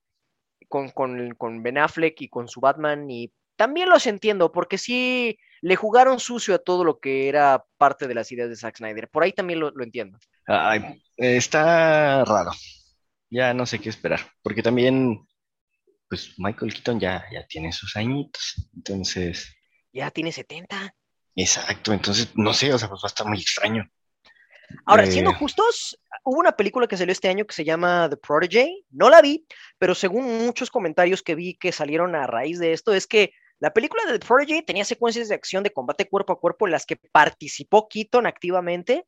con, 0.67 0.89
con, 0.89 1.33
con 1.35 1.63
Ben 1.63 1.77
Affleck 1.77 2.19
y 2.21 2.29
con 2.29 2.47
su 2.47 2.59
Batman. 2.59 3.09
Y 3.09 3.31
también 3.55 3.89
los 3.89 4.05
entiendo, 4.05 4.51
porque 4.51 4.77
sí 4.77 5.39
le 5.61 5.75
jugaron 5.75 6.19
sucio 6.19 6.55
a 6.55 6.59
todo 6.59 6.83
lo 6.83 6.99
que 6.99 7.29
era 7.29 7.63
parte 7.77 8.07
de 8.07 8.15
las 8.15 8.31
ideas 8.31 8.49
de 8.49 8.57
Zack 8.57 8.77
Snyder. 8.77 9.09
Por 9.09 9.23
ahí 9.23 9.31
también 9.31 9.59
lo, 9.59 9.71
lo 9.71 9.83
entiendo. 9.83 10.19
Está 11.15 12.25
raro. 12.25 12.51
Ya 13.35 13.53
no 13.53 13.65
sé 13.65 13.79
qué 13.79 13.89
esperar. 13.89 14.21
Porque 14.41 14.63
también, 14.63 15.27
pues 16.07 16.35
Michael 16.37 16.73
Keaton 16.73 17.01
ya, 17.01 17.25
ya 17.33 17.45
tiene 17.47 17.73
sus 17.73 17.97
añitos. 17.97 18.69
Entonces, 18.73 19.53
Ya 19.91 20.09
tiene 20.09 20.31
70. 20.31 20.95
exacto. 21.35 21.91
Entonces, 21.91 22.29
no 22.35 22.53
sé, 22.53 22.73
o 22.73 22.77
sea, 22.77 22.87
pues 22.87 23.01
va 23.03 23.07
a 23.07 23.13
estar 23.13 23.27
muy 23.27 23.41
extraño. 23.41 23.83
Ahora, 24.85 25.03
Eh, 25.03 25.11
siendo 25.11 25.33
justos, 25.33 25.99
hubo 26.23 26.39
una 26.39 26.53
película 26.55 26.87
que 26.87 26.95
salió 26.95 27.11
este 27.11 27.27
año 27.27 27.45
que 27.45 27.53
se 27.53 27.65
llama 27.65 28.07
The 28.09 28.15
Protege. 28.15 28.83
No 28.89 29.09
la 29.09 29.21
vi, 29.21 29.45
pero 29.77 29.95
según 29.95 30.45
muchos 30.45 30.71
comentarios 30.71 31.21
que 31.21 31.35
vi 31.35 31.55
que 31.55 31.73
salieron 31.73 32.15
a 32.15 32.27
raíz 32.27 32.57
de 32.57 32.71
esto, 32.71 32.93
es 32.93 33.05
que 33.05 33.31
la 33.59 33.73
película 33.73 34.03
de 34.05 34.17
The 34.17 34.25
Protege 34.25 34.63
tenía 34.63 34.85
secuencias 34.85 35.27
de 35.27 35.35
acción 35.35 35.61
de 35.61 35.73
combate 35.73 36.07
cuerpo 36.07 36.31
a 36.31 36.39
cuerpo 36.39 36.67
en 36.67 36.71
las 36.71 36.85
que 36.85 36.95
participó 37.11 37.89
Keaton 37.89 38.27
activamente 38.27 39.05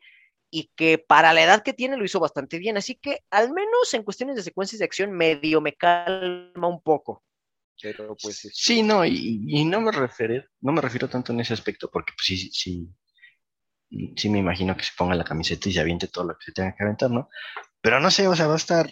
y 0.49 0.71
que 0.75 0.97
para 0.97 1.33
la 1.33 1.43
edad 1.43 1.63
que 1.63 1.73
tiene 1.73 1.97
lo 1.97 2.05
hizo 2.05 2.19
bastante 2.19 2.59
bien. 2.59 2.77
Así 2.77 2.95
que 2.95 3.19
al 3.31 3.51
menos 3.51 3.93
en 3.93 4.03
cuestiones 4.03 4.35
de 4.35 4.43
secuencias 4.43 4.79
de 4.79 4.85
acción 4.85 5.11
medio 5.11 5.61
me 5.61 5.73
calma 5.73 6.67
un 6.67 6.81
poco. 6.81 7.23
Pero 7.81 8.15
pues 8.21 8.45
este, 8.45 8.49
Sí, 8.53 8.83
no, 8.83 9.05
y, 9.05 9.43
y 9.47 9.65
no 9.65 9.81
me 9.81 9.91
refiero, 9.91 10.43
no 10.61 10.71
me 10.71 10.81
refiero 10.81 11.07
tanto 11.09 11.31
en 11.31 11.41
ese 11.41 11.53
aspecto, 11.53 11.89
porque 11.91 12.13
pues 12.17 12.25
sí, 12.25 12.37
sí, 12.51 12.89
sí 14.15 14.29
me 14.29 14.39
imagino 14.39 14.75
que 14.75 14.83
se 14.83 14.91
ponga 14.97 15.15
la 15.15 15.23
camiseta 15.23 15.69
y 15.69 15.73
se 15.73 15.79
aviente 15.79 16.07
todo 16.07 16.25
lo 16.25 16.37
que 16.37 16.45
se 16.45 16.51
tenga 16.51 16.75
que 16.75 16.83
aventar, 16.83 17.11
¿no? 17.11 17.29
Pero 17.81 17.99
no 17.99 18.11
sé, 18.11 18.27
o 18.27 18.35
sea, 18.35 18.47
va 18.47 18.53
a 18.55 18.57
estar, 18.57 18.89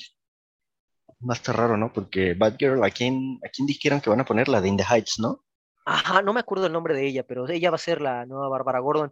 va 1.28 1.34
a 1.34 1.38
estar 1.38 1.56
raro, 1.58 1.76
¿no? 1.78 1.92
Porque 1.92 2.34
Batgirl, 2.36 2.84
¿a 2.84 2.90
quién, 2.90 3.40
a 3.46 3.50
quién 3.50 3.66
dijeron 3.68 4.00
que 4.02 4.10
van 4.10 4.22
a 4.22 4.26
poner 4.26 4.48
la 4.48 4.62
de 4.62 4.70
In 4.70 4.78
the 4.78 4.84
Heights, 4.90 5.20
¿no? 5.20 5.44
Ajá, 5.86 6.22
no 6.22 6.34
me 6.34 6.40
acuerdo 6.40 6.66
el 6.68 6.74
nombre 6.74 6.96
de 6.96 7.06
ella, 7.06 7.24
pero 7.28 7.48
ella 7.48 7.70
va 7.70 7.76
a 7.76 7.80
ser 7.80 8.02
la 8.02 8.26
nueva 8.26 8.50
Bárbara 8.50 8.80
Gordon. 8.80 9.12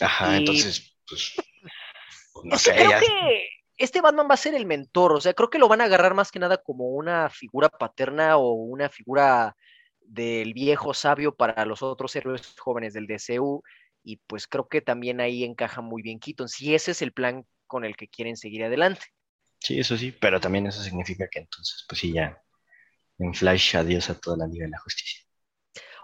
Ajá, 0.00 0.34
Y- 0.34 0.38
entonces, 0.38 0.95
pues, 1.08 1.34
no 2.44 2.54
Es 2.56 2.64
que 2.64 2.70
sé, 2.70 2.76
creo 2.76 2.90
ya- 2.90 3.00
que 3.00 3.48
este 3.78 4.00
Batman 4.00 4.26
va 4.30 4.34
a 4.34 4.38
ser 4.38 4.54
el 4.54 4.66
mentor, 4.66 5.12
o 5.12 5.20
sea, 5.20 5.34
creo 5.34 5.50
que 5.50 5.58
lo 5.58 5.68
van 5.68 5.80
a 5.80 5.84
agarrar 5.84 6.14
más 6.14 6.30
que 6.32 6.38
nada 6.38 6.56
como 6.62 6.88
una 6.88 7.28
figura 7.30 7.68
paterna 7.68 8.36
o 8.38 8.52
una 8.52 8.88
figura 8.88 9.54
del 10.00 10.54
viejo 10.54 10.94
sabio 10.94 11.34
para 11.34 11.64
los 11.66 11.82
otros 11.82 12.14
héroes 12.16 12.54
jóvenes 12.58 12.94
del 12.94 13.06
DCU, 13.06 13.62
y 14.04 14.16
pues 14.26 14.46
creo 14.46 14.68
que 14.68 14.80
también 14.80 15.20
ahí 15.20 15.44
encaja 15.44 15.80
muy 15.80 16.00
bien 16.02 16.20
Keaton, 16.20 16.48
si 16.48 16.74
ese 16.74 16.92
es 16.92 17.02
el 17.02 17.12
plan 17.12 17.44
con 17.66 17.84
el 17.84 17.96
que 17.96 18.08
quieren 18.08 18.36
seguir 18.36 18.64
adelante. 18.64 19.02
sí, 19.58 19.80
eso 19.80 19.96
sí, 19.96 20.12
pero 20.12 20.40
también 20.40 20.66
eso 20.66 20.80
significa 20.82 21.28
que 21.28 21.40
entonces, 21.40 21.84
pues 21.88 22.00
sí, 22.00 22.12
ya 22.12 22.40
en 23.18 23.34
Flash, 23.34 23.76
adiós 23.76 24.08
a 24.10 24.18
toda 24.20 24.36
la 24.36 24.46
Liga 24.46 24.66
de 24.66 24.70
la 24.70 24.78
Justicia. 24.78 25.25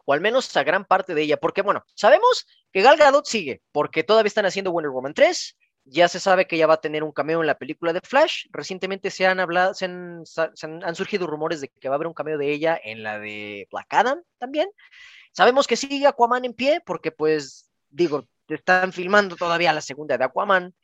O 0.05 0.13
al 0.13 0.21
menos 0.21 0.57
a 0.57 0.65
gran 0.65 0.85
parte 0.85 1.15
de 1.15 1.23
ella, 1.23 1.37
porque 1.37 1.63
bueno, 1.63 1.85
sabemos 1.95 2.47
que 2.73 2.83
Gal 2.83 2.97
Gadot 2.97 3.27
sigue, 3.27 3.63
porque 3.73 4.05
todavía 4.05 4.29
están 4.29 4.47
haciendo 4.47 4.73
Wonder 4.73 4.91
Woman 4.91 5.15
3, 5.15 5.57
ya 5.85 6.09
se 6.09 6.21
sabe 6.21 6.47
que 6.47 6.57
ella 6.57 6.67
va 6.67 6.75
a 6.75 6.81
tener 6.81 7.03
un 7.03 7.13
cameo 7.13 7.41
en 7.41 7.47
la 7.47 7.59
película 7.59 7.93
de 7.93 8.01
Flash, 8.01 8.47
recientemente 8.51 9.11
se 9.11 9.27
han 9.27 9.41
hablado, 9.41 9.75
se 9.75 9.87
han, 9.87 10.23
se 10.25 10.67
han, 10.67 10.85
han 10.85 10.95
surgido 10.95 11.27
rumores 11.27 11.61
de 11.61 11.69
que 11.69 11.89
va 11.89 11.95
a 11.95 11.97
haber 11.97 12.07
un 12.07 12.15
cameo 12.15 12.39
de 12.39 12.53
ella 12.53 12.81
en 12.83 13.03
la 13.03 13.19
de 13.19 13.67
Black 13.71 13.93
Adam 13.93 14.23
también, 14.39 14.69
sabemos 15.33 15.67
que 15.67 15.77
sigue 15.77 16.07
Aquaman 16.07 16.45
en 16.45 16.55
pie, 16.55 16.81
porque 16.85 17.11
pues, 17.11 17.71
digo, 17.91 18.27
están 18.49 18.93
filmando 18.93 19.37
todavía 19.37 19.73
la 19.73 19.81
segunda 19.81 20.19
de 20.19 20.25
Aquaman, 20.25 20.75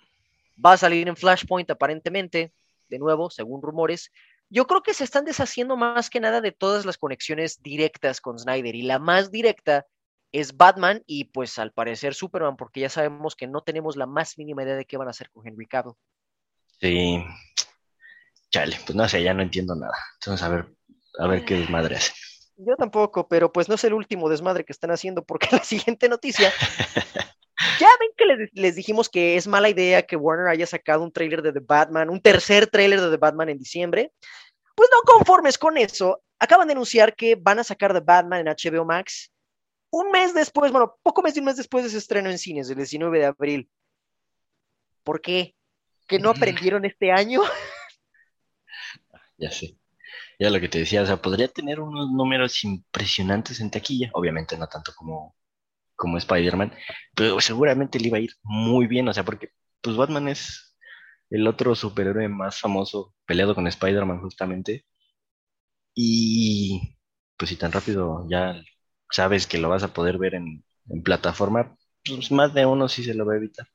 va 0.65 0.73
a 0.73 0.77
salir 0.77 1.09
en 1.09 1.17
Flashpoint 1.17 1.71
aparentemente, 1.71 2.53
de 2.89 2.99
nuevo, 2.99 3.31
según 3.31 3.63
rumores, 3.63 4.11
yo 4.51 4.67
creo 4.67 4.83
que 4.83 4.95
se 4.95 5.05
están 5.05 5.25
deshaciendo 5.25 5.77
más 5.77 6.11
que 6.11 6.21
nada 6.21 6.41
de 6.41 6.53
todas 6.53 6.85
las 6.85 6.99
conexiones 6.99 7.63
directas 7.63 8.21
con 8.21 8.39
Snyder 8.39 8.75
y 8.75 8.83
la 8.83 8.99
más 8.99 9.31
directa 9.31 9.87
es 10.33 10.57
Batman 10.57 11.03
y 11.07 11.25
pues 11.25 11.59
al 11.59 11.73
parecer 11.73 12.15
Superman 12.15 12.57
porque 12.57 12.81
ya 12.81 12.89
sabemos 12.89 13.35
que 13.35 13.47
no 13.47 13.63
tenemos 13.63 13.97
la 13.97 14.07
más 14.07 14.39
mínima 14.39 14.63
idea 14.63 14.77
de 14.77 14.85
qué 14.85 14.97
van 14.97 15.09
a 15.09 15.13
hacer 15.13 15.31
con 15.31 15.47
Henry 15.47 15.67
Cavill. 15.67 15.95
Sí, 16.81 17.25
chale, 18.51 18.77
pues 18.85 18.95
no 18.95 19.09
sé, 19.09 19.23
ya 19.23 19.35
no 19.35 19.43
entiendo 19.43 19.75
nada. 19.75 19.97
Entonces, 20.15 20.47
a 20.47 20.49
ver, 20.49 20.69
a 21.19 21.27
ver 21.27 21.45
qué 21.45 21.57
desmadre 21.57 21.97
hace. 21.97 22.13
Yo 22.57 22.75
tampoco, 22.77 23.29
pero 23.29 23.53
pues 23.53 23.69
no 23.69 23.77
es 23.77 23.85
el 23.85 23.95
último 23.95 24.29
desmadre 24.29 24.65
que 24.65 24.73
están 24.73 24.91
haciendo 24.91 25.25
porque 25.25 25.49
la 25.53 25.65
siguiente 25.65 26.09
noticia, 26.09 26.53
ya 27.79 27.89
ven 28.01 28.11
que 28.17 28.27
les, 28.27 28.51
les 28.53 28.75
dijimos 28.77 29.09
que 29.09 29.37
es 29.37 29.47
mala 29.47 29.69
idea 29.69 30.03
que 30.03 30.17
Warner 30.17 30.49
haya 30.49 30.67
sacado 30.67 31.03
un 31.03 31.13
tráiler 31.13 31.43
de 31.43 31.53
The 31.53 31.61
Batman, 31.61 32.11
un 32.11 32.21
tercer 32.21 32.67
tráiler 32.67 33.01
de 33.01 33.11
The 33.11 33.17
Batman 33.17 33.49
en 33.49 33.59
diciembre. 33.59 34.13
Pues 34.75 34.89
no 34.93 35.03
conformes 35.03 35.59
con 35.59 35.77
eso, 35.77 36.23
acaban 36.39 36.69
de 36.69 36.73
anunciar 36.73 37.17
que 37.17 37.35
van 37.35 37.59
a 37.59 37.65
sacar 37.65 37.93
The 37.93 38.01
Batman 38.01 38.47
en 38.47 38.55
HBO 38.55 38.85
Max 38.85 39.33
un 39.91 40.11
mes 40.11 40.35
después, 40.35 40.71
bueno, 40.71 40.97
poco 41.03 41.23
más 41.23 41.35
de 41.35 41.41
un 41.41 41.47
mes 41.47 41.57
después 41.57 41.85
de 41.85 41.91
su 41.91 41.99
estreno 41.99 42.31
en 42.31 42.39
cines, 42.39 42.69
el 42.69 42.77
19 42.77 43.19
de 43.19 43.25
abril. 43.27 43.71
¿Por 45.03 45.21
qué? 45.21 45.55
¿Que 46.07 46.19
no 46.19 46.31
aprendieron 46.31 46.85
este 46.85 47.13
año? 47.13 47.43
Ya 49.41 49.53
sé. 49.53 49.79
Ya 50.41 50.51
lo 50.51 50.59
que 50.59 50.69
te 50.69 50.81
decía, 50.81 51.01
o 51.01 51.07
sea, 51.07 51.23
podría 51.23 51.47
tener 51.47 51.79
unos 51.79 52.11
números 52.11 52.65
impresionantes 52.65 53.61
en 53.61 53.71
taquilla, 53.71 54.11
obviamente 54.15 54.59
no 54.59 54.67
tanto 54.67 54.93
como, 54.97 55.37
como 55.99 56.17
Spider-Man, 56.17 56.73
pero 57.15 57.41
seguramente 57.41 57.99
le 57.99 58.09
iba 58.09 58.19
a 58.19 58.21
ir 58.21 58.31
muy 58.43 58.87
bien, 58.87 59.09
o 59.09 59.13
sea, 59.13 59.25
porque 59.25 59.51
pues 59.83 59.97
Batman 59.97 60.29
es 60.29 60.77
el 61.29 61.47
otro 61.47 61.75
superhéroe 61.75 62.29
más 62.29 62.61
famoso, 62.61 63.15
peleado 63.27 63.55
con 63.55 63.67
Spider-Man 63.67 64.21
justamente, 64.21 64.87
y 65.95 66.97
pues 67.37 67.51
si 67.51 67.57
tan 67.57 67.73
rápido 67.73 68.27
ya 68.31 68.63
sabes 69.11 69.49
que 69.49 69.59
lo 69.59 69.69
vas 69.69 69.83
a 69.83 69.93
poder 69.93 70.19
ver 70.19 70.35
en, 70.35 70.65
plataforma, 71.03 71.77
pues 72.07 72.31
más 72.31 72.55
de 72.55 72.65
uno 72.65 72.89
sí 72.89 73.05
se 73.05 73.13
lo 73.13 73.27
va 73.27 73.35
a 73.35 73.37
evitar. 73.37 73.67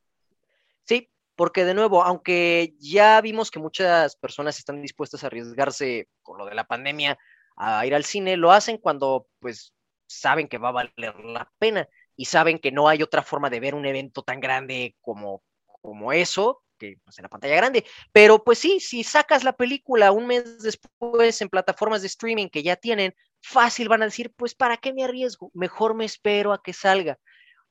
Sí, 0.83 1.11
porque 1.35 1.65
de 1.65 1.75
nuevo, 1.75 2.03
aunque 2.03 2.73
ya 2.79 3.21
vimos 3.21 3.51
que 3.51 3.59
muchas 3.59 4.15
personas 4.15 4.57
están 4.57 4.81
dispuestas 4.81 5.23
a 5.23 5.27
arriesgarse 5.27 6.07
con 6.23 6.39
lo 6.39 6.45
de 6.45 6.55
la 6.55 6.63
pandemia 6.63 7.19
a 7.55 7.85
ir 7.85 7.93
al 7.93 8.05
cine, 8.05 8.37
lo 8.37 8.51
hacen 8.51 8.77
cuando 8.77 9.27
pues 9.39 9.75
saben 10.07 10.47
que 10.47 10.57
va 10.57 10.69
a 10.69 10.71
valer 10.71 11.15
la 11.23 11.51
pena 11.59 11.87
y 12.15 12.25
saben 12.25 12.59
que 12.59 12.71
no 12.71 12.87
hay 12.87 13.03
otra 13.03 13.23
forma 13.23 13.49
de 13.49 13.59
ver 13.59 13.75
un 13.75 13.85
evento 13.85 14.23
tan 14.23 14.39
grande 14.39 14.95
como, 15.01 15.43
como 15.81 16.13
eso, 16.13 16.63
que 16.77 16.97
pues, 17.03 17.17
en 17.19 17.23
la 17.23 17.29
pantalla 17.29 17.55
grande. 17.55 17.85
Pero 18.11 18.43
pues 18.43 18.59
sí, 18.59 18.79
si 18.79 19.03
sacas 19.03 19.43
la 19.43 19.53
película 19.53 20.11
un 20.11 20.27
mes 20.27 20.61
después 20.61 21.41
en 21.41 21.49
plataformas 21.49 22.01
de 22.01 22.07
streaming 22.07 22.49
que 22.49 22.63
ya 22.63 22.75
tienen, 22.75 23.15
fácil 23.41 23.89
van 23.89 24.01
a 24.01 24.05
decir, 24.05 24.31
pues 24.35 24.55
¿para 24.55 24.77
qué 24.77 24.93
me 24.93 25.03
arriesgo? 25.03 25.51
Mejor 25.53 25.95
me 25.95 26.05
espero 26.05 26.53
a 26.53 26.61
que 26.61 26.73
salga. 26.73 27.17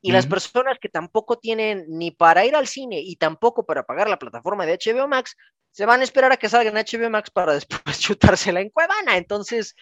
Y 0.04 0.10
las 0.10 0.26
personas 0.26 0.78
que 0.80 0.88
tampoco 0.88 1.38
tienen 1.38 1.84
ni 1.88 2.10
para 2.10 2.44
ir 2.44 2.56
al 2.56 2.66
cine 2.66 2.98
y 3.00 3.14
tampoco 3.14 3.64
para 3.64 3.84
pagar 3.84 4.08
la 4.08 4.18
plataforma 4.18 4.66
de 4.66 4.76
HBO 4.76 5.06
Max, 5.06 5.36
se 5.70 5.86
van 5.86 6.00
a 6.00 6.04
esperar 6.04 6.32
a 6.32 6.36
que 6.36 6.48
salga 6.48 6.70
en 6.70 6.76
HBO 6.76 7.08
Max 7.08 7.30
para 7.30 7.54
después 7.54 8.00
chutársela 8.00 8.60
en 8.60 8.70
Cuevana. 8.70 9.16
Entonces, 9.16 9.76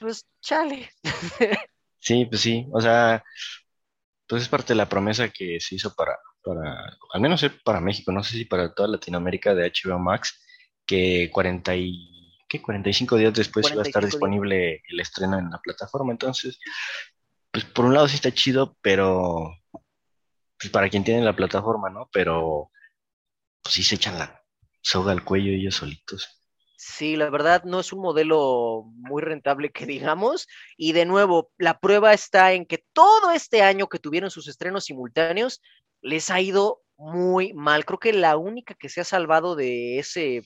pues 0.00 0.26
chale. 0.40 0.90
Sí, 1.98 2.26
pues 2.26 2.42
sí, 2.42 2.66
o 2.72 2.80
sea, 2.80 3.24
pues 4.28 4.42
es 4.42 4.48
parte 4.48 4.74
de 4.74 4.76
la 4.76 4.88
promesa 4.88 5.30
que 5.30 5.58
se 5.60 5.76
hizo 5.76 5.94
para, 5.94 6.18
para, 6.42 6.98
al 7.12 7.20
menos 7.20 7.42
es 7.42 7.52
para 7.64 7.80
México, 7.80 8.12
no 8.12 8.22
sé 8.22 8.32
si 8.32 8.44
para 8.44 8.74
toda 8.74 8.88
Latinoamérica 8.88 9.54
de 9.54 9.72
HBO 9.72 9.98
Max, 9.98 10.44
que 10.86 11.30
40 11.32 11.74
y, 11.76 12.36
¿qué? 12.48 12.60
45 12.60 13.16
días 13.16 13.32
después 13.32 13.66
iba 13.66 13.82
a 13.82 13.84
45 13.84 13.88
estar 13.88 14.02
días. 14.02 14.12
disponible 14.12 14.82
el 14.88 15.00
estreno 15.00 15.38
en 15.38 15.50
la 15.50 15.58
plataforma, 15.60 16.12
entonces, 16.12 16.58
pues 17.50 17.64
por 17.64 17.86
un 17.86 17.94
lado 17.94 18.06
sí 18.06 18.16
está 18.16 18.30
chido, 18.32 18.76
pero, 18.82 19.50
pues 20.58 20.70
para 20.70 20.90
quien 20.90 21.04
tiene 21.04 21.24
la 21.24 21.36
plataforma, 21.36 21.88
¿no? 21.88 22.10
Pero, 22.12 22.70
pues 23.62 23.74
sí 23.74 23.82
se 23.82 23.94
echan 23.94 24.18
la 24.18 24.42
soga 24.82 25.12
al 25.12 25.24
cuello 25.24 25.52
ellos 25.52 25.76
solitos. 25.76 26.37
Sí, 26.80 27.16
la 27.16 27.28
verdad 27.28 27.64
no 27.64 27.80
es 27.80 27.92
un 27.92 28.00
modelo 28.00 28.84
muy 28.94 29.20
rentable 29.20 29.72
que 29.72 29.84
digamos. 29.84 30.46
Y 30.76 30.92
de 30.92 31.06
nuevo, 31.06 31.50
la 31.58 31.80
prueba 31.80 32.14
está 32.14 32.52
en 32.52 32.66
que 32.66 32.84
todo 32.92 33.32
este 33.32 33.62
año 33.62 33.88
que 33.88 33.98
tuvieron 33.98 34.30
sus 34.30 34.46
estrenos 34.46 34.84
simultáneos 34.84 35.60
les 36.02 36.30
ha 36.30 36.40
ido 36.40 36.82
muy 36.96 37.52
mal. 37.52 37.84
Creo 37.84 37.98
que 37.98 38.12
la 38.12 38.36
única 38.36 38.74
que 38.74 38.88
se 38.88 39.00
ha 39.00 39.04
salvado 39.04 39.56
de 39.56 39.98
ese 39.98 40.44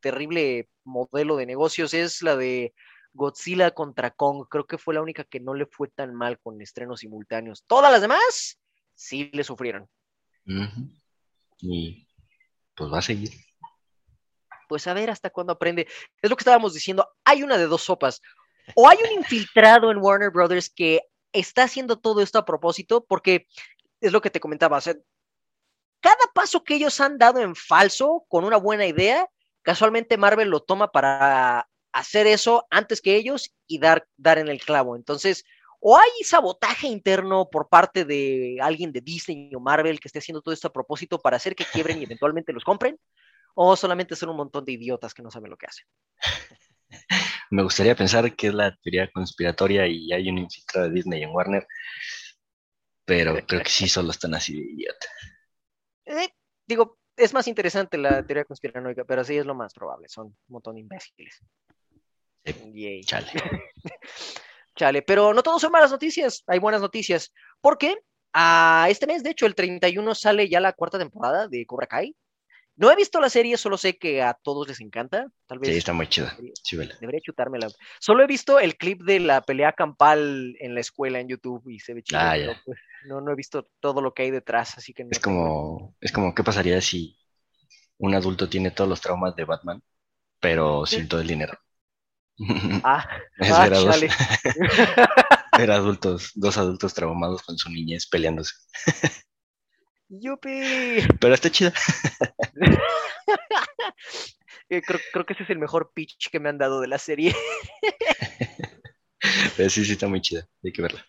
terrible 0.00 0.68
modelo 0.82 1.36
de 1.36 1.46
negocios 1.46 1.94
es 1.94 2.22
la 2.22 2.34
de 2.34 2.74
Godzilla 3.12 3.70
contra 3.70 4.10
Kong. 4.10 4.48
Creo 4.50 4.66
que 4.66 4.78
fue 4.78 4.94
la 4.94 5.02
única 5.02 5.22
que 5.22 5.38
no 5.38 5.54
le 5.54 5.66
fue 5.66 5.86
tan 5.86 6.12
mal 6.12 6.40
con 6.40 6.60
estrenos 6.60 7.00
simultáneos. 7.00 7.62
Todas 7.68 7.92
las 7.92 8.00
demás 8.00 8.58
sí 8.94 9.30
le 9.32 9.44
sufrieron. 9.44 9.88
Y 11.58 12.08
pues 12.74 12.92
va 12.92 12.98
a 12.98 13.02
seguir. 13.02 13.30
Pues 14.72 14.86
a 14.86 14.94
ver 14.94 15.10
hasta 15.10 15.28
cuándo 15.28 15.52
aprende. 15.52 15.86
Es 16.22 16.30
lo 16.30 16.34
que 16.34 16.40
estábamos 16.40 16.72
diciendo, 16.72 17.06
hay 17.26 17.42
una 17.42 17.58
de 17.58 17.66
dos 17.66 17.82
sopas. 17.82 18.22
O 18.74 18.88
hay 18.88 18.96
un 19.04 19.18
infiltrado 19.18 19.90
en 19.90 19.98
Warner 19.98 20.30
Brothers 20.30 20.70
que 20.70 21.02
está 21.30 21.64
haciendo 21.64 21.98
todo 21.98 22.22
esto 22.22 22.38
a 22.38 22.46
propósito, 22.46 23.04
porque 23.04 23.46
es 24.00 24.12
lo 24.12 24.22
que 24.22 24.30
te 24.30 24.40
comentaba, 24.40 24.78
o 24.78 24.80
sea, 24.80 24.94
cada 26.00 26.24
paso 26.32 26.64
que 26.64 26.76
ellos 26.76 26.98
han 27.00 27.18
dado 27.18 27.40
en 27.40 27.54
falso 27.54 28.24
con 28.28 28.44
una 28.44 28.56
buena 28.56 28.86
idea, 28.86 29.28
casualmente 29.60 30.16
Marvel 30.16 30.48
lo 30.48 30.60
toma 30.60 30.90
para 30.90 31.68
hacer 31.92 32.26
eso 32.26 32.66
antes 32.70 33.02
que 33.02 33.16
ellos 33.16 33.52
y 33.66 33.78
dar, 33.78 34.08
dar 34.16 34.38
en 34.38 34.48
el 34.48 34.58
clavo. 34.58 34.96
Entonces, 34.96 35.44
o 35.80 35.98
hay 35.98 36.24
sabotaje 36.24 36.86
interno 36.86 37.50
por 37.50 37.68
parte 37.68 38.06
de 38.06 38.56
alguien 38.62 38.90
de 38.90 39.02
Disney 39.02 39.54
o 39.54 39.60
Marvel 39.60 40.00
que 40.00 40.08
esté 40.08 40.20
haciendo 40.20 40.40
todo 40.40 40.54
esto 40.54 40.68
a 40.68 40.72
propósito 40.72 41.18
para 41.18 41.36
hacer 41.36 41.54
que 41.54 41.66
quiebren 41.66 42.00
y 42.00 42.04
eventualmente 42.04 42.54
los 42.54 42.64
compren, 42.64 42.98
o 43.54 43.76
solamente 43.76 44.16
son 44.16 44.30
un 44.30 44.36
montón 44.36 44.64
de 44.64 44.72
idiotas 44.72 45.14
que 45.14 45.22
no 45.22 45.30
saben 45.30 45.50
lo 45.50 45.56
que 45.56 45.66
hacen. 45.66 45.86
Me 47.50 47.62
gustaría 47.62 47.94
pensar 47.94 48.34
que 48.34 48.48
es 48.48 48.54
la 48.54 48.74
teoría 48.76 49.10
conspiratoria 49.10 49.86
y 49.86 50.12
hay 50.12 50.28
un 50.28 50.38
infiltrado 50.38 50.88
de 50.88 50.94
Disney 50.94 51.22
en 51.22 51.30
Warner, 51.30 51.66
pero 53.04 53.34
creo 53.46 53.62
que 53.62 53.70
sí 53.70 53.88
solo 53.88 54.10
están 54.10 54.34
así 54.34 54.54
de 54.54 54.72
idiota. 54.72 55.06
Eh, 56.06 56.28
digo, 56.66 56.98
es 57.16 57.34
más 57.34 57.46
interesante 57.46 57.98
la 57.98 58.24
teoría 58.24 58.44
conspiranoica, 58.44 59.04
pero 59.04 59.24
sí 59.24 59.36
es 59.36 59.46
lo 59.46 59.54
más 59.54 59.74
probable, 59.74 60.08
son 60.08 60.26
un 60.26 60.36
montón 60.48 60.74
de 60.74 60.80
imbéciles. 60.80 61.40
Sí. 62.44 63.00
Chale. 63.04 63.30
Chale, 64.74 65.02
pero 65.02 65.34
no 65.34 65.42
todo 65.42 65.58
son 65.58 65.70
malas 65.70 65.90
noticias, 65.90 66.42
hay 66.46 66.58
buenas 66.58 66.80
noticias. 66.80 67.32
Porque 67.60 67.98
a 68.32 68.86
este 68.88 69.06
mes, 69.06 69.22
de 69.22 69.30
hecho, 69.30 69.46
el 69.46 69.54
31 69.54 70.14
sale 70.14 70.48
ya 70.48 70.60
la 70.60 70.72
cuarta 70.72 70.98
temporada 70.98 71.48
de 71.48 71.66
Cobra 71.66 71.86
Kai. 71.86 72.16
No 72.82 72.90
he 72.90 72.96
visto 72.96 73.20
la 73.20 73.30
serie, 73.30 73.56
solo 73.56 73.78
sé 73.78 73.96
que 73.96 74.22
a 74.22 74.34
todos 74.34 74.66
les 74.66 74.80
encanta. 74.80 75.28
Tal 75.46 75.60
vez 75.60 75.70
Sí, 75.70 75.78
está 75.78 75.92
muy 75.92 76.08
chida. 76.08 76.36
Sí, 76.64 76.76
vela. 76.76 76.96
debería 77.00 77.20
chutármela. 77.20 77.68
Solo 78.00 78.24
he 78.24 78.26
visto 78.26 78.58
el 78.58 78.76
clip 78.76 79.02
de 79.02 79.20
la 79.20 79.40
pelea 79.40 79.72
campal 79.72 80.56
en 80.58 80.74
la 80.74 80.80
escuela 80.80 81.20
en 81.20 81.28
YouTube 81.28 81.62
y 81.68 81.78
se 81.78 81.94
ve 81.94 82.02
chido. 82.02 82.20
Ah, 82.20 82.34
pues, 82.64 82.76
no, 83.06 83.20
no 83.20 83.30
he 83.30 83.36
visto 83.36 83.68
todo 83.78 84.02
lo 84.02 84.12
que 84.12 84.22
hay 84.24 84.32
detrás, 84.32 84.76
así 84.78 84.92
que 84.92 85.04
no 85.04 85.10
Es 85.12 85.20
como, 85.20 85.94
es 86.00 86.10
como, 86.10 86.34
¿qué 86.34 86.42
pasaría 86.42 86.80
si 86.80 87.16
un 87.98 88.16
adulto 88.16 88.48
tiene 88.48 88.72
todos 88.72 88.90
los 88.90 89.00
traumas 89.00 89.36
de 89.36 89.44
Batman, 89.44 89.80
pero 90.40 90.84
sin 90.86 91.06
todo 91.06 91.20
el 91.20 91.28
dinero? 91.28 91.56
Ah, 92.82 93.06
Es 93.38 93.52
ah, 93.52 93.62
ver 93.62 93.74
a 93.74 93.78
dos, 93.78 93.94
chale. 93.94 94.08
ver 95.56 95.70
a 95.70 95.76
adultos, 95.76 96.32
dos 96.34 96.58
adultos 96.58 96.94
traumados 96.94 97.44
con 97.44 97.56
su 97.56 97.70
niñez 97.70 98.08
peleándose. 98.08 98.54
¡Yupi! 100.14 101.06
Pero 101.20 101.34
está 101.34 101.50
chida. 101.50 101.72
Eh, 104.68 104.80
creo, 104.80 105.00
creo 105.12 105.26
que 105.26 105.34
ese 105.34 105.42
es 105.42 105.50
el 105.50 105.58
mejor 105.58 105.92
pitch 105.92 106.30
que 106.30 106.40
me 106.40 106.48
han 106.48 106.56
dado 106.56 106.80
de 106.80 106.86
la 106.86 106.96
serie. 106.96 107.34
Pero 109.56 109.68
sí, 109.68 109.84
sí, 109.84 109.92
está 109.92 110.08
muy 110.08 110.22
chida. 110.22 110.46
Hay 110.64 110.72
que 110.72 110.80
verla. 110.80 111.04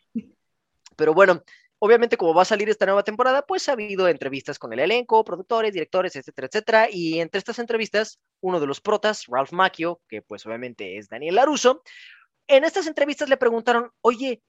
Pero 0.98 1.14
bueno, 1.14 1.42
obviamente 1.80 2.18
como 2.18 2.34
va 2.34 2.42
a 2.42 2.46
salir 2.46 2.68
esta 2.70 2.86
nueva 2.86 3.04
temporada, 3.04 3.46
pues 3.46 3.70
ha 3.70 3.74
habido 3.74 4.10
entrevistas 4.10 4.60
con 4.60 4.74
el 4.74 4.80
elenco, 4.80 5.24
productores, 5.24 5.72
directores, 5.72 6.14
etcétera, 6.18 6.48
etcétera. 6.48 6.88
Y 6.92 7.22
entre 7.22 7.40
estas 7.40 7.58
entrevistas, 7.60 8.20
uno 8.42 8.60
de 8.60 8.68
los 8.68 8.82
protas, 8.82 9.28
Ralph 9.28 9.54
Macchio, 9.54 10.02
que 10.10 10.22
pues 10.22 10.46
obviamente 10.46 10.98
es 10.98 11.08
Daniel 11.08 11.36
Laruso, 11.36 11.84
en 12.48 12.66
estas 12.66 12.88
entrevistas 12.88 13.30
le 13.30 13.38
preguntaron, 13.38 13.92
oye, 14.02 14.42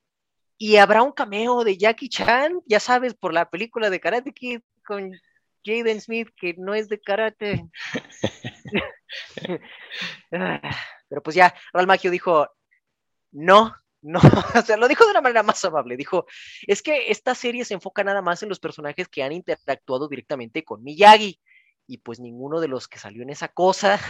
¿y 0.59 0.77
habrá 0.77 1.03
un 1.03 1.13
cameo 1.13 1.65
de 1.65 1.77
Jackie 1.77 2.09
Chan? 2.09 2.61
Ya 2.67 2.81
sabes, 2.81 3.15
por 3.15 3.33
la 3.33 3.51
película 3.51 3.91
de 3.91 4.01
Karate 4.01 4.33
Kid 4.33 4.61
con 4.87 5.13
Jaden 5.65 6.01
Smith, 6.01 6.29
que 6.37 6.55
no 6.59 6.75
es 6.75 6.89
de 6.89 7.01
karate. 7.01 7.69
Pero 10.31 11.23
pues 11.23 11.37
ya, 11.37 11.55
Macchio 11.87 12.11
dijo, 12.11 12.49
no, 13.33 13.75
no, 14.03 14.21
o 14.55 14.63
sea, 14.63 14.77
lo 14.77 14.89
dijo 14.89 15.05
de 15.05 15.13
una 15.13 15.21
manera 15.21 15.43
más 15.43 15.65
amable. 15.65 15.97
Dijo, 15.97 16.27
es 16.67 16.83
que 16.83 17.11
esta 17.11 17.35
serie 17.35 17.65
se 17.65 17.75
enfoca 17.75 18.05
nada 18.05 18.23
más 18.23 18.43
en 18.43 18.49
los 18.49 18.61
personajes 18.61 19.09
que 19.09 19.23
han 19.23 19.33
interactuado 19.33 20.09
directamente 20.09 20.65
con 20.65 20.83
Miyagi. 20.83 21.41
Y 21.87 21.99
pues 21.99 22.19
ninguno 22.19 22.61
de 22.61 22.69
los 22.69 22.89
que 22.89 22.99
salió 22.99 23.23
en 23.23 23.31
esa 23.31 23.49
cosa 23.49 24.01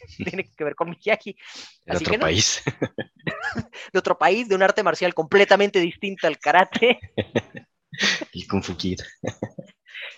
tiene 0.16 0.50
que 0.50 0.64
ver 0.64 0.74
con 0.74 0.90
Miyagi. 0.90 1.36
De 1.84 1.92
Así 1.92 2.04
otro 2.04 2.12
que 2.12 2.18
no, 2.18 2.22
país. 2.22 2.62
de 3.92 3.98
otro 3.98 4.18
país, 4.18 4.48
de 4.48 4.54
un 4.54 4.62
arte 4.62 4.82
marcial 4.82 5.14
completamente 5.14 5.80
distinta 5.80 6.26
al 6.26 6.38
karate. 6.38 6.98
El 8.32 8.46
Kung 8.46 8.62
Fu 8.62 8.76
Kid. 8.76 9.00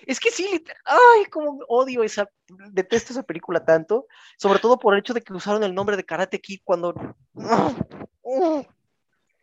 Es 0.07 0.20
que 0.20 0.31
sí, 0.31 0.62
ay, 0.85 1.24
como 1.31 1.64
odio 1.68 2.03
esa, 2.03 2.28
detesto 2.72 3.12
esa 3.12 3.22
película 3.22 3.64
tanto, 3.64 4.07
sobre 4.37 4.59
todo 4.59 4.78
por 4.78 4.93
el 4.93 5.01
hecho 5.01 5.14
de 5.14 5.22
que 5.22 5.33
usaron 5.33 5.62
el 5.62 5.74
nombre 5.74 5.97
de 5.97 6.05
Karate 6.05 6.41
Kid 6.41 6.61
cuando... 6.64 6.95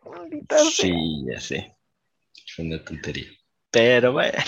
Maldita 0.04 0.58
sea. 0.58 0.70
Sí, 0.70 1.24
ya 1.26 1.40
sé. 1.40 1.76
Fue 2.54 2.64
una 2.64 2.84
tontería. 2.84 3.28
Pero 3.70 4.12
bueno. 4.12 4.38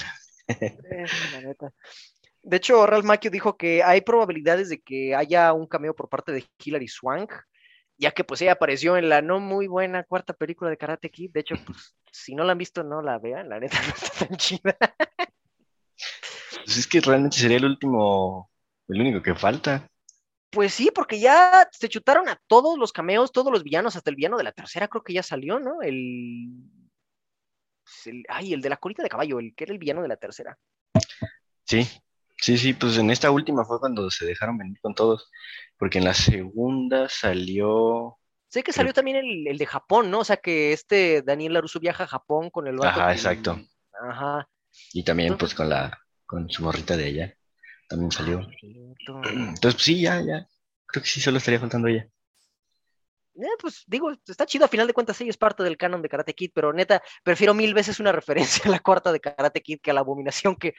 La 0.48 1.40
neta. 1.40 1.72
De 2.42 2.56
hecho, 2.56 2.86
Ralph 2.86 3.04
Macchio 3.04 3.30
dijo 3.30 3.56
que 3.56 3.82
hay 3.82 4.00
probabilidades 4.00 4.68
de 4.68 4.80
que 4.80 5.14
haya 5.14 5.52
un 5.52 5.66
cameo 5.66 5.94
por 5.94 6.08
parte 6.08 6.32
de 6.32 6.44
Hilary 6.64 6.88
Swank, 6.88 7.32
ya 7.98 8.12
que 8.12 8.24
pues 8.24 8.40
ella 8.40 8.52
apareció 8.52 8.96
en 8.96 9.08
la 9.10 9.20
no 9.20 9.40
muy 9.40 9.66
buena 9.66 10.04
cuarta 10.04 10.32
película 10.32 10.70
de 10.70 10.78
Karate 10.78 11.10
Kid. 11.10 11.32
De 11.32 11.40
hecho, 11.40 11.54
pues 11.66 11.94
si 12.10 12.34
no 12.34 12.44
la 12.44 12.52
han 12.52 12.58
visto, 12.58 12.82
no 12.82 13.02
la 13.02 13.18
vean, 13.18 13.48
la 13.48 13.60
neta 13.60 13.76
no 13.86 13.94
está 13.94 14.26
tan 14.26 14.36
chida. 14.36 14.76
Pues 16.64 16.78
es 16.78 16.86
que 16.86 17.00
realmente 17.00 17.36
sería 17.36 17.58
el 17.58 17.64
último, 17.66 18.50
el 18.88 19.00
único 19.00 19.22
que 19.22 19.34
falta. 19.34 19.86
Pues 20.50 20.74
sí, 20.74 20.90
porque 20.92 21.20
ya 21.20 21.68
se 21.70 21.88
chutaron 21.88 22.28
a 22.28 22.40
todos 22.48 22.76
los 22.78 22.92
cameos, 22.92 23.30
todos 23.32 23.52
los 23.52 23.62
villanos, 23.62 23.94
hasta 23.96 24.10
el 24.10 24.16
villano 24.16 24.36
de 24.36 24.44
la 24.44 24.52
tercera 24.52 24.88
creo 24.88 25.02
que 25.04 25.12
ya 25.12 25.22
salió, 25.22 25.60
¿no? 25.60 25.80
El... 25.82 26.48
pues, 27.84 28.06
el- 28.06 28.24
Ay, 28.28 28.54
el 28.54 28.60
de 28.60 28.68
la 28.70 28.76
colita 28.78 29.02
de 29.02 29.08
caballo, 29.08 29.38
el 29.38 29.54
que 29.54 29.64
era 29.64 29.72
el 29.72 29.78
villano 29.78 30.02
de 30.02 30.08
la 30.08 30.16
tercera. 30.16 30.58
Sí, 31.64 31.86
sí, 32.40 32.58
sí, 32.58 32.72
pues 32.74 32.96
en 32.98 33.10
esta 33.10 33.30
última 33.30 33.64
fue 33.64 33.78
cuando 33.80 34.10
se 34.10 34.24
dejaron 34.26 34.58
venir 34.58 34.78
con 34.80 34.94
todos, 34.94 35.30
porque 35.78 35.98
en 35.98 36.04
la 36.04 36.14
segunda 36.14 37.08
salió, 37.08 38.16
Sé 38.48 38.64
que 38.64 38.72
salió 38.72 38.92
también 38.92 39.16
el, 39.18 39.46
el 39.46 39.58
de 39.58 39.66
Japón, 39.66 40.10
¿no? 40.10 40.18
O 40.20 40.24
sea 40.24 40.36
que 40.36 40.72
este 40.72 41.22
Daniel 41.22 41.52
LaRusso 41.52 41.78
viaja 41.78 42.02
a 42.04 42.08
Japón 42.08 42.50
con 42.50 42.66
el 42.66 42.82
Ajá, 42.84 43.06
que- 43.08 43.12
exacto. 43.12 43.60
Ajá. 44.08 44.48
y 44.92 45.04
también 45.04 45.32
Entonces- 45.32 45.54
pues 45.54 45.56
con 45.56 45.68
la, 45.68 45.96
con 46.26 46.50
su 46.50 46.62
morrita 46.64 46.96
de 46.96 47.06
ella, 47.08 47.34
también 47.88 48.10
salió. 48.10 48.40
Ah. 48.40 49.20
Entonces, 49.32 49.74
pues 49.74 49.82
sí, 49.84 50.00
ya, 50.00 50.20
ya, 50.20 50.48
creo 50.86 51.02
que 51.02 51.08
sí, 51.08 51.20
solo 51.20 51.38
estaría 51.38 51.60
faltando 51.60 51.86
ella. 51.88 52.08
Eh, 53.36 53.46
pues 53.60 53.84
digo, 53.86 54.10
está 54.26 54.44
chido, 54.44 54.64
a 54.64 54.68
final 54.68 54.86
de 54.88 54.92
cuentas 54.92 55.20
ella 55.20 55.30
es 55.30 55.36
parte 55.36 55.62
del 55.62 55.76
canon 55.76 56.02
de 56.02 56.08
Karate 56.08 56.34
Kid, 56.34 56.50
pero 56.52 56.72
neta, 56.72 57.00
prefiero 57.22 57.54
mil 57.54 57.72
veces 57.72 58.00
una 58.00 58.12
referencia 58.12 58.64
a 58.66 58.70
la 58.70 58.80
cuarta 58.80 59.12
de 59.12 59.20
Karate 59.20 59.60
Kid 59.62 59.78
que 59.80 59.92
a 59.92 59.94
la 59.94 60.00
abominación 60.00 60.56
que 60.56 60.74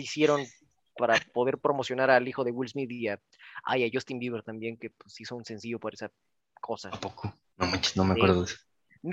hicieron 0.00 0.44
para 0.96 1.18
poder 1.32 1.58
promocionar 1.58 2.10
al 2.10 2.26
hijo 2.28 2.44
de 2.44 2.50
Will 2.50 2.68
Smith 2.68 2.90
y 2.90 3.08
a, 3.08 3.20
ay, 3.64 3.84
a 3.84 3.90
Justin 3.92 4.18
Bieber 4.18 4.42
también, 4.42 4.76
que 4.76 4.90
pues 4.90 5.18
hizo 5.20 5.36
un 5.36 5.44
sencillo 5.44 5.78
por 5.78 5.94
esa 5.94 6.10
cosa. 6.60 6.88
¿A 6.90 7.00
poco? 7.00 7.32
No 7.56 7.66
manches, 7.66 7.96
no 7.96 8.04
me 8.04 8.14
Sí. 8.14 8.20
acuerdo 8.20 8.40
de 8.40 8.46
eso. 8.52 8.56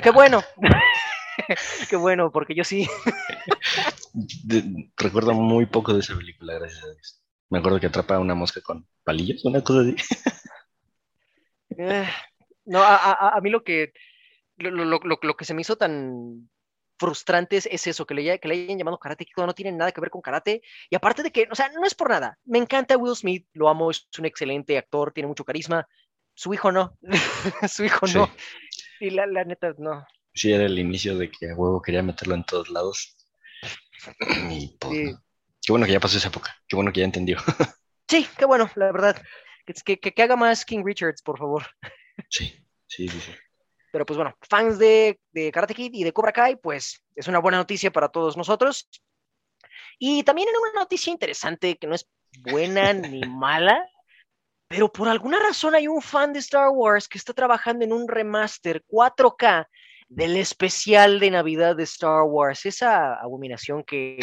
Qué 0.04 0.10
bueno, 0.12 0.44
qué 1.90 1.96
bueno, 1.96 2.32
porque 2.32 2.54
yo 2.56 2.64
sí. 2.64 2.88
Recuerdo 4.98 5.34
muy 5.34 5.66
poco 5.66 5.94
de 5.94 6.00
esa 6.02 6.16
película, 6.18 6.54
gracias 6.56 6.84
a 6.84 6.92
Dios. 6.92 7.22
Me 7.50 7.60
acuerdo 7.60 7.80
que 7.80 7.88
atrapa 7.88 8.16
a 8.16 8.20
una 8.20 8.36
mosca 8.36 8.60
con 8.62 8.86
palillos, 9.04 9.46
una 9.46 9.64
cosa 9.64 9.82
así. 9.82 9.96
Eh, 11.80 12.08
No, 12.66 12.80
a, 12.82 12.96
a- 12.96 13.38
a 13.38 13.42
mí 13.42 13.50
lo 13.52 13.64
que 13.64 13.94
lo- 14.58 14.72
lo- 14.72 14.86
lo- 14.86 15.20
lo 15.22 15.38
que 15.38 15.46
se 15.46 15.54
me 15.54 15.62
hizo 15.62 15.76
tan 15.76 16.50
frustrante 17.00 17.58
es, 17.58 17.66
es 17.68 17.88
eso, 17.88 18.06
que 18.06 18.14
le, 18.14 18.39
que 18.39 18.48
le 18.48 18.54
hayan 18.56 18.78
llamado 18.78 18.98
karate 18.98 19.26
Kid 19.26 19.34
no 19.38 19.54
tiene 19.54 19.72
nada 19.72 19.91
que 19.91 20.02
ver 20.02 20.10
con 20.10 20.22
karate. 20.22 20.62
Y 20.89 20.95
aparte 20.95 21.24
de 21.24 21.32
que, 21.32 21.48
o 21.52 21.56
sea, 21.56 21.70
no 21.70 21.86
es 21.86 21.93
por 21.95 22.10
nada. 22.10 22.38
Me 22.45 22.58
encanta 22.58 22.98
Will 22.98 23.16
Smith, 23.16 23.48
lo 23.54 23.70
amo, 23.70 23.91
es 23.91 24.08
un 24.18 24.26
excelente 24.26 24.78
actor, 24.78 25.12
tiene 25.14 25.28
mucho 25.28 25.45
carisma. 25.45 25.88
Su 26.34 26.54
hijo 26.54 26.72
no. 26.72 26.98
Su 27.70 27.84
hijo 27.86 28.06
Sí. 28.08 28.18
no. 28.18 28.30
Y 29.00 29.10
la, 29.12 29.26
la 29.28 29.43
neta, 29.43 29.74
no. 29.78 30.06
Sí, 30.34 30.52
era 30.52 30.66
el 30.66 30.78
inicio 30.78 31.18
de 31.18 31.30
que 31.32 31.52
a 31.52 31.56
huevo 31.56 31.82
quería 31.82 32.04
meterlo 32.04 32.36
en 32.36 32.43
todos 32.43 32.70
lados. 32.70 33.16
Y 34.52 34.76
pues, 34.80 34.93
Sí. 34.93 35.16
Qué 35.66 35.74
bueno 35.74 35.86
que 35.86 35.91
ya 35.91 36.00
pasó 36.00 36.18
esa 36.18 36.30
época. 36.30 36.56
Qué 36.68 36.76
bueno 36.78 36.91
que 36.93 37.00
ya 37.02 37.06
entendió. 37.06 37.38
Sí, 38.10 38.26
qué 38.38 38.45
bueno, 38.45 38.70
la 38.76 38.89
verdad. 38.93 39.22
Que, 39.66 39.74
que, 39.74 40.00
que- 40.00 40.14
que 40.14 40.24
haga 40.24 40.38
más 40.38 40.64
King 40.64 40.82
Richards, 40.86 41.22
por 41.22 41.38
favor. 41.38 41.66
Sí, 42.30 42.66
sí, 42.88 43.10
sí, 43.10 43.20
sí. 43.20 43.32
Pero 43.98 44.06
pues 44.06 44.18
bueno, 44.18 44.38
fans 44.48 44.78
de, 44.78 45.20
de 45.32 45.52
Karate 45.52 45.74
Kid 45.74 45.89
y 45.91 46.04
de 46.04 46.14
Cobra 46.14 46.32
Kai, 46.32 46.56
pues 46.56 47.04
es 47.16 47.28
una 47.28 47.39
buena 47.39 47.58
noticia 47.58 47.91
para 47.91 48.10
todos 48.10 48.38
nosotros. 48.38 48.88
Y 49.98 50.22
también 50.22 50.50
en 50.50 50.56
una 50.56 50.82
noticia 50.82 51.12
interesante 51.12 51.80
que 51.80 51.88
no 51.88 51.95
es 51.95 52.08
buena 52.43 52.93
ni 52.93 53.22
mala, 53.22 53.84
pero 54.68 54.93
por 54.93 55.10
alguna 55.10 55.39
razón 55.39 55.74
hay 55.74 55.88
un 55.88 56.04
fan 56.04 56.32
de 56.32 56.38
Star 56.38 56.70
Wars 56.70 57.08
que 57.08 57.18
está 57.18 57.34
trabajando 57.34 57.86
en 57.86 57.91
un 57.91 58.08
remaster 58.08 58.86
4K 58.88 59.66
del 60.10 60.38
especial 60.38 61.20
de 61.20 61.32
Navidad 61.32 61.76
de 61.76 61.82
Star 61.86 62.22
Wars, 62.22 62.68
esa 62.68 63.16
abominación 63.16 63.84
que 63.84 64.20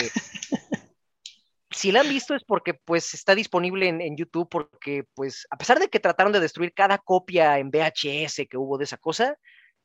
si 1.73 1.91
la 1.91 2.03
han 2.03 2.09
visto 2.09 2.37
es 2.37 2.45
porque 2.45 2.75
pues 2.75 3.13
está 3.13 3.35
disponible 3.35 3.89
en, 3.89 4.01
en 4.01 4.17
YouTube 4.17 4.49
porque 4.49 5.03
pues 5.15 5.49
a 5.51 5.57
pesar 5.57 5.81
de 5.81 5.89
que 5.89 5.99
trataron 5.99 6.33
de 6.33 6.39
destruir 6.39 6.73
cada 6.73 6.99
copia 6.99 7.59
en 7.59 7.73
VHS 7.73 8.47
que 8.49 8.57
hubo 8.57 8.79
de 8.79 8.85
esa 8.85 8.99
cosa, 8.99 9.37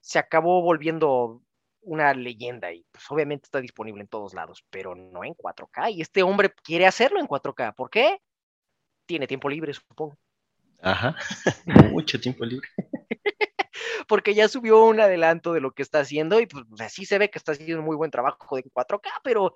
se 0.01 0.19
acabó 0.19 0.61
volviendo 0.61 1.41
una 1.81 2.13
leyenda 2.13 2.71
y 2.71 2.85
pues 2.91 3.03
obviamente 3.09 3.45
está 3.45 3.61
disponible 3.61 4.01
en 4.01 4.07
todos 4.07 4.33
lados, 4.33 4.65
pero 4.69 4.95
no 4.95 5.23
en 5.23 5.33
4K 5.33 5.91
y 5.91 6.01
este 6.01 6.23
hombre 6.23 6.53
quiere 6.63 6.85
hacerlo 6.85 7.19
en 7.19 7.27
4K, 7.27 7.73
¿por 7.73 7.89
qué? 7.89 8.21
Tiene 9.05 9.27
tiempo 9.27 9.49
libre, 9.49 9.73
supongo, 9.73 10.17
Ajá. 10.81 11.15
Mucho 11.91 12.19
tiempo 12.19 12.45
libre. 12.45 12.67
porque 14.07 14.33
ya 14.33 14.47
subió 14.47 14.83
un 14.83 14.99
adelanto 14.99 15.53
de 15.53 15.61
lo 15.61 15.71
que 15.71 15.83
está 15.83 15.99
haciendo 15.99 16.39
y 16.39 16.47
pues 16.47 16.65
así 16.79 17.05
se 17.05 17.17
ve 17.17 17.29
que 17.29 17.37
está 17.37 17.53
haciendo 17.53 17.79
un 17.79 17.85
muy 17.85 17.95
buen 17.95 18.11
trabajo 18.11 18.57
en 18.57 18.63
4K, 18.71 19.09
pero 19.23 19.55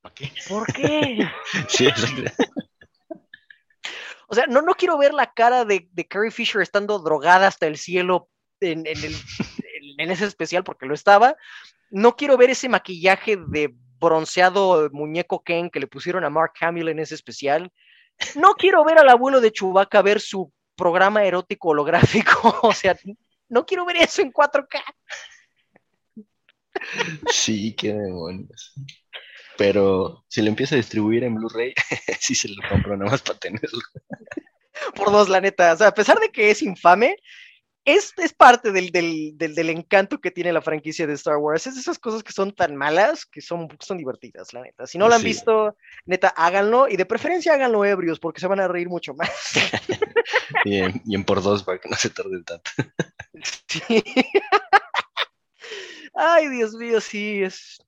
¿Para 0.00 0.14
qué? 0.14 0.32
¿por 0.48 0.66
qué? 0.72 1.26
Sí, 1.68 1.86
exacto. 1.86 2.44
O 4.28 4.34
sea, 4.34 4.46
no, 4.46 4.62
no 4.62 4.74
quiero 4.74 4.98
ver 4.98 5.14
la 5.14 5.32
cara 5.32 5.64
de, 5.64 5.88
de 5.92 6.06
Carrie 6.08 6.30
Fisher 6.30 6.60
estando 6.62 6.98
drogada 6.98 7.46
hasta 7.46 7.66
el 7.66 7.76
cielo 7.76 8.28
en, 8.60 8.86
en 8.86 9.04
el- 9.04 9.14
en 9.98 10.10
ese 10.10 10.26
especial 10.26 10.64
porque 10.64 10.86
lo 10.86 10.94
estaba. 10.94 11.36
No 11.90 12.16
quiero 12.16 12.36
ver 12.36 12.50
ese 12.50 12.68
maquillaje 12.68 13.36
de 13.36 13.74
bronceado 14.00 14.88
muñeco 14.92 15.42
Ken 15.42 15.70
que 15.70 15.80
le 15.80 15.86
pusieron 15.86 16.24
a 16.24 16.30
Mark 16.30 16.52
Hamill 16.60 16.88
en 16.88 16.98
ese 16.98 17.14
especial. 17.14 17.72
No 18.36 18.54
quiero 18.54 18.84
ver 18.84 18.98
al 18.98 19.08
abuelo 19.08 19.40
de 19.40 19.52
Chewbacca 19.52 20.02
ver 20.02 20.20
su 20.20 20.52
programa 20.76 21.24
erótico 21.24 21.68
holográfico. 21.70 22.58
O 22.62 22.72
sea, 22.72 22.96
no 23.48 23.64
quiero 23.66 23.84
ver 23.84 23.96
eso 23.98 24.22
en 24.22 24.32
4K. 24.32 24.82
Sí, 27.30 27.74
qué 27.76 27.92
demonios. 27.92 28.74
Pero 29.56 30.24
si 30.28 30.42
lo 30.42 30.48
empieza 30.48 30.74
a 30.74 30.78
distribuir 30.78 31.24
en 31.24 31.36
Blu-ray, 31.36 31.72
sí 32.20 32.34
se 32.34 32.48
lo 32.48 32.56
compro 32.68 32.96
nada 32.96 33.12
más 33.12 33.22
para 33.22 33.38
tenerlo. 33.38 33.80
Por 34.96 35.12
dos, 35.12 35.28
la 35.28 35.40
neta. 35.40 35.72
O 35.72 35.76
sea, 35.76 35.88
a 35.88 35.94
pesar 35.94 36.18
de 36.18 36.30
que 36.30 36.50
es 36.50 36.62
infame, 36.62 37.16
es, 37.84 38.12
es 38.16 38.32
parte 38.32 38.72
del, 38.72 38.90
del, 38.90 39.36
del, 39.36 39.54
del 39.54 39.70
encanto 39.70 40.20
que 40.20 40.30
tiene 40.30 40.52
la 40.52 40.62
franquicia 40.62 41.06
de 41.06 41.14
Star 41.14 41.36
Wars. 41.36 41.66
Es 41.66 41.74
de 41.74 41.80
esas 41.80 41.98
cosas 41.98 42.22
que 42.22 42.32
son 42.32 42.52
tan 42.52 42.76
malas 42.76 43.26
que 43.26 43.40
son, 43.40 43.68
son 43.80 43.98
divertidas, 43.98 44.52
la 44.52 44.62
neta. 44.62 44.86
Si 44.86 44.98
no 44.98 45.08
lo 45.08 45.14
han 45.14 45.20
Sí. 45.20 45.28
visto, 45.28 45.76
neta, 46.06 46.28
háganlo 46.28 46.88
y 46.88 46.96
de 46.96 47.06
preferencia 47.06 47.54
háganlo 47.54 47.84
ebrios 47.84 48.18
porque 48.18 48.40
se 48.40 48.46
van 48.46 48.60
a 48.60 48.68
reír 48.68 48.88
mucho 48.88 49.14
más. 49.14 49.30
Y 50.64 50.78
en, 50.78 51.02
y 51.04 51.14
en 51.14 51.24
por 51.24 51.42
dos 51.42 51.62
para 51.62 51.78
que 51.78 51.88
no 51.88 51.96
se 51.96 52.10
tarde 52.10 52.42
tanto. 52.42 52.70
Sí. 53.68 53.80
Ay, 56.14 56.48
Dios 56.48 56.74
mío, 56.74 57.00
sí, 57.00 57.42
es. 57.42 57.83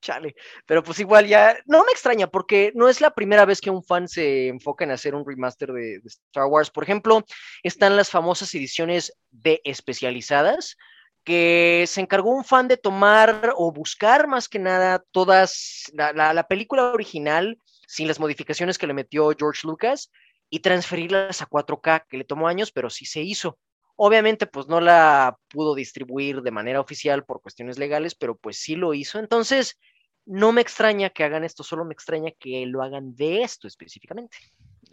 Chale, 0.00 0.34
pero 0.66 0.82
pues 0.82 0.98
igual 0.98 1.26
ya, 1.26 1.58
no 1.66 1.84
me 1.84 1.92
extraña 1.92 2.26
porque 2.26 2.72
no 2.74 2.88
es 2.88 3.02
la 3.02 3.10
primera 3.10 3.44
vez 3.44 3.60
que 3.60 3.68
un 3.68 3.84
fan 3.84 4.08
se 4.08 4.48
enfoca 4.48 4.84
en 4.84 4.92
hacer 4.92 5.14
un 5.14 5.26
remaster 5.26 5.72
de, 5.72 6.00
de 6.00 6.08
Star 6.08 6.46
Wars. 6.46 6.70
Por 6.70 6.84
ejemplo, 6.84 7.22
están 7.62 7.96
las 7.96 8.08
famosas 8.08 8.54
ediciones 8.54 9.12
de 9.30 9.60
especializadas, 9.62 10.78
que 11.22 11.84
se 11.86 12.00
encargó 12.00 12.30
un 12.30 12.44
fan 12.44 12.66
de 12.66 12.78
tomar 12.78 13.52
o 13.56 13.72
buscar 13.72 14.26
más 14.26 14.48
que 14.48 14.58
nada 14.58 15.04
todas, 15.10 15.90
la, 15.92 16.12
la, 16.14 16.32
la 16.32 16.48
película 16.48 16.92
original 16.92 17.58
sin 17.86 18.08
las 18.08 18.20
modificaciones 18.20 18.78
que 18.78 18.86
le 18.86 18.94
metió 18.94 19.30
George 19.38 19.66
Lucas 19.66 20.10
y 20.48 20.60
transferirlas 20.60 21.42
a 21.42 21.46
4K, 21.46 22.06
que 22.08 22.16
le 22.16 22.24
tomó 22.24 22.48
años, 22.48 22.72
pero 22.72 22.88
sí 22.88 23.04
se 23.04 23.20
hizo. 23.20 23.58
Obviamente, 23.96 24.46
pues 24.46 24.66
no 24.66 24.80
la 24.80 25.36
pudo 25.48 25.74
distribuir 25.74 26.40
de 26.40 26.50
manera 26.50 26.80
oficial 26.80 27.24
por 27.24 27.42
cuestiones 27.42 27.78
legales, 27.78 28.14
pero 28.14 28.34
pues 28.36 28.56
sí 28.56 28.74
lo 28.74 28.94
hizo. 28.94 29.18
Entonces, 29.18 29.78
no 30.30 30.52
me 30.52 30.60
extraña 30.60 31.10
que 31.10 31.24
hagan 31.24 31.42
esto, 31.42 31.64
solo 31.64 31.84
me 31.84 31.92
extraña 31.92 32.30
que 32.38 32.64
lo 32.64 32.82
hagan 32.82 33.16
de 33.16 33.42
esto 33.42 33.66
específicamente. 33.66 34.36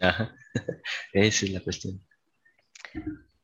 Ajá, 0.00 0.34
esa 1.12 1.46
es 1.46 1.52
la 1.52 1.60
cuestión. 1.60 2.04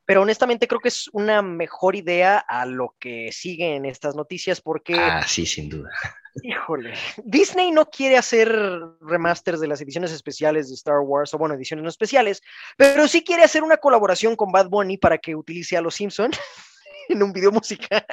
Pero 0.04 0.22
honestamente 0.22 0.66
creo 0.66 0.80
que 0.80 0.88
es 0.88 1.08
una 1.12 1.40
mejor 1.40 1.94
idea 1.94 2.38
a 2.38 2.66
lo 2.66 2.96
que 2.98 3.30
sigue 3.32 3.76
en 3.76 3.86
estas 3.86 4.16
noticias 4.16 4.60
porque... 4.60 4.94
Ah, 4.94 5.24
sí, 5.26 5.46
sin 5.46 5.68
duda. 5.68 5.88
Híjole, 6.42 6.94
Disney 7.24 7.70
no 7.70 7.88
quiere 7.88 8.16
hacer 8.16 8.52
remasters 9.00 9.60
de 9.60 9.68
las 9.68 9.80
ediciones 9.80 10.10
especiales 10.10 10.68
de 10.68 10.74
Star 10.74 10.98
Wars, 10.98 11.32
o 11.32 11.38
bueno, 11.38 11.54
ediciones 11.54 11.84
no 11.84 11.88
especiales, 11.88 12.42
pero 12.76 13.06
sí 13.06 13.22
quiere 13.22 13.44
hacer 13.44 13.62
una 13.62 13.76
colaboración 13.76 14.34
con 14.34 14.50
Bad 14.50 14.68
Bunny 14.68 14.98
para 14.98 15.18
que 15.18 15.36
utilice 15.36 15.76
a 15.76 15.80
los 15.80 15.94
Simpson 15.94 16.32
en 17.08 17.22
un 17.22 17.32
video 17.32 17.52
musical. 17.52 18.04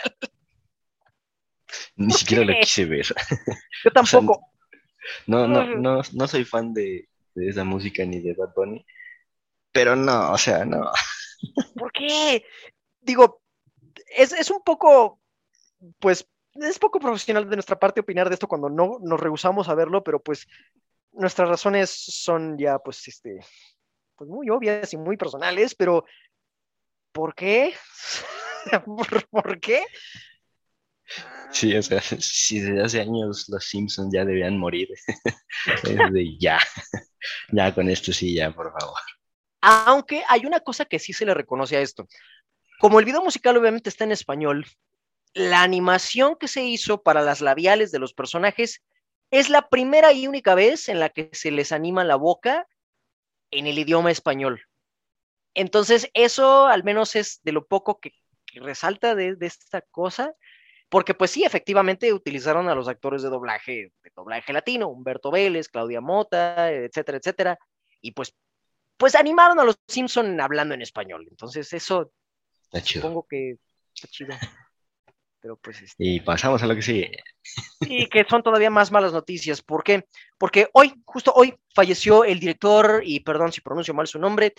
Ni 1.96 2.12
siquiera 2.12 2.44
lo 2.44 2.54
quise 2.60 2.86
ver. 2.86 3.06
Yo 3.84 3.92
tampoco. 3.92 4.48
O 5.02 5.24
sea, 5.24 5.26
no, 5.26 5.48
no, 5.48 5.66
no, 5.78 6.02
no 6.14 6.28
soy 6.28 6.46
fan 6.46 6.76
de, 6.76 7.10
de, 7.34 7.50
esa 7.50 7.64
música 7.64 8.06
ni 8.06 8.20
de 8.20 8.36
Bad 8.36 8.54
Bunny, 8.56 8.86
pero 9.72 9.96
no, 9.96 10.32
o 10.32 10.38
sea, 10.38 10.64
no. 10.64 10.92
¿Por 11.76 11.92
qué? 11.92 12.46
Digo, 13.02 13.42
es, 14.16 14.32
es 14.32 14.52
un 14.52 14.62
poco, 14.62 15.20
pues, 16.00 16.28
es 16.54 16.80
poco 16.80 17.00
profesional 17.00 17.50
de 17.50 17.56
nuestra 17.56 17.80
parte 17.80 18.02
opinar 18.02 18.30
de 18.30 18.36
esto 18.36 18.48
cuando 18.48 18.70
no 18.70 19.00
nos 19.02 19.20
rehusamos 19.20 19.70
a 19.70 19.76
verlo, 19.76 20.04
pero 20.04 20.22
pues 20.22 20.48
nuestras 21.14 21.50
razones 21.50 21.90
son 21.90 22.58
ya, 22.58 22.78
pues, 22.80 23.08
este, 23.08 23.40
pues 24.16 24.30
muy 24.30 24.50
obvias 24.50 24.94
y 24.94 24.98
muy 24.98 25.18
personales, 25.18 25.74
pero 25.76 26.06
¿por 27.12 27.34
qué? 27.34 27.74
¿Por, 28.86 29.28
¿Por, 29.30 29.60
qué? 29.60 29.84
Sí, 31.52 31.76
o 31.76 31.84
sea, 31.84 32.02
si 32.20 32.60
desde 32.60 32.84
hace 32.84 33.02
años 33.02 33.48
los 33.50 33.66
Simpsons 33.66 34.14
ya 34.14 34.26
debían 34.26 34.58
morir. 34.58 34.90
ya, 36.40 36.60
ya 37.52 37.76
con 37.76 37.90
esto 37.90 38.14
sí, 38.14 38.36
ya, 38.36 38.52
por 38.52 38.72
favor. 38.72 39.00
Aunque 39.62 40.24
hay 40.28 40.46
una 40.46 40.60
cosa 40.62 40.86
que 40.86 41.00
sí 41.00 41.14
se 41.14 41.26
le 41.26 41.34
reconoce 41.34 41.78
a 41.78 41.82
esto. 41.82 42.08
Como 42.80 43.00
el 43.00 43.06
video 43.06 43.24
musical 43.24 43.58
obviamente 43.58 43.90
está 43.90 44.06
en 44.06 44.12
español, 44.12 44.66
la 45.34 45.62
animación 45.62 46.36
que 46.36 46.48
se 46.48 46.64
hizo 46.64 47.04
para 47.04 47.22
las 47.22 47.42
labiales 47.42 47.92
de 47.92 48.00
los 48.00 48.14
personajes 48.14 48.82
es 49.30 49.50
la 49.50 49.70
primera 49.70 50.12
y 50.12 50.28
única 50.28 50.56
vez 50.56 50.90
en 50.90 51.00
la 51.00 51.10
que 51.10 51.30
se 51.32 51.52
les 51.52 51.72
anima 51.72 52.04
la 52.04 52.16
boca 52.16 52.68
en 53.52 53.68
el 53.68 53.78
idioma 53.78 54.12
español. 54.12 54.64
Entonces, 55.54 56.10
eso 56.14 56.68
al 56.68 56.84
menos 56.84 57.16
es 57.16 57.42
de 57.44 57.52
lo 57.52 57.66
poco 57.68 58.00
que, 58.00 58.14
resalta 58.56 59.16
de, 59.16 59.38
esta 59.40 59.82
cosa, 59.82 60.34
porque 60.92 61.14
pues 61.14 61.32
sí, 61.32 61.46
efectivamente 61.46 62.12
utilizaron 62.12 62.68
a 62.68 62.76
los 62.76 62.90
actores 62.90 63.22
de 63.22 63.30
doblaje, 63.30 63.94
de 64.04 64.12
doblaje 64.14 64.52
latino, 64.52 64.90
Humberto 64.90 65.32
Vélez, 65.32 65.70
Claudia 65.70 66.02
Mota, 66.02 66.70
etcétera, 66.70 67.18
etcétera, 67.18 67.58
y 68.02 68.12
pues, 68.12 68.36
pues 68.98 69.16
animaron 69.16 69.58
a 69.62 69.64
los 69.64 69.78
Simpson 69.88 70.42
hablando 70.42 70.76
en 70.76 70.82
español. 70.82 71.26
Entonces, 71.30 71.72
eso 71.72 72.12
está 72.64 72.82
chido. 72.82 73.04
supongo 73.04 73.26
que 73.26 73.56
está 73.96 74.10
chido. 74.10 74.36
Pero 75.40 75.56
pues, 75.56 75.82
este... 75.82 75.96
Y 75.98 76.20
pasamos 76.20 76.62
a 76.62 76.68
lo 76.68 76.76
que 76.76 76.82
sigue. 76.82 77.24
Y 77.80 78.08
que 78.08 78.26
son 78.30 78.44
todavía 78.44 78.70
más 78.70 78.92
malas 78.92 79.14
noticias. 79.14 79.62
¿Por 79.62 79.86
qué? 79.86 80.10
Porque 80.38 80.68
hoy, 80.74 80.94
justo 81.06 81.32
hoy, 81.34 81.56
falleció 81.74 82.26
el 82.26 82.42
director, 82.42 83.02
y 83.06 83.22
perdón 83.22 83.54
si 83.54 83.62
pronuncio 83.62 83.94
mal 83.94 84.08
su 84.08 84.20
nombre, 84.20 84.54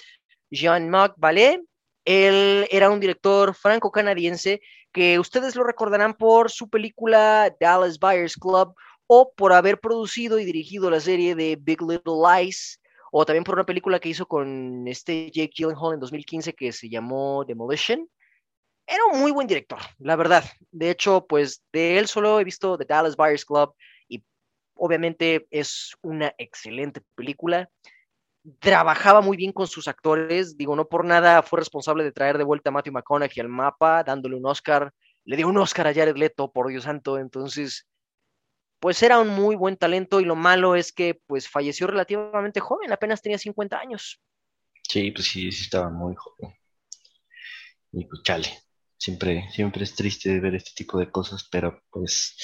Jean-Marc 0.50 1.14
Vallée. 1.18 1.62
Él 2.04 2.66
era 2.70 2.90
un 2.90 3.00
director 3.00 3.54
franco-canadiense 3.54 4.60
que 4.92 5.18
ustedes 5.18 5.56
lo 5.56 5.64
recordarán 5.64 6.14
por 6.14 6.50
su 6.50 6.68
película 6.68 7.54
Dallas 7.60 7.98
Buyers 7.98 8.36
Club 8.36 8.74
o 9.06 9.32
por 9.32 9.52
haber 9.52 9.80
producido 9.80 10.38
y 10.38 10.44
dirigido 10.44 10.90
la 10.90 11.00
serie 11.00 11.34
de 11.34 11.56
Big 11.60 11.80
Little 11.80 12.14
Lies 12.26 12.80
o 13.10 13.24
también 13.24 13.44
por 13.44 13.54
una 13.54 13.66
película 13.66 13.98
que 14.00 14.08
hizo 14.08 14.26
con 14.26 14.86
este 14.88 15.30
Jake 15.30 15.52
Gyllenhaal 15.54 15.94
en 15.94 16.00
2015 16.00 16.54
que 16.54 16.72
se 16.72 16.88
llamó 16.88 17.44
Demolition 17.46 18.08
era 18.86 19.04
un 19.12 19.20
muy 19.20 19.30
buen 19.30 19.46
director, 19.46 19.78
la 19.98 20.16
verdad. 20.16 20.44
De 20.70 20.90
hecho, 20.90 21.26
pues 21.26 21.62
de 21.72 21.98
él 21.98 22.08
solo 22.08 22.40
he 22.40 22.44
visto 22.44 22.76
The 22.76 22.84
Dallas 22.84 23.16
Buyers 23.16 23.44
Club 23.44 23.74
y 24.08 24.24
obviamente 24.74 25.46
es 25.50 25.94
una 26.02 26.34
excelente 26.38 27.00
película. 27.14 27.70
Trabajaba 28.58 29.20
muy 29.20 29.36
bien 29.36 29.52
con 29.52 29.68
sus 29.68 29.86
actores, 29.86 30.56
digo, 30.56 30.74
no 30.74 30.88
por 30.88 31.04
nada 31.04 31.42
fue 31.42 31.60
responsable 31.60 32.02
de 32.02 32.12
traer 32.12 32.38
de 32.38 32.44
vuelta 32.44 32.70
a 32.70 32.72
Matthew 32.72 32.92
McConaughey 32.92 33.40
al 33.40 33.48
mapa, 33.48 34.02
dándole 34.02 34.36
un 34.36 34.46
Oscar. 34.46 34.92
Le 35.24 35.36
dio 35.36 35.48
un 35.48 35.58
Oscar 35.58 35.86
a 35.86 35.94
Jared 35.94 36.16
Leto, 36.16 36.50
por 36.50 36.68
Dios 36.68 36.84
santo. 36.84 37.18
Entonces, 37.18 37.86
pues 38.80 39.00
era 39.04 39.20
un 39.20 39.28
muy 39.28 39.54
buen 39.54 39.76
talento 39.76 40.20
y 40.20 40.24
lo 40.24 40.34
malo 40.34 40.74
es 40.74 40.92
que 40.92 41.20
pues 41.26 41.48
falleció 41.48 41.86
relativamente 41.86 42.58
joven, 42.58 42.92
apenas 42.92 43.22
tenía 43.22 43.38
50 43.38 43.78
años. 43.78 44.20
Sí, 44.88 45.12
pues 45.12 45.28
sí, 45.28 45.52
sí 45.52 45.62
estaba 45.62 45.88
muy 45.88 46.16
joven. 46.16 46.52
Y 47.92 48.06
pues 48.06 48.22
siempre, 48.96 49.48
siempre 49.52 49.84
es 49.84 49.94
triste 49.94 50.40
ver 50.40 50.56
este 50.56 50.72
tipo 50.74 50.98
de 50.98 51.12
cosas, 51.12 51.46
pero 51.48 51.80
pues, 51.90 52.36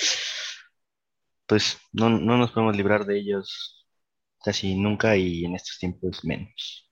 pues 1.47 1.79
no, 1.91 2.09
no 2.09 2.37
nos 2.37 2.53
podemos 2.53 2.77
librar 2.77 3.05
de 3.05 3.19
ellos 3.19 3.78
casi 4.43 4.75
nunca 4.75 5.17
y 5.17 5.45
en 5.45 5.55
estos 5.55 5.79
tiempos 5.79 6.25
menos. 6.25 6.91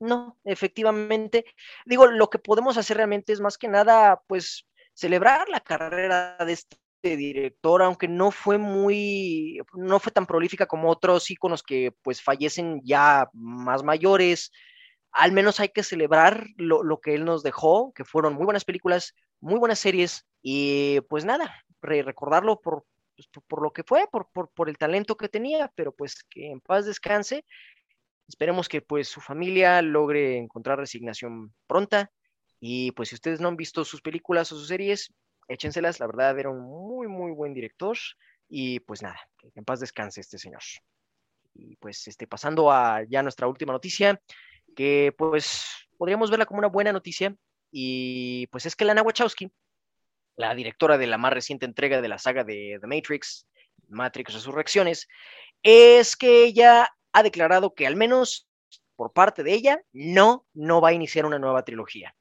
No, 0.00 0.38
efectivamente. 0.44 1.44
Digo, 1.86 2.06
lo 2.06 2.28
que 2.28 2.38
podemos 2.38 2.76
hacer 2.76 2.96
realmente 2.96 3.32
es 3.32 3.40
más 3.40 3.56
que 3.56 3.68
nada, 3.68 4.20
pues, 4.26 4.66
celebrar 4.94 5.48
la 5.48 5.60
carrera 5.60 6.36
de 6.44 6.52
este 6.52 7.16
director, 7.16 7.82
aunque 7.82 8.08
no 8.08 8.30
fue 8.30 8.58
muy, 8.58 9.60
no 9.74 10.00
fue 10.00 10.12
tan 10.12 10.26
prolífica 10.26 10.66
como 10.66 10.90
otros 10.90 11.30
íconos 11.30 11.62
que 11.62 11.92
pues 12.02 12.22
fallecen 12.22 12.80
ya 12.84 13.28
más 13.32 13.82
mayores, 13.82 14.52
al 15.12 15.32
menos 15.32 15.60
hay 15.60 15.68
que 15.68 15.82
celebrar 15.82 16.46
lo, 16.56 16.82
lo, 16.82 17.00
que 17.00 17.14
él 17.14 17.24
nos 17.24 17.42
dejó, 17.42 17.92
que 17.92 18.04
fueron 18.04 18.34
muy 18.34 18.44
buenas 18.44 18.64
películas, 18.64 19.14
muy 19.40 19.58
buenas 19.58 19.78
series, 19.78 20.26
y 20.42 21.00
pues 21.02 21.24
nada, 21.24 21.54
re 21.80 22.02
recordarlo 22.02 22.60
por, 22.60 22.84
pues, 23.16 23.28
por, 23.28 23.42
por, 23.44 23.62
lo 23.62 23.72
que 23.72 23.82
fue, 23.82 24.06
por, 24.10 24.28
por, 24.30 24.68
el 24.68 24.78
talento 24.78 25.16
que 25.16 25.28
tenía, 25.28 25.70
pero 25.74 25.92
pues 25.92 26.24
que 26.24 26.50
en 26.50 26.60
paz 26.60 26.86
descanse. 26.86 27.44
Esperemos 28.28 28.68
que 28.68 28.80
pues 28.80 29.08
su 29.08 29.20
familia 29.20 29.82
logre 29.82 30.38
encontrar 30.38 30.78
resignación 30.78 31.52
pronta. 31.66 32.10
Y 32.60 32.92
pues 32.92 33.08
si 33.10 33.16
ustedes 33.16 33.40
no 33.40 33.48
han 33.48 33.56
visto 33.56 33.84
sus 33.84 34.00
películas 34.00 34.52
o 34.52 34.56
sus 34.56 34.68
series, 34.68 35.12
échenselas, 35.48 36.00
la 36.00 36.06
verdad 36.06 36.38
era 36.38 36.50
un 36.50 36.60
muy, 36.60 37.08
muy 37.08 37.32
buen 37.32 37.52
director. 37.52 37.96
Y 38.48 38.80
pues 38.80 39.02
nada, 39.02 39.18
que 39.38 39.50
en 39.54 39.64
paz 39.64 39.80
descanse 39.80 40.20
este 40.20 40.38
señor. 40.38 40.62
Y 41.54 41.76
pues 41.76 42.06
este, 42.06 42.26
pasando 42.26 42.70
a 42.70 43.02
ya 43.04 43.22
nuestra 43.22 43.48
última 43.48 43.72
noticia, 43.72 44.20
que 44.74 45.12
pues 45.16 45.64
podríamos 45.98 46.30
verla 46.30 46.46
como 46.46 46.58
una 46.58 46.68
buena 46.68 46.92
noticia 46.92 47.36
y 47.70 48.46
pues 48.48 48.66
es 48.66 48.76
que 48.76 48.84
Lana 48.84 49.02
Wachowski, 49.02 49.50
la 50.36 50.54
directora 50.54 50.98
de 50.98 51.06
la 51.06 51.18
más 51.18 51.32
reciente 51.32 51.66
entrega 51.66 52.00
de 52.00 52.08
la 52.08 52.18
saga 52.18 52.44
de 52.44 52.78
The 52.80 52.86
Matrix, 52.86 53.46
Matrix 53.88 54.34
Resurrecciones, 54.34 55.08
es 55.62 56.16
que 56.16 56.44
ella 56.44 56.88
ha 57.12 57.22
declarado 57.22 57.74
que 57.74 57.86
al 57.86 57.96
menos 57.96 58.48
por 58.96 59.12
parte 59.12 59.42
de 59.42 59.52
ella 59.52 59.80
no, 59.92 60.46
no 60.54 60.80
va 60.80 60.90
a 60.90 60.92
iniciar 60.92 61.26
una 61.26 61.38
nueva 61.38 61.64
trilogía. 61.64 62.14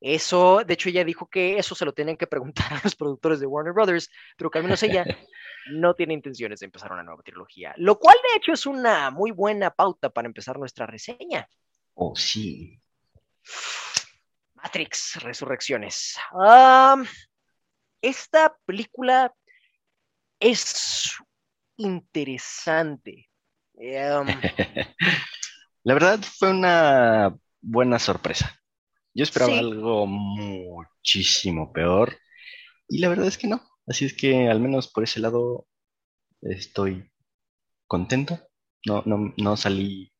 Eso, 0.00 0.64
de 0.66 0.74
hecho, 0.74 0.88
ella 0.88 1.04
dijo 1.04 1.28
que 1.28 1.58
eso 1.58 1.76
se 1.76 1.84
lo 1.84 1.94
tienen 1.94 2.16
que 2.16 2.26
preguntar 2.26 2.72
a 2.72 2.80
los 2.82 2.96
productores 2.96 3.38
de 3.38 3.46
Warner 3.46 3.72
Brothers, 3.72 4.10
pero 4.36 4.50
que 4.50 4.58
al 4.58 4.64
menos 4.64 4.82
ella 4.82 5.04
no 5.70 5.94
tiene 5.94 6.14
intenciones 6.14 6.58
de 6.58 6.66
empezar 6.66 6.92
una 6.92 7.04
nueva 7.04 7.22
trilogía, 7.22 7.72
lo 7.76 7.98
cual 7.98 8.16
de 8.28 8.36
hecho 8.36 8.52
es 8.52 8.66
una 8.66 9.10
muy 9.10 9.30
buena 9.30 9.70
pauta 9.70 10.10
para 10.10 10.26
empezar 10.26 10.58
nuestra 10.58 10.86
reseña. 10.86 11.48
Oh, 11.94 12.16
sí. 12.16 12.80
Matrix 14.54 15.22
Resurrecciones. 15.22 16.16
Um, 16.32 17.04
esta 18.02 18.56
película 18.66 19.34
es 20.40 21.14
interesante. 21.76 23.30
Um, 23.74 24.26
La 25.84 25.94
verdad 25.94 26.20
fue 26.38 26.50
una 26.50 27.34
buena 27.60 27.98
sorpresa. 27.98 28.56
Yo 29.14 29.24
esperaba 29.24 29.52
Sí. 29.52 29.58
algo 29.58 30.06
muchísimo 30.06 31.72
peor 31.72 32.18
y 32.88 32.98
la 32.98 33.08
verdad 33.08 33.26
es 33.26 33.36
que 33.38 33.48
no. 33.48 33.62
Así 33.86 34.04
es 34.04 34.14
que 34.14 34.48
al 34.48 34.60
menos 34.60 34.90
por 34.90 35.04
ese 35.04 35.20
lado 35.20 35.66
estoy 36.40 37.10
contento. 37.86 38.38
No, 38.86 39.02
no, 39.06 39.32
no 39.36 39.56
salí, 39.56 40.12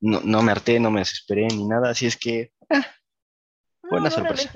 no, 0.00 0.20
no 0.20 0.42
me 0.42 0.52
harté, 0.52 0.80
no 0.80 0.90
me 0.90 1.00
desesperé 1.00 1.46
ni 1.48 1.66
nada, 1.66 1.90
así 1.90 2.06
es 2.06 2.16
que, 2.16 2.52
ah, 2.70 2.86
buena 3.82 4.10
sorpresa. 4.10 4.52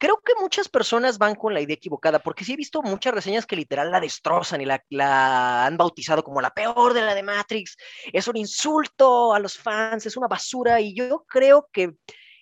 Creo 0.00 0.18
que 0.24 0.32
muchas 0.40 0.70
personas 0.70 1.18
van 1.18 1.34
con 1.34 1.52
la 1.52 1.60
idea 1.60 1.74
equivocada, 1.74 2.20
porque 2.20 2.42
sí 2.42 2.54
he 2.54 2.56
visto 2.56 2.80
muchas 2.80 3.12
reseñas 3.12 3.44
que 3.44 3.54
literal 3.54 3.90
la 3.90 4.00
destrozan 4.00 4.62
y 4.62 4.64
la, 4.64 4.82
la, 4.88 5.66
han 5.66 5.76
bautizado 5.76 6.24
como 6.24 6.40
la 6.40 6.54
peor 6.54 6.94
de 6.94 7.02
la 7.02 7.14
de 7.14 7.22
Matrix. 7.22 7.76
Es 8.10 8.26
un 8.26 8.38
insulto 8.38 9.34
a 9.34 9.38
los 9.38 9.58
fans, 9.58 10.06
es 10.06 10.16
una 10.16 10.26
basura, 10.26 10.80
y 10.80 10.94
yo 10.94 11.26
creo 11.28 11.68
que 11.70 11.96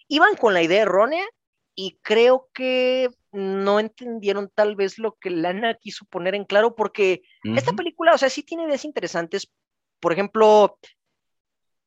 iban 0.06 0.36
con 0.36 0.54
la 0.54 0.62
idea 0.62 0.82
errónea 0.82 1.26
y 1.74 1.98
creo 2.00 2.48
que 2.54 3.10
no 3.32 3.80
entendieron 3.80 4.52
tal 4.54 4.76
vez 4.76 4.96
lo 4.98 5.16
que 5.20 5.30
Lana 5.30 5.74
quiso 5.74 6.04
poner 6.04 6.36
en 6.36 6.44
claro, 6.44 6.76
porque 6.76 7.22
esta 7.42 7.72
película, 7.72 8.14
o 8.14 8.18
sea, 8.18 8.30
sí 8.30 8.44
tiene 8.44 8.66
ideas 8.66 8.84
interesantes. 8.84 9.52
Por 9.98 10.12
ejemplo, 10.12 10.78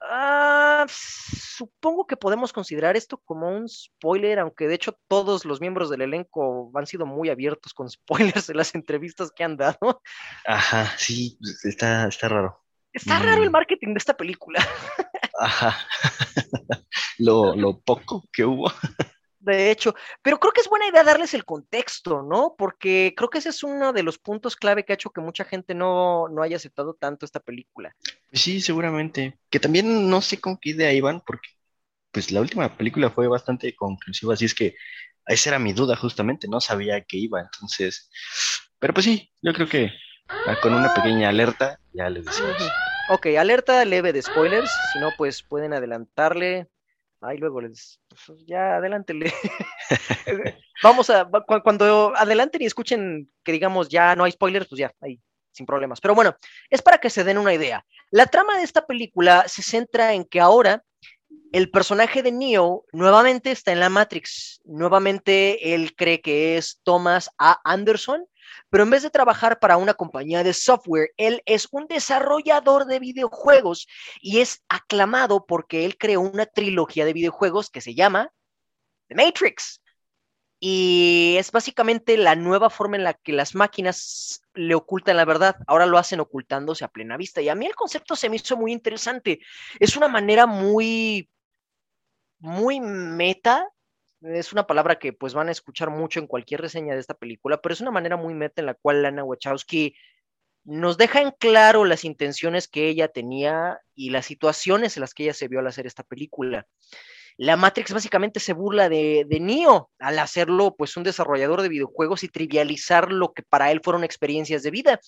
ah, 0.10 0.86
supongo 0.90 2.08
que 2.08 2.18
podemos 2.18 2.54
considerar 2.54 2.96
esto 2.96 3.18
como 3.18 3.50
un 3.50 3.68
spoiler, 3.68 4.40
aunque 4.40 4.68
de 4.68 4.76
hecho 4.76 4.98
todos 5.08 5.46
los 5.46 5.62
miembros 5.62 5.90
del 5.90 6.02
elenco 6.02 6.72
han 6.76 6.88
sido 6.88 7.06
muy 7.06 7.30
abiertos 7.30 7.74
con 7.74 7.90
spoilers 8.40 8.50
en 8.50 8.58
las 8.58 8.76
entrevistas 8.76 9.32
que 9.36 9.44
han 9.44 9.58
dado. 9.58 10.02
Ajá, 10.46 10.86
sí, 10.98 11.38
pues, 11.40 11.66
está, 11.66 12.08
está 12.08 12.28
raro. 12.28 12.58
Está 12.94 13.20
raro 13.20 13.42
el 13.44 13.50
mm. 13.50 13.54
marketing 13.54 13.94
de 13.94 13.98
esta 14.00 14.18
película. 14.18 14.68
Ajá. 15.40 15.78
lo, 17.18 17.56
lo 17.56 17.80
poco 17.80 18.26
que 18.34 18.44
hubo 18.44 18.70
de 19.42 19.72
hecho, 19.72 19.94
pero 20.22 20.40
creo 20.40 20.54
que 20.54 20.62
es 20.62 20.70
buena 20.70 20.88
idea 20.88 21.04
darles 21.04 21.34
el 21.34 21.46
contexto, 21.46 22.22
¿no? 22.22 22.56
Porque 22.58 23.14
creo 23.18 23.30
que 23.30 23.40
ese 23.40 23.50
es 23.50 23.64
uno 23.64 23.92
de 23.94 24.04
los 24.04 24.20
puntos 24.20 24.56
clave 24.56 24.86
que 24.86 24.94
ha 24.94 24.96
hecho 24.96 25.10
que 25.12 25.22
mucha 25.22 25.44
gente 25.46 25.74
no, 25.76 26.28
no 26.30 26.44
haya 26.44 26.58
aceptado 26.58 26.94
tanto 26.94 27.26
esta 27.26 27.40
película. 27.40 27.96
Sí, 28.32 28.62
seguramente. 28.62 29.40
Que 29.50 29.60
también 29.60 30.10
no 30.10 30.22
sé 30.22 30.40
con 30.40 30.58
qué 30.58 30.72
idea 30.72 30.94
iban, 30.94 31.22
porque 31.22 31.50
pues 32.12 32.32
la 32.32 32.42
última 32.42 32.78
película 32.78 33.10
fue 33.10 33.28
bastante 33.28 33.76
conclusiva, 33.76 34.34
así 34.34 34.46
es 34.46 34.54
que 34.56 34.76
esa 35.28 35.52
era 35.52 35.60
mi 35.60 35.74
duda 35.74 35.96
justamente, 35.96 36.48
no 36.48 36.60
sabía 36.60 37.02
que 37.04 37.18
iba, 37.18 37.42
entonces, 37.42 38.10
pero 38.80 38.94
pues 38.94 39.06
sí, 39.06 39.32
yo 39.42 39.54
creo 39.54 39.68
que 39.68 39.92
ah, 40.46 40.60
con 40.60 40.74
una 40.74 40.90
pequeña 40.90 41.30
alerta 41.30 41.80
ya 41.94 42.10
les 42.10 42.26
decimos. 42.26 42.74
Ok, 43.06 43.28
alerta 43.38 43.84
leve 43.86 44.14
de 44.14 44.22
spoilers, 44.22 44.72
si 44.72 44.98
no 45.00 45.16
pues 45.16 45.44
pueden 45.44 45.74
adelantarle 45.74 46.70
Ay, 47.22 47.38
luego 47.38 47.62
les. 47.62 48.02
Pues, 48.26 48.44
ya, 48.48 48.78
adelántele. 48.78 49.32
Vamos 50.84 51.10
a. 51.10 51.30
Cuando 51.64 52.14
adelanten 52.16 52.62
y 52.62 52.66
escuchen 52.66 53.32
que 53.44 53.52
digamos 53.52 53.90
ya 53.90 54.16
no 54.16 54.24
hay 54.24 54.32
spoilers, 54.32 54.68
pues 54.68 54.80
ya, 54.80 54.92
ahí, 55.02 55.22
sin 55.52 55.66
problemas. 55.66 56.02
Pero 56.02 56.16
bueno, 56.16 56.36
es 56.70 56.82
para 56.82 56.98
que 56.98 57.10
se 57.10 57.24
den 57.24 57.38
una 57.38 57.54
idea. 57.54 57.86
La 58.10 58.26
trama 58.26 58.58
de 58.58 58.64
esta 58.64 58.86
película 58.86 59.46
se 59.48 59.62
centra 59.62 60.14
en 60.14 60.26
que 60.26 60.40
ahora 60.40 60.84
el 61.52 61.70
personaje 61.70 62.24
de 62.24 62.32
Neo 62.32 62.86
nuevamente 62.92 63.52
está 63.52 63.72
en 63.72 63.80
la 63.80 63.90
Matrix. 63.90 64.60
Nuevamente 64.66 65.74
él 65.74 65.96
cree 65.96 66.22
que 66.22 66.58
es 66.58 66.80
Thomas 66.84 67.30
A. 67.38 67.60
Anderson 67.64 68.26
pero 68.72 68.86
en 68.86 68.90
vez 68.90 69.04
de 69.04 69.10
trabajar 69.10 69.60
para 69.60 69.76
una 69.76 69.94
compañía 69.94 70.44
de 70.44 70.54
software, 70.54 71.12
él 71.18 71.44
es 71.46 71.68
un 71.72 71.88
desarrollador 71.88 72.86
de 72.86 73.00
videojuegos 73.00 73.86
y 74.22 74.40
es 74.40 74.64
aclamado 74.70 75.46
porque 75.46 75.84
él 75.86 75.98
creó 75.98 76.22
una 76.22 76.46
trilogía 76.46 77.04
de 77.04 77.12
videojuegos 77.12 77.70
que 77.70 77.82
se 77.82 77.94
llama 77.94 78.32
The 79.10 79.16
Matrix. 79.16 79.82
Y 80.62 81.36
es 81.38 81.52
básicamente 81.52 82.16
la 82.18 82.36
nueva 82.36 82.70
forma 82.70 82.96
en 82.96 83.04
la 83.04 83.14
que 83.14 83.34
las 83.34 83.56
máquinas 83.56 84.42
le 84.54 84.74
ocultan 84.76 85.18
la 85.18 85.26
verdad. 85.26 85.58
Ahora 85.68 85.86
lo 85.86 85.98
hacen 85.98 86.22
ocultándose 86.22 86.86
a 86.86 86.88
plena 86.88 87.18
vista. 87.18 87.42
Y 87.42 87.50
a 87.50 87.56
mí 87.56 87.66
el 87.66 87.76
concepto 87.76 88.16
se 88.16 88.30
me 88.30 88.38
hizo 88.38 88.56
muy 88.56 88.72
interesante. 88.72 89.42
Es 89.80 89.98
una 89.98 90.08
manera 90.08 90.46
muy, 90.46 91.30
muy 92.40 92.80
meta 92.80 93.68
es 94.22 94.54
una 94.54 94.68
palabra 94.68 95.00
que 95.00 95.14
pues 95.14 95.34
van 95.34 95.50
a 95.50 95.52
escuchar 95.52 95.90
mucho 95.90 96.20
en 96.20 96.28
cualquier 96.28 96.62
reseña 96.62 96.94
de 96.94 97.00
esta 97.00 97.14
película, 97.14 97.62
pero 97.62 97.74
es 97.74 97.82
una 97.82 97.92
manera 97.92 98.18
muy 98.18 98.34
meta 98.34 98.62
en 98.62 98.68
la 98.68 98.74
cual 98.76 99.02
Lana 99.02 99.24
Wachowski 99.24 99.96
nos 100.64 100.98
deja 100.98 101.22
en 101.22 101.32
claro 101.32 101.86
las 101.86 102.06
intenciones 102.06 102.68
que 102.68 102.88
ella 102.88 103.08
tenía 103.08 103.80
y 103.96 104.12
las 104.12 104.28
situaciones 104.28 104.96
en 104.96 105.02
las 105.02 105.14
que 105.14 105.24
ella 105.24 105.34
se 105.34 105.48
vio 105.48 105.60
al 105.60 105.68
hacer 105.68 105.88
esta 105.88 106.04
película. 106.04 106.68
La 107.38 107.56
Matrix 107.58 107.94
básicamente 107.94 108.40
se 108.40 108.54
burla 108.54 108.90
de, 108.90 109.26
de 109.28 109.40
Neo 109.40 109.90
al 109.98 110.20
hacerlo 110.20 110.76
pues 110.78 110.96
un 110.98 111.04
desarrollador 111.04 111.64
de 111.64 111.70
videojuegos 111.70 112.24
y 112.24 112.28
trivializar 112.28 113.12
lo 113.12 113.34
que 113.34 113.42
para 113.42 113.72
él 113.72 113.82
fueron 113.84 114.04
experiencias 114.04 114.62
de 114.62 114.72
vida 114.72 115.00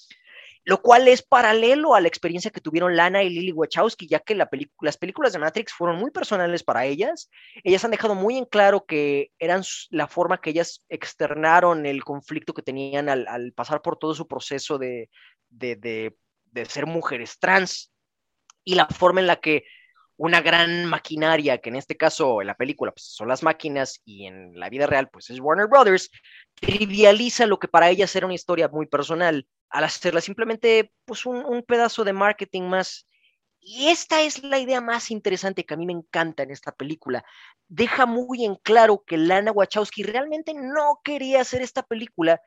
lo 0.66 0.82
cual 0.82 1.07
es 1.07 1.22
paralelo 1.22 1.93
a 1.93 2.01
la 2.01 2.07
experiencia 2.07 2.51
que 2.51 2.61
tuvieron 2.61 2.95
Lana 2.95 3.22
y 3.22 3.30
Lily 3.30 3.51
Wachowski, 3.51 4.07
ya 4.07 4.20
que 4.20 4.36
las 4.36 4.97
películas 4.97 5.34
de 5.34 5.39
Matrix 5.39 5.74
fueron 5.74 5.97
muy 5.97 6.11
personales 6.11 6.64
para 6.64 6.86
ellas. 6.86 7.30
Ellas 7.64 7.84
han 7.84 7.91
dejado 7.91 8.16
muy 8.16 8.38
en 8.38 8.45
claro 8.45 8.86
que 8.86 9.32
eran 9.39 9.64
la 9.89 10.07
forma 10.07 10.39
que 10.39 10.51
ellas 10.51 10.86
externaron 10.88 11.86
el 11.86 12.03
conflicto 12.03 12.53
que 12.53 12.61
tenían 12.61 13.09
al, 13.09 13.51
pasar 13.53 13.82
por 13.82 13.97
todo 13.97 14.16
su 14.16 14.28
proceso 14.28 14.78
de, 14.78 15.09
de, 15.49 16.16
ser 16.70 16.86
mujeres 16.86 17.38
trans 17.39 17.91
y 18.64 18.76
la 18.76 18.88
forma 18.88 19.20
en 19.20 19.28
la 19.28 19.38
que 19.38 19.66
una 20.18 20.41
gran 20.41 20.86
maquinaria, 20.86 21.57
que 21.57 21.70
en 21.70 21.76
este 21.76 21.97
caso 21.97 22.41
en 22.41 22.47
la 22.47 22.55
película 22.55 22.91
pues, 22.91 23.05
son 23.05 23.28
las 23.28 23.43
máquinas 23.43 24.01
y 24.05 24.26
en 24.26 24.59
la 24.59 24.70
vida 24.70 24.88
real 24.88 25.09
pues 25.09 25.30
es 25.30 25.39
Warner 25.39 25.68
Brothers, 25.68 26.11
trivializa 26.55 27.45
lo 27.45 27.59
que 27.59 27.68
para 27.68 27.89
ellas 27.89 28.16
era 28.16 28.26
una 28.26 28.36
historia 28.36 28.68
muy 28.68 28.86
personal 28.86 29.47
al 29.74 29.84
hacerla 29.84 30.22
simplemente 30.22 30.93
pues 31.03 31.26
un, 31.26 31.64
pedazo 31.64 32.03
de 32.03 32.14
marketing 32.14 32.64
más. 32.64 33.07
Y 33.59 33.88
esta 33.88 34.22
es 34.22 34.43
la 34.43 34.59
idea 34.59 34.82
más 34.82 35.09
interesante 35.09 35.66
que 35.66 35.74
a 35.74 35.78
mí 35.78 35.86
me 35.86 35.93
encanta 35.93 36.43
en 36.43 36.51
esta 36.51 36.72
película. 36.74 37.26
Deja 37.68 38.05
muy 38.05 38.45
en 38.45 38.55
claro 38.55 39.03
que 39.05 39.18
Lana 39.18 39.51
Wachowski 39.51 40.03
realmente 40.03 40.53
no 40.53 40.99
quería 41.03 41.41
hacer 41.41 41.61
esta 41.61 41.82
película. 41.82 42.39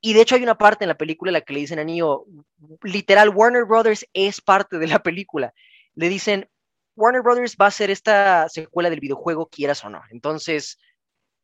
Y 0.00 0.12
de 0.12 0.20
hecho 0.20 0.36
hay 0.36 0.42
una 0.42 0.58
parte 0.58 0.84
en 0.84 0.88
la 0.88 0.98
película 0.98 1.30
en 1.30 1.34
la 1.34 1.40
que 1.40 1.52
le 1.52 1.60
dicen 1.60 1.78
a 1.78 1.84
Neo, 1.84 2.26
literal, 2.82 3.30
Warner 3.30 3.64
Brothers 3.64 4.06
es 4.12 4.40
parte 4.40 4.78
de 4.78 4.86
la 4.86 5.02
película. 5.02 5.54
Le 5.94 6.08
dicen, 6.08 6.48
Warner 6.96 7.22
Brothers 7.22 7.56
va 7.60 7.66
a 7.66 7.68
hacer 7.68 7.90
esta 7.90 8.48
secuela 8.48 8.90
del 8.90 9.00
videojuego, 9.00 9.48
quieras 9.48 9.84
o 9.84 9.90
no. 9.90 10.02
Entonces, 10.10 10.78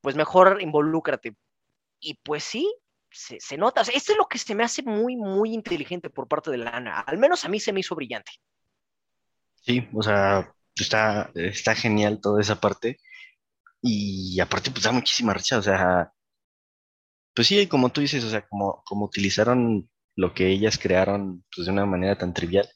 pues 0.01 0.17
mejor 0.17 0.61
involúcrate. 0.61 1.37
Y 2.01 2.15
pues 2.23 2.45
sí, 2.45 2.73
se, 3.11 3.57
nota. 3.57 3.81
esto 3.81 4.13
es 4.13 4.19
lo 4.19 4.27
que 4.27 4.39
se 4.39 4.55
me 4.55 4.65
hace 4.65 4.83
muy, 4.83 5.17
muy 5.17 5.53
inteligente 5.53 6.11
por 6.11 6.29
parte 6.29 6.51
de 6.51 6.59
Lana. 6.59 7.01
Al 7.01 7.19
menos 7.19 7.45
a 7.45 7.49
mí 7.49 7.59
se 7.61 7.73
me 7.73 7.81
hizo 7.81 7.95
brillante. 7.95 8.33
Sí, 9.55 9.89
o 9.93 10.03
sea, 10.03 10.53
está, 10.77 11.31
está 11.35 11.75
genial 11.75 12.21
toda 12.21 12.41
esa 12.41 12.61
parte. 12.61 12.99
Y 13.83 14.39
aparte, 14.41 14.71
pues 14.71 14.85
da 14.85 14.93
muchísima 14.93 15.33
risa. 15.33 15.59
O 15.59 15.63
sea, 15.63 16.13
pues 17.35 17.49
sí, 17.49 17.67
como 17.67 17.91
tú 17.91 18.01
dices, 18.01 18.25
o 18.25 18.31
sea, 18.31 18.47
como, 18.47 18.83
como 18.85 19.07
utilizaron 19.07 19.89
lo 20.17 20.35
que 20.35 20.49
ellas 20.49 20.79
crearon 20.79 21.45
pues, 21.55 21.67
de 21.67 21.73
una 21.73 21.87
manera 21.87 22.19
tan 22.19 22.35
trivial, 22.35 22.69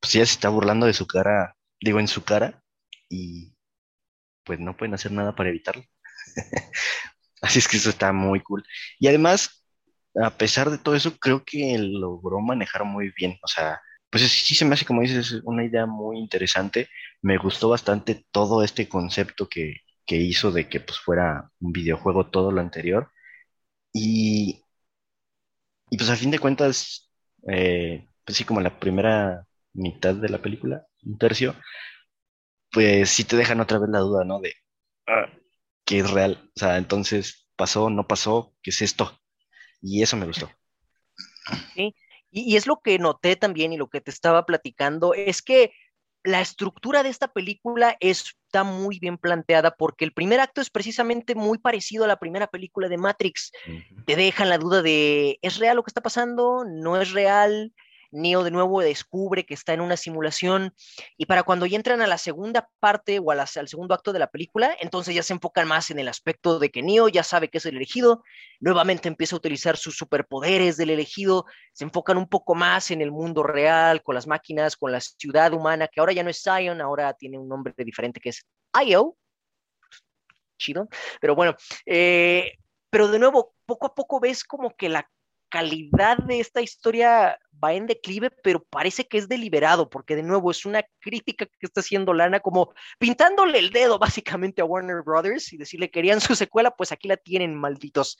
pues 0.00 0.14
ella 0.14 0.26
se 0.26 0.34
está 0.34 0.48
burlando 0.48 0.86
de 0.86 0.92
su 0.92 1.06
cara, 1.06 1.56
digo, 1.84 2.00
en 2.00 2.08
su 2.08 2.24
cara, 2.24 2.62
y 3.08 3.54
pues 4.44 4.60
no 4.60 4.76
pueden 4.76 4.94
hacer 4.94 5.12
nada 5.12 5.34
para 5.34 5.50
evitarlo. 5.50 5.84
Así 7.42 7.58
es 7.58 7.68
que 7.68 7.76
eso 7.78 7.90
está 7.90 8.12
muy 8.12 8.40
cool. 8.42 8.64
Y 8.98 9.08
además, 9.08 9.64
a 10.22 10.30
pesar 10.30 10.70
de 10.70 10.78
todo 10.78 10.96
eso, 10.96 11.18
creo 11.18 11.44
que 11.44 11.76
logró 11.78 12.40
manejar 12.40 12.84
muy 12.84 13.12
bien. 13.16 13.38
O 13.42 13.48
sea, 13.48 13.80
pues 14.10 14.24
sí 14.30 14.54
se 14.54 14.64
me 14.64 14.74
hace, 14.74 14.86
como 14.86 15.02
dices, 15.02 15.40
una 15.44 15.64
idea 15.64 15.86
muy 15.86 16.18
interesante. 16.18 16.88
Me 17.22 17.38
gustó 17.38 17.68
bastante 17.70 18.24
todo 18.32 18.64
este 18.64 18.88
concepto 18.88 19.48
que, 19.48 19.82
hizo 20.08 20.52
de 20.52 20.68
que 20.68 20.80
pues 20.80 20.98
fuera 21.00 21.50
un 21.60 21.72
videojuego 21.72 22.28
todo 22.30 22.52
lo 22.52 22.60
anterior. 22.60 23.10
Y, 23.92 24.62
y 25.90 25.96
pues 25.96 26.10
a 26.10 26.16
fin 26.16 26.30
de 26.30 26.38
cuentas, 26.38 27.10
eh, 27.48 28.08
pues 28.24 28.38
sí, 28.38 28.44
como 28.44 28.60
la 28.60 28.78
primera 28.78 29.46
mitad 29.74 30.14
de 30.14 30.28
la 30.28 30.40
película, 30.42 30.86
un 31.04 31.18
tercio, 31.18 31.54
pues 32.70 33.10
sí 33.10 33.24
te 33.24 33.36
dejan 33.36 33.60
otra 33.60 33.78
vez 33.78 33.88
la 33.90 34.00
duda, 34.00 34.24
¿no? 34.24 34.40
De 34.40 34.54
ah, 35.06 35.26
qué 35.84 36.00
es 36.00 36.10
real. 36.10 36.50
O 36.56 36.58
sea, 36.58 36.76
entonces, 36.76 37.48
¿pasó, 37.56 37.90
no 37.90 38.06
pasó? 38.06 38.54
¿Qué 38.62 38.70
es 38.70 38.82
esto? 38.82 39.18
Y 39.80 40.02
eso 40.02 40.16
me 40.16 40.26
gustó. 40.26 40.50
Sí, 41.74 41.94
y, 42.30 42.56
es 42.56 42.66
lo 42.66 42.80
que 42.80 42.98
noté 42.98 43.36
también 43.36 43.72
y 43.72 43.76
lo 43.76 43.88
que 43.88 44.00
te 44.00 44.10
estaba 44.10 44.44
platicando, 44.46 45.14
es 45.14 45.42
que 45.42 45.72
la 46.24 46.40
estructura 46.40 47.02
de 47.02 47.10
esta 47.10 47.28
película 47.28 47.96
está 48.00 48.64
muy 48.64 48.98
bien 48.98 49.18
planteada 49.18 49.76
porque 49.76 50.06
el 50.06 50.14
primer 50.14 50.40
acto 50.40 50.62
es 50.62 50.70
precisamente 50.70 51.34
muy 51.34 51.58
parecido 51.58 52.04
a 52.04 52.08
la 52.08 52.18
primera 52.18 52.46
película 52.46 52.88
de 52.88 52.96
Matrix. 52.96 53.52
Te 54.06 54.16
dejan 54.16 54.48
la 54.48 54.56
duda 54.56 54.80
de, 54.80 55.38
¿es 55.42 55.58
real 55.58 55.76
lo 55.76 55.82
que 55.82 55.90
está 55.90 56.00
pasando? 56.00 56.64
¿No 56.66 57.00
es 57.00 57.12
real? 57.12 57.74
Neo 58.14 58.44
de 58.44 58.50
nuevo 58.50 58.80
descubre 58.80 59.44
que 59.44 59.54
está 59.54 59.72
en 59.72 59.80
una 59.80 59.96
simulación 59.96 60.74
y 61.16 61.26
para 61.26 61.42
cuando 61.42 61.66
ya 61.66 61.76
entran 61.76 62.00
a 62.00 62.06
la 62.06 62.16
segunda 62.18 62.70
parte 62.80 63.18
o 63.18 63.30
al 63.30 63.46
segundo 63.46 63.94
acto 63.94 64.12
de 64.12 64.18
la 64.18 64.30
película, 64.30 64.76
entonces 64.80 65.14
ya 65.14 65.22
se 65.22 65.32
enfocan 65.32 65.68
más 65.68 65.90
en 65.90 65.98
el 65.98 66.08
aspecto 66.08 66.58
de 66.58 66.70
que 66.70 66.82
Neo 66.82 67.08
ya 67.08 67.22
sabe 67.22 67.48
que 67.48 67.58
es 67.58 67.66
el 67.66 67.76
elegido, 67.76 68.22
nuevamente 68.60 69.08
empieza 69.08 69.36
a 69.36 69.38
utilizar 69.38 69.76
sus 69.76 69.96
superpoderes 69.96 70.76
del 70.76 70.90
elegido, 70.90 71.44
se 71.72 71.84
enfocan 71.84 72.16
un 72.16 72.28
poco 72.28 72.54
más 72.54 72.90
en 72.90 73.00
el 73.02 73.10
mundo 73.10 73.42
real, 73.42 74.02
con 74.02 74.14
las 74.14 74.26
máquinas, 74.26 74.76
con 74.76 74.92
la 74.92 75.00
ciudad 75.00 75.52
humana, 75.52 75.88
que 75.88 76.00
ahora 76.00 76.12
ya 76.12 76.22
no 76.22 76.30
es 76.30 76.42
Zion, 76.42 76.80
ahora 76.80 77.12
tiene 77.14 77.38
un 77.38 77.48
nombre 77.48 77.74
diferente 77.78 78.20
que 78.20 78.30
es 78.30 78.46
Io. 78.86 79.16
Chido, 80.56 80.88
pero 81.20 81.34
bueno, 81.34 81.56
eh, 81.84 82.52
pero 82.88 83.08
de 83.08 83.18
nuevo, 83.18 83.54
poco 83.66 83.86
a 83.86 83.94
poco 83.94 84.20
ves 84.20 84.44
como 84.44 84.76
que 84.76 84.88
la 84.88 85.10
calidad 85.54 86.18
de 86.18 86.40
esta 86.40 86.60
historia 86.60 87.38
va 87.62 87.74
en 87.74 87.86
declive, 87.86 88.30
pero 88.42 88.64
parece 88.64 89.06
que 89.06 89.18
es 89.18 89.28
deliberado, 89.28 89.88
porque 89.88 90.16
de 90.16 90.24
nuevo 90.24 90.50
es 90.50 90.66
una 90.66 90.82
crítica 90.98 91.46
que 91.46 91.52
está 91.60 91.78
haciendo 91.78 92.12
Lana, 92.12 92.40
como 92.40 92.74
pintándole 92.98 93.60
el 93.60 93.70
dedo 93.70 93.96
básicamente 94.00 94.62
a 94.62 94.64
Warner 94.64 95.02
Brothers 95.02 95.52
y 95.52 95.56
decirle 95.56 95.92
querían 95.92 96.20
su 96.20 96.34
secuela, 96.34 96.72
pues 96.72 96.90
aquí 96.90 97.06
la 97.06 97.16
tienen, 97.16 97.54
malditos. 97.54 98.18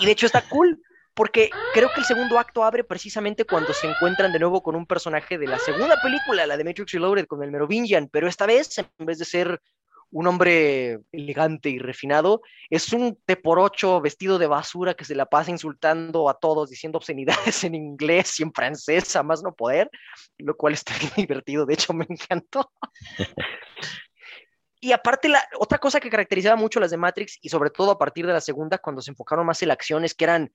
Y 0.00 0.06
de 0.06 0.10
hecho 0.10 0.26
está 0.26 0.42
cool, 0.48 0.82
porque 1.14 1.50
creo 1.72 1.88
que 1.94 2.00
el 2.00 2.06
segundo 2.06 2.36
acto 2.36 2.64
abre 2.64 2.82
precisamente 2.82 3.44
cuando 3.44 3.72
se 3.72 3.88
encuentran 3.88 4.32
de 4.32 4.40
nuevo 4.40 4.60
con 4.60 4.74
un 4.74 4.86
personaje 4.86 5.38
de 5.38 5.46
la 5.46 5.60
segunda 5.60 6.02
película, 6.02 6.48
la 6.48 6.56
de 6.56 6.64
Matrix 6.64 6.90
Reloaded, 6.90 7.26
con 7.26 7.44
el 7.44 7.52
Merovingian, 7.52 8.08
pero 8.10 8.26
esta 8.26 8.46
vez, 8.46 8.76
en 8.76 9.06
vez 9.06 9.18
de 9.20 9.24
ser 9.24 9.62
un 10.12 10.26
hombre 10.26 11.00
elegante 11.12 11.70
y 11.70 11.78
refinado, 11.78 12.42
es 12.68 12.92
un 12.92 13.18
te 13.24 13.36
por 13.36 13.58
ocho 13.58 14.00
vestido 14.00 14.38
de 14.38 14.46
basura 14.46 14.94
que 14.94 15.04
se 15.04 15.14
la 15.14 15.26
pasa 15.26 15.50
insultando 15.50 16.28
a 16.28 16.34
todos, 16.34 16.70
diciendo 16.70 16.98
obscenidades 16.98 17.64
en 17.64 17.74
inglés 17.74 18.40
y 18.40 18.42
en 18.42 18.52
francés, 18.52 19.14
a 19.16 19.22
más 19.22 19.42
no 19.42 19.54
poder, 19.54 19.90
lo 20.38 20.56
cual 20.56 20.74
está 20.74 20.94
divertido, 21.16 21.66
de 21.66 21.74
hecho 21.74 21.92
me 21.92 22.06
encantó. 22.08 22.72
y 24.80 24.92
aparte, 24.92 25.28
la 25.28 25.42
otra 25.58 25.78
cosa 25.78 26.00
que 26.00 26.10
caracterizaba 26.10 26.56
mucho 26.56 26.80
las 26.80 26.90
de 26.90 26.96
Matrix, 26.96 27.38
y 27.40 27.48
sobre 27.48 27.70
todo 27.70 27.92
a 27.92 27.98
partir 27.98 28.26
de 28.26 28.32
la 28.32 28.40
segunda, 28.40 28.78
cuando 28.78 29.02
se 29.02 29.10
enfocaron 29.10 29.46
más 29.46 29.62
en 29.62 29.68
la 29.68 29.74
acción, 29.74 30.04
es 30.04 30.14
que 30.14 30.24
eran 30.24 30.52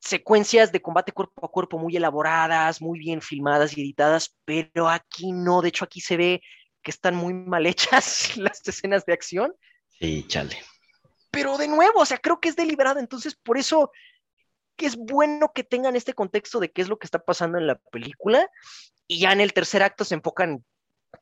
secuencias 0.00 0.70
de 0.70 0.82
combate 0.82 1.12
cuerpo 1.12 1.46
a 1.46 1.50
cuerpo 1.50 1.78
muy 1.78 1.96
elaboradas, 1.96 2.82
muy 2.82 2.98
bien 2.98 3.22
filmadas 3.22 3.76
y 3.76 3.80
editadas, 3.80 4.36
pero 4.44 4.88
aquí 4.88 5.32
no, 5.32 5.62
de 5.62 5.68
hecho 5.68 5.84
aquí 5.84 6.00
se 6.00 6.16
ve 6.16 6.42
que 6.86 6.92
están 6.92 7.16
muy 7.16 7.34
mal 7.34 7.66
hechas 7.66 8.36
las 8.36 8.62
escenas 8.68 9.04
de 9.06 9.12
acción. 9.12 9.52
Sí, 9.98 10.24
chale. 10.28 10.56
Pero 11.32 11.58
de 11.58 11.66
nuevo, 11.66 11.98
o 11.98 12.06
sea, 12.06 12.18
creo 12.18 12.38
que 12.38 12.48
es 12.48 12.54
deliberado, 12.54 13.00
entonces 13.00 13.34
por 13.34 13.58
eso 13.58 13.90
que 14.76 14.86
es 14.86 14.94
bueno 14.94 15.50
que 15.52 15.64
tengan 15.64 15.96
este 15.96 16.14
contexto 16.14 16.60
de 16.60 16.70
qué 16.70 16.82
es 16.82 16.88
lo 16.88 16.96
que 16.96 17.08
está 17.08 17.18
pasando 17.18 17.58
en 17.58 17.66
la 17.66 17.74
película 17.74 18.48
y 19.08 19.18
ya 19.18 19.32
en 19.32 19.40
el 19.40 19.52
tercer 19.52 19.82
acto 19.82 20.04
se 20.04 20.14
enfocan 20.14 20.64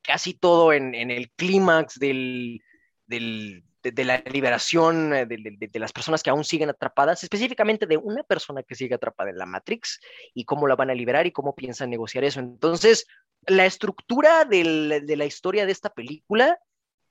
casi 0.03 0.35
todo 0.35 0.75
en, 0.75 0.95
el 0.95 1.31
clímax 1.31 1.99
del, 1.99 2.61
del, 3.07 3.65
de, 3.83 4.05
la 4.05 4.19
liberación 4.31 5.15
eh, 5.15 5.25
de, 5.25 5.57
de, 5.59 5.79
las 5.79 5.95
personas 5.95 6.23
que 6.23 6.29
aún 6.29 6.45
siguen 6.45 6.69
atrapadas, 6.69 7.23
específicamente 7.23 7.87
de 7.87 7.97
una 7.97 8.23
persona 8.23 8.63
que 8.63 8.75
sigue 8.75 8.97
atrapada 8.97 9.31
en 9.31 9.39
la 9.39 9.47
Matrix 9.47 9.99
y 10.35 10.45
cómo 10.45 10.69
la 10.69 10.77
van 10.77 10.91
a 10.91 10.95
liberar 10.95 11.27
y 11.27 11.33
cómo 11.33 11.55
piensan 11.55 11.89
negociar 11.89 12.25
eso. 12.25 12.41
Entonces, 12.41 13.07
la 13.47 13.67
estructura 13.67 14.45
del, 14.45 15.07
de 15.07 15.17
la 15.17 15.25
historia 15.25 15.67
de 15.67 15.73
esta 15.73 15.91
película 15.91 16.59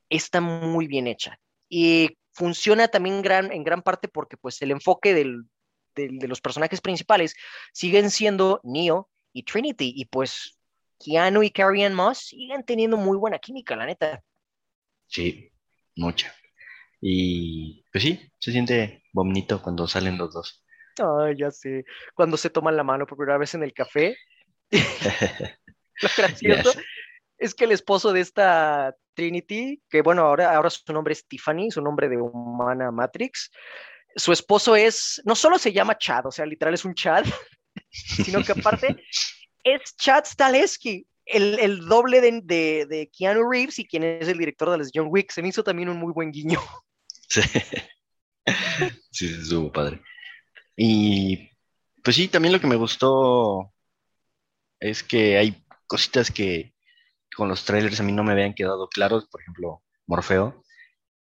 está 0.10 0.42
muy 0.42 0.88
bien 0.88 1.08
hecha 1.08 1.40
y 1.70 2.18
funciona 2.32 2.88
también 2.88 3.22
gran, 3.22 3.52
en 3.52 3.64
gran 3.64 3.82
parte 3.82 4.08
porque 4.08 4.38
pues 4.38 4.62
el 4.62 4.72
enfoque 4.72 5.14
del, 5.14 5.46
del, 5.96 6.20
de 6.20 6.28
los 6.28 6.42
personajes 6.42 6.82
principales 6.82 7.36
siguen 7.72 8.10
siendo 8.10 8.60
Neo 8.64 9.10
y 9.32 9.44
Trinity 9.44 9.94
y 9.96 10.06
pues 10.06 10.60
Keanu 11.00 11.44
y 11.44 11.52
Carrie 11.52 11.86
Ann 11.86 11.94
Moss 11.94 12.20
siguen 12.20 12.64
teniendo 12.64 12.98
muy 12.98 13.18
buena 13.18 13.40
química, 13.40 13.76
la 13.76 13.86
neta. 13.86 14.24
Sí, 15.08 15.52
mucha. 15.96 16.34
Y 17.02 17.84
pues 17.92 18.04
sí, 18.04 18.32
se 18.40 18.52
siente 18.52 19.04
bonito 19.12 19.62
cuando 19.62 19.88
salen 19.88 20.18
los 20.18 20.34
dos. 20.34 20.64
Ay, 20.98 21.36
ya 21.38 21.52
sé. 21.52 21.86
Cuando 22.14 22.38
se 22.38 22.50
toman 22.50 22.78
la 22.78 22.84
mano 22.84 23.06
por 23.06 23.18
primera 23.18 23.38
vez 23.38 23.54
en 23.56 23.64
el 23.64 23.74
café. 23.74 24.16
Lo 26.02 26.10
gracioso 26.18 26.74
es 27.38 27.54
que 27.54 27.66
el 27.66 27.72
esposo 27.72 28.14
de 28.14 28.22
esta 28.22 28.96
Trinity, 29.14 29.82
que 29.90 30.02
bueno, 30.02 30.24
ahora, 30.24 30.56
ahora 30.56 30.70
su 30.70 30.92
nombre 30.92 31.14
es 31.14 31.28
Tiffany, 31.28 31.72
su 31.72 31.82
nombre 31.82 32.10
de 32.10 32.18
humana 32.18 32.92
Matrix, 32.92 33.52
su 34.16 34.32
esposo 34.32 34.76
es, 34.76 35.22
no 35.26 35.36
solo 35.36 35.58
se 35.58 35.74
llama 35.74 35.98
Chad, 35.98 36.28
o 36.28 36.32
sea, 36.32 36.46
literal 36.46 36.74
es 36.74 36.86
un 36.86 36.94
Chad, 36.94 37.26
sino 37.92 38.44
que 38.44 38.52
aparte 38.52 39.04
es 39.64 39.96
Chad 39.98 40.26
Staleski, 40.26 41.06
el, 41.26 41.60
el 41.60 41.86
doble 41.86 42.22
de, 42.22 42.42
de, 42.44 42.86
de, 42.86 43.10
Keanu 43.10 43.50
Reeves 43.50 43.80
y 43.80 43.86
quien 43.86 44.04
es 44.04 44.28
el 44.28 44.38
director 44.38 44.70
de 44.70 44.78
las 44.78 44.92
John 44.94 45.08
Wick. 45.10 45.32
Se 45.32 45.42
me 45.42 45.48
hizo 45.48 45.64
también 45.64 45.90
un 45.90 45.98
muy 45.98 46.12
buen 46.12 46.32
guiño. 46.32 46.60
Sí, 47.30 47.42
sí, 49.10 49.38
estuvo 49.42 49.72
padre. 49.72 50.02
Y 50.76 51.50
pues 52.04 52.16
sí, 52.16 52.28
también 52.28 52.52
lo 52.52 52.60
que 52.60 52.68
me 52.68 52.76
gustó 52.76 53.74
es 54.80 55.02
que 55.02 55.38
hay 55.38 55.63
cositas 55.88 56.32
que 56.32 56.74
con 57.36 57.50
los 57.50 57.66
trailers 57.66 58.00
a 58.00 58.04
mí 58.04 58.12
no 58.12 58.24
me 58.24 58.34
habían 58.34 58.54
quedado 58.54 58.88
claros, 58.88 59.28
por 59.28 59.42
ejemplo, 59.42 59.82
Morfeo. 60.08 60.64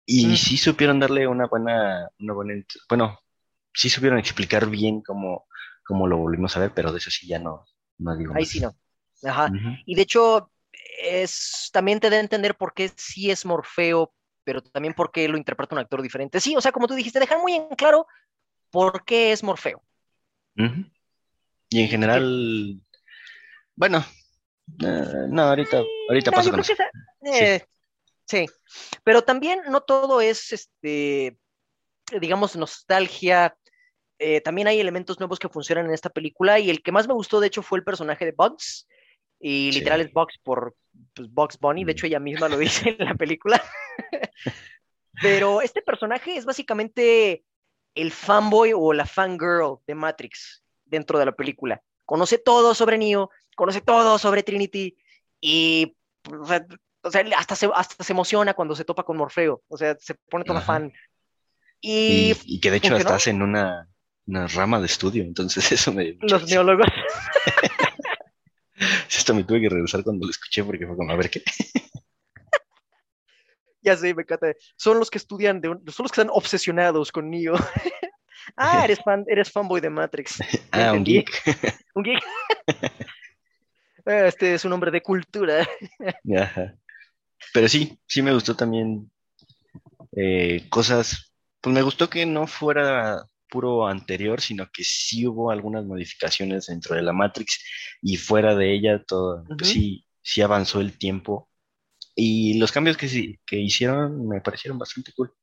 Y 0.05 0.27
mm. 0.27 0.35
sí 0.35 0.57
supieron 0.57 0.99
darle 0.99 1.27
una 1.27 1.47
buena, 1.47 2.09
una 2.19 2.33
buena, 2.33 2.63
bueno, 2.89 3.19
sí 3.73 3.89
supieron 3.89 4.19
explicar 4.19 4.69
bien 4.69 5.01
cómo, 5.01 5.45
cómo 5.85 6.07
lo 6.07 6.17
volvimos 6.17 6.55
a 6.55 6.59
ver, 6.59 6.73
pero 6.73 6.91
de 6.91 6.97
eso 6.97 7.09
sí 7.09 7.27
ya 7.27 7.39
no, 7.39 7.65
no 7.97 8.15
digo. 8.17 8.33
Ahí 8.35 8.45
sí 8.45 8.59
no. 8.59 8.75
Ajá. 9.23 9.49
Y 9.85 9.95
de 9.95 10.01
hecho, 10.01 10.51
es, 11.01 11.69
también 11.71 11.99
te 11.99 12.09
da 12.09 12.17
a 12.17 12.19
entender 12.19 12.55
por 12.55 12.73
qué 12.73 12.91
sí 12.95 13.31
es 13.31 13.45
Morfeo, 13.45 14.13
pero 14.43 14.61
también 14.61 14.93
por 14.93 15.11
qué 15.11 15.27
lo 15.27 15.37
interpreta 15.37 15.75
un 15.75 15.79
actor 15.79 16.01
diferente. 16.01 16.39
Sí, 16.39 16.55
o 16.55 16.61
sea, 16.61 16.71
como 16.71 16.87
tú 16.87 16.93
dijiste, 16.93 17.19
dejar 17.19 17.39
muy 17.39 17.53
en 17.53 17.69
claro 17.69 18.05
por 18.69 19.05
qué 19.05 19.31
es 19.31 19.43
Morfeo. 19.43 19.81
Y 20.55 21.81
en 21.81 21.87
general, 21.87 22.81
bueno, 23.75 24.05
eh, 24.79 25.25
no, 25.29 25.43
ahorita, 25.43 25.83
ahorita 26.09 26.31
paso 26.31 26.51
con 26.51 26.59
eso. 26.59 26.73
Eh, 27.25 27.63
sí. 28.25 28.45
pero 29.03 29.21
también 29.21 29.61
no 29.69 29.81
todo 29.81 30.21
es, 30.21 30.51
este, 30.51 31.37
digamos, 32.19 32.55
nostalgia. 32.55 33.55
Eh, 34.19 34.41
también 34.41 34.67
hay 34.67 34.79
elementos 34.79 35.19
nuevos 35.19 35.39
que 35.39 35.49
funcionan 35.49 35.85
en 35.85 35.93
esta 35.93 36.09
película 36.09 36.59
y 36.59 36.69
el 36.69 36.81
que 36.81 36.91
más 36.91 37.07
me 37.07 37.13
gustó, 37.13 37.39
de 37.39 37.47
hecho, 37.47 37.61
fue 37.61 37.77
el 37.77 37.83
personaje 37.83 38.25
de 38.25 38.33
Bugs. 38.35 38.87
Y 39.39 39.71
literal 39.73 39.99
es 39.99 40.13
Bugs 40.13 40.37
por 40.41 40.75
pues, 41.13 41.29
Bugs 41.29 41.59
Bunny, 41.59 41.83
de 41.83 41.91
hecho 41.91 42.05
ella 42.05 42.19
misma 42.19 42.47
lo 42.47 42.57
dice 42.57 42.95
en 42.97 43.05
la 43.05 43.15
película. 43.15 43.61
Pero 45.21 45.61
este 45.61 45.81
personaje 45.81 46.35
es 46.35 46.45
básicamente 46.45 47.43
el 47.95 48.11
fanboy 48.11 48.73
o 48.73 48.93
la 48.93 49.05
fangirl 49.05 49.79
de 49.85 49.95
Matrix 49.95 50.63
dentro 50.85 51.19
de 51.19 51.25
la 51.25 51.31
película. 51.33 51.81
Conoce 52.05 52.37
todo 52.37 52.73
sobre 52.73 52.97
Neo, 52.97 53.29
conoce 53.55 53.81
todo 53.81 54.17
sobre 54.17 54.43
Trinity 54.43 54.97
y 55.39 55.95
o 56.29 56.45
sea, 56.45 56.65
hasta, 57.37 57.55
se, 57.55 57.69
hasta 57.73 58.03
se 58.03 58.13
emociona 58.13 58.53
cuando 58.53 58.75
se 58.75 58.85
topa 58.85 59.03
con 59.03 59.17
Morfeo, 59.17 59.61
o 59.67 59.77
sea, 59.77 59.95
se 59.99 60.15
pone 60.15 60.45
toda 60.45 60.61
fan. 60.61 60.91
Y, 61.81 62.33
y, 62.45 62.61
que 62.61 62.71
de 62.71 62.77
hecho 62.77 62.95
estás 62.95 63.27
en 63.27 63.41
una, 63.41 63.89
una, 64.25 64.47
rama 64.47 64.79
de 64.79 64.85
estudio, 64.85 65.23
entonces 65.23 65.69
eso 65.71 65.91
me... 65.91 66.17
Los 66.21 66.49
neólogos. 66.49 66.87
Esto 69.09 69.33
me 69.33 69.43
tuve 69.43 69.61
que 69.61 69.69
regresar 69.69 70.03
cuando 70.03 70.25
lo 70.25 70.31
escuché 70.31 70.63
porque 70.63 70.87
fue 70.87 70.95
como, 70.95 71.11
a 71.11 71.15
ver 71.15 71.29
qué. 71.29 71.43
ya 73.81 73.95
sé, 73.95 74.13
me 74.13 74.23
encanta. 74.23 74.53
Son 74.75 74.97
los 74.97 75.09
que 75.09 75.17
estudian, 75.17 75.61
de, 75.61 75.67
son 75.67 76.03
los 76.03 76.11
que 76.11 76.21
están 76.21 76.29
obsesionados 76.31 77.11
con 77.11 77.29
Neo. 77.29 77.53
ah, 78.57 78.83
eres 78.83 78.99
fan, 79.03 79.23
eres 79.27 79.51
fanboy 79.51 79.79
de 79.79 79.89
Matrix. 79.89 80.39
ah, 80.71 80.93
un 80.93 81.03
geek. 81.03 81.29
un 81.95 82.03
geek. 82.03 82.23
Este 84.05 84.53
es 84.53 84.65
un 84.65 84.73
hombre 84.73 84.91
de 84.91 85.01
cultura. 85.01 85.67
Pero 87.53 87.69
sí, 87.69 87.99
sí 88.07 88.21
me 88.21 88.33
gustó 88.33 88.55
también 88.55 89.11
eh, 90.15 90.67
cosas, 90.69 91.33
pues 91.61 91.73
me 91.73 91.81
gustó 91.81 92.09
que 92.09 92.25
no 92.25 92.47
fuera 92.47 93.25
puro 93.49 93.87
anterior, 93.87 94.41
sino 94.41 94.67
que 94.71 94.83
sí 94.83 95.27
hubo 95.27 95.51
algunas 95.51 95.85
modificaciones 95.85 96.67
dentro 96.67 96.95
de 96.95 97.03
la 97.03 97.13
Matrix 97.13 97.63
y 98.01 98.17
fuera 98.17 98.55
de 98.55 98.73
ella 98.73 99.03
todo, 99.03 99.43
pues 99.57 99.69
sí, 99.69 100.05
sí 100.21 100.41
avanzó 100.41 100.81
el 100.81 100.97
tiempo 100.97 101.49
y 102.15 102.57
los 102.57 102.71
cambios 102.71 102.97
que, 102.97 103.39
que 103.45 103.57
hicieron 103.57 104.27
me 104.27 104.41
parecieron 104.41 104.79
bastante 104.79 105.13
cool. 105.13 105.33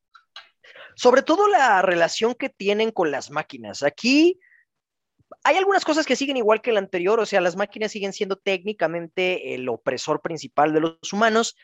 Sobre 0.97 1.23
todo 1.23 1.49
la 1.49 1.83
relación 1.83 2.35
que 2.35 2.49
tienen 2.49 2.91
con 2.91 3.11
las 3.11 3.31
máquinas. 3.31 3.83
Aquí 3.83 4.39
hay 5.45 5.57
algunas 5.57 5.85
cosas 5.85 6.07
que 6.07 6.17
siguen 6.17 6.37
igual 6.37 6.61
que 6.61 6.71
el 6.71 6.77
anterior, 6.77 7.21
o 7.21 7.27
sea, 7.27 7.41
las 7.41 7.57
máquinas 7.57 7.93
siguen 7.93 8.13
siendo 8.13 8.37
técnicamente 8.37 9.55
el 9.55 9.69
opresor 9.69 10.21
principal 10.21 10.73
de 10.73 10.81
los 10.81 11.13
humanos, 11.13 11.57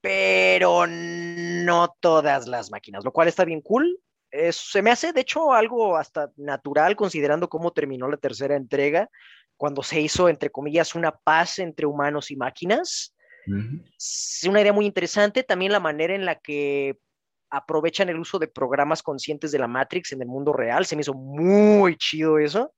pero 0.00 0.86
no 0.86 1.94
todas 2.00 2.46
las 2.46 2.70
máquinas, 2.70 3.04
lo 3.04 3.12
cual 3.12 3.28
está 3.28 3.44
bien 3.44 3.60
cool. 3.60 3.98
se 4.50 4.82
me 4.82 4.90
hace, 4.90 5.12
de 5.12 5.20
hecho, 5.20 5.52
algo 5.52 5.96
hasta 5.96 6.30
natural 6.36 6.96
considerando 6.96 7.48
cómo 7.48 7.72
terminó 7.72 8.08
la 8.08 8.16
tercera 8.16 8.56
entrega, 8.56 9.08
cuando 9.56 9.82
se 9.82 10.00
hizo, 10.00 10.28
entre 10.28 10.50
comillas, 10.50 10.94
una 10.94 11.12
paz 11.12 11.58
entre 11.58 11.86
humanos 11.86 12.30
y 12.30 12.36
máquinas. 12.36 13.14
Es 13.98 14.44
una 14.48 14.60
idea 14.60 14.72
muy 14.72 14.86
interesante. 14.86 15.42
También 15.42 15.72
la 15.72 15.80
manera 15.80 16.14
en 16.14 16.24
la 16.24 16.34
que 16.34 16.98
aprovechan 17.50 18.08
el 18.08 18.18
uso 18.18 18.38
de 18.38 18.48
programas 18.48 19.02
conscientes 19.02 19.52
de 19.52 19.58
la 19.58 19.68
Matrix 19.68 20.12
en 20.12 20.20
el 20.20 20.28
mundo 20.28 20.52
real. 20.52 20.84
Se 20.84 20.96
me 20.96 21.02
hizo 21.02 21.14
muy 21.14 21.96
chido 21.96 22.38
eso. 22.38 22.72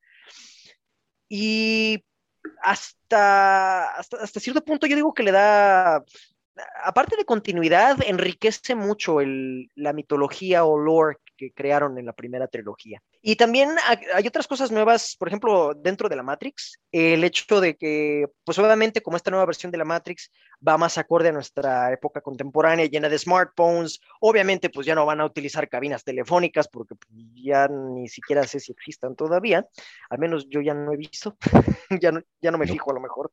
Y 1.29 2.05
hasta, 2.63 3.91
hasta, 3.97 4.17
hasta 4.19 4.41
cierto 4.41 4.65
punto 4.65 4.87
yo 4.87 4.97
digo 4.97 5.15
que 5.15 5.23
le 5.23 5.33
da 5.33 6.05
aparte 6.83 7.17
de 7.17 7.25
continuidad, 7.25 7.99
enriquece 8.07 8.75
mucho 8.75 9.21
el, 9.21 9.71
la 9.75 9.93
mitología 9.93 10.65
o 10.65 10.79
lore 10.79 11.19
que 11.39 11.53
crearon 11.53 11.97
en 11.97 12.05
la 12.05 12.13
primera 12.13 12.49
trilogía. 12.49 13.01
Y 13.23 13.37
también 13.37 13.71
hay 14.13 14.27
otras 14.27 14.47
cosas 14.47 14.71
nuevas, 14.71 15.17
por 15.19 15.29
ejemplo, 15.29 15.73
dentro 15.75 16.09
de 16.09 16.17
la 16.17 16.23
Matrix, 16.23 16.79
el 16.93 17.25
hecho 17.25 17.61
de 17.61 17.77
que, 17.77 18.27
pues 18.45 18.59
obviamente 18.59 19.01
como 19.01 19.17
esta 19.17 19.31
nueva 19.31 19.47
versión 19.47 19.71
de 19.73 19.79
la 19.79 19.85
Matrix 19.85 20.31
va 20.67 20.77
más 20.77 20.99
acorde 20.99 21.29
a 21.29 21.33
nuestra 21.33 21.93
época 21.93 22.21
contemporánea, 22.21 22.87
llena 22.87 23.09
de 23.09 23.19
smartphones, 23.19 24.01
obviamente 24.21 24.69
pues 24.69 24.87
ya 24.87 24.95
no 24.95 25.07
van 25.07 25.21
a 25.21 25.25
utilizar 25.25 25.69
cabinas 25.69 26.05
telefónicas 26.05 26.69
porque 26.69 26.97
ya 27.35 27.69
ni 27.69 28.09
siquiera 28.09 28.45
sé 28.45 28.59
si 28.59 28.73
existan 28.73 29.15
todavía, 29.15 29.67
al 30.11 30.19
menos 30.19 30.49
yo 30.49 30.61
ya 30.61 30.75
no 30.75 30.93
he 30.93 30.97
visto, 30.97 31.37
ya, 32.03 32.13
no, 32.13 32.21
ya 32.41 32.51
no 32.51 32.59
me 32.59 32.67
fijo 32.67 32.91
a 32.91 32.95
lo 32.95 33.01
mejor, 33.01 33.33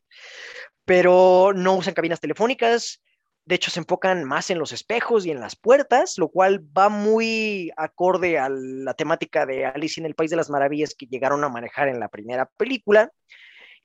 pero 0.86 1.52
no 1.56 1.76
usan 1.76 1.96
cabinas 1.96 2.20
telefónicas, 2.20 3.02
de 3.46 3.56
hecho, 3.56 3.70
se 3.70 3.80
enfocan 3.80 4.24
más 4.24 4.50
en 4.50 4.58
los 4.58 4.72
espejos 4.72 5.26
y 5.26 5.32
en 5.32 5.40
las 5.40 5.56
puertas, 5.56 6.18
lo 6.18 6.30
cual 6.30 6.66
va 6.76 6.90
muy 6.90 7.72
acorde 7.78 8.40
a 8.40 8.50
la 8.50 8.96
temática 8.96 9.46
de 9.46 9.66
Alice 9.66 10.00
en 10.00 10.08
el 10.08 10.16
País 10.16 10.32
de 10.32 10.38
las 10.38 10.50
Maravillas 10.50 10.96
que 10.98 11.06
llegaron 11.06 11.44
a 11.44 11.50
manejar 11.50 11.88
en 11.88 12.00
la 12.00 12.10
primera 12.10 12.48
película. 12.58 13.12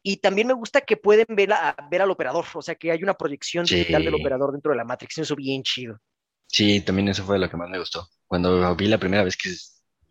Y 0.02 0.16
también 0.16 0.46
me 0.46 0.54
gusta 0.54 0.80
que 0.80 0.96
pueden 0.96 1.26
ver, 1.28 1.52
a, 1.52 1.76
ver 1.90 2.00
al 2.00 2.10
operador, 2.10 2.46
o 2.54 2.62
sea, 2.62 2.74
que 2.74 2.90
hay 2.90 3.02
una 3.02 3.12
proyección 3.12 3.66
digital 3.66 4.02
del 4.02 4.14
operador 4.14 4.50
dentro 4.52 4.70
de 4.70 4.78
la 4.78 4.84
Matrix, 4.84 5.18
eso 5.18 5.36
bien 5.36 5.62
chido. 5.62 6.00
Sí, 6.46 6.80
también 6.80 7.08
eso 7.08 7.22
fue 7.24 7.38
lo 7.38 7.50
que 7.50 7.56
más 7.58 7.68
me 7.68 7.78
gustó. 7.78 8.08
Cuando 8.26 8.74
vi 8.74 8.86
la 8.86 8.96
primera 8.96 9.22
vez 9.22 9.36
que 9.36 9.50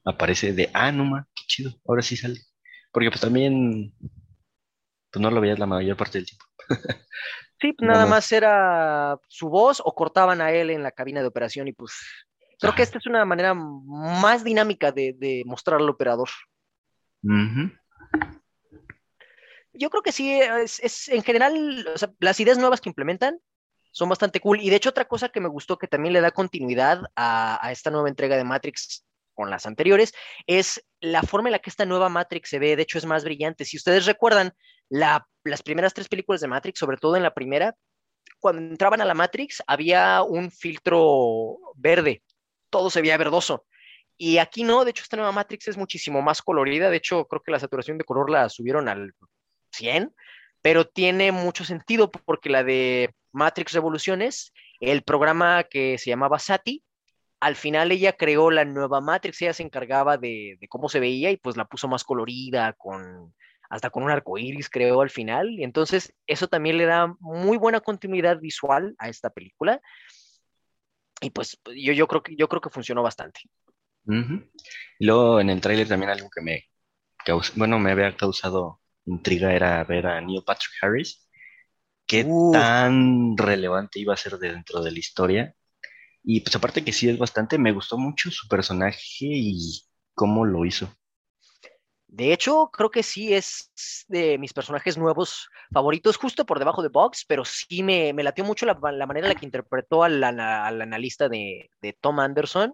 aparece 0.06 0.54
de, 0.54 0.70
ah, 0.76 0.92
no, 0.92 1.06
ma, 1.06 1.28
qué 1.36 1.44
chido, 1.48 1.74
ahora 1.88 2.04
sí 2.04 2.16
sale. 2.16 2.40
Porque 2.92 3.10
pues 3.10 3.22
también, 3.22 3.96
pues 5.12 5.22
no 5.22 5.32
lo 5.32 5.42
veías 5.42 5.58
la 5.58 5.66
mayor 5.66 5.98
parte 5.98 6.20
del 6.20 6.28
tiempo. 6.28 6.46
Sí, 7.62 7.76
nada 7.80 8.06
más 8.06 8.32
era 8.32 9.20
su 9.28 9.50
voz 9.50 9.82
o 9.84 9.94
cortaban 9.94 10.40
a 10.40 10.52
él 10.52 10.70
en 10.70 10.82
la 10.82 10.92
cabina 10.92 11.22
de 11.22 11.28
operación 11.28 11.68
y 11.68 11.74
pues 11.74 11.94
creo 12.60 12.74
que 12.74 12.84
esta 12.84 13.00
es 13.00 13.06
una 13.06 13.26
manera 13.26 13.54
más 13.54 14.44
dinámica 14.46 14.92
de, 14.94 15.44
mostrar 15.46 15.82
al 15.82 15.90
operador. 15.90 16.30
Yo 19.74 19.90
creo 19.90 20.04
que 20.04 20.14
sí, 20.14 20.40
es, 20.40 21.10
en 21.10 21.24
general, 21.24 21.86
las 22.20 22.40
ideas 22.40 22.58
nuevas 22.58 22.80
que 22.80 22.90
implementan 22.90 23.40
son 23.92 24.08
bastante 24.08 24.40
cool. 24.40 24.62
Y 24.62 24.70
de 24.70 24.78
hecho, 24.78 24.90
otra 24.90 25.06
cosa 25.06 25.30
que 25.30 25.42
me 25.42 25.50
gustó 25.50 25.78
que 25.78 25.88
también 25.88 26.14
le 26.14 26.22
da 26.22 26.32
continuidad 26.32 27.04
a, 27.16 27.66
a 27.66 27.72
esta 27.72 27.92
nueva 27.92 28.08
entrega 28.08 28.38
de 28.38 28.44
Matrix 28.46 29.06
con 29.40 29.50
las 29.50 29.66
anteriores, 29.66 30.14
es 30.48 30.86
la 31.00 31.24
forma 31.24 31.48
en 31.48 31.54
la 31.54 31.60
que 31.60 31.70
esta 31.70 31.86
nueva 31.86 32.10
Matrix 32.10 32.50
se 32.50 32.60
ve, 32.60 32.76
de 32.76 32.82
hecho 32.84 32.98
es 32.98 33.06
más 33.06 33.24
brillante. 33.24 33.64
Si 33.64 33.78
ustedes 33.78 34.06
recuerdan, 34.06 34.52
las 34.90 35.64
primeras 35.64 35.94
tres 35.94 36.10
películas 36.10 36.42
de 36.42 36.50
Matrix, 36.50 36.78
sobre 36.78 36.98
todo 36.98 37.16
en 37.16 37.24
la 37.24 37.34
primera, 37.34 37.74
cuando 38.42 38.62
entraban 38.62 39.00
a 39.00 39.06
la 39.06 39.14
Matrix 39.14 39.64
había 39.66 40.24
un 40.24 40.52
filtro 40.52 41.58
verde, 41.76 42.22
todo 42.70 42.90
se 42.90 43.02
veía 43.02 43.16
verdoso. 43.16 43.66
Y 44.18 44.40
aquí 44.40 44.66
no, 44.66 44.84
de 44.84 44.92
hecho 44.92 45.04
esta 45.04 45.16
nueva 45.16 45.32
Matrix 45.32 45.70
es 45.70 45.78
muchísimo 45.78 46.22
más 46.22 46.42
colorida, 46.42 46.90
de 46.90 46.98
hecho 46.98 47.26
creo 47.26 47.42
que 47.42 47.54
la 47.54 47.60
saturación 47.60 47.98
de 47.98 48.04
color 48.04 48.30
la 48.30 48.50
subieron 48.50 48.90
al 48.90 49.14
100, 49.72 50.14
pero 50.62 50.86
tiene 50.86 51.32
mucho 51.32 51.64
sentido 51.64 52.12
porque 52.12 52.50
la 52.50 52.66
de 52.66 53.16
Matrix 53.32 53.72
Revoluciones, 53.72 54.52
el 54.82 55.04
programa 55.04 55.64
que 55.64 55.98
se 55.98 56.10
llamaba 56.10 56.40
SATI, 56.40 56.84
al 57.40 57.56
final 57.56 57.92
ella 57.92 58.14
creó 58.14 58.52
la 58.52 58.66
nueva 58.66 59.02
Matrix, 59.02 59.42
ella 59.42 59.54
se 59.54 59.64
encargaba 59.64 60.18
de, 60.18 60.58
cómo 60.70 60.90
se 60.90 61.00
veía 61.00 61.32
y 61.32 61.38
pues 61.38 61.58
la 61.58 61.66
puso 61.66 61.88
más 61.88 62.04
colorida, 62.04 62.74
con 62.74 63.34
hasta 63.70 63.92
con 63.92 64.02
un 64.02 64.10
arco 64.10 64.38
iris, 64.38 64.68
creo, 64.70 65.02
al 65.02 65.12
final. 65.12 65.52
Y 65.52 65.64
entonces 65.64 66.14
eso 66.26 66.48
también 66.48 66.78
le 66.78 66.86
da 66.86 67.16
muy 67.20 67.58
buena 67.58 67.80
continuidad 67.80 68.40
visual 68.40 68.96
a 68.98 69.10
esta 69.10 69.30
película. 69.30 69.80
Y 71.22 71.30
pues 71.30 71.60
yo, 71.76 71.94
yo, 71.94 72.08
creo, 72.08 72.24
que, 72.24 72.36
yo 72.36 72.50
creo 72.50 72.62
que 72.62 72.72
funcionó 72.72 73.04
bastante. 73.04 73.42
Y 74.08 75.06
luego 75.06 75.40
en 75.40 75.52
el 75.52 75.62
tráiler 75.62 75.88
también 75.88 76.10
algo 76.10 76.30
que 76.32 76.42
me 76.42 76.70
bueno, 77.56 77.80
me 77.80 77.92
había 77.92 78.16
causado 78.16 78.82
intriga 79.06 79.54
era 79.54 79.84
ver 79.84 80.08
a 80.08 80.22
Neil 80.22 80.44
Patrick 80.46 80.72
Harris. 80.82 81.28
¿Qué 82.06 82.26
tan 82.52 83.38
relevante 83.38 84.00
iba 84.00 84.14
a 84.14 84.18
ser 84.18 84.38
dentro 84.38 84.82
de 84.82 84.92
la 84.92 85.00
historia? 85.00 85.56
Y 86.24 86.42
pues 86.42 86.56
aparte 86.56 86.84
que 86.84 86.94
sí 86.94 87.10
es 87.10 87.18
bastante, 87.18 87.58
me 87.58 87.72
gustó 87.72 87.98
mucho 87.98 88.30
su 88.32 88.48
personaje 88.48 89.26
y 89.26 89.84
cómo 90.14 90.46
lo 90.46 90.66
hizo. 90.66 90.94
De 92.12 92.34
hecho, 92.34 92.72
creo 92.74 92.90
que 92.90 93.04
sí 93.04 93.36
es 93.36 93.72
de 94.08 94.40
mis 94.40 94.52
personajes 94.52 94.98
nuevos 94.98 95.48
favoritos, 95.72 96.18
justo 96.18 96.44
por 96.44 96.58
debajo 96.58 96.82
de 96.82 96.90
Box, 96.90 97.24
pero 97.28 97.46
sí 97.46 97.84
me, 97.84 98.14
me 98.14 98.24
latió 98.24 98.44
mucho 98.44 98.66
la, 98.66 98.74
manera 98.74 99.28
en 99.28 99.34
la 99.34 99.40
que 99.40 99.46
interpretó 99.46 100.04
al, 100.04 100.24
analista 100.24 101.30
de, 101.30 101.70
Tom 102.02 102.20
Anderson. 102.20 102.74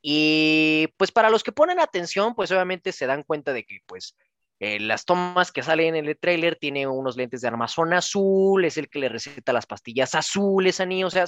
Y 0.00 0.86
pues 0.96 1.10
para 1.10 1.30
los 1.30 1.42
que 1.42 1.50
ponen 1.50 1.80
atención, 1.80 2.36
pues 2.36 2.52
obviamente 2.52 2.92
se 2.92 3.06
dan 3.06 3.24
cuenta 3.24 3.52
de 3.52 3.64
que 3.64 3.80
pues 3.86 4.16
eh, 4.60 4.78
las 4.78 5.04
tomas 5.04 5.50
que 5.50 5.64
salen 5.64 5.96
en 5.96 6.06
el 6.06 6.16
trailer 6.16 6.54
tiene 6.54 6.86
unos 6.86 7.16
lentes 7.16 7.40
de 7.40 7.48
armazón 7.48 7.92
azul, 7.92 8.64
es 8.64 8.76
el 8.76 8.88
que 8.88 9.00
le 9.00 9.08
receta 9.08 9.52
las 9.52 9.66
pastillas 9.66 10.14
azules 10.14 10.80
a 10.80 10.84
o 11.04 11.10
sea, 11.10 11.26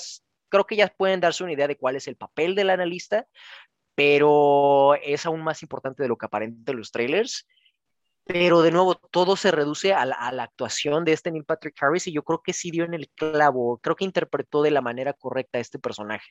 creo 0.53 0.67
que 0.67 0.77
ya 0.77 0.89
pueden 0.89 1.21
darse 1.21 1.43
una 1.43 1.55
idea 1.55 1.67
de 1.67 1.79
cuál 1.79 1.97
es 1.97 2.07
el 2.07 2.17
papel 2.17 2.55
del 2.55 2.69
analista, 2.69 3.27
pero 3.95 4.95
es 5.03 5.25
aún 5.25 5.43
más 5.43 5.63
importante 5.63 6.03
de 6.03 6.11
lo 6.11 6.19
que 6.19 6.27
aparenta 6.27 6.73
en 6.73 6.79
los 6.79 6.93
trailers. 6.93 7.49
Pero 8.25 8.61
de 8.61 8.71
nuevo, 8.71 8.95
todo 8.95 9.35
se 9.35 9.51
reduce 9.51 9.95
a 9.95 10.05
la, 10.05 10.43
actuación 10.43 11.07
de 11.07 11.13
este 11.13 11.33
Neil 11.33 11.45
Patrick 11.45 11.83
Harris 11.83 12.07
y 12.07 12.13
yo 12.13 12.23
creo 12.23 12.43
que 12.43 12.53
sí 12.53 12.71
dio 12.71 12.85
en 12.85 12.93
el 12.93 13.09
clavo, 13.09 13.79
creo 13.79 13.97
que 13.97 14.05
interpretó 14.05 14.63
de 14.63 14.71
la 14.71 14.83
manera 14.83 15.15
correcta 15.15 15.57
a 15.57 15.61
este 15.63 15.79
personaje. 15.79 16.31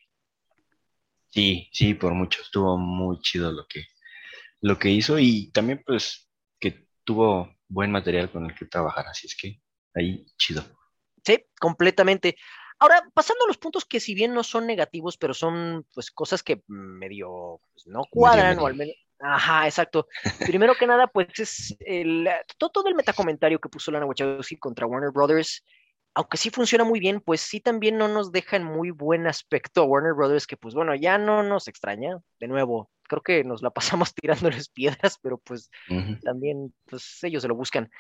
Sí, 1.30 1.68
sí, 1.74 1.96
por 1.96 2.14
mucho, 2.14 2.42
estuvo 2.44 2.78
muy 2.78 3.20
chido 3.22 3.52
lo 3.52 3.66
que, 3.68 3.86
lo 4.62 4.78
que 4.78 4.90
hizo 4.90 5.18
y 5.18 5.52
también 5.52 5.82
pues 5.84 6.30
que 6.60 6.88
tuvo 7.04 7.58
buen 7.68 7.92
material 7.92 8.32
con 8.32 8.46
el 8.46 8.56
que 8.56 8.66
trabajar, 8.66 9.08
así 9.08 9.26
es 9.26 9.36
que 9.36 9.62
ahí 9.96 10.26
chido. 10.38 10.64
Sí, 11.26 11.44
completamente. 11.60 12.36
Ahora, 12.82 13.08
pasando 13.14 13.46
a 13.46 13.48
los 13.48 13.60
puntos 13.60 13.86
que 13.86 14.00
si 14.00 14.16
bien 14.16 14.34
no 14.34 14.44
son 14.44 14.66
negativos, 14.66 15.16
pero 15.16 15.36
son 15.36 15.86
pues 15.94 16.10
cosas 16.10 16.42
que 16.42 16.64
medio 16.66 17.62
pues, 17.74 17.86
no 17.86 18.02
cuadran 18.10 18.58
o 18.58 18.66
al 18.66 18.74
menos... 18.74 18.96
Ajá, 19.20 19.68
exacto. 19.68 20.08
Primero 20.48 20.74
que 20.74 20.88
nada, 20.88 21.06
pues 21.06 21.28
es 21.38 21.78
el, 21.82 22.28
todo, 22.58 22.72
todo 22.72 22.90
el 22.90 22.96
metacomentario 22.96 23.60
que 23.60 23.70
puso 23.70 23.92
Lana 23.92 24.08
Wachowski 24.08 24.58
contra 24.58 24.88
Warner 24.88 25.12
Brothers, 25.12 25.64
aunque 26.16 26.38
sí 26.38 26.50
funciona 26.50 26.84
muy 26.84 27.00
bien, 27.00 27.22
pues 27.22 27.42
sí 27.42 27.62
también 27.62 28.00
no 28.00 28.08
nos 28.08 28.32
deja 28.32 28.58
en 28.58 28.64
muy 28.64 28.90
buen 28.90 29.28
aspecto 29.28 29.84
a 29.84 29.86
Warner 29.86 30.16
Brothers, 30.16 30.48
que 30.48 30.58
pues 30.58 30.74
bueno, 30.74 30.96
ya 30.96 31.20
no 31.20 31.44
nos 31.44 31.68
extraña. 31.68 32.18
De 32.40 32.48
nuevo, 32.48 32.90
creo 33.12 33.22
que 33.22 33.44
nos 33.44 33.62
la 33.62 33.72
pasamos 33.72 34.14
tirándoles 34.16 34.70
piedras, 34.70 35.20
pero 35.22 35.38
pues 35.38 35.70
también 36.24 36.74
pues 36.86 37.22
ellos 37.24 37.42
se 37.42 37.50
lo 37.50 37.56
buscan. 37.56 37.92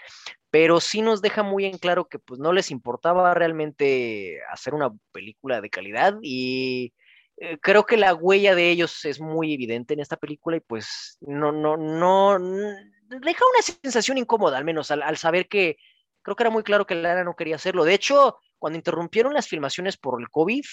Pero 0.49 0.79
sí 0.79 1.01
nos 1.01 1.21
deja 1.21 1.43
muy 1.43 1.65
en 1.65 1.77
claro 1.77 2.07
que 2.07 2.17
pues 2.17 2.39
no 2.39 2.53
les 2.53 2.71
importaba 2.71 3.33
realmente 3.33 4.39
hacer 4.49 4.73
una 4.73 4.89
película 5.11 5.59
de 5.59 5.69
calidad 5.69 6.15
y 6.21 6.93
eh, 7.37 7.57
creo 7.61 7.85
que 7.85 7.97
la 7.97 8.13
huella 8.13 8.55
de 8.55 8.69
ellos 8.69 9.03
es 9.03 9.19
muy 9.19 9.53
evidente 9.53 9.93
en 9.93 9.99
esta 9.99 10.15
película 10.15 10.55
y 10.55 10.61
pues 10.61 11.17
no, 11.19 11.51
no, 11.51 11.75
no, 11.75 12.39
deja 12.39 13.43
una 13.53 13.61
sensación 13.61 14.17
incómoda, 14.17 14.57
al 14.57 14.63
menos 14.65 14.91
al, 14.91 15.01
al 15.03 15.17
saber 15.17 15.49
que 15.49 15.75
creo 16.21 16.35
que 16.37 16.43
era 16.43 16.51
muy 16.51 16.63
claro 16.63 16.85
que 16.85 16.95
Lara 16.95 17.25
no 17.25 17.35
quería 17.35 17.55
hacerlo. 17.57 17.83
De 17.83 17.95
hecho, 17.95 18.37
cuando 18.59 18.77
interrumpieron 18.77 19.33
las 19.33 19.47
filmaciones 19.47 19.97
por 19.97 20.21
el 20.21 20.29
COVID, 20.29 20.63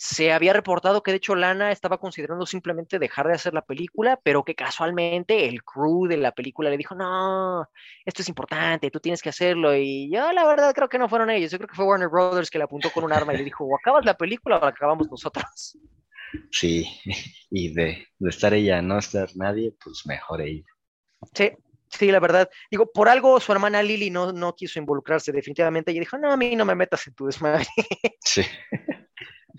se 0.00 0.32
había 0.32 0.52
reportado 0.52 1.02
que 1.02 1.10
de 1.10 1.16
hecho 1.16 1.34
Lana 1.34 1.72
estaba 1.72 1.98
considerando 1.98 2.46
simplemente 2.46 3.00
dejar 3.00 3.26
de 3.26 3.34
hacer 3.34 3.52
la 3.52 3.62
película, 3.62 4.20
pero 4.22 4.44
que 4.44 4.54
casualmente 4.54 5.48
el 5.48 5.64
crew 5.64 6.06
de 6.06 6.16
la 6.16 6.30
película 6.30 6.70
le 6.70 6.76
dijo, 6.76 6.94
no, 6.94 7.68
esto 8.04 8.22
es 8.22 8.28
importante, 8.28 8.92
tú 8.92 9.00
tienes 9.00 9.20
que 9.20 9.30
hacerlo. 9.30 9.74
Y 9.74 10.08
yo 10.08 10.32
la 10.32 10.46
verdad 10.46 10.72
creo 10.72 10.88
que 10.88 11.00
no 11.00 11.08
fueron 11.08 11.30
ellos, 11.30 11.50
yo 11.50 11.58
creo 11.58 11.66
que 11.66 11.74
fue 11.74 11.84
Warner 11.84 12.08
Brothers 12.08 12.48
que 12.48 12.58
le 12.58 12.64
apuntó 12.64 12.92
con 12.92 13.02
un 13.02 13.12
arma 13.12 13.34
y 13.34 13.38
le 13.38 13.44
dijo, 13.44 13.64
o 13.64 13.76
acabas 13.76 14.04
la 14.04 14.16
película 14.16 14.58
o 14.58 14.60
la 14.60 14.68
acabamos 14.68 15.10
nosotros. 15.10 15.76
Sí, 16.52 16.86
y 17.50 17.74
de, 17.74 18.06
estar 18.20 18.54
ella 18.54 18.80
no 18.80 18.98
estar 18.98 19.28
nadie, 19.34 19.74
pues 19.82 20.06
mejor 20.06 20.42
ella. 20.42 20.64
Sí, 21.34 21.50
Sí, 21.90 22.12
la 22.12 22.20
verdad. 22.20 22.50
Digo, 22.70 22.92
por 22.92 23.08
algo 23.08 23.40
su 23.40 23.50
hermana 23.50 23.82
Lily 23.82 24.10
no, 24.10 24.30
no 24.30 24.54
quiso 24.54 24.78
involucrarse 24.78 25.32
definitivamente. 25.32 25.90
Ella 25.90 26.00
dijo, 26.00 26.18
no, 26.18 26.30
a 26.30 26.36
mí 26.36 26.54
no 26.54 26.66
me 26.66 26.74
metas 26.74 27.06
en 27.06 27.14
tu 27.14 27.26
desmadre. 27.26 27.66
Sí. 28.20 28.42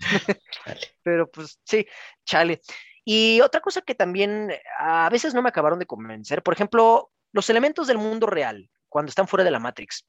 Pero 1.02 1.30
pues 1.30 1.58
sí, 1.64 1.86
chale. 2.24 2.60
Y 3.04 3.40
otra 3.40 3.60
cosa 3.60 3.80
que 3.80 3.94
también 3.94 4.52
a 4.78 5.08
veces 5.10 5.34
no 5.34 5.42
me 5.42 5.48
acabaron 5.48 5.78
de 5.78 5.86
convencer, 5.86 6.42
por 6.42 6.54
ejemplo, 6.54 7.10
los 7.32 7.48
elementos 7.50 7.86
del 7.86 7.98
mundo 7.98 8.26
real, 8.26 8.70
cuando 8.88 9.10
están 9.10 9.28
fuera 9.28 9.44
de 9.44 9.50
la 9.50 9.58
Matrix. 9.58 10.06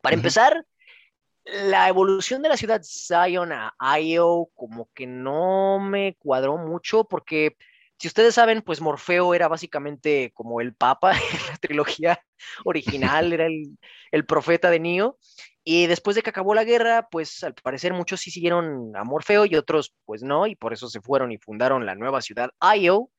Para 0.00 0.14
empezar, 0.14 0.64
la 1.44 1.88
evolución 1.88 2.42
de 2.42 2.48
la 2.48 2.56
ciudad 2.56 2.82
Zion 2.82 3.52
a 3.52 4.00
Io 4.00 4.48
como 4.54 4.88
que 4.94 5.06
no 5.06 5.78
me 5.78 6.16
cuadró 6.18 6.56
mucho 6.56 7.04
porque 7.04 7.56
si 7.98 8.08
ustedes 8.08 8.34
saben, 8.34 8.62
pues 8.62 8.80
Morfeo 8.80 9.34
era 9.34 9.48
básicamente 9.48 10.32
como 10.34 10.60
el 10.60 10.74
papa 10.74 11.12
en 11.32 11.46
la 11.50 11.56
trilogía 11.58 12.20
original, 12.64 13.32
era 13.32 13.46
el, 13.46 13.78
el 14.10 14.26
profeta 14.26 14.70
de 14.70 14.80
Neo. 14.80 15.18
Y 15.66 15.86
después 15.86 16.14
de 16.14 16.22
que 16.22 16.30
acabó 16.30 16.54
la 16.54 16.64
guerra, 16.64 17.08
pues 17.10 17.42
al 17.42 17.54
parecer 17.54 17.94
muchos 17.94 18.20
sí 18.20 18.30
siguieron 18.30 18.94
a 18.94 19.04
Morfeo 19.04 19.46
y 19.46 19.56
otros 19.56 19.94
pues 20.04 20.22
no, 20.22 20.46
y 20.46 20.56
por 20.56 20.74
eso 20.74 20.88
se 20.88 21.00
fueron 21.00 21.32
y 21.32 21.38
fundaron 21.38 21.86
la 21.86 21.94
nueva 21.94 22.20
ciudad 22.20 22.50
Io, 22.78 23.10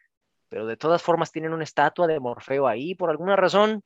pero 0.47 0.67
de 0.67 0.78
todas 0.78 1.01
formas 1.01 1.32
tienen 1.32 1.53
una 1.53 1.63
estatua 1.63 2.05
de 2.05 2.19
Morfeo 2.19 2.67
ahí 2.67 2.93
por 2.93 3.09
alguna 3.09 3.36
razón. 3.36 3.82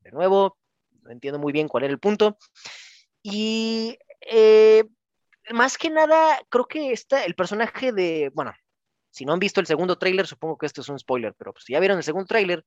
De 0.00 0.12
nuevo, 0.12 0.56
no 1.02 1.10
entiendo 1.10 1.40
muy 1.40 1.52
bien 1.52 1.66
cuál 1.66 1.84
era 1.84 1.92
el 1.92 1.98
punto. 1.98 2.38
Y 3.22 3.98
eh, 4.20 4.84
más 5.50 5.76
que 5.76 5.90
nada, 5.90 6.40
creo 6.48 6.66
que 6.66 6.92
está 6.92 7.24
el 7.24 7.34
personaje 7.34 7.92
de, 7.92 8.30
bueno, 8.32 8.52
si 9.10 9.24
no 9.24 9.32
han 9.32 9.38
visto 9.38 9.60
el 9.60 9.66
segundo 9.66 9.98
tráiler, 9.98 10.26
supongo 10.26 10.58
que 10.58 10.66
esto 10.66 10.80
es 10.80 10.88
un 10.88 10.98
spoiler, 10.98 11.34
pero 11.36 11.52
pues 11.52 11.64
si 11.64 11.72
ya 11.72 11.80
vieron 11.80 11.98
el 11.98 12.04
segundo 12.04 12.26
tráiler, 12.26 12.64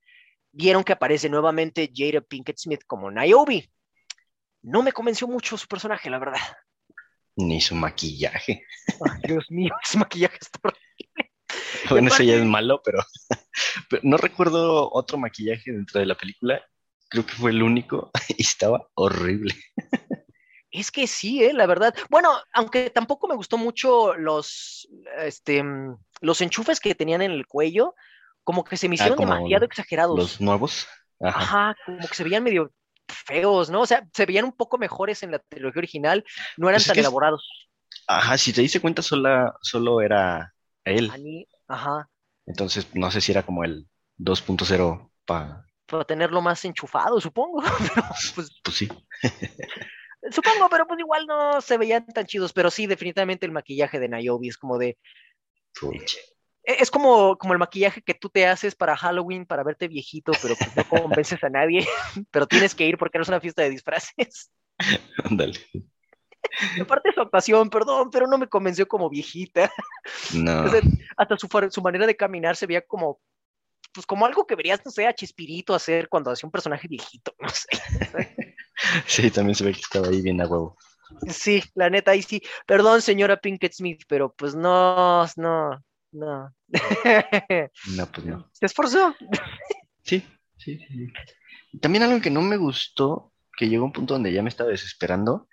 vieron 0.51 0.83
que 0.83 0.93
aparece 0.93 1.29
nuevamente 1.29 1.91
Jada 1.93 2.21
Pinkett 2.21 2.57
Smith 2.57 2.81
como 2.85 3.11
Niobe. 3.11 3.71
No 4.63 4.83
me 4.83 4.91
convenció 4.91 5.27
mucho 5.27 5.57
su 5.57 5.67
personaje, 5.67 6.09
la 6.09 6.19
verdad. 6.19 6.39
Ni 7.35 7.61
su 7.61 7.75
maquillaje. 7.75 8.65
Dios 9.23 9.49
mío, 9.49 9.73
su 9.83 9.97
maquillaje 9.97 10.37
está 10.39 10.59
horrible. 10.63 11.31
Bueno, 11.89 12.07
eso 12.07 12.23
ya 12.23 12.35
es 12.35 12.45
malo, 12.45 12.81
pero, 12.83 12.99
pero, 13.89 14.01
no 14.05 14.17
recuerdo 14.17 14.91
otro 14.91 15.17
maquillaje 15.17 15.71
dentro 15.71 15.99
de 15.99 16.05
la 16.05 16.15
película. 16.15 16.63
Creo 17.09 17.25
que 17.25 17.33
fue 17.33 17.51
el 17.51 17.63
único 17.63 18.11
y 18.37 18.41
estaba 18.41 18.87
horrible. 18.93 19.55
Es 20.71 20.89
que 20.89 21.05
sí, 21.05 21.43
¿eh? 21.43 21.53
la 21.53 21.65
verdad. 21.65 21.93
Bueno, 22.09 22.31
aunque 22.53 22.89
tampoco 22.89 23.27
me 23.27 23.35
gustó 23.35 23.57
mucho 23.57 24.15
los, 24.15 24.87
este, 25.17 25.63
los 26.21 26.41
enchufes 26.41 26.79
que 26.79 26.95
tenían 26.95 27.21
en 27.21 27.31
el 27.31 27.45
cuello, 27.45 27.93
como 28.43 28.63
que 28.63 28.77
se 28.77 28.87
me 28.87 28.95
hicieron 28.95 29.17
ah, 29.19 29.21
demasiado 29.21 29.65
exagerados. 29.65 30.17
Los 30.17 30.41
nuevos. 30.41 30.87
Ajá. 31.19 31.39
Ajá, 31.39 31.75
como 31.85 31.99
que 31.99 32.15
se 32.15 32.23
veían 32.23 32.43
medio 32.43 32.71
feos, 33.07 33.69
¿no? 33.69 33.81
O 33.81 33.85
sea, 33.85 34.07
se 34.13 34.25
veían 34.25 34.45
un 34.45 34.53
poco 34.53 34.77
mejores 34.77 35.21
en 35.23 35.31
la 35.31 35.39
trilogía 35.39 35.79
original, 35.79 36.23
no 36.57 36.69
eran 36.69 36.79
pues 36.79 36.87
tan 36.87 36.97
elaborados. 36.97 37.69
Ajá, 38.07 38.37
si 38.37 38.53
te 38.53 38.61
diste 38.61 38.79
cuenta, 38.79 39.01
sola, 39.01 39.53
solo 39.61 40.01
era 40.01 40.53
él. 40.85 41.11
Ajá. 41.67 42.09
Entonces, 42.45 42.87
no 42.95 43.11
sé 43.11 43.21
si 43.21 43.31
era 43.31 43.43
como 43.43 43.63
el 43.63 43.87
2.0 44.17 45.11
para... 45.25 45.65
Para 45.85 46.05
tenerlo 46.05 46.41
más 46.41 46.63
enchufado, 46.63 47.19
supongo. 47.19 47.61
pues, 48.35 48.51
pues 48.63 48.77
sí. 48.77 48.87
Supongo, 50.29 50.69
pero 50.69 50.85
pues 50.85 50.99
igual 50.99 51.25
no 51.25 51.61
se 51.61 51.77
veían 51.77 52.05
tan 52.05 52.25
chidos, 52.25 52.53
pero 52.53 52.69
sí, 52.69 52.85
definitivamente 52.85 53.45
el 53.45 53.51
maquillaje 53.51 53.99
de 53.99 54.07
Niobe 54.07 54.47
es 54.47 54.57
como 54.57 54.77
de... 54.77 54.97
E, 56.63 56.73
es 56.79 56.91
como, 56.91 57.37
como 57.37 57.53
el 57.53 57.59
maquillaje 57.59 58.01
que 58.01 58.13
tú 58.13 58.29
te 58.29 58.45
haces 58.45 58.75
para 58.75 58.95
Halloween, 58.95 59.45
para 59.45 59.63
verte 59.63 59.87
viejito, 59.87 60.31
pero 60.41 60.55
pues 60.55 60.75
no 60.75 60.83
convences 60.87 61.43
a 61.43 61.49
nadie, 61.49 61.87
pero 62.31 62.45
tienes 62.45 62.75
que 62.75 62.85
ir 62.85 62.97
porque 62.97 63.17
no 63.17 63.23
es 63.23 63.29
una 63.29 63.41
fiesta 63.41 63.63
de 63.63 63.71
disfraces. 63.71 64.51
Ándale. 65.23 65.59
Aparte 66.79 67.09
de 67.09 67.15
su 67.15 67.21
actuación, 67.21 67.69
perdón, 67.69 68.09
pero 68.11 68.27
no 68.27 68.37
me 68.37 68.47
convenció 68.47 68.87
como 68.87 69.09
viejita. 69.09 69.71
No. 70.33 70.65
hasta 71.17 71.37
su, 71.37 71.47
su 71.69 71.81
manera 71.81 72.05
de 72.05 72.15
caminar 72.15 72.55
se 72.55 72.67
veía 72.67 72.81
como 72.81 73.19
pues 73.93 74.05
como 74.05 74.25
algo 74.25 74.47
que 74.47 74.55
verías, 74.55 74.81
no 74.85 74.91
sé, 74.91 75.05
a 75.05 75.13
Chespirito 75.13 75.73
hacer 75.73 76.07
cuando 76.07 76.31
hacía 76.31 76.47
un 76.47 76.51
personaje 76.51 76.87
viejito, 76.87 77.33
no 77.39 77.49
sé. 77.49 77.67
sí, 79.05 79.31
también 79.31 79.55
se 79.55 79.65
ve 79.65 79.73
que 79.73 79.81
estaba 79.81 80.07
ahí 80.07 80.21
bien 80.21 80.41
a 80.41 80.47
huevo. 80.47 80.77
Sí, 81.27 81.61
la 81.75 81.89
neta, 81.89 82.11
ahí 82.11 82.21
sí. 82.21 82.41
Perdón, 82.65 83.01
señora 83.01 83.37
Pinkett 83.37 83.73
Smith, 83.73 84.03
pero 84.07 84.33
pues 84.33 84.55
no, 84.55 85.25
no, 85.35 85.83
no. 86.11 86.55
no, 87.95 88.11
pues 88.11 88.25
no. 88.25 88.49
¿Se 88.53 88.65
esforzó? 88.65 89.15
sí, 90.03 90.23
sí, 90.57 90.77
sí. 90.77 91.13
También 91.79 92.03
algo 92.03 92.21
que 92.21 92.29
no 92.29 92.41
me 92.41 92.57
gustó, 92.57 93.33
que 93.57 93.69
llegó 93.69 93.83
a 93.83 93.87
un 93.87 93.93
punto 93.93 94.13
donde 94.13 94.33
ya 94.33 94.41
me 94.41 94.49
estaba 94.49 94.69
desesperando, 94.69 95.47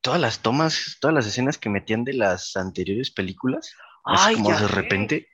todas 0.00 0.20
las 0.20 0.40
tomas, 0.40 0.98
todas 1.00 1.14
las 1.14 1.26
escenas 1.26 1.58
que 1.58 1.70
metían 1.70 2.04
de 2.04 2.14
las 2.14 2.56
anteriores 2.56 3.10
películas, 3.10 3.74
Ay, 4.04 4.36
como 4.36 4.50
de 4.50 4.68
repente, 4.68 5.28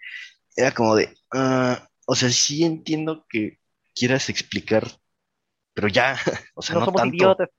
era 0.57 0.73
como 0.73 0.97
de, 0.97 1.15
uh, 1.35 1.77
o 2.07 2.15
sea, 2.15 2.31
sí 2.31 2.65
entiendo 2.65 3.27
que 3.29 3.59
quieras 3.95 4.29
explicar, 4.29 4.87
pero 5.77 5.89
ya, 5.89 6.17
o 6.55 6.63
sea, 6.63 6.77
no, 6.77 6.91
tanto. 6.91 7.15
Idiotas. 7.15 7.51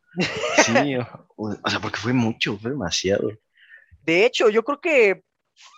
Sí, 0.66 0.74
o, 1.38 1.70
sea, 1.70 1.80
porque 1.80 2.00
fue 2.00 2.14
mucho, 2.14 2.58
fue 2.58 2.72
demasiado. 2.72 3.32
De 4.02 4.26
hecho, 4.26 4.50
yo 4.50 4.64
creo 4.64 4.82
que 4.82 5.22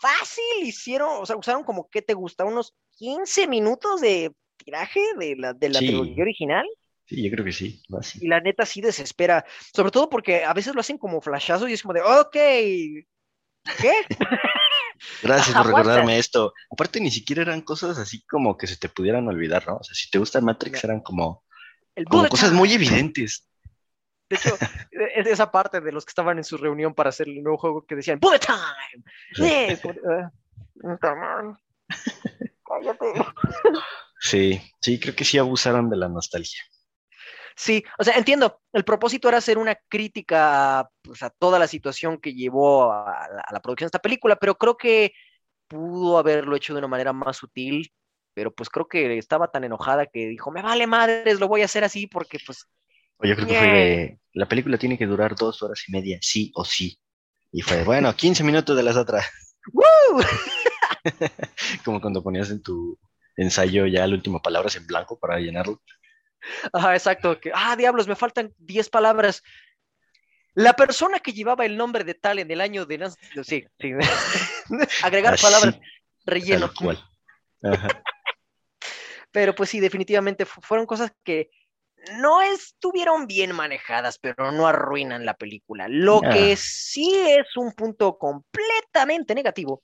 fácil 0.01 0.63
hicieron, 0.63 1.21
o 1.21 1.25
sea, 1.25 1.35
usaron 1.35 1.65
como 1.65 1.89
que 1.89 2.01
te 2.01 2.13
gusta, 2.13 2.45
unos 2.45 2.73
15 2.97 3.47
minutos 3.47 3.99
de 3.99 4.31
tiraje 4.55 5.01
de 5.19 5.35
la, 5.35 5.53
de 5.53 5.67
la 5.67 5.79
trilogía 5.79 6.23
original. 6.23 6.65
Sí, 7.05 7.21
yo 7.21 7.29
creo 7.29 7.43
que 7.43 7.51
sí. 7.51 7.81
Y 8.21 8.27
la 8.27 8.39
neta 8.39 8.65
sí 8.65 8.79
desespera, 8.79 9.45
sobre 9.73 9.91
todo 9.91 10.09
porque 10.09 10.45
a 10.45 10.53
veces 10.53 10.73
lo 10.73 10.79
hacen 10.79 10.97
como 10.97 11.19
flashazos 11.19 11.69
y 11.69 11.73
es 11.73 11.81
como 11.81 11.93
de, 11.93 12.01
ok, 12.01 12.31
¿qué? 12.31 13.93
Gracias 15.23 15.57
por 15.57 15.67
recordarme 15.67 16.19
esto. 16.19 16.53
Aparte, 16.71 17.01
ni 17.01 17.11
siquiera 17.11 17.41
eran 17.41 17.61
cosas 17.61 17.97
así 17.97 18.23
como 18.25 18.57
que 18.57 18.67
se 18.67 18.77
te 18.77 18.87
pudieran 18.87 19.27
olvidar, 19.27 19.67
¿no? 19.67 19.77
O 19.77 19.83
sea, 19.83 19.93
si 19.93 20.09
te 20.09 20.19
gusta 20.19 20.39
Matrix, 20.39 20.83
eran 20.85 21.01
como, 21.01 21.43
cosas 22.05 22.51
muy 22.51 22.73
evidentes. 22.73 23.47
De 24.29 24.35
hecho, 24.35 24.55
es 25.15 25.27
esa 25.27 25.51
parte 25.51 25.81
de 25.81 25.91
los 25.91 26.05
que 26.05 26.11
estaban 26.11 26.37
en 26.37 26.43
su 26.43 26.57
reunión 26.57 26.93
para 26.93 27.09
hacer 27.09 27.27
el 27.27 27.41
nuevo 27.41 27.57
juego 27.57 27.85
que 27.85 27.95
decían 27.95 28.19
¡Bullet 28.19 28.39
time! 28.39 29.03
Sí, 34.19 34.61
sí, 34.81 34.99
creo 34.99 35.15
que 35.15 35.25
sí 35.25 35.37
abusaron 35.37 35.89
de 35.89 35.97
la 35.97 36.09
nostalgia. 36.09 36.61
Sí, 37.55 37.83
o 37.97 38.03
sea, 38.03 38.15
entiendo, 38.15 38.61
el 38.71 38.85
propósito 38.85 39.27
era 39.27 39.39
hacer 39.39 39.57
una 39.57 39.75
crítica 39.89 40.89
pues, 41.01 41.23
a 41.23 41.29
toda 41.29 41.59
la 41.59 41.67
situación 41.67 42.17
que 42.17 42.33
llevó 42.33 42.91
a 42.91 43.27
la, 43.51 43.59
producción 43.59 43.87
de 43.87 43.89
esta 43.89 43.99
película, 43.99 44.37
pero 44.37 44.55
creo 44.55 44.77
que 44.77 45.11
pudo 45.67 46.17
haberlo 46.17 46.55
hecho 46.55 46.73
de 46.73 46.79
una 46.79 46.87
manera 46.87 47.11
más 47.11 47.35
sutil, 47.35 47.91
pero 48.39 48.53
pues 48.53 48.69
creo 48.69 48.87
que 48.87 49.17
estaba 49.17 49.51
tan 49.51 49.65
enojada 49.65 50.05
que 50.05 50.27
dijo, 50.27 50.49
me 50.49 50.61
vale 50.61 50.87
madres, 50.87 51.41
lo 51.41 51.49
voy 51.49 51.61
a 51.61 51.65
hacer 51.65 51.83
así 51.83 52.07
porque 52.07 52.39
pues... 52.45 52.65
Yo 53.21 53.35
creo 53.35 53.45
que 53.45 53.59
fue, 53.59 54.19
la 54.31 54.47
película 54.47 54.77
tiene 54.77 54.97
que 54.97 55.05
durar 55.05 55.35
dos 55.35 55.61
horas 55.61 55.83
y 55.85 55.91
media, 55.91 56.19
sí 56.21 56.49
o 56.55 56.63
sí. 56.63 56.97
Y 57.51 57.63
fue, 57.63 57.83
bueno, 57.83 58.15
15 58.15 58.45
minutos 58.45 58.77
de 58.77 58.83
las 58.83 58.95
otras. 58.95 59.29
Como 61.83 61.99
cuando 61.99 62.23
ponías 62.23 62.49
en 62.49 62.63
tu 62.63 62.97
ensayo 63.35 63.85
ya 63.87 64.07
la 64.07 64.15
última 64.15 64.41
palabras 64.41 64.77
en 64.77 64.87
blanco 64.87 65.19
para 65.19 65.37
llenarlo. 65.37 65.81
Ajá, 66.71 66.95
exacto. 66.95 67.41
Que, 67.41 67.51
ah, 67.53 67.75
diablos, 67.75 68.07
me 68.07 68.15
faltan 68.15 68.53
10 68.57 68.89
palabras. 68.89 69.43
La 70.53 70.77
persona 70.77 71.19
que 71.19 71.33
llevaba 71.33 71.65
el 71.65 71.75
nombre 71.75 72.05
de 72.05 72.13
tal 72.13 72.39
en 72.39 72.49
el 72.51 72.61
año 72.61 72.85
de... 72.85 73.11
Sí, 73.43 73.65
sí. 73.77 73.93
Agregar 75.03 75.37
palabras, 75.41 75.77
relleno. 76.25 76.71
Pero 79.31 79.55
pues 79.55 79.69
sí, 79.69 79.79
definitivamente 79.79 80.45
fueron 80.45 80.85
cosas 80.85 81.11
que 81.23 81.49
no 82.17 82.41
estuvieron 82.41 83.27
bien 83.27 83.53
manejadas, 83.53 84.19
pero 84.19 84.51
no 84.51 84.67
arruinan 84.67 85.25
la 85.25 85.33
película. 85.33 85.87
Lo 85.89 86.21
que 86.21 86.55
sí 86.55 87.13
es 87.15 87.57
un 87.57 87.73
punto 87.73 88.17
completamente 88.17 89.35
negativo 89.35 89.81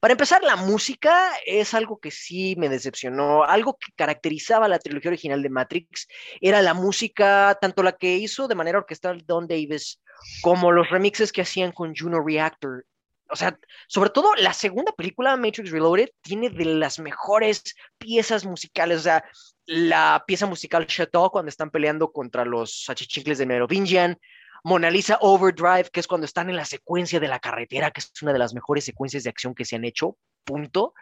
para 0.00 0.12
empezar, 0.12 0.44
la 0.44 0.54
música 0.54 1.32
es 1.44 1.74
algo 1.74 1.98
que 1.98 2.12
sí 2.12 2.54
me 2.56 2.68
decepcionó. 2.68 3.42
Algo 3.42 3.76
que 3.76 3.90
caracterizaba 3.96 4.68
la 4.68 4.78
trilogía 4.78 5.10
original 5.10 5.42
de 5.42 5.50
Matrix 5.50 6.06
era 6.40 6.62
la 6.62 6.72
música, 6.72 7.58
tanto 7.60 7.82
la 7.82 7.96
que 7.96 8.16
hizo 8.16 8.46
de 8.46 8.54
manera 8.54 8.78
orquestal 8.78 9.26
Don 9.26 9.48
Davis, 9.48 10.00
como 10.40 10.70
los 10.70 10.88
remixes 10.88 11.32
que 11.32 11.42
hacían 11.42 11.72
con 11.72 11.96
Juno 11.96 12.24
Reactor. 12.24 12.86
O 13.30 13.36
sea, 13.36 13.58
sobre 13.88 14.10
todo 14.10 14.34
la 14.36 14.52
segunda 14.52 14.92
película, 14.92 15.36
Matrix 15.36 15.70
Reloaded, 15.70 16.08
tiene 16.22 16.50
de 16.50 16.64
las 16.64 16.98
mejores 16.98 17.62
piezas 17.98 18.44
musicales. 18.44 19.00
O 19.00 19.02
sea, 19.02 19.24
la 19.66 20.24
pieza 20.26 20.46
musical 20.46 20.86
Chateau 20.86 21.30
cuando 21.30 21.50
están 21.50 21.70
peleando 21.70 22.10
contra 22.10 22.44
los 22.44 22.88
achichincles 22.88 23.38
de 23.38 23.46
Merovingian, 23.46 24.18
Mona 24.64 24.90
Lisa 24.90 25.18
Overdrive, 25.20 25.90
que 25.90 26.00
es 26.00 26.06
cuando 26.06 26.24
están 26.24 26.50
en 26.50 26.56
la 26.56 26.64
secuencia 26.64 27.20
de 27.20 27.28
la 27.28 27.38
carretera, 27.38 27.90
que 27.90 28.00
es 28.00 28.10
una 28.22 28.32
de 28.32 28.38
las 28.38 28.54
mejores 28.54 28.84
secuencias 28.84 29.24
de 29.24 29.30
acción 29.30 29.54
que 29.54 29.64
se 29.64 29.76
han 29.76 29.84
hecho, 29.84 30.16
punto. 30.44 30.94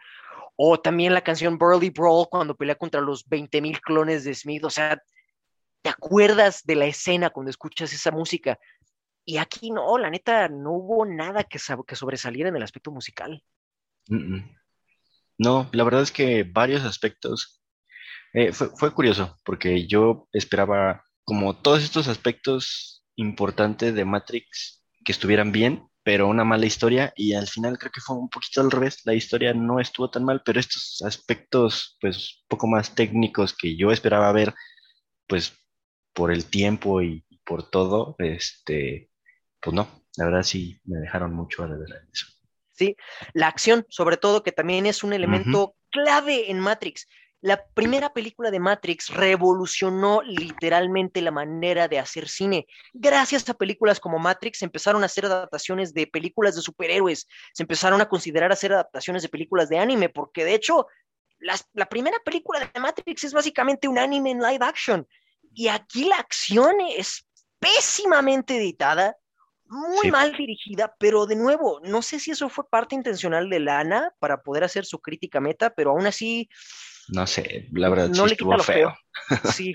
O 0.55 0.79
también 0.79 1.13
la 1.13 1.21
canción 1.21 1.57
Burly 1.57 1.91
Brawl, 1.91 2.27
cuando 2.29 2.55
pelea 2.55 2.75
contra 2.75 2.99
los 2.99 3.27
20.000 3.27 3.79
clones 3.79 4.23
de 4.23 4.33
Smith. 4.33 4.63
O 4.63 4.69
sea, 4.69 5.01
¿te 5.81 5.89
acuerdas 5.89 6.63
de 6.65 6.75
la 6.75 6.85
escena 6.85 7.29
cuando 7.29 7.49
escuchas 7.49 7.93
esa 7.93 8.11
música? 8.11 8.59
Y 9.29 9.39
aquí 9.39 9.71
no, 9.71 9.97
la 9.97 10.09
neta, 10.09 10.47
no 10.47 10.71
hubo 10.71 11.05
nada 11.05 11.43
que, 11.43 11.59
que 11.85 11.95
sobresaliera 11.97 12.47
en 12.47 12.55
el 12.55 12.63
aspecto 12.63 12.91
musical. 12.91 13.43
No, 15.37 15.69
la 15.73 15.83
verdad 15.83 16.01
es 16.01 16.13
que 16.13 16.43
varios 16.43 16.85
aspectos. 16.85 17.61
Eh, 18.31 18.53
fue, 18.53 18.69
fue 18.77 18.93
curioso, 18.93 19.35
porque 19.43 19.85
yo 19.85 20.29
esperaba 20.31 21.03
como 21.25 21.57
todos 21.57 21.83
estos 21.83 22.07
aspectos 22.07 23.05
importantes 23.17 23.93
de 23.93 24.05
Matrix 24.05 24.85
que 25.03 25.11
estuvieran 25.11 25.51
bien, 25.51 25.89
pero 26.03 26.29
una 26.29 26.45
mala 26.45 26.65
historia 26.65 27.11
y 27.17 27.33
al 27.33 27.47
final 27.47 27.77
creo 27.77 27.91
que 27.91 27.99
fue 27.99 28.15
un 28.15 28.29
poquito 28.29 28.61
al 28.61 28.71
revés, 28.71 29.01
la 29.03 29.13
historia 29.13 29.53
no 29.53 29.81
estuvo 29.81 30.09
tan 30.09 30.23
mal, 30.23 30.41
pero 30.45 30.57
estos 30.57 31.01
aspectos 31.05 31.97
pues 31.99 32.45
poco 32.47 32.65
más 32.67 32.95
técnicos 32.95 33.53
que 33.53 33.75
yo 33.75 33.91
esperaba 33.91 34.31
ver 34.31 34.55
pues 35.27 35.51
por 36.13 36.31
el 36.31 36.45
tiempo 36.45 37.01
y 37.01 37.25
por 37.43 37.69
todo, 37.69 38.15
este, 38.19 39.09
pues 39.67 39.75
no, 39.75 39.85
la 40.15 40.23
verdad 40.23 40.43
sí 40.43 40.79
me 40.85 40.97
dejaron 40.97 41.33
mucho 41.33 41.61
a 41.61 41.67
ver 41.67 41.89
eso. 42.13 42.25
Sí, 42.71 42.95
la 43.33 43.47
acción, 43.47 43.85
sobre 43.89 44.15
todo, 44.15 44.41
que 44.41 44.53
también 44.53 44.85
es 44.85 45.03
un 45.03 45.11
elemento 45.11 45.75
clave 45.89 46.49
en 46.49 46.61
Matrix. 46.61 47.05
La 47.41 47.61
primera 47.73 48.13
película 48.13 48.49
de 48.49 48.61
Matrix 48.61 49.09
revolucionó 49.09 50.21
literalmente 50.21 51.21
la 51.21 51.31
manera 51.31 51.89
de 51.89 51.99
hacer 51.99 52.29
cine. 52.29 52.65
Gracias 52.93 53.49
a 53.49 53.55
películas 53.55 53.99
como 53.99 54.19
Matrix 54.19 54.59
se 54.59 54.65
empezaron 54.65 55.03
a 55.03 55.07
hacer 55.07 55.25
adaptaciones 55.25 55.93
de 55.93 56.07
películas 56.07 56.55
de 56.55 56.61
superhéroes, 56.61 57.27
se 57.51 57.63
empezaron 57.63 57.99
a 57.99 58.07
considerar 58.07 58.53
hacer 58.53 58.71
adaptaciones 58.71 59.21
de 59.21 59.27
películas 59.27 59.67
de 59.67 59.79
anime, 59.79 60.07
porque 60.07 60.45
de 60.45 60.53
hecho 60.53 60.87
la 61.39 61.89
primera 61.89 62.19
película 62.23 62.71
de 62.73 62.79
Matrix 62.79 63.25
es 63.25 63.33
básicamente 63.33 63.89
un 63.89 63.99
anime 63.99 64.31
en 64.31 64.39
live 64.39 64.63
action. 64.63 65.05
Y 65.53 65.67
aquí 65.67 66.05
la 66.05 66.19
acción 66.19 66.79
es 66.95 67.27
pésimamente 67.59 68.55
editada, 68.55 69.17
muy 69.69 70.11
mal 70.11 70.33
dirigida, 70.35 70.95
pero 70.99 71.25
de 71.25 71.35
nuevo, 71.35 71.79
no 71.83 72.01
sé 72.01 72.19
si 72.19 72.31
eso 72.31 72.49
fue 72.49 72.69
parte 72.69 72.95
intencional 72.95 73.49
de 73.49 73.59
Lana 73.59 74.13
para 74.19 74.41
poder 74.41 74.63
hacer 74.63 74.85
su 74.85 74.99
crítica 74.99 75.39
meta, 75.39 75.69
pero 75.71 75.91
aún 75.91 76.05
así 76.07 76.49
no 77.09 77.25
sé, 77.25 77.67
la 77.71 77.89
verdad 77.89 78.09
no 78.09 78.15
sí 78.15 78.25
le 78.25 78.31
estuvo 78.33 78.59
feo. 78.59 78.93
Sí. 79.53 79.73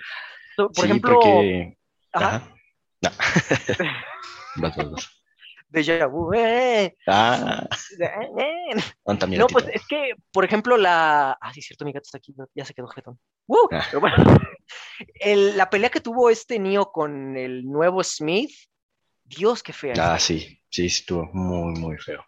Por 0.56 0.85
ejemplo. 0.85 1.14
Porque... 1.14 1.78
Ajá. 2.12 2.55
No. 3.01 3.10
vas, 4.56 4.77
vas, 4.77 5.23
Deja 5.69 6.06
vu, 6.06 6.35
eh. 6.35 6.94
Ah. 7.06 7.66
no, 9.06 9.47
pues 9.47 9.64
es 9.73 9.86
que, 9.86 10.12
por 10.31 10.44
ejemplo, 10.44 10.77
la. 10.77 11.32
Ah, 11.40 11.55
sí, 11.55 11.62
cierto, 11.62 11.86
mi 11.86 11.93
gato 11.93 12.05
está 12.05 12.19
aquí, 12.19 12.35
ya 12.55 12.66
se 12.66 12.74
quedó 12.74 12.89
jetón. 12.89 13.19
Uh, 13.47 13.56
ah. 13.73 13.82
Pero 13.89 14.01
bueno, 14.01 14.16
el, 15.14 15.56
la 15.56 15.70
pelea 15.70 15.89
que 15.89 16.02
tuvo 16.02 16.28
este 16.28 16.59
Neo 16.59 16.93
con 16.93 17.39
el 17.39 17.64
nuevo 17.64 18.05
Smith, 18.05 18.52
Dios, 19.36 19.62
qué 19.62 19.72
fea. 19.72 19.94
Ah, 19.98 20.18
sí, 20.18 20.59
sí, 20.70 20.86
estuvo 20.86 21.24
muy, 21.32 21.78
muy 21.78 21.98
feo. 21.98 22.24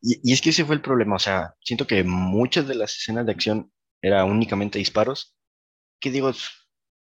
Y, 0.00 0.30
y, 0.30 0.32
es 0.32 0.40
que 0.40 0.50
ese 0.50 0.64
fue 0.64 0.74
el 0.74 0.82
problema, 0.82 1.16
o 1.16 1.18
sea, 1.18 1.54
siento 1.60 1.86
que 1.86 2.02
muchas 2.04 2.66
de 2.66 2.74
las 2.74 2.96
escenas 2.96 3.26
de 3.26 3.32
acción 3.32 3.72
era 4.00 4.24
únicamente 4.24 4.78
disparos, 4.78 5.36
que 6.00 6.10
digo, 6.10 6.32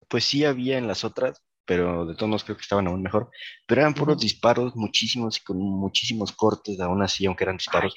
pues 0.07 0.25
sí 0.25 0.45
había 0.45 0.77
en 0.77 0.87
las 0.87 1.03
otras, 1.03 1.41
pero 1.65 2.05
de 2.05 2.15
todos 2.15 2.29
modos 2.29 2.43
creo 2.43 2.57
que 2.57 2.61
estaban 2.61 2.87
aún 2.87 3.01
mejor, 3.01 3.31
pero 3.65 3.81
eran 3.81 3.93
puros 3.93 4.19
disparos, 4.19 4.75
muchísimos 4.75 5.37
y 5.37 5.43
con 5.43 5.57
muchísimos 5.57 6.31
cortes, 6.33 6.79
aún 6.79 7.01
así, 7.01 7.25
aunque 7.25 7.45
eran 7.45 7.57
disparos. 7.57 7.95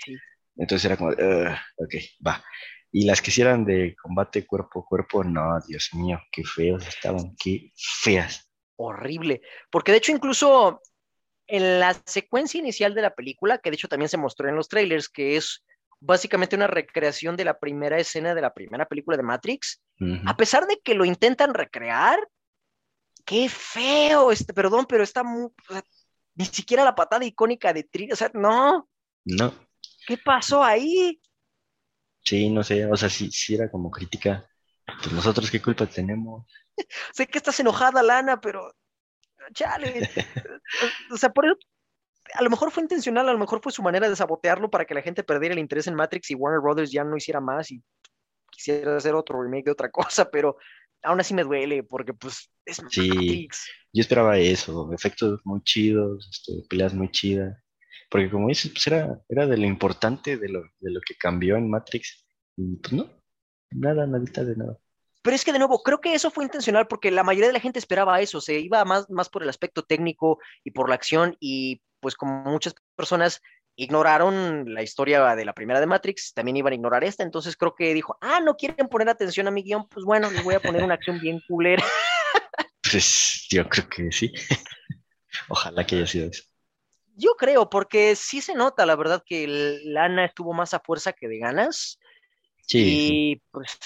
Entonces 0.57 0.85
era 0.85 0.97
como, 0.97 1.11
ok, 1.11 1.95
va. 2.27 2.43
Y 2.93 3.05
las 3.05 3.21
que 3.21 3.31
hicieran 3.31 3.65
de 3.65 3.95
combate 4.01 4.47
cuerpo 4.47 4.81
a 4.81 4.85
cuerpo, 4.87 5.25
no, 5.25 5.61
Dios 5.69 5.91
mío, 5.93 6.19
qué 6.33 6.45
feos 6.45 6.87
estaban, 6.87 7.35
qué 7.37 7.73
feas. 7.75 8.46
Horrible, 8.77 9.41
porque 9.71 9.93
de 9.93 9.99
hecho 9.99 10.13
incluso 10.13 10.81
en 11.47 11.81
la 11.81 11.95
secuencia 12.05 12.59
inicial 12.59 12.95
de 12.95 13.03
la 13.03 13.15
película, 13.15 13.59
que 13.59 13.71
de 13.71 13.77
hecho 13.77 13.89
también 13.89 14.09
se 14.09 14.17
mostró 14.17 14.49
en 14.49 14.57
los 14.57 14.69
trailers, 14.69 15.09
que 15.09 15.37
es 15.37 15.65
básicamente 16.01 16.57
una 16.57 16.67
recreación 16.67 17.37
de 17.37 17.45
la 17.45 17.59
primera 17.59 17.99
escena 17.99 18.35
de 18.35 18.43
la 18.43 18.53
primera 18.53 18.87
película 18.87 19.17
de 19.17 19.23
Matrix. 19.23 19.81
A 20.27 20.37
pesar 20.37 20.67
de 20.67 20.79
que 20.85 20.95
lo 20.95 21.05
intentan 21.05 21.55
recrear, 21.55 22.19
qué 23.25 23.49
feo, 23.49 24.31
este, 24.31 24.53
perdón, 24.53 24.87
pero 24.87 25.03
está 25.03 25.23
muy, 25.25 25.49
ni 26.35 26.45
siquiera 26.45 26.85
la 26.85 26.95
patada 26.95 27.25
icónica 27.25 27.73
de 27.73 27.85
Tri, 27.85 28.13
o 28.13 28.17
sea, 28.17 28.31
no. 28.35 28.89
No. 29.25 29.55
¿Qué 30.07 30.19
pasó 30.19 30.63
ahí? 30.63 31.21
Sí, 32.23 32.51
no 32.51 32.63
sé, 32.63 32.85
o 32.87 32.97
sea, 32.97 33.09
si, 33.09 33.31
si 33.31 33.55
era 33.55 33.71
como 33.71 33.91
crítica, 33.91 34.47
pues 34.85 35.13
nosotros 35.13 35.51
qué 35.51 35.63
culpa 35.63 35.87
tenemos. 35.87 36.45
sé 37.13 37.27
que 37.27 37.39
estás 37.39 37.59
enojada, 37.61 38.03
Lana, 38.03 38.41
pero 38.41 38.73
chale. 39.53 40.09
o 41.11 41.17
sea, 41.17 41.31
por 41.31 41.47
eso 41.47 41.59
a 42.35 42.43
lo 42.43 42.51
mejor 42.51 42.71
fue 42.71 42.83
intencional, 42.83 43.29
a 43.29 43.33
lo 43.33 43.39
mejor 43.39 43.61
fue 43.63 43.73
su 43.73 43.83
manera 43.83 44.09
de 44.09 44.17
sabotearlo 44.17 44.71
para 44.71 44.85
que 44.85 44.95
la 44.95 45.03
gente 45.03 45.23
perdiera 45.23 45.55
el 45.55 45.61
interés 45.61 45.87
en 45.87 45.95
Matrix 45.95 46.31
y 46.31 46.35
Warner 46.35 46.61
Brothers 46.61 46.91
ya 46.91 47.05
no 47.05 47.17
hiciera 47.17 47.41
más 47.41 47.71
y 47.71 47.83
quisiera 48.51 48.97
hacer 48.97 49.15
otro 49.15 49.41
remake 49.43 49.67
de 49.67 49.73
otra 49.73 49.91
cosa, 49.91 50.31
pero 50.31 50.57
aún 51.03 51.21
así 51.21 51.35
me 51.35 51.45
duele 51.45 51.83
porque 51.83 52.15
pues 52.15 52.51
es 52.65 52.83
sí, 52.91 53.09
Matrix. 53.09 53.67
Yo 53.93 54.01
esperaba 54.01 54.39
eso, 54.39 54.93
efectos 54.93 55.41
muy 55.45 55.63
chidos, 55.63 56.29
este, 56.31 56.67
peleas 56.69 56.95
muy 56.95 57.11
chidas, 57.11 57.57
porque 58.11 58.31
como 58.31 58.49
dices, 58.49 58.73
pues 58.73 58.87
era, 58.87 59.21
era 59.29 59.47
de 59.47 59.57
lo 59.57 59.67
importante 59.67 60.37
de 60.37 60.49
lo, 60.49 60.63
de 60.81 60.91
lo 60.91 61.01
que 61.01 61.15
cambió 61.17 61.57
en 61.57 61.71
Matrix 61.71 62.27
y 62.57 62.77
pues 62.77 62.93
no, 62.93 63.11
nada, 63.71 64.07
nadita 64.07 64.45
de 64.45 64.57
nada. 64.57 64.79
Pero 65.27 65.35
es 65.35 65.45
que 65.45 65.53
de 65.53 65.59
nuevo, 65.59 65.83
creo 65.83 66.01
que 66.01 66.15
eso 66.15 66.31
fue 66.31 66.45
intencional 66.45 66.87
porque 66.87 67.11
la 67.11 67.25
mayoría 67.25 67.49
de 67.49 67.53
la 67.53 67.59
gente 67.59 67.81
esperaba 67.81 68.21
eso, 68.21 68.41
se 68.41 68.61
iba 68.61 68.85
más, 68.85 69.11
más 69.11 69.29
por 69.29 69.43
el 69.43 69.49
aspecto 69.49 69.83
técnico 69.83 70.39
y 70.63 70.71
por 70.71 70.89
la 70.89 70.95
acción 70.95 71.37
y 71.41 71.83
pues 71.99 72.15
como 72.15 72.45
muchas 72.45 72.77
personas 72.95 73.43
ignoraron 73.75 74.73
la 74.73 74.85
historia 74.85 75.35
de 75.35 75.45
la 75.45 75.53
primera 75.53 75.81
de 75.81 75.87
Matrix, 75.87 76.33
también 76.33 76.59
iban 76.59 76.75
a 76.75 76.77
ignorar 76.77 77.03
esta, 77.03 77.25
entonces 77.25 77.57
creo 77.57 77.75
que 77.75 77.93
dijo, 77.93 78.17
ah, 78.21 78.39
no 78.39 78.55
quieren 78.55 78.87
poner 78.87 79.09
atención 79.09 79.49
a 79.49 79.51
mi 79.51 79.65
guion, 79.65 79.89
pues 79.89 80.05
bueno, 80.07 80.31
les 80.31 80.45
voy 80.45 80.55
a 80.55 80.61
poner 80.61 80.85
una 80.85 80.95
acción 80.95 81.19
bien 81.19 81.41
culera. 81.49 81.83
Pues 82.89 83.49
yo 83.51 83.69
creo 83.69 83.89
que 83.89 84.13
sí. 84.13 84.33
Ojalá 85.49 85.85
que 85.85 85.97
haya 85.97 86.07
sido 86.07 86.31
eso. 86.31 86.45
Yo 87.17 87.33
creo, 87.37 87.69
porque 87.69 88.15
sí 88.15 88.41
se 88.41 88.55
nota, 88.55 88.87
la 88.87 88.95
verdad, 88.95 89.25
que 89.27 89.81
Lana 89.83 90.25
estuvo 90.25 90.53
más 90.53 90.73
a 90.73 90.79
fuerza 90.79 91.13
que 91.13 91.27
de 91.27 91.39
ganas. 91.39 91.99
Sí. 92.67 92.83
Y 92.85 93.43
pues, 93.53 93.79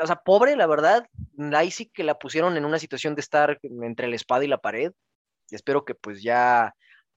o 0.00 0.06
sea, 0.06 0.16
pobre, 0.16 0.56
la 0.56 0.66
verdad, 0.66 1.06
ahí 1.54 1.70
sí 1.70 1.86
que 1.86 2.04
la 2.04 2.18
pusieron 2.18 2.56
en 2.56 2.64
una 2.64 2.78
situación 2.78 3.14
de 3.14 3.20
estar 3.20 3.58
entre 3.62 4.08
la 4.08 4.16
espada 4.16 4.44
y 4.44 4.48
la 4.48 4.58
pared. 4.58 4.92
Espero 5.50 5.84
que 5.84 5.94
pues 5.94 6.22
ya 6.22 6.74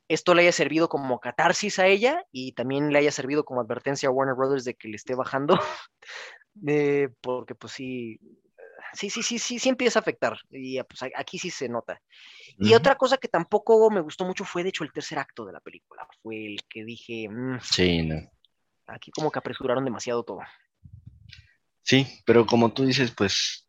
esto 0.08 0.34
le 0.34 0.42
haya 0.42 0.52
servido 0.52 0.90
como 0.90 1.20
catarsis 1.20 1.80
a 1.80 1.88
ella 1.88 2.26
y 2.32 2.54
también 2.54 2.92
le 2.92 3.00
haya 3.00 3.12
servido 3.12 3.46
como 3.46 3.62
advertencia 3.62 4.10
a 4.10 4.12
Warner 4.12 4.36
Brothers 4.36 4.66
de 4.66 4.74
que 4.74 4.88
le 4.88 4.96
esté 4.96 5.16
bajando, 5.16 5.58
eh, 6.68 7.10
porque 7.22 7.56
pues 7.56 7.74
sí, 7.74 8.20
sí, 8.94 9.10
sí, 9.10 9.24
sí, 9.24 9.40
sí, 9.40 9.60
sí 9.60 9.70
empieza 9.70 10.00
a 10.00 10.02
afectar 10.02 10.38
y 10.50 10.82
pues 10.84 11.12
aquí 11.16 11.40
sí 11.40 11.50
se 11.50 11.70
nota. 11.70 12.02
Y 12.58 12.74
otra 12.74 12.96
cosa 12.96 13.18
que 13.18 13.28
tampoco 13.28 13.90
me 13.90 14.02
gustó 14.02 14.26
mucho 14.26 14.44
fue 14.44 14.64
de 14.64 14.70
hecho 14.70 14.84
el 14.84 14.92
tercer 14.92 15.18
acto 15.18 15.46
de 15.46 15.54
la 15.54 15.62
película, 15.62 16.06
fue 16.22 16.46
el 16.46 16.60
que 16.68 16.84
dije, 16.84 17.30
mm, 17.30 17.60
sí, 17.62 18.02
no. 18.04 18.18
Aquí 18.88 19.12
como 19.12 19.32
que 19.32 19.40
apresuraron 19.40 19.86
demasiado 19.86 20.24
todo. 20.24 20.42
Sí, 21.92 22.08
pero 22.26 22.46
como 22.46 22.72
tú 22.74 22.86
dices, 22.86 23.12
pues, 23.12 23.68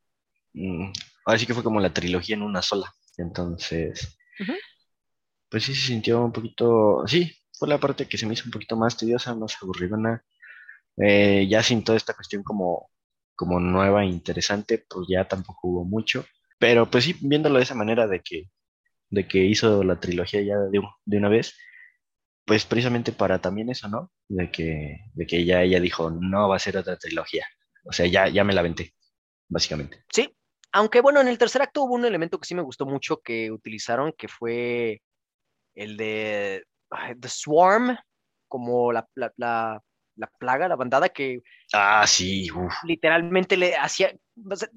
mm, 0.52 0.92
ahora 1.26 1.38
sí 1.40 1.44
que 1.44 1.54
fue 1.54 1.64
como 1.64 1.80
la 1.80 1.92
trilogía 1.92 2.36
en 2.36 2.42
una 2.42 2.62
sola, 2.62 2.94
entonces 3.18 4.16
pues 5.48 5.64
sí 5.64 5.74
se 5.74 5.88
sintió 5.88 6.24
un 6.24 6.32
poquito, 6.32 7.02
sí, 7.06 7.32
fue 7.58 7.68
la 7.68 7.78
parte 7.80 8.06
que 8.06 8.16
se 8.18 8.26
me 8.26 8.34
hizo 8.34 8.44
un 8.46 8.52
poquito 8.52 8.76
más 8.76 8.96
tediosa, 8.96 9.34
más 9.34 9.56
aburridona, 9.60 10.24
eh, 10.98 11.48
ya 11.50 11.64
sin 11.64 11.82
toda 11.84 11.96
esta 11.98 12.14
cuestión 12.14 12.44
como, 12.44 12.90
como 13.34 13.58
nueva 13.58 14.04
e 14.04 14.06
interesante, 14.08 14.84
pues 14.88 15.08
ya 15.10 15.26
tampoco 15.26 15.68
hubo 15.68 15.84
mucho, 15.84 16.24
pero 16.60 16.88
pues 16.90 17.04
sí, 17.04 17.16
viéndolo 17.22 17.56
de 17.58 17.64
esa 17.64 17.74
manera 17.74 18.06
de 18.06 18.20
que, 18.20 18.50
de 19.10 19.26
que 19.28 19.44
hizo 19.44 19.82
la 19.84 20.00
trilogía 20.00 20.42
ya 20.42 20.58
de, 20.58 20.80
de 21.06 21.16
una 21.18 21.28
vez, 21.28 21.56
pues 22.44 22.66
precisamente 22.66 23.12
para 23.12 23.40
también 23.40 23.70
eso, 23.70 23.88
¿no? 23.88 24.12
De 24.28 24.50
que, 24.52 24.98
de 25.14 25.26
que 25.26 25.44
ya 25.44 25.62
ella 25.62 25.80
dijo, 25.80 26.10
no 26.10 26.48
va 26.48 26.56
a 26.56 26.60
ser 26.60 26.76
otra 26.76 26.96
trilogía, 26.98 27.46
o 27.84 27.92
sea, 27.92 28.06
ya, 28.06 28.28
ya 28.28 28.44
me 28.44 28.54
la 28.54 28.62
venté, 28.62 28.94
básicamente. 29.48 30.04
Sí, 30.12 30.34
aunque 30.72 31.00
bueno, 31.00 31.20
en 31.20 31.28
el 31.28 31.38
tercer 31.38 31.62
acto 31.62 31.84
hubo 31.84 31.94
un 31.94 32.04
elemento 32.04 32.38
que 32.38 32.46
sí 32.46 32.54
me 32.54 32.62
gustó 32.62 32.86
mucho 32.86 33.20
que 33.20 33.50
utilizaron, 33.50 34.12
que 34.16 34.28
fue 34.28 35.02
el 35.74 35.96
de 35.96 36.64
The 37.20 37.28
Swarm, 37.28 37.96
como 38.48 38.92
la, 38.92 39.06
plaga, 40.38 40.68
la 40.68 40.76
bandada 40.76 41.08
que... 41.08 41.40
Ah, 41.72 42.06
sí. 42.06 42.48
Literalmente 42.84 43.56
le 43.56 43.76
hacía... 43.76 44.14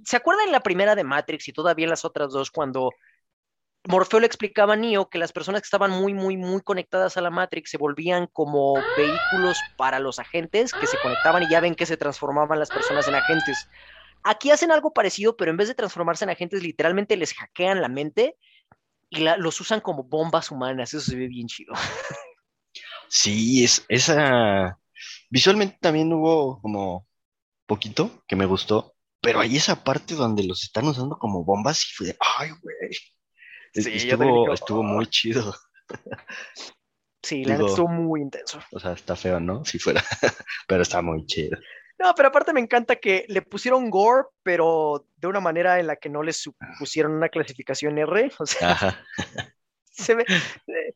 ¿Se 0.04 0.16
acuerdan 0.16 0.52
la 0.52 0.62
primera 0.62 0.96
de 0.96 1.04
Matrix 1.04 1.48
y 1.48 1.54
todavía 1.54 1.88
las 1.88 2.06
otras 2.06 2.32
dos 2.32 2.52
cuando 2.52 2.92
Morfeo 3.88 4.20
le 4.20 4.26
explicaba 4.26 4.74
a 4.74 4.76
Neo 4.76 5.10
que 5.10 5.20
las 5.20 5.32
personas 5.32 5.62
que 5.62 5.66
estaban 5.66 5.92
muy, 5.92 6.14
muy, 6.14 6.38
muy 6.38 6.62
conectadas 6.62 7.18
a 7.18 7.22
la 7.22 7.30
Matrix 7.30 7.70
se 7.70 7.78
volvían 7.78 8.28
como 8.28 8.74
vehículos 8.98 9.60
para 9.78 10.00
los 10.00 10.18
agentes 10.18 10.74
que 10.74 10.88
se 10.88 10.98
conectaban 11.02 11.44
y 11.44 11.50
ya 11.50 11.60
ven 11.60 11.76
que 11.76 11.86
se 11.86 11.98
transformaban 11.98 12.58
las 12.58 12.70
personas 12.70 13.08
en 13.08 13.16
agentes. 13.16 13.68
Aquí 14.24 14.50
hacen 14.50 14.72
algo 14.72 14.92
parecido, 14.92 15.38
pero 15.38 15.52
en 15.52 15.58
vez 15.58 15.68
de 15.68 15.76
transformarse 15.76 16.24
en 16.24 16.32
agentes, 16.32 16.64
literalmente 16.64 17.16
les 17.16 17.34
hackean 17.34 17.82
la 17.82 17.90
mente 17.90 18.38
y 19.10 19.20
los 19.20 19.62
usan 19.62 19.82
como 19.82 20.04
bombas 20.04 20.50
humanas. 20.50 20.94
Eso 20.94 21.12
se 21.12 21.16
ve 21.16 21.28
bien 21.28 21.48
chido. 21.48 21.74
Sí, 23.08 23.64
es, 23.64 23.86
esa. 23.88 24.80
Visualmente 25.30 25.78
también 25.80 26.12
hubo 26.12 26.60
como 26.60 27.08
poquito 27.68 28.24
que 28.28 28.36
me 28.36 28.48
gustó, 28.48 28.96
pero 29.22 29.40
hay 29.40 29.58
esa 29.58 29.84
parte 29.84 30.16
donde 30.16 30.44
los 30.44 30.64
están 30.64 30.88
usando 30.88 31.18
como 31.18 31.44
bombas 31.44 31.86
y 31.86 31.94
fue 31.94 32.08
de, 32.08 32.18
ay, 32.20 32.50
güey. 32.62 32.98
Sí, 33.84 34.10
estuvo, 34.10 34.84
muy 34.84 35.08
chido. 35.08 35.54
Sí, 37.22 37.44
la 37.44 37.58
neta 37.58 37.66
estuvo 37.68 37.88
muy 37.88 38.22
intenso. 38.22 38.60
O 38.72 38.80
sea, 38.80 38.94
está 38.94 39.16
feo, 39.16 39.40
¿no? 39.40 39.66
Si 39.66 39.80
fuera, 39.80 40.04
pero 40.68 40.84
está 40.84 41.02
muy 41.02 41.26
chido. 41.26 41.58
No, 41.98 42.14
pero 42.16 42.28
aparte 42.30 42.54
me 42.54 42.60
encanta 42.60 42.98
que 42.98 43.26
le 43.28 43.42
pusieron 43.42 43.90
gore, 43.90 44.26
pero 44.44 45.08
de 45.16 45.28
una 45.28 45.40
manera 45.40 45.80
en 45.80 45.88
la 45.88 45.96
que 45.96 46.10
no 46.10 46.22
su- 46.34 46.56
pusieron 46.78 47.14
una 47.14 47.30
clasificación 47.30 47.98
R. 47.98 48.32
O 48.40 48.46
sea, 48.46 48.72
Ajá. 48.72 49.06
se 49.92 50.16
ve. 50.16 50.26
eh, 50.68 50.94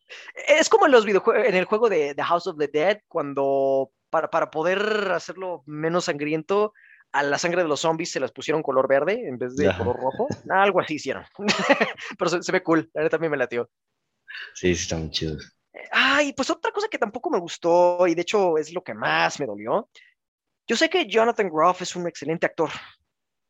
Es 0.48 0.70
como 0.70 0.86
en 0.86 0.92
los 0.92 1.06
videojuegos, 1.06 1.46
en 1.48 1.56
el 1.56 1.66
juego 1.66 1.90
de 1.90 2.16
The 2.16 2.24
House 2.24 2.48
of 2.48 2.58
the 2.58 2.68
Dead, 2.68 3.02
cuando 3.08 3.92
para, 4.10 4.30
para 4.30 4.50
poder 4.52 5.12
hacerlo 5.12 5.64
menos 5.66 6.06
sangriento, 6.06 6.74
a 7.12 7.24
la 7.24 7.38
sangre 7.38 7.64
de 7.64 7.68
los 7.68 7.82
zombies 7.82 8.12
se 8.12 8.20
las 8.20 8.32
pusieron 8.32 8.62
color 8.62 8.88
verde 8.88 9.28
en 9.28 9.38
vez 9.38 9.56
de 9.56 9.74
color 9.76 9.96
rojo. 9.96 10.30
Algo 10.50 10.80
así 10.80 10.96
hicieron. 10.96 11.24
Pero 12.18 12.30
se, 12.30 12.44
se 12.44 12.52
ve 12.52 12.64
cool, 12.64 12.90
la 12.94 13.02
neta 13.02 13.18
también 13.18 13.32
me 13.32 13.38
latió. 13.38 13.70
Sí, 14.54 14.76
sí, 14.76 14.84
está 14.84 14.98
muy 14.98 15.10
chido. 15.12 15.38
Ay, 15.92 16.34
pues 16.34 16.50
otra 16.50 16.72
cosa 16.72 16.88
que 16.88 16.98
tampoco 16.98 17.30
me 17.30 17.40
gustó, 17.40 18.06
y 18.08 18.16
de 18.16 18.22
hecho 18.22 18.58
es 18.58 18.74
lo 18.74 18.84
que 18.84 18.94
más 18.94 19.40
me 19.40 19.46
dolió. 19.46 19.90
Yo 20.68 20.76
sé 20.76 20.90
que 20.90 21.08
Jonathan 21.08 21.50
Groff 21.50 21.82
es 21.82 21.96
un 21.96 22.08
excelente 22.08 22.46
actor, 22.46 22.70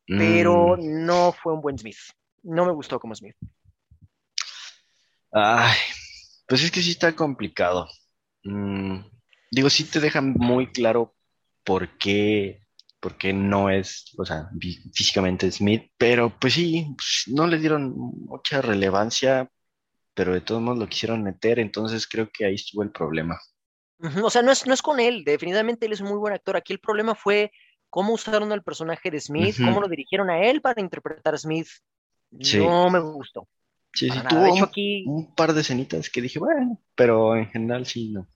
pero 0.05 0.77
Mm, 0.77 1.05
no 1.05 1.33
fue 1.33 1.53
un 1.53 1.61
buen 1.61 1.77
Smith. 1.77 1.97
No 2.43 2.65
me 2.65 2.71
gustó 2.71 2.99
como 2.99 3.13
Smith. 3.13 3.35
Ay, 5.31 5.77
pues 6.47 6.63
es 6.63 6.71
que 6.71 6.81
sí 6.81 6.91
está 6.91 7.15
complicado. 7.15 7.87
Mm, 8.43 8.99
digo, 9.51 9.69
sí 9.69 9.83
te 9.83 9.99
dejan 9.99 10.33
muy 10.33 10.71
claro 10.71 11.13
por 11.63 11.97
qué, 11.97 12.65
por 12.99 13.17
qué 13.17 13.33
no 13.33 13.69
es, 13.69 14.13
o 14.17 14.25
sea, 14.25 14.49
físicamente 14.93 15.51
Smith, 15.51 15.91
pero 15.97 16.37
pues 16.39 16.53
sí, 16.53 16.85
pues, 16.97 17.23
no 17.35 17.47
le 17.47 17.57
dieron 17.57 17.93
mucha 17.95 18.61
relevancia, 18.61 19.49
pero 20.13 20.33
de 20.33 20.41
todos 20.41 20.61
modos 20.61 20.79
lo 20.79 20.87
quisieron 20.87 21.23
meter, 21.23 21.59
entonces 21.59 22.07
creo 22.07 22.29
que 22.31 22.45
ahí 22.45 22.55
estuvo 22.55 22.83
el 22.83 22.91
problema. 22.91 23.37
O 24.23 24.29
sea, 24.29 24.41
no 24.41 24.51
es, 24.51 24.65
no 24.65 24.73
es 24.73 24.81
con 24.81 24.99
él, 24.99 25.23
definitivamente 25.23 25.85
él 25.85 25.93
es 25.93 26.01
un 26.01 26.09
muy 26.09 26.17
buen 26.17 26.33
actor. 26.33 26.55
Aquí 26.55 26.73
el 26.73 26.79
problema 26.79 27.15
fue 27.15 27.51
cómo 27.89 28.13
usaron 28.13 28.51
al 28.51 28.63
personaje 28.63 29.11
de 29.11 29.19
Smith, 29.19 29.55
Ujú. 29.55 29.65
cómo 29.65 29.81
lo 29.81 29.87
dirigieron 29.87 30.29
a 30.29 30.41
él 30.43 30.61
para 30.61 30.81
interpretar 30.81 31.33
a 31.33 31.37
Smith. 31.37 31.67
Sí. 32.39 32.57
No 32.59 32.89
me 32.89 32.99
gustó. 32.99 33.47
Sí, 33.93 34.09
sí, 34.09 34.19
tuvo 34.29 34.45
hecho, 34.45 34.63
un, 34.63 34.69
aquí 34.69 35.03
un 35.07 35.35
par 35.35 35.53
de 35.53 35.61
escenitas 35.61 36.09
que 36.09 36.21
dije, 36.21 36.39
bueno, 36.39 36.79
pero 36.95 37.35
en 37.35 37.49
general 37.49 37.85
sí, 37.85 38.11
no. 38.11 38.27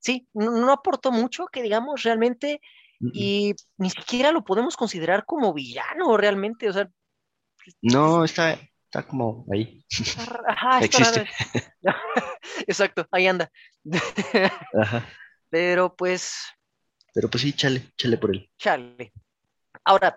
sí, 0.00 0.26
no, 0.32 0.50
no 0.50 0.72
aportó 0.72 1.12
mucho, 1.12 1.46
que 1.46 1.62
digamos, 1.62 2.02
realmente. 2.02 2.60
Y 3.00 3.54
ni 3.76 3.90
siquiera 3.90 4.32
lo 4.32 4.44
podemos 4.44 4.76
considerar 4.76 5.24
como 5.24 5.52
villano, 5.54 6.16
realmente. 6.16 6.68
O 6.68 6.72
sea, 6.72 6.88
No, 7.82 8.24
está, 8.24 8.52
está 8.84 9.06
como 9.06 9.44
ahí. 9.52 9.84
está 9.88 10.42
ajá, 10.48 10.80
Existe. 10.84 11.28
Exacto, 12.66 13.06
ahí 13.12 13.26
anda. 13.26 13.50
Ajá. 14.80 15.06
Pero 15.50 15.94
pues, 15.96 16.34
Pero 17.14 17.28
pues 17.30 17.42
sí, 17.42 17.52
chale, 17.52 17.92
chale 17.96 18.18
por 18.18 18.34
él. 18.34 18.50
chale. 18.58 19.12
Ahora, 19.84 20.16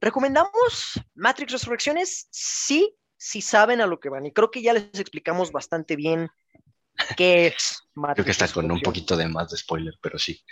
¿recomendamos 0.00 1.00
Matrix 1.14 1.52
Resurrecciones? 1.52 2.28
Sí, 2.30 2.94
sí 3.16 3.42
saben 3.42 3.80
a 3.80 3.86
lo 3.86 3.98
que 4.00 4.08
van. 4.08 4.26
Y 4.26 4.32
creo 4.32 4.50
que 4.50 4.62
ya 4.62 4.72
les 4.72 4.98
explicamos 4.98 5.50
bastante 5.52 5.96
bien 5.96 6.28
qué 7.16 7.48
es 7.48 7.82
Matrix 7.94 8.14
Creo 8.14 8.24
que 8.24 8.30
está 8.30 8.48
con 8.48 8.70
un 8.70 8.80
poquito 8.80 9.16
de 9.16 9.28
más 9.28 9.50
de 9.50 9.56
spoiler, 9.58 9.94
pero 10.00 10.18
sí. 10.18 10.42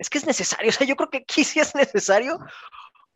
Es 0.00 0.08
que 0.10 0.18
es 0.18 0.26
necesario. 0.26 0.70
O 0.70 0.72
sea, 0.72 0.86
yo 0.86 0.96
creo 0.96 1.10
que 1.10 1.18
aquí 1.18 1.44
sí 1.44 1.60
es 1.60 1.74
necesario. 1.74 2.38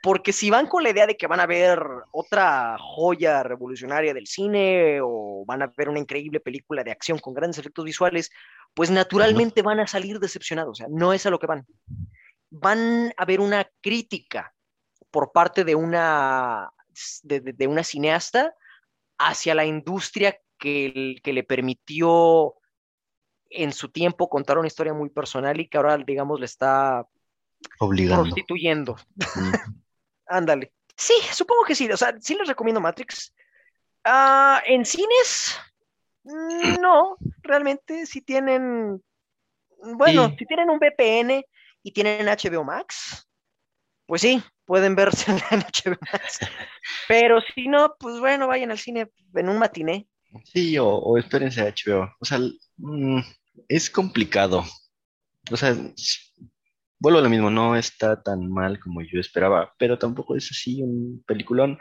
Porque 0.03 0.35
si 0.35 0.51
van 0.51 0.67
con 0.67 0.83
la 0.83 0.91
idea 0.91 1.07
de 1.07 1.17
que 1.17 1.27
van 1.27 1.41
a 1.41 1.47
ver 1.47 1.81
otra 2.13 2.77
joya 2.79 3.43
revolucionaria 3.43 4.13
del 4.13 4.27
cine 4.27 4.99
o 5.03 5.45
van 5.47 5.63
a 5.63 5.73
ver 5.79 5.89
una 5.89 5.99
increíble 5.99 6.41
película 6.41 6.85
de 6.85 6.91
acción 6.93 7.19
con 7.19 7.33
grandes 7.33 7.57
efectos 7.57 7.87
visuales, 7.87 8.31
pues 8.75 8.91
naturalmente 8.91 9.63
van 9.63 9.81
a 9.81 9.87
salir 9.87 10.21
decepcionados. 10.21 10.73
O 10.73 10.75
sea, 10.75 10.87
no 10.91 11.15
es 11.15 11.25
a 11.25 11.31
lo 11.31 11.39
que 11.39 11.47
van. 11.47 11.67
Van 12.51 13.15
a 13.17 13.25
ver 13.25 13.41
una 13.41 13.67
crítica 13.81 14.55
por 15.11 15.33
parte 15.33 15.65
de 15.65 15.75
una, 15.75 16.69
de, 17.23 17.41
de- 17.41 17.53
de 17.55 17.67
una 17.67 17.83
cineasta 17.83 18.55
hacia 19.17 19.55
la 19.55 19.65
industria 19.65 20.39
que 20.59 21.17
le 21.25 21.45
permitió 21.45 22.57
en 23.51 23.73
su 23.73 23.89
tiempo 23.91 24.29
contar 24.29 24.59
una 24.59 24.67
historia 24.67 24.93
muy 24.95 25.11
personal 25.11 25.61
y 25.61 25.69
que 25.69 25.77
ahora, 25.77 25.97
digamos, 25.99 26.41
le 26.41 26.47
está 26.47 27.07
Obligando. 27.79 28.25
prostituyendo. 28.25 28.97
Mm. 29.17 29.53
Ándale. 30.27 30.73
Sí, 30.97 31.15
supongo 31.33 31.65
que 31.65 31.75
sí. 31.75 31.91
O 31.91 31.97
sea, 31.97 32.15
sí 32.21 32.35
les 32.35 32.49
recomiendo 32.49 32.81
Matrix. 32.81 33.35
Ah, 34.05 34.63
en 34.67 34.85
cines, 34.85 35.59
mm, 36.25 36.81
no, 36.81 37.17
realmente 37.43 38.07
si 38.07 38.21
tienen, 38.21 39.03
bueno, 39.97 40.29
Sí. 40.31 40.37
si 40.41 40.47
tienen 40.47 40.71
un 40.71 40.79
VPN 40.79 41.45
y 41.83 41.93
tienen 41.93 42.27
HBO 42.29 42.65
Max, 42.65 43.29
pues 44.07 44.21
sí, 44.23 44.43
pueden 44.67 44.95
verse 44.95 45.27
en 45.51 45.61
HBO 45.61 45.97
Max. 46.13 46.39
Pero 47.09 47.41
si 47.41 47.69
no, 47.69 47.95
pues 47.99 48.19
bueno, 48.21 48.47
vayan 48.47 48.71
al 48.71 48.79
cine 48.79 49.11
en 49.35 49.49
un 49.49 49.59
matiné. 49.59 50.07
Sí, 50.45 50.79
o, 50.79 50.87
o 50.89 51.19
espérense 51.19 51.61
a 51.61 51.67
HBO. 51.67 52.11
O 52.21 52.25
sea, 52.25 52.39
mm, 52.77 53.21
es 53.69 53.91
complicado. 53.91 54.65
O 55.51 55.57
sea, 55.57 55.77
vuelvo 56.99 57.19
a 57.19 57.23
lo 57.23 57.29
mismo, 57.31 57.51
no 57.51 57.77
está 57.77 58.23
tan 58.23 58.51
mal 58.51 58.81
como 58.81 59.03
yo 59.03 59.21
esperaba, 59.21 59.73
pero 59.79 59.99
tampoco 59.99 60.37
es 60.37 60.51
así 60.51 60.83
un 60.83 61.23
peliculón. 61.27 61.79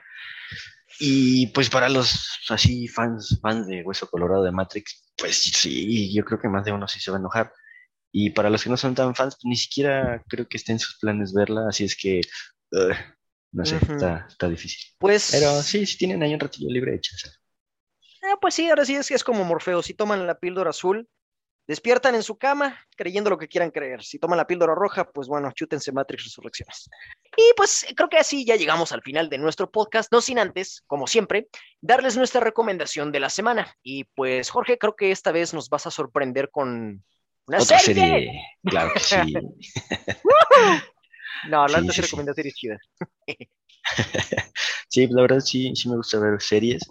Y 0.99 1.47
pues 1.47 1.69
para 1.69 1.89
los 1.89 2.39
así 2.49 2.87
fans, 2.87 3.39
fans 3.41 3.67
de 3.67 3.81
Hueso 3.83 4.07
Colorado 4.09 4.43
de 4.43 4.51
Matrix, 4.51 5.11
pues 5.17 5.37
sí, 5.37 6.13
yo 6.13 6.23
creo 6.23 6.39
que 6.39 6.49
más 6.49 6.65
de 6.65 6.71
uno 6.71 6.87
sí 6.87 6.99
se 6.99 7.09
va 7.11 7.17
a 7.17 7.19
enojar. 7.19 7.51
Y 8.11 8.29
para 8.29 8.49
los 8.51 8.63
que 8.63 8.69
no 8.69 8.77
son 8.77 8.93
tan 8.93 9.15
fans, 9.15 9.35
pues, 9.35 9.45
ni 9.45 9.55
siquiera 9.55 10.23
creo 10.27 10.47
que 10.47 10.57
esté 10.57 10.71
en 10.71 10.79
sus 10.79 10.99
planes 10.99 11.33
verla, 11.33 11.67
así 11.67 11.85
es 11.85 11.95
que, 11.95 12.21
no 13.51 13.65
sé, 13.65 13.77
está, 13.77 14.27
está 14.29 14.47
difícil. 14.47 14.79
Pues, 14.99 15.29
Pero 15.31 15.63
sí, 15.63 15.85
si 15.87 15.97
tienen 15.97 16.21
ahí 16.21 16.33
un 16.33 16.39
ratillo 16.39 16.69
libre, 16.69 16.95
échense. 16.95 17.31
Ah, 18.33 18.37
pues 18.41 18.55
sí, 18.55 18.69
ahora 18.69 18.85
sí 18.85 18.95
es 18.95 19.07
que 19.07 19.15
es 19.15 19.23
como 19.23 19.43
Morfeo. 19.43 19.81
Si 19.81 19.93
toman 19.93 20.25
la 20.27 20.39
píldora 20.39 20.71
azul, 20.71 21.07
despiertan 21.67 22.15
en 22.15 22.23
su 22.23 22.37
cama 22.37 22.77
creyendo 22.97 23.29
lo 23.29 23.37
que 23.37 23.47
quieran 23.47 23.71
creer. 23.71 24.03
Si 24.03 24.19
toman 24.19 24.37
la 24.37 24.47
píldora 24.47 24.75
roja, 24.75 25.09
pues 25.09 25.27
bueno, 25.27 25.51
chútense 25.53 25.91
Matrix 25.91 26.25
Resurrecciones. 26.25 26.89
Y 27.37 27.53
pues 27.55 27.85
creo 27.95 28.09
que 28.09 28.17
así 28.17 28.45
ya 28.45 28.55
llegamos 28.55 28.91
al 28.91 29.01
final 29.01 29.29
de 29.29 29.37
nuestro 29.37 29.71
podcast, 29.71 30.11
no 30.11 30.21
sin 30.21 30.39
antes, 30.39 30.83
como 30.87 31.07
siempre, 31.07 31.47
darles 31.81 32.17
nuestra 32.17 32.41
recomendación 32.41 33.11
de 33.11 33.19
la 33.19 33.29
semana. 33.29 33.75
Y 33.81 34.03
pues 34.03 34.49
Jorge, 34.49 34.77
creo 34.77 34.95
que 34.95 35.11
esta 35.11 35.31
vez 35.31 35.53
nos 35.53 35.69
vas 35.69 35.87
a 35.87 35.91
sorprender 35.91 36.49
con 36.51 37.03
una 37.47 37.57
Otra 37.59 37.79
serie. 37.79 38.03
serie, 38.03 38.41
claro 38.63 38.91
que 38.93 38.99
sí. 38.99 39.15
No, 41.49 41.67
la 41.67 41.79
Sí, 41.79 41.87
sí 41.87 41.91
sí, 41.91 41.95
sí. 41.95 42.01
recomiendo 42.03 42.33
series 42.33 42.55
chidas. 42.55 42.79
Sí, 44.87 45.07
la 45.09 45.23
verdad 45.23 45.39
sí, 45.39 45.75
sí 45.75 45.89
me 45.89 45.95
gusta 45.97 46.19
ver 46.19 46.39
series 46.39 46.83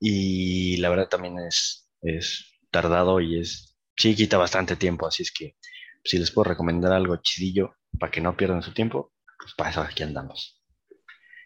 y 0.00 0.76
la 0.78 0.90
verdad 0.90 1.08
también 1.08 1.38
es, 1.38 1.90
es 2.02 2.58
tardado 2.70 3.20
y 3.20 3.40
es, 3.40 3.76
sí 3.96 4.14
quita 4.14 4.38
bastante 4.38 4.76
tiempo, 4.76 5.06
así 5.06 5.22
es 5.22 5.32
que 5.32 5.56
si 6.04 6.18
les 6.18 6.30
puedo 6.30 6.44
recomendar 6.44 6.92
algo 6.92 7.16
chidillo 7.16 7.74
para 7.98 8.10
que 8.10 8.20
no 8.20 8.36
pierdan 8.36 8.62
su 8.62 8.72
tiempo, 8.72 9.12
pues 9.38 9.54
para 9.54 9.70
eso 9.70 9.82
aquí 9.82 10.02
andamos. 10.02 10.62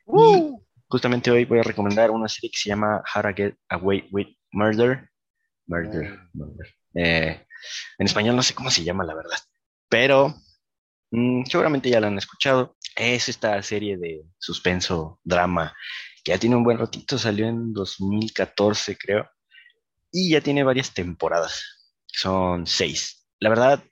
¡Uh! 0.07 0.61
Justamente 0.89 1.31
hoy 1.31 1.45
voy 1.47 1.61
a 1.61 1.63
recomendar 1.63 2.11
una 2.11 2.29
serie 2.29 2.51
que 2.51 2.59
se 2.59 2.69
llama 2.69 3.03
How 3.15 3.23
to 3.23 3.29
Get 3.35 3.55
Away 3.71 4.09
with 4.11 4.29
Murder. 4.53 5.09
Murder, 5.67 6.19
murder. 6.35 6.75
Eh, 6.95 7.47
en 7.99 8.07
español 8.07 8.37
no 8.37 8.43
sé 8.43 8.55
cómo 8.55 8.71
se 8.71 8.85
llama, 8.85 9.05
la 9.05 9.15
verdad, 9.15 9.39
pero 9.89 10.35
mm, 11.11 11.45
seguramente 11.45 11.89
ya 11.89 12.01
la 12.01 12.09
han 12.09 12.19
escuchado. 12.19 12.77
Es 12.95 13.29
esta 13.29 13.63
serie 13.63 13.97
de 13.97 14.23
suspenso, 14.39 15.19
drama, 15.25 15.75
que 16.25 16.33
ya 16.33 16.39
tiene 16.39 16.57
un 16.57 16.65
buen 16.65 16.79
ratito, 16.79 17.19
salió 17.19 17.47
en 17.49 17.73
2014, 17.73 18.97
creo, 18.97 19.29
y 20.11 20.31
ya 20.33 20.41
tiene 20.41 20.65
varias 20.65 20.93
temporadas. 20.95 21.63
Son 22.07 22.67
seis. 22.67 23.27
La 23.41 23.49
verdad, 23.51 23.83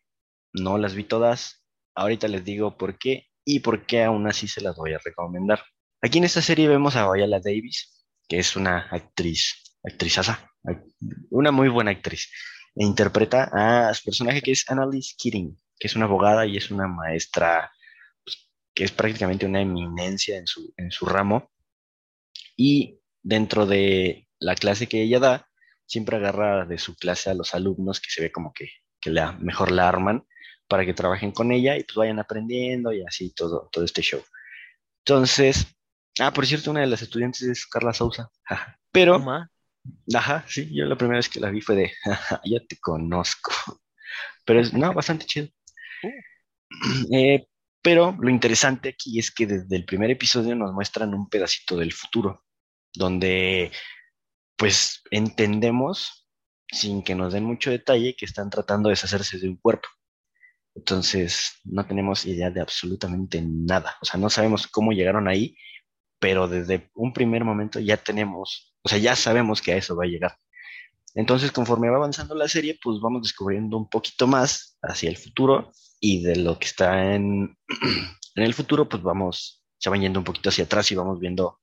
no 0.52 0.78
las 0.78 0.94
vi 0.94 1.04
todas. 1.04 1.64
Ahorita 1.94 2.28
les 2.28 2.44
digo 2.44 2.76
por 2.76 2.98
qué 2.98 3.28
y 3.44 3.60
por 3.60 3.86
qué 3.86 4.04
aún 4.04 4.26
así 4.28 4.48
se 4.48 4.60
las 4.60 4.76
voy 4.76 4.92
a 4.94 4.98
recomendar. 5.04 5.62
Aquí 6.02 6.18
en 6.18 6.24
esta 6.24 6.42
serie 6.42 6.68
vemos 6.68 6.96
a 6.96 7.10
Viola 7.10 7.40
Davis, 7.40 8.06
que 8.28 8.38
es 8.38 8.56
una 8.56 8.88
actriz, 8.90 9.76
actrizaza, 9.84 10.50
ac- 10.64 10.84
una 11.30 11.50
muy 11.52 11.68
buena 11.68 11.90
actriz. 11.90 12.30
E 12.76 12.84
interpreta 12.84 13.50
a 13.52 13.92
su 13.94 14.04
personaje 14.04 14.42
que 14.42 14.52
es 14.52 14.64
Annalise 14.70 15.14
Keating, 15.18 15.56
que 15.78 15.88
es 15.88 15.96
una 15.96 16.04
abogada 16.06 16.46
y 16.46 16.56
es 16.56 16.70
una 16.70 16.86
maestra 16.86 17.70
pues, 18.24 18.50
que 18.74 18.84
es 18.84 18.92
prácticamente 18.92 19.46
una 19.46 19.60
eminencia 19.62 20.36
en 20.36 20.46
su, 20.46 20.72
en 20.76 20.90
su 20.90 21.06
ramo. 21.06 21.50
Y 22.62 23.00
dentro 23.22 23.64
de 23.64 24.28
la 24.38 24.54
clase 24.54 24.86
que 24.86 25.00
ella 25.00 25.18
da, 25.18 25.48
siempre 25.86 26.18
agarra 26.18 26.66
de 26.66 26.76
su 26.76 26.94
clase 26.94 27.30
a 27.30 27.34
los 27.34 27.54
alumnos 27.54 28.00
que 28.00 28.10
se 28.10 28.20
ve 28.20 28.30
como 28.30 28.52
que, 28.52 28.68
que 29.00 29.08
la, 29.08 29.32
mejor 29.32 29.70
la 29.70 29.88
arman 29.88 30.26
para 30.68 30.84
que 30.84 30.92
trabajen 30.92 31.32
con 31.32 31.52
ella 31.52 31.78
y 31.78 31.84
pues 31.84 31.94
vayan 31.96 32.18
aprendiendo 32.18 32.92
y 32.92 33.02
así 33.02 33.32
todo, 33.32 33.70
todo 33.72 33.82
este 33.82 34.02
show. 34.02 34.22
Entonces, 35.06 35.68
ah, 36.18 36.34
por 36.34 36.46
cierto, 36.46 36.70
una 36.70 36.82
de 36.82 36.88
las 36.88 37.00
estudiantes 37.00 37.40
es 37.44 37.66
Carla 37.66 37.94
Sousa. 37.94 38.28
Pero 38.92 39.14
Toma. 39.14 39.50
Ajá, 40.14 40.44
sí, 40.46 40.68
yo 40.70 40.84
la 40.84 40.98
primera 40.98 41.16
vez 41.16 41.30
que 41.30 41.40
la 41.40 41.48
vi 41.48 41.62
fue 41.62 41.76
de, 41.76 41.92
ya 42.44 42.60
te 42.68 42.76
conozco. 42.78 43.52
Pero 44.44 44.60
es, 44.60 44.74
no, 44.74 44.92
bastante 44.92 45.24
chido. 45.24 45.48
Uh. 46.02 47.16
Eh, 47.16 47.46
pero 47.80 48.14
lo 48.20 48.28
interesante 48.28 48.90
aquí 48.90 49.18
es 49.18 49.30
que 49.30 49.46
desde 49.46 49.76
el 49.76 49.86
primer 49.86 50.10
episodio 50.10 50.54
nos 50.54 50.74
muestran 50.74 51.14
un 51.14 51.30
pedacito 51.30 51.78
del 51.78 51.92
futuro, 51.94 52.44
donde 52.94 53.72
pues 54.56 55.02
entendemos, 55.10 56.28
sin 56.68 57.02
que 57.02 57.14
nos 57.14 57.32
den 57.32 57.44
mucho 57.44 57.70
detalle, 57.70 58.14
que 58.16 58.26
están 58.26 58.50
tratando 58.50 58.88
de 58.88 58.92
deshacerse 58.92 59.38
de 59.38 59.48
un 59.48 59.56
cuerpo. 59.56 59.88
Entonces, 60.74 61.52
no 61.64 61.86
tenemos 61.86 62.26
idea 62.26 62.50
de 62.50 62.60
absolutamente 62.60 63.42
nada. 63.42 63.96
O 64.02 64.04
sea, 64.04 64.20
no 64.20 64.30
sabemos 64.30 64.66
cómo 64.66 64.92
llegaron 64.92 65.28
ahí, 65.28 65.56
pero 66.18 66.46
desde 66.46 66.90
un 66.94 67.12
primer 67.12 67.44
momento 67.44 67.80
ya 67.80 67.96
tenemos, 67.96 68.74
o 68.82 68.88
sea, 68.88 68.98
ya 68.98 69.16
sabemos 69.16 69.62
que 69.62 69.72
a 69.72 69.76
eso 69.76 69.96
va 69.96 70.04
a 70.04 70.08
llegar. 70.08 70.36
Entonces, 71.14 71.50
conforme 71.50 71.90
va 71.90 71.96
avanzando 71.96 72.34
la 72.34 72.46
serie, 72.46 72.78
pues 72.82 73.00
vamos 73.00 73.22
descubriendo 73.22 73.76
un 73.76 73.88
poquito 73.88 74.26
más 74.26 74.78
hacia 74.82 75.10
el 75.10 75.16
futuro 75.16 75.72
y 76.00 76.22
de 76.22 76.36
lo 76.36 76.58
que 76.58 76.66
está 76.66 77.14
en, 77.14 77.56
en 78.36 78.42
el 78.44 78.54
futuro, 78.54 78.88
pues 78.88 79.02
vamos, 79.02 79.64
se 79.78 79.90
van 79.90 80.02
yendo 80.02 80.20
un 80.20 80.24
poquito 80.24 80.50
hacia 80.50 80.64
atrás 80.64 80.90
y 80.92 80.94
vamos 80.94 81.18
viendo 81.18 81.58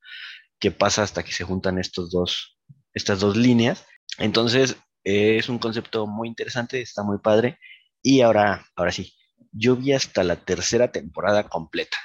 qué 0.59 0.71
pasa 0.71 1.03
hasta 1.03 1.23
que 1.23 1.31
se 1.31 1.43
juntan 1.43 1.79
estos 1.79 2.11
dos, 2.11 2.57
estas 2.93 3.19
dos 3.19 3.37
líneas. 3.37 3.85
Entonces, 4.17 4.77
eh, 5.03 5.37
es 5.37 5.49
un 5.49 5.59
concepto 5.59 6.07
muy 6.07 6.27
interesante, 6.27 6.81
está 6.81 7.03
muy 7.03 7.19
padre. 7.19 7.59
Y 8.01 8.21
ahora, 8.21 8.65
ahora 8.75 8.91
sí, 8.91 9.13
yo 9.51 9.75
vi 9.75 9.93
hasta 9.93 10.23
la 10.23 10.37
tercera 10.37 10.91
temporada 10.91 11.43
completa 11.49 11.97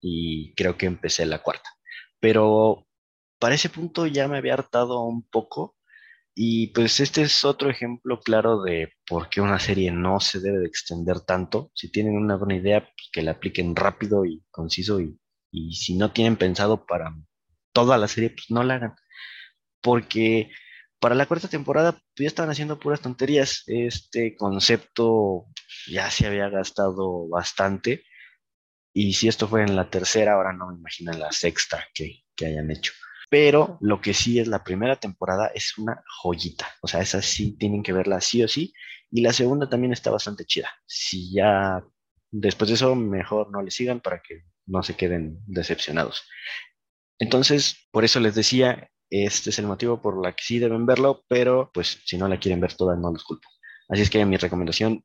y 0.00 0.54
creo 0.54 0.76
que 0.76 0.86
empecé 0.86 1.26
la 1.26 1.42
cuarta. 1.42 1.70
Pero 2.20 2.86
para 3.38 3.54
ese 3.54 3.70
punto 3.70 4.06
ya 4.06 4.28
me 4.28 4.38
había 4.38 4.54
hartado 4.54 5.02
un 5.02 5.22
poco 5.28 5.76
y 6.34 6.68
pues 6.68 7.00
este 7.00 7.22
es 7.22 7.44
otro 7.44 7.70
ejemplo 7.70 8.20
claro 8.20 8.62
de 8.62 8.92
por 9.06 9.28
qué 9.28 9.40
una 9.40 9.58
serie 9.58 9.90
no 9.90 10.20
se 10.20 10.40
debe 10.40 10.58
de 10.58 10.66
extender 10.66 11.20
tanto. 11.20 11.70
Si 11.74 11.90
tienen 11.90 12.16
una 12.16 12.36
buena 12.36 12.56
idea, 12.56 12.80
pues 12.80 13.10
que 13.12 13.22
la 13.22 13.32
apliquen 13.32 13.76
rápido 13.76 14.24
y 14.24 14.44
conciso 14.50 15.00
y, 15.00 15.18
y 15.50 15.74
si 15.74 15.96
no 15.96 16.12
tienen 16.12 16.36
pensado 16.36 16.86
para 16.86 17.14
toda 17.84 17.98
la 17.98 18.08
serie, 18.08 18.30
pues 18.30 18.50
no 18.50 18.62
la 18.62 18.74
hagan. 18.74 18.94
Porque 19.80 20.50
para 21.00 21.14
la 21.14 21.26
cuarta 21.26 21.48
temporada 21.48 21.92
pues, 21.92 22.02
ya 22.18 22.26
estaban 22.26 22.50
haciendo 22.50 22.78
puras 22.78 23.00
tonterías. 23.00 23.64
Este 23.66 24.36
concepto 24.36 25.46
ya 25.88 26.10
se 26.10 26.26
había 26.26 26.48
gastado 26.48 27.28
bastante. 27.28 28.04
Y 28.92 29.14
si 29.14 29.28
esto 29.28 29.48
fue 29.48 29.62
en 29.62 29.76
la 29.76 29.88
tercera, 29.88 30.34
ahora 30.34 30.52
no 30.52 30.68
me 30.68 30.76
imagino 30.76 31.12
en 31.12 31.20
la 31.20 31.32
sexta 31.32 31.86
que, 31.94 32.24
que 32.34 32.46
hayan 32.46 32.70
hecho. 32.70 32.92
Pero 33.30 33.78
lo 33.80 34.00
que 34.00 34.12
sí 34.12 34.40
es 34.40 34.48
la 34.48 34.64
primera 34.64 34.96
temporada 34.96 35.46
es 35.54 35.78
una 35.78 36.02
joyita. 36.20 36.68
O 36.82 36.88
sea, 36.88 37.00
esa 37.00 37.22
sí 37.22 37.56
tienen 37.56 37.82
que 37.82 37.92
verla 37.92 38.20
sí 38.20 38.42
o 38.42 38.48
sí. 38.48 38.72
Y 39.10 39.22
la 39.22 39.32
segunda 39.32 39.68
también 39.68 39.92
está 39.92 40.10
bastante 40.10 40.44
chida. 40.44 40.68
Si 40.86 41.32
ya 41.32 41.82
después 42.30 42.68
de 42.68 42.74
eso, 42.74 42.94
mejor 42.94 43.50
no 43.50 43.62
le 43.62 43.70
sigan 43.70 44.00
para 44.00 44.20
que 44.20 44.44
no 44.66 44.82
se 44.82 44.96
queden 44.96 45.38
decepcionados. 45.46 46.28
Entonces, 47.20 47.86
por 47.92 48.04
eso 48.04 48.18
les 48.18 48.34
decía, 48.34 48.90
este 49.10 49.50
es 49.50 49.58
el 49.58 49.66
motivo 49.66 50.00
por 50.00 50.24
la 50.24 50.32
que 50.32 50.42
sí 50.42 50.58
deben 50.58 50.86
verlo, 50.86 51.24
pero 51.28 51.70
pues 51.72 52.00
si 52.04 52.16
no 52.16 52.26
la 52.26 52.40
quieren 52.40 52.60
ver 52.60 52.74
toda, 52.74 52.96
no 52.96 53.12
los 53.12 53.22
culpo. 53.24 53.46
Así 53.88 54.02
es 54.02 54.10
que 54.10 54.24
mi 54.24 54.38
recomendación, 54.38 55.04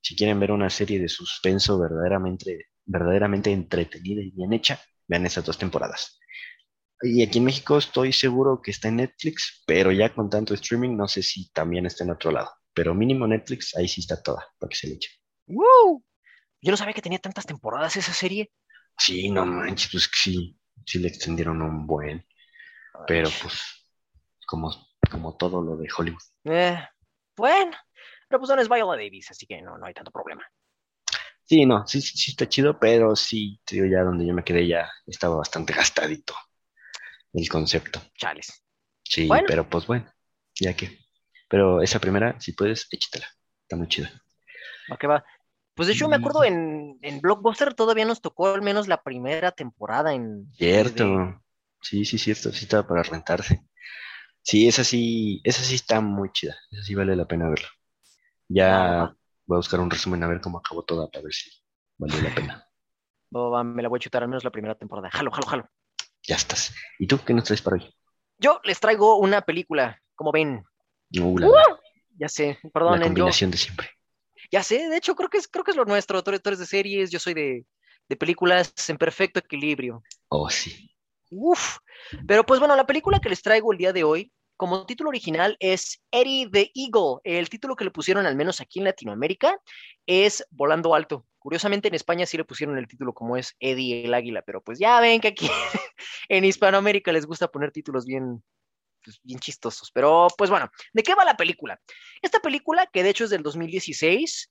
si 0.00 0.16
quieren 0.16 0.40
ver 0.40 0.50
una 0.50 0.68
serie 0.70 0.98
de 0.98 1.08
suspenso 1.08 1.78
verdaderamente, 1.78 2.66
verdaderamente 2.84 3.52
entretenida 3.52 4.20
y 4.22 4.32
bien 4.32 4.52
hecha, 4.52 4.80
vean 5.06 5.24
esas 5.24 5.44
dos 5.44 5.56
temporadas. 5.56 6.18
Y 7.00 7.22
aquí 7.22 7.38
en 7.38 7.44
México 7.44 7.78
estoy 7.78 8.12
seguro 8.12 8.60
que 8.60 8.72
está 8.72 8.88
en 8.88 8.96
Netflix, 8.96 9.62
pero 9.64 9.92
ya 9.92 10.12
con 10.12 10.30
tanto 10.30 10.54
streaming 10.54 10.96
no 10.96 11.06
sé 11.06 11.22
si 11.22 11.50
también 11.52 11.86
está 11.86 12.02
en 12.04 12.10
otro 12.10 12.32
lado. 12.32 12.50
Pero 12.74 12.94
mínimo 12.94 13.26
Netflix, 13.26 13.76
ahí 13.76 13.86
sí 13.86 14.00
está 14.00 14.20
toda, 14.20 14.46
para 14.58 14.68
que 14.68 14.76
se 14.76 14.88
le 14.88 14.94
eche. 14.94 15.10
¡Wow! 15.46 16.04
Yo 16.60 16.70
no 16.70 16.76
sabía 16.76 16.94
que 16.94 17.02
tenía 17.02 17.18
tantas 17.18 17.46
temporadas 17.46 17.96
esa 17.96 18.12
serie. 18.12 18.50
Sí, 18.98 19.30
no 19.30 19.44
manches, 19.44 19.90
pues 19.90 20.10
sí, 20.12 20.56
sí 20.86 20.98
le 20.98 21.08
extendieron 21.08 21.62
un 21.62 21.86
buen. 21.86 22.26
Pero 23.06 23.28
pues, 23.42 23.60
como, 24.46 24.70
como 25.10 25.36
todo 25.36 25.62
lo 25.62 25.76
de 25.76 25.88
Hollywood. 25.96 26.22
Eh, 26.44 26.78
bueno, 27.36 27.76
pero 28.28 28.38
pues 28.40 28.50
no 28.50 28.60
es 28.60 28.68
Viola 28.68 29.02
Davis, 29.02 29.30
así 29.30 29.46
que 29.46 29.62
no, 29.62 29.78
no 29.78 29.86
hay 29.86 29.94
tanto 29.94 30.10
problema. 30.10 30.44
Sí, 31.44 31.66
no, 31.66 31.86
sí, 31.86 32.00
sí, 32.00 32.16
sí 32.16 32.30
está 32.30 32.48
chido, 32.48 32.78
pero 32.78 33.16
sí, 33.16 33.60
te 33.64 33.74
digo, 33.76 33.86
ya 33.86 34.02
donde 34.02 34.26
yo 34.26 34.32
me 34.32 34.44
quedé 34.44 34.66
ya 34.66 34.90
estaba 35.06 35.36
bastante 35.36 35.72
gastadito 35.74 36.34
el 37.32 37.48
concepto. 37.48 38.00
Chales. 38.16 38.62
Sí, 39.02 39.26
Bueno. 39.26 39.44
pero 39.46 39.68
pues 39.68 39.86
bueno, 39.86 40.10
ya 40.54 40.74
que. 40.74 40.98
Pero 41.48 41.82
esa 41.82 41.98
primera, 41.98 42.38
si 42.40 42.52
puedes, 42.52 42.88
échatela. 42.90 43.26
Está 43.62 43.76
muy 43.76 43.88
chida. 43.88 44.10
¿A 44.90 44.96
qué 44.96 45.06
va? 45.06 45.24
Pues 45.74 45.86
de 45.88 45.94
hecho 45.94 46.08
me 46.08 46.16
acuerdo 46.16 46.44
en, 46.44 46.98
en 47.02 47.20
Blockbuster 47.20 47.74
todavía 47.74 48.04
nos 48.04 48.20
tocó 48.20 48.48
al 48.48 48.62
menos 48.62 48.88
la 48.88 49.02
primera 49.02 49.52
temporada 49.52 50.12
en... 50.14 50.52
Cierto. 50.54 51.04
de- 51.04 51.38
Sí, 51.80 52.04
sí, 52.04 52.18
cierto. 52.18 52.52
Sí 52.52 52.64
estaba 52.64 52.86
para 52.86 53.02
rentarse. 53.02 53.64
Sí, 54.42 54.68
esa 54.68 54.84
sí, 54.84 55.40
esa 55.44 55.62
sí 55.62 55.74
está 55.76 56.00
muy 56.00 56.30
chida. 56.32 56.56
Esa 56.70 56.82
sí 56.84 56.94
vale 56.94 57.16
la 57.16 57.26
pena 57.26 57.48
verla. 57.48 57.68
Ya 58.48 59.14
voy 59.46 59.56
a 59.56 59.58
buscar 59.58 59.80
un 59.80 59.90
resumen 59.90 60.22
a 60.22 60.28
ver 60.28 60.40
cómo 60.40 60.58
acabó 60.58 60.84
toda 60.84 61.10
para 61.10 61.24
ver 61.24 61.32
si 61.32 61.50
vale 61.98 62.20
la 62.22 62.34
pena. 62.34 62.68
Me 63.64 63.82
la 63.82 63.88
voy 63.88 63.96
a 63.96 64.00
chutar 64.00 64.22
al 64.22 64.28
menos 64.28 64.44
la 64.44 64.50
primera 64.50 64.74
temporada. 64.74 65.10
Jalo, 65.10 65.30
jalo, 65.30 65.46
jalo. 65.46 65.68
Ya 66.22 66.36
estás. 66.36 66.74
¿Y 66.98 67.06
tú 67.06 67.18
qué 67.24 67.34
nos 67.34 67.44
traes 67.44 67.62
para 67.62 67.76
hoy? 67.76 67.94
Yo 68.38 68.60
les 68.64 68.78
traigo 68.78 69.16
una 69.16 69.40
película, 69.42 70.00
como 70.14 70.32
ven. 70.32 70.64
Uh, 71.18 71.38
la, 71.38 71.46
la- 71.48 71.80
Ya 72.18 72.28
sé, 72.28 72.58
la 72.62 72.70
perdonen, 72.70 73.00
yo. 73.00 73.06
combinación 73.08 73.50
de 73.50 73.58
siempre. 73.58 73.90
Ya 74.52 74.62
sé, 74.62 74.88
de 74.88 74.96
hecho 74.98 75.16
creo 75.16 75.30
que 75.30 75.38
es, 75.38 75.48
creo 75.48 75.64
que 75.64 75.70
es 75.70 75.76
lo 75.76 75.86
nuestro. 75.86 76.22
Tú 76.22 76.30
eres, 76.30 76.58
de 76.58 76.66
series, 76.66 77.10
yo 77.10 77.18
soy 77.18 77.32
de, 77.32 77.64
de 78.08 78.16
películas 78.16 78.72
en 78.88 78.98
perfecto 78.98 79.40
equilibrio. 79.40 80.02
Oh, 80.28 80.50
sí. 80.50 80.94
Uf. 81.30 81.78
Pero 82.28 82.44
pues 82.44 82.60
bueno, 82.60 82.76
la 82.76 82.86
película 82.86 83.18
que 83.18 83.30
les 83.30 83.40
traigo 83.40 83.72
el 83.72 83.78
día 83.78 83.94
de 83.94 84.04
hoy, 84.04 84.30
como 84.58 84.84
título 84.84 85.08
original 85.08 85.56
es 85.58 86.02
Eddie 86.10 86.50
the 86.50 86.70
Eagle. 86.74 87.20
El 87.24 87.48
título 87.48 87.74
que 87.74 87.84
le 87.84 87.90
pusieron, 87.90 88.26
al 88.26 88.36
menos 88.36 88.60
aquí 88.60 88.78
en 88.78 88.84
Latinoamérica, 88.84 89.58
es 90.06 90.46
Volando 90.50 90.94
Alto. 90.94 91.26
Curiosamente 91.38 91.88
en 91.88 91.94
España 91.94 92.26
sí 92.26 92.36
le 92.36 92.44
pusieron 92.44 92.76
el 92.78 92.86
título 92.86 93.14
como 93.14 93.36
es 93.36 93.56
Eddie 93.58 94.04
el 94.04 94.14
Águila, 94.14 94.42
pero 94.42 94.62
pues 94.62 94.78
ya 94.78 95.00
ven 95.00 95.20
que 95.20 95.28
aquí 95.28 95.48
en 96.28 96.44
Hispanoamérica 96.44 97.10
les 97.10 97.26
gusta 97.26 97.48
poner 97.48 97.72
títulos 97.72 98.04
bien, 98.06 98.44
pues, 99.02 99.20
bien 99.22 99.38
chistosos. 99.38 99.90
Pero 99.92 100.28
pues 100.36 100.50
bueno, 100.50 100.70
¿de 100.92 101.02
qué 101.02 101.14
va 101.14 101.24
la 101.24 101.36
película? 101.36 101.80
Esta 102.20 102.40
película, 102.40 102.86
que 102.92 103.02
de 103.02 103.10
hecho 103.10 103.24
es 103.24 103.30
del 103.30 103.42
2016, 103.42 104.50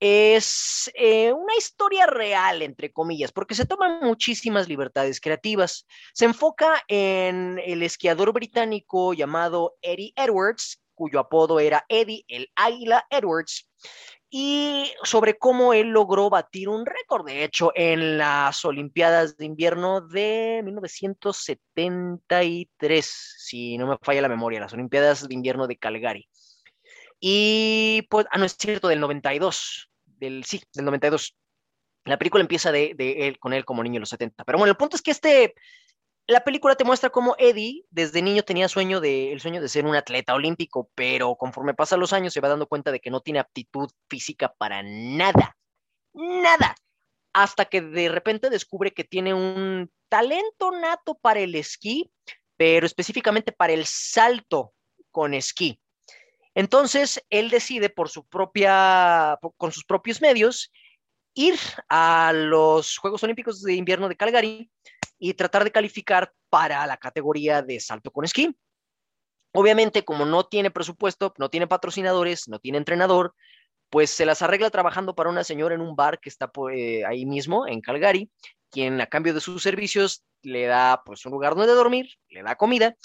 es 0.00 0.90
eh, 0.94 1.30
una 1.30 1.54
historia 1.56 2.06
real, 2.06 2.62
entre 2.62 2.90
comillas, 2.90 3.32
porque 3.32 3.54
se 3.54 3.66
toman 3.66 4.00
muchísimas 4.00 4.66
libertades 4.66 5.20
creativas. 5.20 5.86
Se 6.14 6.24
enfoca 6.24 6.82
en 6.88 7.60
el 7.64 7.82
esquiador 7.82 8.32
británico 8.32 9.12
llamado 9.12 9.76
Eddie 9.82 10.14
Edwards, 10.16 10.80
cuyo 10.94 11.20
apodo 11.20 11.60
era 11.60 11.84
Eddie 11.88 12.24
el 12.28 12.50
Águila 12.56 13.06
Edwards, 13.10 13.68
y 14.32 14.92
sobre 15.02 15.38
cómo 15.38 15.74
él 15.74 15.88
logró 15.88 16.30
batir 16.30 16.68
un 16.68 16.86
récord, 16.86 17.26
de 17.26 17.42
hecho, 17.42 17.72
en 17.74 18.16
las 18.16 18.64
Olimpiadas 18.64 19.36
de 19.36 19.44
Invierno 19.44 20.00
de 20.00 20.62
1973, 20.64 23.34
si 23.38 23.76
no 23.76 23.88
me 23.88 23.98
falla 24.00 24.22
la 24.22 24.28
memoria, 24.28 24.60
las 24.60 24.72
Olimpiadas 24.72 25.26
de 25.26 25.34
Invierno 25.34 25.66
de 25.66 25.76
Calgary. 25.76 26.28
Y 27.18 28.06
pues, 28.08 28.24
ah, 28.30 28.38
no 28.38 28.44
es 28.44 28.56
cierto, 28.56 28.86
del 28.86 29.00
92, 29.00 29.90
del, 30.06 30.44
sí, 30.44 30.62
del 30.74 30.84
92. 30.84 31.36
La 32.04 32.16
película 32.16 32.40
empieza 32.40 32.70
de, 32.70 32.94
de 32.96 33.26
él, 33.26 33.36
con 33.40 33.52
él 33.52 33.64
como 33.64 33.82
niño 33.82 33.96
en 33.96 34.02
los 34.02 34.10
70. 34.10 34.44
Pero 34.44 34.58
bueno, 34.58 34.70
el 34.70 34.76
punto 34.76 34.94
es 34.94 35.02
que 35.02 35.10
este, 35.10 35.54
la 36.30 36.44
película 36.44 36.76
te 36.76 36.84
muestra 36.84 37.10
cómo 37.10 37.34
Eddie 37.38 37.84
desde 37.90 38.22
niño 38.22 38.44
tenía 38.44 38.68
sueño 38.68 39.00
de, 39.00 39.32
el 39.32 39.40
sueño 39.40 39.60
de 39.60 39.68
ser 39.68 39.84
un 39.84 39.96
atleta 39.96 40.32
olímpico, 40.32 40.88
pero 40.94 41.34
conforme 41.34 41.74
pasan 41.74 41.98
los 41.98 42.12
años 42.12 42.32
se 42.32 42.40
va 42.40 42.48
dando 42.48 42.68
cuenta 42.68 42.92
de 42.92 43.00
que 43.00 43.10
no 43.10 43.20
tiene 43.20 43.40
aptitud 43.40 43.90
física 44.08 44.54
para 44.56 44.80
nada, 44.84 45.56
nada, 46.12 46.76
hasta 47.32 47.64
que 47.64 47.80
de 47.80 48.08
repente 48.08 48.48
descubre 48.48 48.92
que 48.92 49.02
tiene 49.02 49.34
un 49.34 49.90
talento 50.08 50.70
nato 50.70 51.16
para 51.16 51.40
el 51.40 51.56
esquí, 51.56 52.12
pero 52.56 52.86
específicamente 52.86 53.50
para 53.50 53.72
el 53.72 53.84
salto 53.84 54.72
con 55.10 55.34
esquí. 55.34 55.80
Entonces 56.54 57.24
él 57.28 57.50
decide 57.50 57.90
por 57.90 58.08
su 58.08 58.24
propia, 58.24 59.36
con 59.56 59.72
sus 59.72 59.84
propios 59.84 60.20
medios, 60.20 60.70
ir 61.34 61.58
a 61.88 62.32
los 62.32 62.98
Juegos 62.98 63.24
Olímpicos 63.24 63.62
de 63.62 63.74
Invierno 63.74 64.08
de 64.08 64.16
Calgary 64.16 64.70
y 65.20 65.34
tratar 65.34 65.62
de 65.62 65.70
calificar 65.70 66.32
para 66.48 66.84
la 66.86 66.96
categoría 66.96 67.62
de 67.62 67.78
salto 67.78 68.10
con 68.10 68.24
esquí. 68.24 68.56
Obviamente, 69.52 70.04
como 70.04 70.24
no 70.24 70.46
tiene 70.46 70.70
presupuesto, 70.70 71.34
no 71.38 71.50
tiene 71.50 71.66
patrocinadores, 71.66 72.48
no 72.48 72.58
tiene 72.58 72.78
entrenador, 72.78 73.34
pues 73.90 74.10
se 74.10 74.24
las 74.24 74.40
arregla 74.42 74.70
trabajando 74.70 75.14
para 75.14 75.30
una 75.30 75.44
señora 75.44 75.74
en 75.74 75.80
un 75.82 75.94
bar 75.94 76.20
que 76.20 76.28
está 76.30 76.50
eh, 76.72 77.04
ahí 77.04 77.26
mismo, 77.26 77.66
en 77.66 77.80
Calgary, 77.80 78.30
quien 78.70 79.00
a 79.00 79.06
cambio 79.06 79.34
de 79.34 79.40
sus 79.40 79.62
servicios 79.62 80.24
le 80.42 80.66
da 80.66 81.02
pues 81.04 81.26
un 81.26 81.32
lugar 81.32 81.54
donde 81.54 81.74
dormir, 81.74 82.08
le 82.30 82.42
da 82.42 82.56
comida 82.56 82.96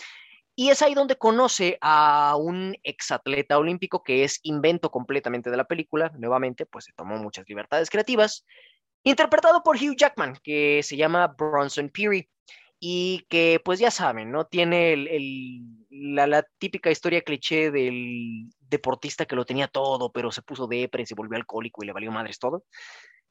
Y 0.55 0.69
es 0.69 0.81
ahí 0.81 0.93
donde 0.93 1.17
conoce 1.17 1.77
a 1.81 2.35
un 2.37 2.77
exatleta 2.83 3.57
olímpico 3.57 4.03
que 4.03 4.23
es 4.23 4.39
invento 4.43 4.89
completamente 4.89 5.49
de 5.49 5.57
la 5.57 5.65
película. 5.65 6.11
Nuevamente, 6.17 6.65
pues 6.65 6.85
se 6.85 6.93
tomó 6.93 7.17
muchas 7.17 7.49
libertades 7.49 7.89
creativas. 7.89 8.45
Interpretado 9.07 9.61
por 9.61 9.75
Hugh 9.75 9.95
Jackman, 9.95 10.35
que 10.43 10.81
se 10.81 10.97
llama 10.97 11.27
Bronson 11.27 11.89
Peary. 11.89 12.27
Y 12.79 13.25
que, 13.29 13.61
pues 13.63 13.79
ya 13.79 13.91
saben, 13.91 14.31
¿no? 14.31 14.45
Tiene 14.47 14.93
el, 14.93 15.61
la, 15.91 16.43
típica 16.57 16.89
historia 16.89 17.21
cliché 17.21 17.69
del 17.69 18.49
deportista 18.59 19.25
que 19.27 19.35
lo 19.35 19.45
tenía 19.45 19.67
todo, 19.67 20.11
pero 20.11 20.31
se 20.31 20.41
puso 20.41 20.65
depre, 20.65 21.05
se 21.05 21.13
volvió 21.13 21.37
alcohólico 21.37 21.83
y 21.83 21.85
le 21.85 21.93
valió 21.93 22.11
madres 22.11 22.39
todo. 22.39 22.65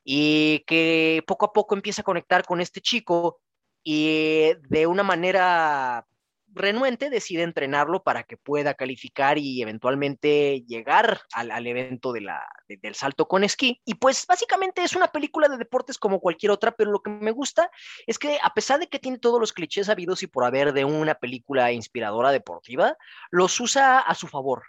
Y 0.04 0.60
que 0.60 1.24
poco 1.26 1.46
a 1.46 1.52
poco 1.52 1.74
empieza 1.74 2.02
a 2.02 2.04
conectar 2.04 2.44
con 2.44 2.60
este 2.60 2.80
chico 2.80 3.40
y 3.82 4.52
de 4.68 4.86
una 4.86 5.02
manera 5.02 6.06
renuente 6.54 7.10
decide 7.10 7.42
entrenarlo 7.42 8.02
para 8.02 8.22
que 8.22 8.36
pueda 8.36 8.74
calificar 8.74 9.38
y 9.38 9.60
eventualmente 9.60 10.64
llegar 10.66 11.20
al, 11.32 11.66
evento 11.66 12.12
del 12.12 12.94
salto 12.94 13.26
con 13.26 13.44
esquí. 13.44 13.80
Y 13.84 13.94
pues 13.94 14.26
básicamente 14.26 14.82
es 14.82 14.94
una 14.94 15.08
película 15.08 15.48
de 15.48 15.58
deportes 15.58 15.98
como 15.98 16.20
cualquier 16.20 16.52
otra, 16.52 16.72
pero 16.72 16.90
lo 16.90 17.02
que 17.02 17.10
me 17.10 17.32
gusta 17.32 17.70
es 18.06 18.18
que 18.18 18.38
a 18.42 18.54
pesar 18.54 18.80
de 18.80 18.88
que 18.88 18.98
tiene 18.98 19.18
todos 19.18 19.40
los 19.40 19.52
clichés 19.52 19.88
habidos 19.88 20.22
y 20.22 20.26
por 20.26 20.44
haber 20.44 20.72
de 20.72 20.84
una 20.84 21.14
película 21.14 21.72
inspiradora 21.72 22.32
deportiva, 22.32 22.96
los 23.30 23.58
usa 23.60 23.98
a 23.98 24.14
su 24.14 24.28
favor. 24.28 24.62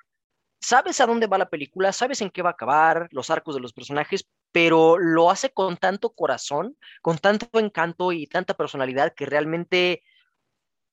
Sabes 0.60 1.00
a 1.00 1.06
dónde 1.06 1.28
va 1.28 1.38
la 1.38 1.50
película, 1.50 1.94
sabes 1.94 2.22
en 2.22 2.32
qué 2.32 2.42
va 2.42 2.50
a 2.50 2.54
acabar, 2.54 3.08
los 3.12 3.30
arcos 3.30 3.56
de 3.56 3.62
los 3.62 3.74
personajes, 3.74 4.28
pero 4.52 4.98
lo 4.98 5.30
hace 5.30 5.52
con 5.52 5.78
tanto 5.78 6.14
corazón, 6.14 6.78
con 7.02 7.18
tanto 7.18 7.60
encanto 7.60 8.12
y 8.12 8.26
tanta 8.26 8.56
personalidad 8.56 9.14
que 9.14 9.26
realmente 9.26 10.02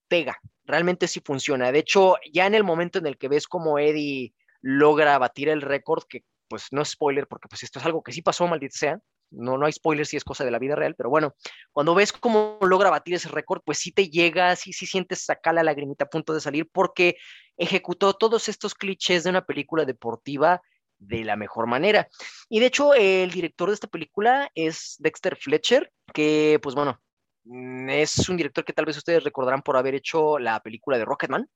pega, 0.09 0.39
realmente 0.65 1.09
sí 1.09 1.21
funciona. 1.25 1.73
De 1.73 1.79
hecho, 1.79 2.17
ya 2.33 2.47
en 2.47 2.55
el 2.55 2.65
momento 2.65 2.99
en 2.99 3.07
el 3.07 3.19
que 3.19 3.29
ves 3.29 3.47
como 3.47 3.79
Eddie 3.79 4.35
logra 4.61 5.19
batir 5.19 5.49
el 5.49 5.63
récord, 5.63 6.05
que 6.09 6.25
pues 6.49 6.69
no 6.71 6.83
es 6.83 6.91
spoiler, 6.91 7.27
porque 7.27 7.49
pues 7.49 7.63
esto 7.63 7.79
es 7.79 7.87
algo 7.87 8.03
que 8.03 8.13
sí 8.13 8.23
pasó, 8.23 8.47
maldita 8.47 8.77
sea, 8.77 9.01
no, 9.33 9.57
no 9.57 9.67
hay 9.67 9.73
spoiler 9.73 10.07
si 10.07 10.17
es 10.17 10.25
cosa 10.25 10.45
de 10.45 10.51
la 10.51 10.59
vida 10.59 10.77
real, 10.77 10.95
pero 10.95 11.09
bueno, 11.09 11.35
cuando 11.73 11.95
ves 11.95 12.13
cómo 12.13 12.59
logra 12.61 12.91
batir 12.91 13.15
ese 13.15 13.29
récord, 13.29 13.63
pues 13.65 13.79
sí 13.79 13.91
te 13.93 14.09
llega, 14.09 14.55
sí, 14.57 14.73
sí 14.73 14.87
sientes 14.87 15.25
sacar 15.25 15.55
la 15.55 15.63
lagrimita 15.63 16.05
a 16.05 16.11
punto 16.11 16.35
de 16.35 16.41
salir, 16.41 16.69
porque 16.71 17.17
ejecutó 17.57 18.15
todos 18.15 18.49
estos 18.49 18.75
clichés 18.75 19.25
de 19.25 19.31
una 19.31 19.45
película 19.45 19.85
deportiva 19.85 20.61
de 20.99 21.25
la 21.25 21.37
mejor 21.37 21.67
manera. 21.67 22.09
Y 22.49 22.61
de 22.61 22.67
hecho, 22.67 22.95
el 22.95 23.31
director 23.31 23.69
de 23.69 23.75
esta 23.75 23.89
película 23.89 24.51
es 24.55 24.97
Dexter 24.99 25.37
Fletcher, 25.37 25.91
que 26.13 26.61
pues 26.63 26.75
bueno, 26.75 27.01
es 27.45 28.29
un 28.29 28.37
director 28.37 28.65
que 28.65 28.73
tal 28.73 28.85
vez 28.85 28.97
ustedes 28.97 29.25
recordarán 29.25 29.63
por 29.63 29.77
haber 29.77 29.95
hecho 29.95 30.39
la 30.39 30.61
película 30.61 30.99
de 30.99 31.05
Rocketman, 31.05 31.49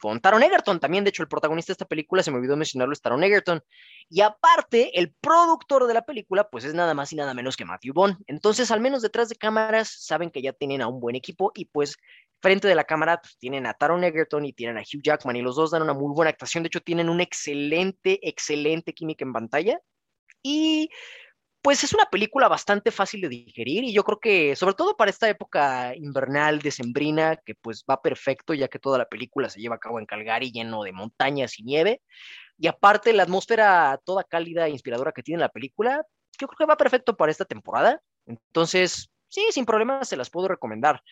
con 0.00 0.20
Taron 0.20 0.42
Egerton 0.42 0.80
también, 0.80 1.04
de 1.04 1.10
hecho 1.10 1.22
el 1.22 1.28
protagonista 1.28 1.70
de 1.70 1.74
esta 1.74 1.84
película, 1.84 2.22
se 2.22 2.30
me 2.30 2.38
olvidó 2.38 2.56
mencionarlo, 2.56 2.92
es 2.92 3.02
Taron 3.02 3.22
Egerton, 3.22 3.60
y 4.08 4.22
aparte 4.22 4.98
el 4.98 5.12
productor 5.20 5.86
de 5.86 5.94
la 5.94 6.02
película 6.02 6.48
pues 6.48 6.64
es 6.64 6.74
nada 6.74 6.94
más 6.94 7.12
y 7.12 7.16
nada 7.16 7.34
menos 7.34 7.56
que 7.56 7.64
Matthew 7.64 7.92
Bond, 7.92 8.16
entonces 8.26 8.70
al 8.70 8.80
menos 8.80 9.02
detrás 9.02 9.28
de 9.28 9.36
cámaras 9.36 9.94
saben 10.04 10.30
que 10.30 10.40
ya 10.40 10.52
tienen 10.52 10.80
a 10.80 10.88
un 10.88 11.00
buen 11.00 11.16
equipo 11.16 11.52
y 11.54 11.66
pues 11.66 11.96
frente 12.40 12.68
de 12.68 12.74
la 12.74 12.84
cámara 12.84 13.20
pues, 13.20 13.36
tienen 13.38 13.66
a 13.66 13.74
Taron 13.74 14.04
Egerton 14.04 14.46
y 14.46 14.52
tienen 14.52 14.78
a 14.78 14.80
Hugh 14.82 15.02
Jackman 15.02 15.36
y 15.36 15.42
los 15.42 15.56
dos 15.56 15.70
dan 15.70 15.82
una 15.82 15.94
muy 15.94 16.14
buena 16.14 16.30
actuación, 16.30 16.62
de 16.62 16.68
hecho 16.68 16.80
tienen 16.80 17.08
una 17.08 17.22
excelente, 17.22 18.26
excelente 18.26 18.94
química 18.94 19.24
en 19.24 19.32
pantalla. 19.32 19.80
Y 20.40 20.88
pues 21.62 21.82
es 21.84 21.92
una 21.92 22.06
película 22.06 22.48
bastante 22.48 22.90
fácil 22.90 23.20
de 23.22 23.28
digerir 23.28 23.84
y 23.84 23.92
yo 23.92 24.04
creo 24.04 24.20
que 24.20 24.54
sobre 24.56 24.74
todo 24.74 24.96
para 24.96 25.10
esta 25.10 25.28
época 25.28 25.94
invernal, 25.96 26.60
decembrina, 26.60 27.36
que 27.36 27.54
pues 27.54 27.84
va 27.88 28.00
perfecto 28.00 28.54
ya 28.54 28.68
que 28.68 28.78
toda 28.78 28.98
la 28.98 29.08
película 29.08 29.50
se 29.50 29.60
lleva 29.60 29.76
a 29.76 29.80
cabo 29.80 29.98
en 29.98 30.06
Calgary 30.06 30.52
lleno 30.52 30.82
de 30.84 30.92
montañas 30.92 31.58
y 31.58 31.64
nieve. 31.64 32.02
Y 32.58 32.66
aparte 32.66 33.12
la 33.12 33.24
atmósfera 33.24 34.00
toda 34.04 34.24
cálida 34.24 34.66
e 34.66 34.70
inspiradora 34.70 35.12
que 35.12 35.22
tiene 35.22 35.40
la 35.40 35.48
película, 35.48 36.04
yo 36.40 36.46
creo 36.46 36.56
que 36.58 36.66
va 36.66 36.76
perfecto 36.76 37.16
para 37.16 37.32
esta 37.32 37.44
temporada. 37.44 38.00
Entonces, 38.26 39.10
sí, 39.28 39.46
sin 39.50 39.64
problema 39.64 40.04
se 40.04 40.16
las 40.16 40.30
puedo 40.30 40.48
recomendar. 40.48 41.02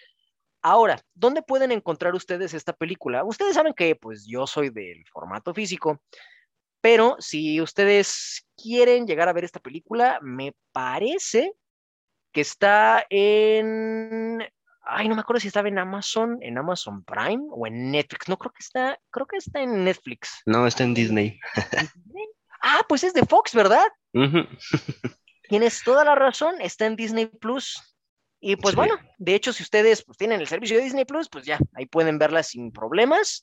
Ahora, 0.62 1.01
¿dónde 1.14 1.43
pueden 1.43 1.70
encontrar 1.70 2.14
ustedes 2.14 2.55
esta 2.55 2.73
película? 2.73 3.24
Ustedes 3.24 3.55
saben 3.55 3.74
que 3.74 3.94
pues 3.94 4.27
yo 4.27 4.47
soy 4.47 4.70
del 4.70 5.05
formato 5.12 5.55
físico. 5.55 6.01
Pero 6.87 7.17
si 7.19 7.61
ustedes 7.61 8.47
quieren 8.57 9.09
llegar 9.09 9.29
a 9.29 9.33
ver 9.33 9.43
esta 9.43 9.59
película, 9.59 10.21
me 10.23 10.55
parece 10.71 11.53
que 12.33 12.43
está 12.43 13.05
en. 13.11 14.39
Ay, 14.83 15.09
no 15.09 15.17
me 15.17 15.23
acuerdo 15.23 15.41
si 15.41 15.49
estaba 15.49 15.67
en 15.67 15.81
Amazon, 15.81 16.39
en 16.43 16.57
Amazon 16.57 17.03
Prime 17.03 17.43
o 17.51 17.67
en 17.67 17.91
Netflix. 17.91 18.29
No 18.29 18.39
creo 18.39 18.53
que 18.53 18.63
está, 18.63 19.01
creo 19.11 19.27
que 19.27 19.39
está 19.39 19.63
en 19.63 19.83
Netflix. 19.83 20.43
No, 20.47 20.65
está 20.65 20.85
en 20.85 20.95
Disney. 20.95 21.41
ah, 22.63 22.83
pues 22.89 23.03
es 23.03 23.13
de 23.13 23.27
Fox, 23.27 23.53
¿verdad? 23.53 23.89
Tienes 25.49 25.83
toda 25.83 26.05
la 26.05 26.15
razón, 26.15 26.61
está 26.61 26.87
en 26.87 26.95
Disney 26.95 27.27
Plus. 27.27 27.83
Y 28.39 28.55
pues 28.55 28.75
sí. 28.75 28.77
bueno, 28.77 28.95
de 29.19 29.35
hecho, 29.35 29.53
si 29.53 29.65
ustedes 29.65 30.05
pues, 30.05 30.19
tienen 30.19 30.41
el 30.41 30.47
servicio 30.47 30.77
de 30.77 30.85
Disney 30.85 31.05
Plus, 31.05 31.29
pues 31.29 31.45
ya, 31.45 31.59
ahí 31.75 31.87
pueden 31.87 32.17
verla 32.21 32.45
sin 32.45 32.71
problemas. 32.71 33.43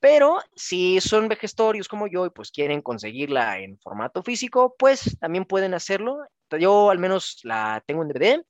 Pero 0.00 0.38
si 0.54 1.00
son 1.00 1.28
vejestorios 1.28 1.88
como 1.88 2.06
yo 2.06 2.26
y 2.26 2.30
pues 2.30 2.50
quieren 2.50 2.82
conseguirla 2.82 3.58
en 3.58 3.78
formato 3.78 4.22
físico, 4.22 4.74
pues 4.78 5.18
también 5.18 5.44
pueden 5.44 5.74
hacerlo. 5.74 6.18
Yo 6.58 6.90
al 6.90 6.98
menos 6.98 7.40
la 7.44 7.82
tengo 7.86 8.02
en 8.02 8.08
DVD. 8.08 8.44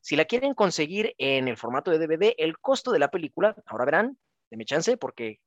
Si 0.00 0.16
la 0.16 0.24
quieren 0.24 0.54
conseguir 0.54 1.14
en 1.18 1.48
el 1.48 1.56
formato 1.56 1.90
de 1.90 1.98
DVD, 1.98 2.34
el 2.38 2.58
costo 2.58 2.92
de 2.92 2.98
la 2.98 3.10
película, 3.10 3.56
ahora 3.66 3.86
verán, 3.86 4.18
mi 4.50 4.64
chance 4.64 4.96
porque 4.96 5.40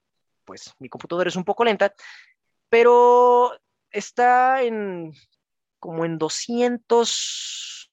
pues 0.44 0.74
mi 0.80 0.90
computadora 0.90 1.30
es 1.30 1.36
un 1.36 1.46
poco 1.46 1.64
lenta, 1.64 1.94
pero 2.70 3.52
está 3.92 4.64
en 4.64 5.14
como 5.80 6.06
en 6.06 6.18
200, 6.18 7.92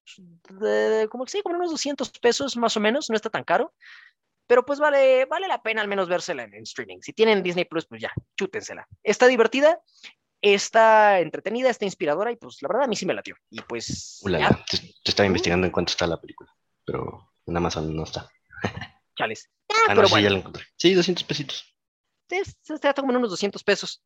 de, 0.48 1.08
como 1.10 1.26
sí, 1.26 1.42
como 1.42 1.56
unos 1.56 1.70
200 1.70 2.10
pesos 2.18 2.56
más 2.56 2.76
o 2.76 2.80
menos, 2.80 3.10
no 3.10 3.16
está 3.16 3.30
tan 3.30 3.44
caro 3.44 3.74
pero 4.46 4.64
pues 4.64 4.78
vale, 4.78 5.24
vale 5.26 5.48
la 5.48 5.62
pena 5.62 5.80
al 5.80 5.88
menos 5.88 6.08
vérsela 6.08 6.44
en, 6.44 6.54
en, 6.54 6.62
streaming. 6.62 6.98
Si 7.00 7.12
tienen 7.12 7.42
Disney 7.42 7.64
Plus, 7.64 7.86
pues 7.86 8.00
ya, 8.00 8.12
chútensela. 8.36 8.86
Está 9.02 9.26
divertida, 9.26 9.80
está 10.40 11.20
entretenida, 11.20 11.70
está 11.70 11.84
inspiradora 11.84 12.30
y 12.30 12.36
pues 12.36 12.58
la 12.60 12.68
verdad 12.68 12.84
a 12.84 12.88
mí 12.88 12.96
sí 12.96 13.06
me 13.06 13.14
latió. 13.14 13.36
Y 13.50 13.60
pues... 13.62 14.20
Ulala, 14.22 14.64
te, 14.70 14.78
te, 14.78 14.92
estaba 15.04 15.26
investigando 15.26 15.66
en 15.66 15.72
cuánto 15.72 15.90
está 15.90 16.06
la 16.06 16.20
película, 16.20 16.54
pero 16.84 17.30
en 17.46 17.56
Amazon 17.56 17.94
no 17.94 18.04
está. 18.04 18.30
Chales. 19.16 19.50
Ah, 19.70 19.74
ah 19.74 19.84
pero 19.88 20.02
no, 20.02 20.08
sí, 20.08 20.12
bueno. 20.12 20.24
ya 20.24 20.30
la 20.30 20.38
encontré. 20.38 20.64
Sí, 20.76 20.94
200 20.94 21.24
pesitos. 21.24 21.74
Sí, 22.28 22.40
está 22.68 22.94
como 22.94 23.12
en 23.12 23.18
unos 23.18 23.30
200 23.30 23.62
pesos. 23.64 24.02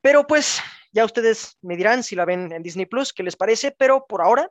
Pero 0.00 0.26
pues 0.26 0.60
ya 0.92 1.04
ustedes 1.04 1.56
me 1.62 1.76
dirán 1.76 2.02
si 2.02 2.14
la 2.14 2.24
ven 2.24 2.52
en 2.52 2.62
Disney 2.62 2.86
Plus, 2.86 3.12
qué 3.12 3.22
les 3.22 3.36
parece, 3.36 3.72
pero 3.72 4.06
por 4.06 4.22
ahora 4.22 4.50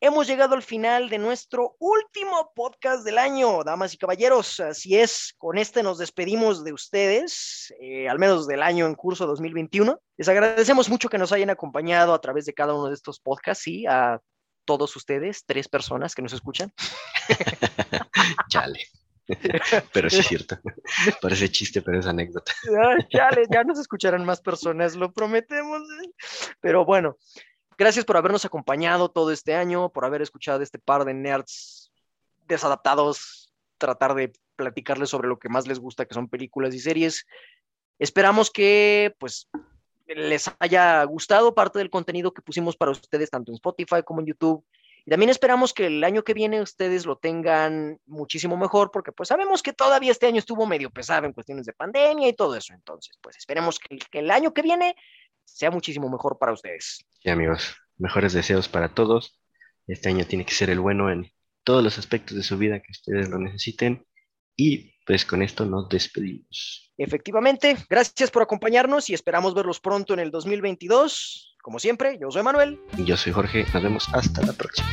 Hemos 0.00 0.26
llegado 0.26 0.54
al 0.54 0.62
final 0.62 1.08
de 1.08 1.18
nuestro 1.18 1.76
último 1.78 2.52
podcast 2.54 3.04
del 3.04 3.16
año, 3.16 3.64
damas 3.64 3.94
y 3.94 3.98
caballeros. 3.98 4.60
Así 4.60 4.98
es, 4.98 5.34
con 5.38 5.56
este 5.56 5.82
nos 5.82 5.98
despedimos 5.98 6.64
de 6.64 6.72
ustedes, 6.72 7.72
eh, 7.80 8.08
al 8.08 8.18
menos 8.18 8.46
del 8.46 8.62
año 8.62 8.86
en 8.86 8.94
curso 8.94 9.26
2021. 9.26 9.98
Les 10.16 10.28
agradecemos 10.28 10.88
mucho 10.90 11.08
que 11.08 11.18
nos 11.18 11.32
hayan 11.32 11.50
acompañado 11.50 12.12
a 12.12 12.20
través 12.20 12.44
de 12.44 12.54
cada 12.54 12.74
uno 12.74 12.88
de 12.88 12.94
estos 12.94 13.20
podcasts 13.20 13.66
y 13.66 13.86
a 13.86 14.20
todos 14.64 14.94
ustedes, 14.96 15.44
tres 15.46 15.68
personas 15.68 16.14
que 16.14 16.22
nos 16.22 16.32
escuchan. 16.32 16.72
Chale. 18.50 18.80
Pero 19.92 20.10
sí 20.10 20.18
es 20.18 20.26
cierto. 20.26 20.58
Parece 21.22 21.50
chiste, 21.50 21.80
pero 21.80 21.98
es 21.98 22.06
anécdota. 22.06 22.52
chale, 23.08 23.46
ya 23.50 23.64
nos 23.64 23.78
escucharán 23.78 24.24
más 24.24 24.40
personas, 24.42 24.96
lo 24.96 25.12
prometemos. 25.12 25.82
Pero 26.60 26.84
bueno, 26.84 27.16
Gracias 27.76 28.04
por 28.04 28.16
habernos 28.16 28.44
acompañado 28.44 29.10
todo 29.10 29.30
este 29.30 29.54
año, 29.54 29.90
por 29.90 30.04
haber 30.04 30.22
escuchado 30.22 30.62
este 30.62 30.78
par 30.78 31.04
de 31.04 31.14
nerds 31.14 31.90
desadaptados, 32.46 33.52
tratar 33.78 34.14
de 34.14 34.32
platicarles 34.56 35.10
sobre 35.10 35.28
lo 35.28 35.38
que 35.38 35.48
más 35.48 35.66
les 35.66 35.80
gusta, 35.80 36.04
que 36.04 36.14
son 36.14 36.28
películas 36.28 36.74
y 36.74 36.78
series. 36.78 37.26
Esperamos 37.98 38.50
que 38.50 39.14
pues 39.18 39.48
les 40.06 40.50
haya 40.58 41.02
gustado 41.04 41.54
parte 41.54 41.78
del 41.78 41.90
contenido 41.90 42.32
que 42.32 42.42
pusimos 42.42 42.76
para 42.76 42.92
ustedes 42.92 43.30
tanto 43.30 43.50
en 43.50 43.56
Spotify 43.56 44.02
como 44.04 44.20
en 44.20 44.26
YouTube. 44.26 44.64
Y 45.06 45.10
también 45.10 45.28
esperamos 45.28 45.74
que 45.74 45.86
el 45.86 46.02
año 46.02 46.24
que 46.24 46.32
viene 46.32 46.62
ustedes 46.62 47.04
lo 47.04 47.16
tengan 47.16 48.00
muchísimo 48.06 48.56
mejor, 48.56 48.90
porque 48.90 49.12
pues 49.12 49.28
sabemos 49.28 49.62
que 49.62 49.74
todavía 49.74 50.10
este 50.10 50.26
año 50.26 50.38
estuvo 50.38 50.66
medio 50.66 50.90
pesado 50.90 51.26
en 51.26 51.34
cuestiones 51.34 51.66
de 51.66 51.74
pandemia 51.74 52.28
y 52.28 52.32
todo 52.32 52.56
eso. 52.56 52.72
Entonces, 52.72 53.18
pues 53.20 53.36
esperemos 53.36 53.78
que, 53.78 53.98
el 54.12 54.30
año 54.30 54.54
que 54.54 54.62
viene 54.62 54.96
sea 55.44 55.70
muchísimo 55.70 56.08
mejor 56.10 56.38
para 56.38 56.52
ustedes. 56.52 57.04
Sí, 57.22 57.30
amigos, 57.30 57.74
mejores 57.96 58.32
deseos 58.32 58.68
para 58.68 58.94
todos. 58.94 59.40
Este 59.86 60.08
año 60.08 60.24
tiene 60.24 60.44
que 60.44 60.54
ser 60.54 60.70
el 60.70 60.80
bueno 60.80 61.10
en 61.10 61.30
todos 61.62 61.82
los 61.82 61.98
aspectos 61.98 62.36
de 62.36 62.42
su 62.42 62.58
vida 62.58 62.80
que 62.80 62.92
ustedes 62.92 63.28
lo 63.28 63.38
necesiten. 63.38 64.06
Y 64.56 64.94
pues 65.06 65.24
con 65.24 65.42
esto 65.42 65.66
nos 65.66 65.88
despedimos. 65.88 66.92
Efectivamente, 66.96 67.76
gracias 67.88 68.30
por 68.30 68.42
acompañarnos 68.42 69.10
y 69.10 69.14
esperamos 69.14 69.54
verlos 69.54 69.80
pronto 69.80 70.14
en 70.14 70.20
el 70.20 70.30
2022. 70.30 71.56
Como 71.62 71.78
siempre, 71.78 72.18
yo 72.20 72.30
soy 72.30 72.42
Manuel. 72.42 72.78
Y 72.96 73.04
yo 73.04 73.16
soy 73.16 73.32
Jorge. 73.32 73.66
Nos 73.74 73.82
vemos 73.82 74.06
hasta 74.12 74.42
la 74.42 74.52
próxima. 74.52 74.88